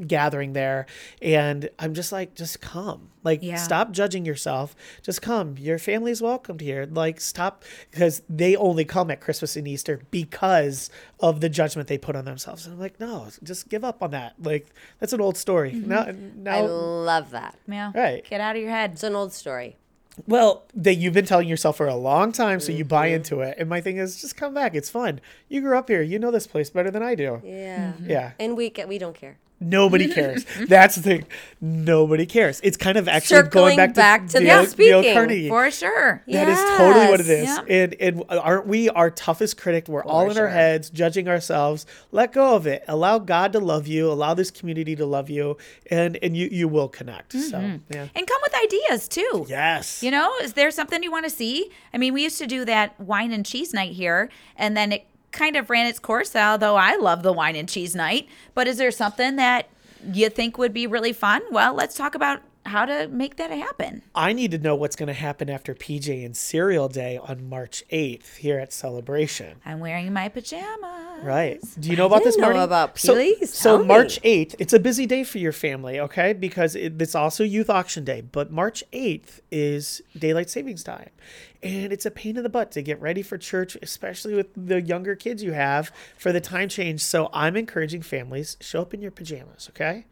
gathering 0.05 0.53
there 0.53 0.85
and 1.23 1.71
i'm 1.79 1.95
just 1.95 2.11
like 2.11 2.35
just 2.35 2.61
come 2.61 3.09
like 3.23 3.39
Yeah. 3.41 3.55
stop 3.55 3.91
judging 3.91 4.25
yourself 4.25 4.75
just 5.01 5.23
come 5.23 5.55
your 5.57 5.79
family's 5.79 6.21
welcomed 6.21 6.61
here 6.61 6.88
like 6.91 7.19
stop 7.19 7.63
because 7.89 8.21
they 8.29 8.55
only 8.55 8.85
come 8.85 9.09
at 9.09 9.21
christmas 9.21 9.55
and 9.55 9.67
easter 9.67 9.99
because 10.11 10.91
of 11.19 11.41
the 11.41 11.49
judgment 11.49 11.88
they 11.88 11.97
put 11.97 12.15
on 12.15 12.25
themselves 12.25 12.67
and 12.67 12.73
i'm 12.75 12.79
like 12.79 12.99
no 12.99 13.27
just 13.41 13.69
give 13.69 13.83
up 13.83 14.03
on 14.03 14.11
that 14.11 14.35
like 14.39 14.67
that's 14.99 15.13
an 15.13 15.19
old 15.21 15.35
story 15.35 15.71
now 15.71 16.05
I 16.47 16.61
love 16.61 17.31
that. 17.31 17.57
yeah, 17.67 17.91
Right. 17.95 18.23
Get 18.29 18.39
out 18.39 18.55
of 18.55 18.61
your 18.61 18.69
head. 18.69 18.91
It's 18.91 19.03
an 19.03 19.15
old 19.15 19.33
story. 19.33 19.77
Well 20.26 20.63
that 20.74 20.95
you've 20.95 21.13
been 21.13 21.26
telling 21.26 21.47
yourself 21.47 21.78
for 21.78 21.88
a 21.88 21.95
long 21.95 22.32
time 22.32 22.59
so 22.59 22.72
you 22.72 22.84
buy 22.86 23.07
Mm-hmm. 23.09 23.15
into 23.15 23.39
it. 23.41 23.57
And 23.59 23.70
my 23.70 23.82
thing 23.82 23.97
is 23.97 24.20
just 24.22 24.36
come 24.36 24.53
back. 24.53 24.74
It's 24.76 24.89
fun. 24.89 25.22
You 25.49 25.61
grew 25.61 25.78
up 25.78 25.89
here. 25.89 26.01
You 26.01 26.18
know 26.20 26.32
this 26.32 26.47
place 26.47 26.70
better 26.70 26.89
than 26.91 27.03
i 27.03 27.13
do. 27.15 27.41
Yeah. 27.43 27.93
yeah. 28.03 28.32
And 28.39 28.57
we 28.57 28.70
get, 28.70 28.88
we 28.88 28.97
don't 28.97 29.15
care. 29.15 29.38
Nobody 29.59 30.07
cares. 30.13 30.45
That's 30.67 30.95
the 30.95 31.01
thing. 31.01 31.25
Nobody 31.59 32.25
cares. 32.25 32.59
It's 32.63 32.77
kind 32.77 32.97
of 32.97 33.07
actually 33.07 33.37
Circling 33.37 33.51
going 33.51 33.77
back 33.77 33.89
to, 33.89 33.95
back 33.95 34.27
to 34.27 34.33
the, 34.33 34.39
the 34.39 34.45
the 34.45 34.65
speaking. 34.65 35.13
Carnegie. 35.13 35.49
For 35.49 35.71
sure. 35.71 36.23
That 36.27 36.47
is 36.47 36.59
totally 36.77 37.07
what 37.07 37.19
it 37.19 37.29
is. 37.29 37.45
Yes. 37.45 37.63
Yeah. 37.67 37.75
And 37.75 37.95
and 37.99 38.23
aren't 38.29 38.67
we 38.67 38.89
our 38.89 39.09
toughest 39.09 39.57
critic? 39.57 39.87
We're 39.87 40.03
all 40.03 40.29
in 40.29 40.35
sure. 40.35 40.45
our 40.45 40.49
heads, 40.49 40.89
judging 40.89 41.27
ourselves. 41.27 41.85
Let 42.11 42.33
go 42.33 42.55
of 42.55 42.67
it. 42.67 42.83
Allow 42.87 43.19
God 43.19 43.53
to 43.53 43.59
love 43.59 43.87
you. 43.87 44.11
Allow 44.11 44.35
this 44.35 44.51
community 44.51 44.95
to 44.95 45.05
love 45.05 45.29
you, 45.29 45.57
and 45.89 46.17
and 46.21 46.37
you 46.37 46.47
you 46.51 46.67
will 46.67 46.89
connect. 46.89 47.33
So 47.33 47.57
mm-hmm. 47.57 47.77
yeah. 47.91 48.07
And 48.15 48.27
come 48.27 48.41
with 48.43 48.53
ideas 48.63 49.07
too. 49.07 49.45
Yes. 49.49 50.03
You 50.03 50.11
know, 50.11 50.31
is 50.43 50.53
there 50.53 50.69
something 50.69 51.01
you 51.01 51.11
want 51.11 51.25
to 51.25 51.31
see? 51.31 51.71
I 51.93 51.97
mean, 51.97 52.13
we 52.13 52.23
used 52.23 52.37
to 52.37 52.47
do 52.47 52.63
that 52.65 52.99
wine 52.99 53.31
and 53.31 53.45
cheese 53.45 53.73
night 53.73 53.93
here, 53.93 54.29
and 54.55 54.77
then 54.77 54.91
it 54.91 55.07
kind 55.38 55.55
of 55.55 55.69
ran 55.69 55.85
its 55.85 55.99
course, 55.99 56.35
although 56.35 56.75
I 56.75 56.97
love 56.97 57.23
the 57.23 57.31
wine 57.31 57.55
and 57.55 57.69
cheese 57.69 57.95
night. 57.95 58.27
But 58.53 58.67
is 58.67 58.77
there 58.77 58.91
something 58.91 59.35
that 59.38 59.69
you 60.11 60.29
think 60.29 60.57
would 60.57 60.73
be 60.73 60.88
really 60.88 61.13
fun? 61.13 61.41
Well, 61.51 61.73
let's 61.73 61.95
talk 61.95 62.15
about 62.15 62.41
how 62.65 62.85
to 62.85 63.07
make 63.07 63.38
that 63.38 63.51
happen. 63.51 64.01
I 64.13 64.33
need 64.33 64.51
to 64.51 64.57
know 64.57 64.75
what's 64.75 64.95
going 64.95 65.07
to 65.07 65.13
happen 65.13 65.49
after 65.49 65.73
PJ 65.73 66.25
and 66.25 66.35
Cereal 66.35 66.89
Day 66.89 67.17
on 67.17 67.47
March 67.47 67.83
8th 67.91 68.38
here 68.38 68.59
at 68.59 68.73
Celebration. 68.73 69.61
I'm 69.65 69.79
wearing 69.79 70.11
my 70.11 70.27
pajamas. 70.27 71.06
Right. 71.22 71.59
Do 71.80 71.89
you 71.89 71.95
know 71.95 72.05
about 72.05 72.24
this, 72.24 72.38
know 72.38 72.49
about- 72.63 72.97
so, 72.99 73.13
so. 73.51 73.84
March 73.84 74.22
8th, 74.22 74.55
it's 74.59 74.74
a 74.74 74.80
busy 74.80 75.05
day 75.05 75.24
for 75.24 75.38
your 75.39 75.51
family, 75.51 75.99
okay? 75.99 76.34
Because 76.34 76.76
it, 76.76 77.01
it's 77.01 77.15
also 77.15 77.43
Youth 77.43 77.70
Auction 77.70 78.03
Day. 78.03 78.22
But 78.22 78.51
March 78.51 78.84
8th 78.93 79.39
is 79.51 80.01
Daylight 80.18 80.49
Savings 80.49 80.84
Time. 80.84 81.09
And 81.63 81.91
it's 81.91 82.05
a 82.05 82.11
pain 82.11 82.38
in 82.38 82.43
the 82.43 82.49
butt 82.49 82.72
to 82.74 82.82
get 82.82 83.01
ready 83.01 83.24
for 83.24 83.38
church, 83.38 83.76
especially 83.82 84.36
with 84.36 84.47
the 84.55 84.80
younger 84.82 85.15
kids 85.15 85.43
you 85.43 85.53
have 85.53 85.91
for 86.18 86.32
the 86.32 86.39
time 86.41 86.70
change. 86.70 87.01
So 87.01 87.30
I'm 87.34 87.55
encouraging 87.55 88.03
families, 88.03 88.57
show 88.61 88.82
up 88.82 88.93
in 88.93 89.01
your 89.01 89.11
pajamas, 89.11 89.70
okay? 89.72 90.05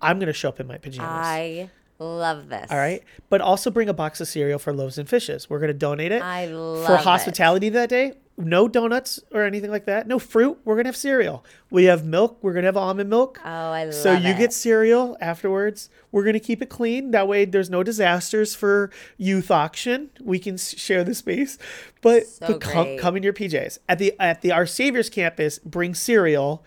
I'm 0.00 0.18
going 0.18 0.26
to 0.26 0.32
show 0.34 0.50
up 0.50 0.60
in 0.60 0.66
my 0.66 0.76
pajamas. 0.76 1.26
I 1.26 1.70
love 1.98 2.48
this. 2.50 2.70
All 2.70 2.76
right. 2.76 3.02
But 3.30 3.40
also 3.40 3.70
bring 3.70 3.88
a 3.88 3.94
box 3.94 4.20
of 4.20 4.28
cereal 4.28 4.58
for 4.58 4.72
loaves 4.74 4.98
and 4.98 5.08
fishes. 5.08 5.48
We're 5.48 5.60
going 5.60 5.68
to 5.72 5.74
donate 5.78 6.12
it 6.12 6.22
I 6.22 6.48
for 6.48 6.54
love 6.54 7.00
it. 7.00 7.04
hospitality 7.04 7.70
that 7.70 7.88
day. 7.88 8.12
No 8.36 8.66
donuts 8.66 9.20
or 9.30 9.44
anything 9.44 9.70
like 9.70 9.84
that. 9.84 10.08
No 10.08 10.18
fruit. 10.18 10.58
We're 10.64 10.74
going 10.74 10.84
to 10.84 10.88
have 10.88 10.96
cereal. 10.96 11.44
We 11.70 11.84
have 11.84 12.04
milk. 12.04 12.38
We're 12.42 12.52
going 12.52 12.64
to 12.64 12.68
have 12.68 12.76
almond 12.76 13.08
milk. 13.08 13.38
Oh, 13.44 13.48
I 13.48 13.84
love 13.84 13.94
so 13.94 14.12
you 14.12 14.30
it. 14.30 14.38
get 14.38 14.52
cereal 14.52 15.16
afterwards. 15.20 15.88
We're 16.10 16.24
going 16.24 16.34
to 16.34 16.40
keep 16.40 16.60
it 16.60 16.68
clean. 16.68 17.12
That 17.12 17.28
way 17.28 17.44
there's 17.44 17.70
no 17.70 17.84
disasters 17.84 18.54
for 18.54 18.90
youth 19.16 19.50
auction. 19.52 20.10
We 20.20 20.40
can 20.40 20.56
share 20.56 21.04
the 21.04 21.14
space. 21.14 21.58
But, 22.02 22.26
So 22.26 22.46
but 22.48 22.60
come, 22.60 22.98
come 22.98 23.16
in 23.16 23.22
your 23.22 23.32
PJs. 23.32 23.78
At 23.88 23.98
the 23.98 24.14
at 24.18 24.40
the 24.42 24.50
Our 24.50 24.66
Savior's 24.66 25.10
campus, 25.10 25.60
bring 25.60 25.94
cereal 25.94 26.64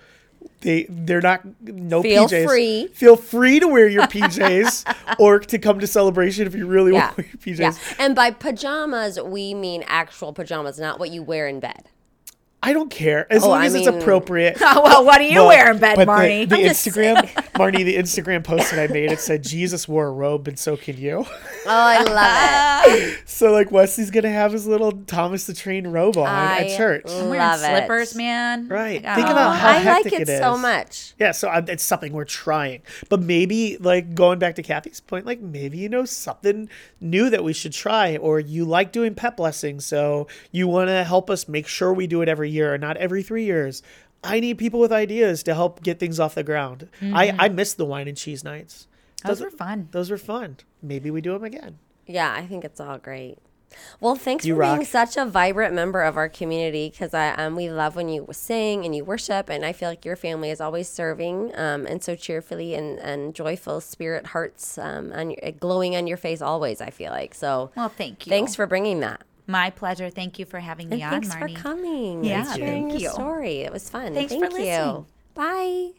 they 0.62 0.86
they're 0.90 1.22
not 1.22 1.42
no 1.62 2.02
Feel 2.02 2.28
PJs. 2.28 2.46
free. 2.48 2.88
Feel 2.94 3.16
free 3.16 3.60
to 3.60 3.68
wear 3.68 3.88
your 3.88 4.04
PJs 4.08 5.16
or 5.20 5.40
to 5.40 5.58
come 5.60 5.80
to 5.80 5.88
celebration 5.88 6.48
if 6.48 6.56
you 6.56 6.66
really 6.68 6.94
Yeah. 6.94 7.06
want 7.08 7.16
to 7.18 7.22
wear 7.24 7.30
your 7.32 7.72
PJs. 7.72 7.90
Yeah. 7.98 8.06
And 8.06 8.16
by 8.16 8.32
pajamas, 8.32 9.20
we 9.22 9.54
mean 9.54 9.84
actual 9.88 10.34
pajamas, 10.34 10.80
not 10.80 11.00
what 11.00 11.10
you 11.12 11.24
wear 11.24 11.48
in 11.48 11.60
bed. 11.60 11.90
I 12.62 12.74
don't 12.74 12.90
care 12.90 13.32
as 13.32 13.44
Oh, 13.44 13.50
long 13.50 13.62
I 13.62 13.66
as 13.68 13.76
it's 13.76 13.88
appropriate. 13.88 14.58
Well, 14.62 15.06
what 15.06 15.20
do 15.20 15.26
you 15.26 15.36
Well, 15.42 15.48
wear 15.50 15.72
in 15.72 15.78
bed, 15.78 15.96
but 15.96 16.06
the- 16.06 16.12
Marnie? 16.12 16.50
The, 16.50 16.56
I'm 16.56 16.62
Instagram, 16.62 17.16
Marnie, 17.54 17.86
the 17.86 17.96
Instagram 17.98 18.44
post 18.44 18.72
that 18.72 18.90
I 18.90 18.92
made, 18.92 19.12
it 19.12 19.20
said 19.20 19.44
Jesus 19.44 19.88
wore 19.88 20.08
a 20.08 20.12
robe, 20.12 20.48
and 20.48 20.58
so 20.58 20.76
can 20.76 20.98
you. 20.98 21.26
Oh, 21.28 21.30
I 21.68 22.02
love 22.04 22.86
it. 23.00 23.20
So 23.28 23.52
like 23.52 23.72
Wesley's 23.72 24.10
gonna 24.10 24.32
have 24.32 24.52
his 24.54 24.66
little 24.66 24.92
Thomas 24.92 25.46
the 25.46 25.54
Train 25.54 25.86
robe 25.88 26.18
on 26.18 26.26
I 26.28 26.62
at 26.66 26.78
church. 26.78 27.04
I 27.08 27.12
love 27.12 27.30
wearing 27.30 27.54
it. 27.54 27.58
slippers, 27.60 28.16
man. 28.16 28.68
Right. 28.68 29.06
I 29.06 29.14
Think 29.16 29.28
got- 29.28 29.34
about 29.34 29.56
how 29.58 29.70
I 29.70 29.74
like 29.76 29.84
hectic 29.84 30.14
it, 30.14 30.22
it 30.30 30.40
so 30.42 30.56
is. 30.56 30.62
much. 30.62 31.14
Yeah, 31.20 31.32
so 31.34 31.48
I, 31.50 31.60
it's 31.68 31.84
something 31.84 32.14
we're 32.14 32.24
trying. 32.26 32.82
But 33.10 33.22
maybe, 33.22 33.78
like, 33.78 34.16
going 34.16 34.40
back 34.40 34.56
to 34.56 34.64
Kathy's 34.64 35.00
point, 35.02 35.26
like, 35.28 35.40
maybe 35.40 35.78
you 35.78 35.90
know 35.90 36.06
something 36.06 36.70
new 37.00 37.30
that 37.30 37.44
we 37.44 37.54
should 37.54 37.74
try, 37.74 38.18
or 38.18 38.40
you 38.40 38.66
like 38.66 38.92
doing 38.92 39.14
pet 39.14 39.38
blessings, 39.38 39.86
so 39.86 40.28
you 40.52 40.68
want 40.68 40.88
to 40.90 41.04
help 41.04 41.30
us 41.30 41.48
make 41.48 41.68
sure 41.68 41.94
we 41.94 42.08
do 42.08 42.22
it 42.24 42.30
every 42.30 42.47
year 42.48 42.74
and 42.74 42.82
not 42.82 42.98
every 42.98 43.24
three 43.24 43.46
years. 43.46 43.84
I 44.24 44.40
need 44.40 44.58
people 44.58 44.80
with 44.80 44.92
ideas 44.92 45.44
to 45.44 45.54
help 45.54 45.84
get 45.84 46.00
things 46.00 46.20
off 46.20 46.36
the 46.36 46.44
ground. 46.44 46.90
I, 47.02 47.36
I 47.38 47.50
miss 47.50 47.74
the 47.74 47.86
wine 47.86 48.08
and 48.08 48.18
cheese 48.18 48.44
nights. 48.44 48.88
Those 49.24 49.42
were 49.42 49.50
fun. 49.50 49.90
Those 49.92 50.10
were 50.10 50.18
fun. 50.18 50.58
Maybe 50.82 51.12
we 51.12 51.22
do 51.22 51.34
them 51.34 51.44
again. 51.44 51.80
Yeah, 52.06 52.34
I 52.34 52.46
think 52.46 52.64
it's 52.64 52.80
all 52.80 52.98
great. 52.98 53.38
Well, 54.00 54.16
thanks 54.16 54.46
You 54.46 54.56
for 54.56 54.62
being 54.62 54.86
such 54.86 55.18
a 55.18 55.26
vibrant 55.26 55.74
member 55.74 56.02
of 56.02 56.16
our 56.16 56.30
community 56.30 56.90
because 56.90 57.14
I 57.14 57.32
um, 57.32 57.56
we 57.56 57.70
love 57.70 57.96
when 57.96 58.08
you 58.08 58.26
sing 58.32 58.86
and 58.86 58.96
you 58.96 59.04
worship, 59.04 59.50
and 59.50 59.66
I 59.66 59.74
feel 59.74 59.90
like 59.90 60.06
your 60.06 60.16
family 60.16 60.52
is 60.52 60.62
always 60.62 60.88
serving 60.88 61.52
um, 61.56 61.86
and 61.86 62.02
so 62.02 62.16
cheerfully 62.16 62.76
and, 62.76 62.98
and 63.00 63.36
joyful 63.36 63.82
spirit 63.82 64.28
hearts 64.28 64.78
um, 64.78 65.12
on 65.12 65.32
your, 65.32 65.52
glowing 65.52 65.96
on 65.96 66.08
your 66.08 66.18
face 66.18 66.42
always. 66.42 66.80
I 66.80 66.92
feel 66.92 67.12
like 67.12 67.34
so. 67.34 67.72
Well, 67.76 67.90
thank 67.90 68.26
you. 68.26 68.30
Thanks 68.30 68.56
for 68.56 68.68
bringing 68.68 69.02
that. 69.02 69.24
My 69.48 69.70
pleasure. 69.70 70.10
Thank 70.10 70.40
you 70.40 70.46
for 70.46 70.60
having 70.60 70.90
me 70.90 71.02
And 71.02 71.14
on, 71.16 71.22
thanks 71.22 71.36
Marnie. 71.36 71.56
for 71.56 71.62
coming. 71.62 72.24
Yeah, 72.24 72.42
and 72.52 72.60
sharing 72.60 72.90
thank 72.90 73.02
your 73.02 73.02
you. 73.02 73.10
story. 73.10 73.60
It 73.62 73.72
was 73.72 73.90
fun. 73.90 74.14
Thanks 74.14 74.34
Thank 74.34 74.52
for 74.52 74.60
you. 74.60 74.66
listening. 74.66 75.06
Bye. 75.34 75.92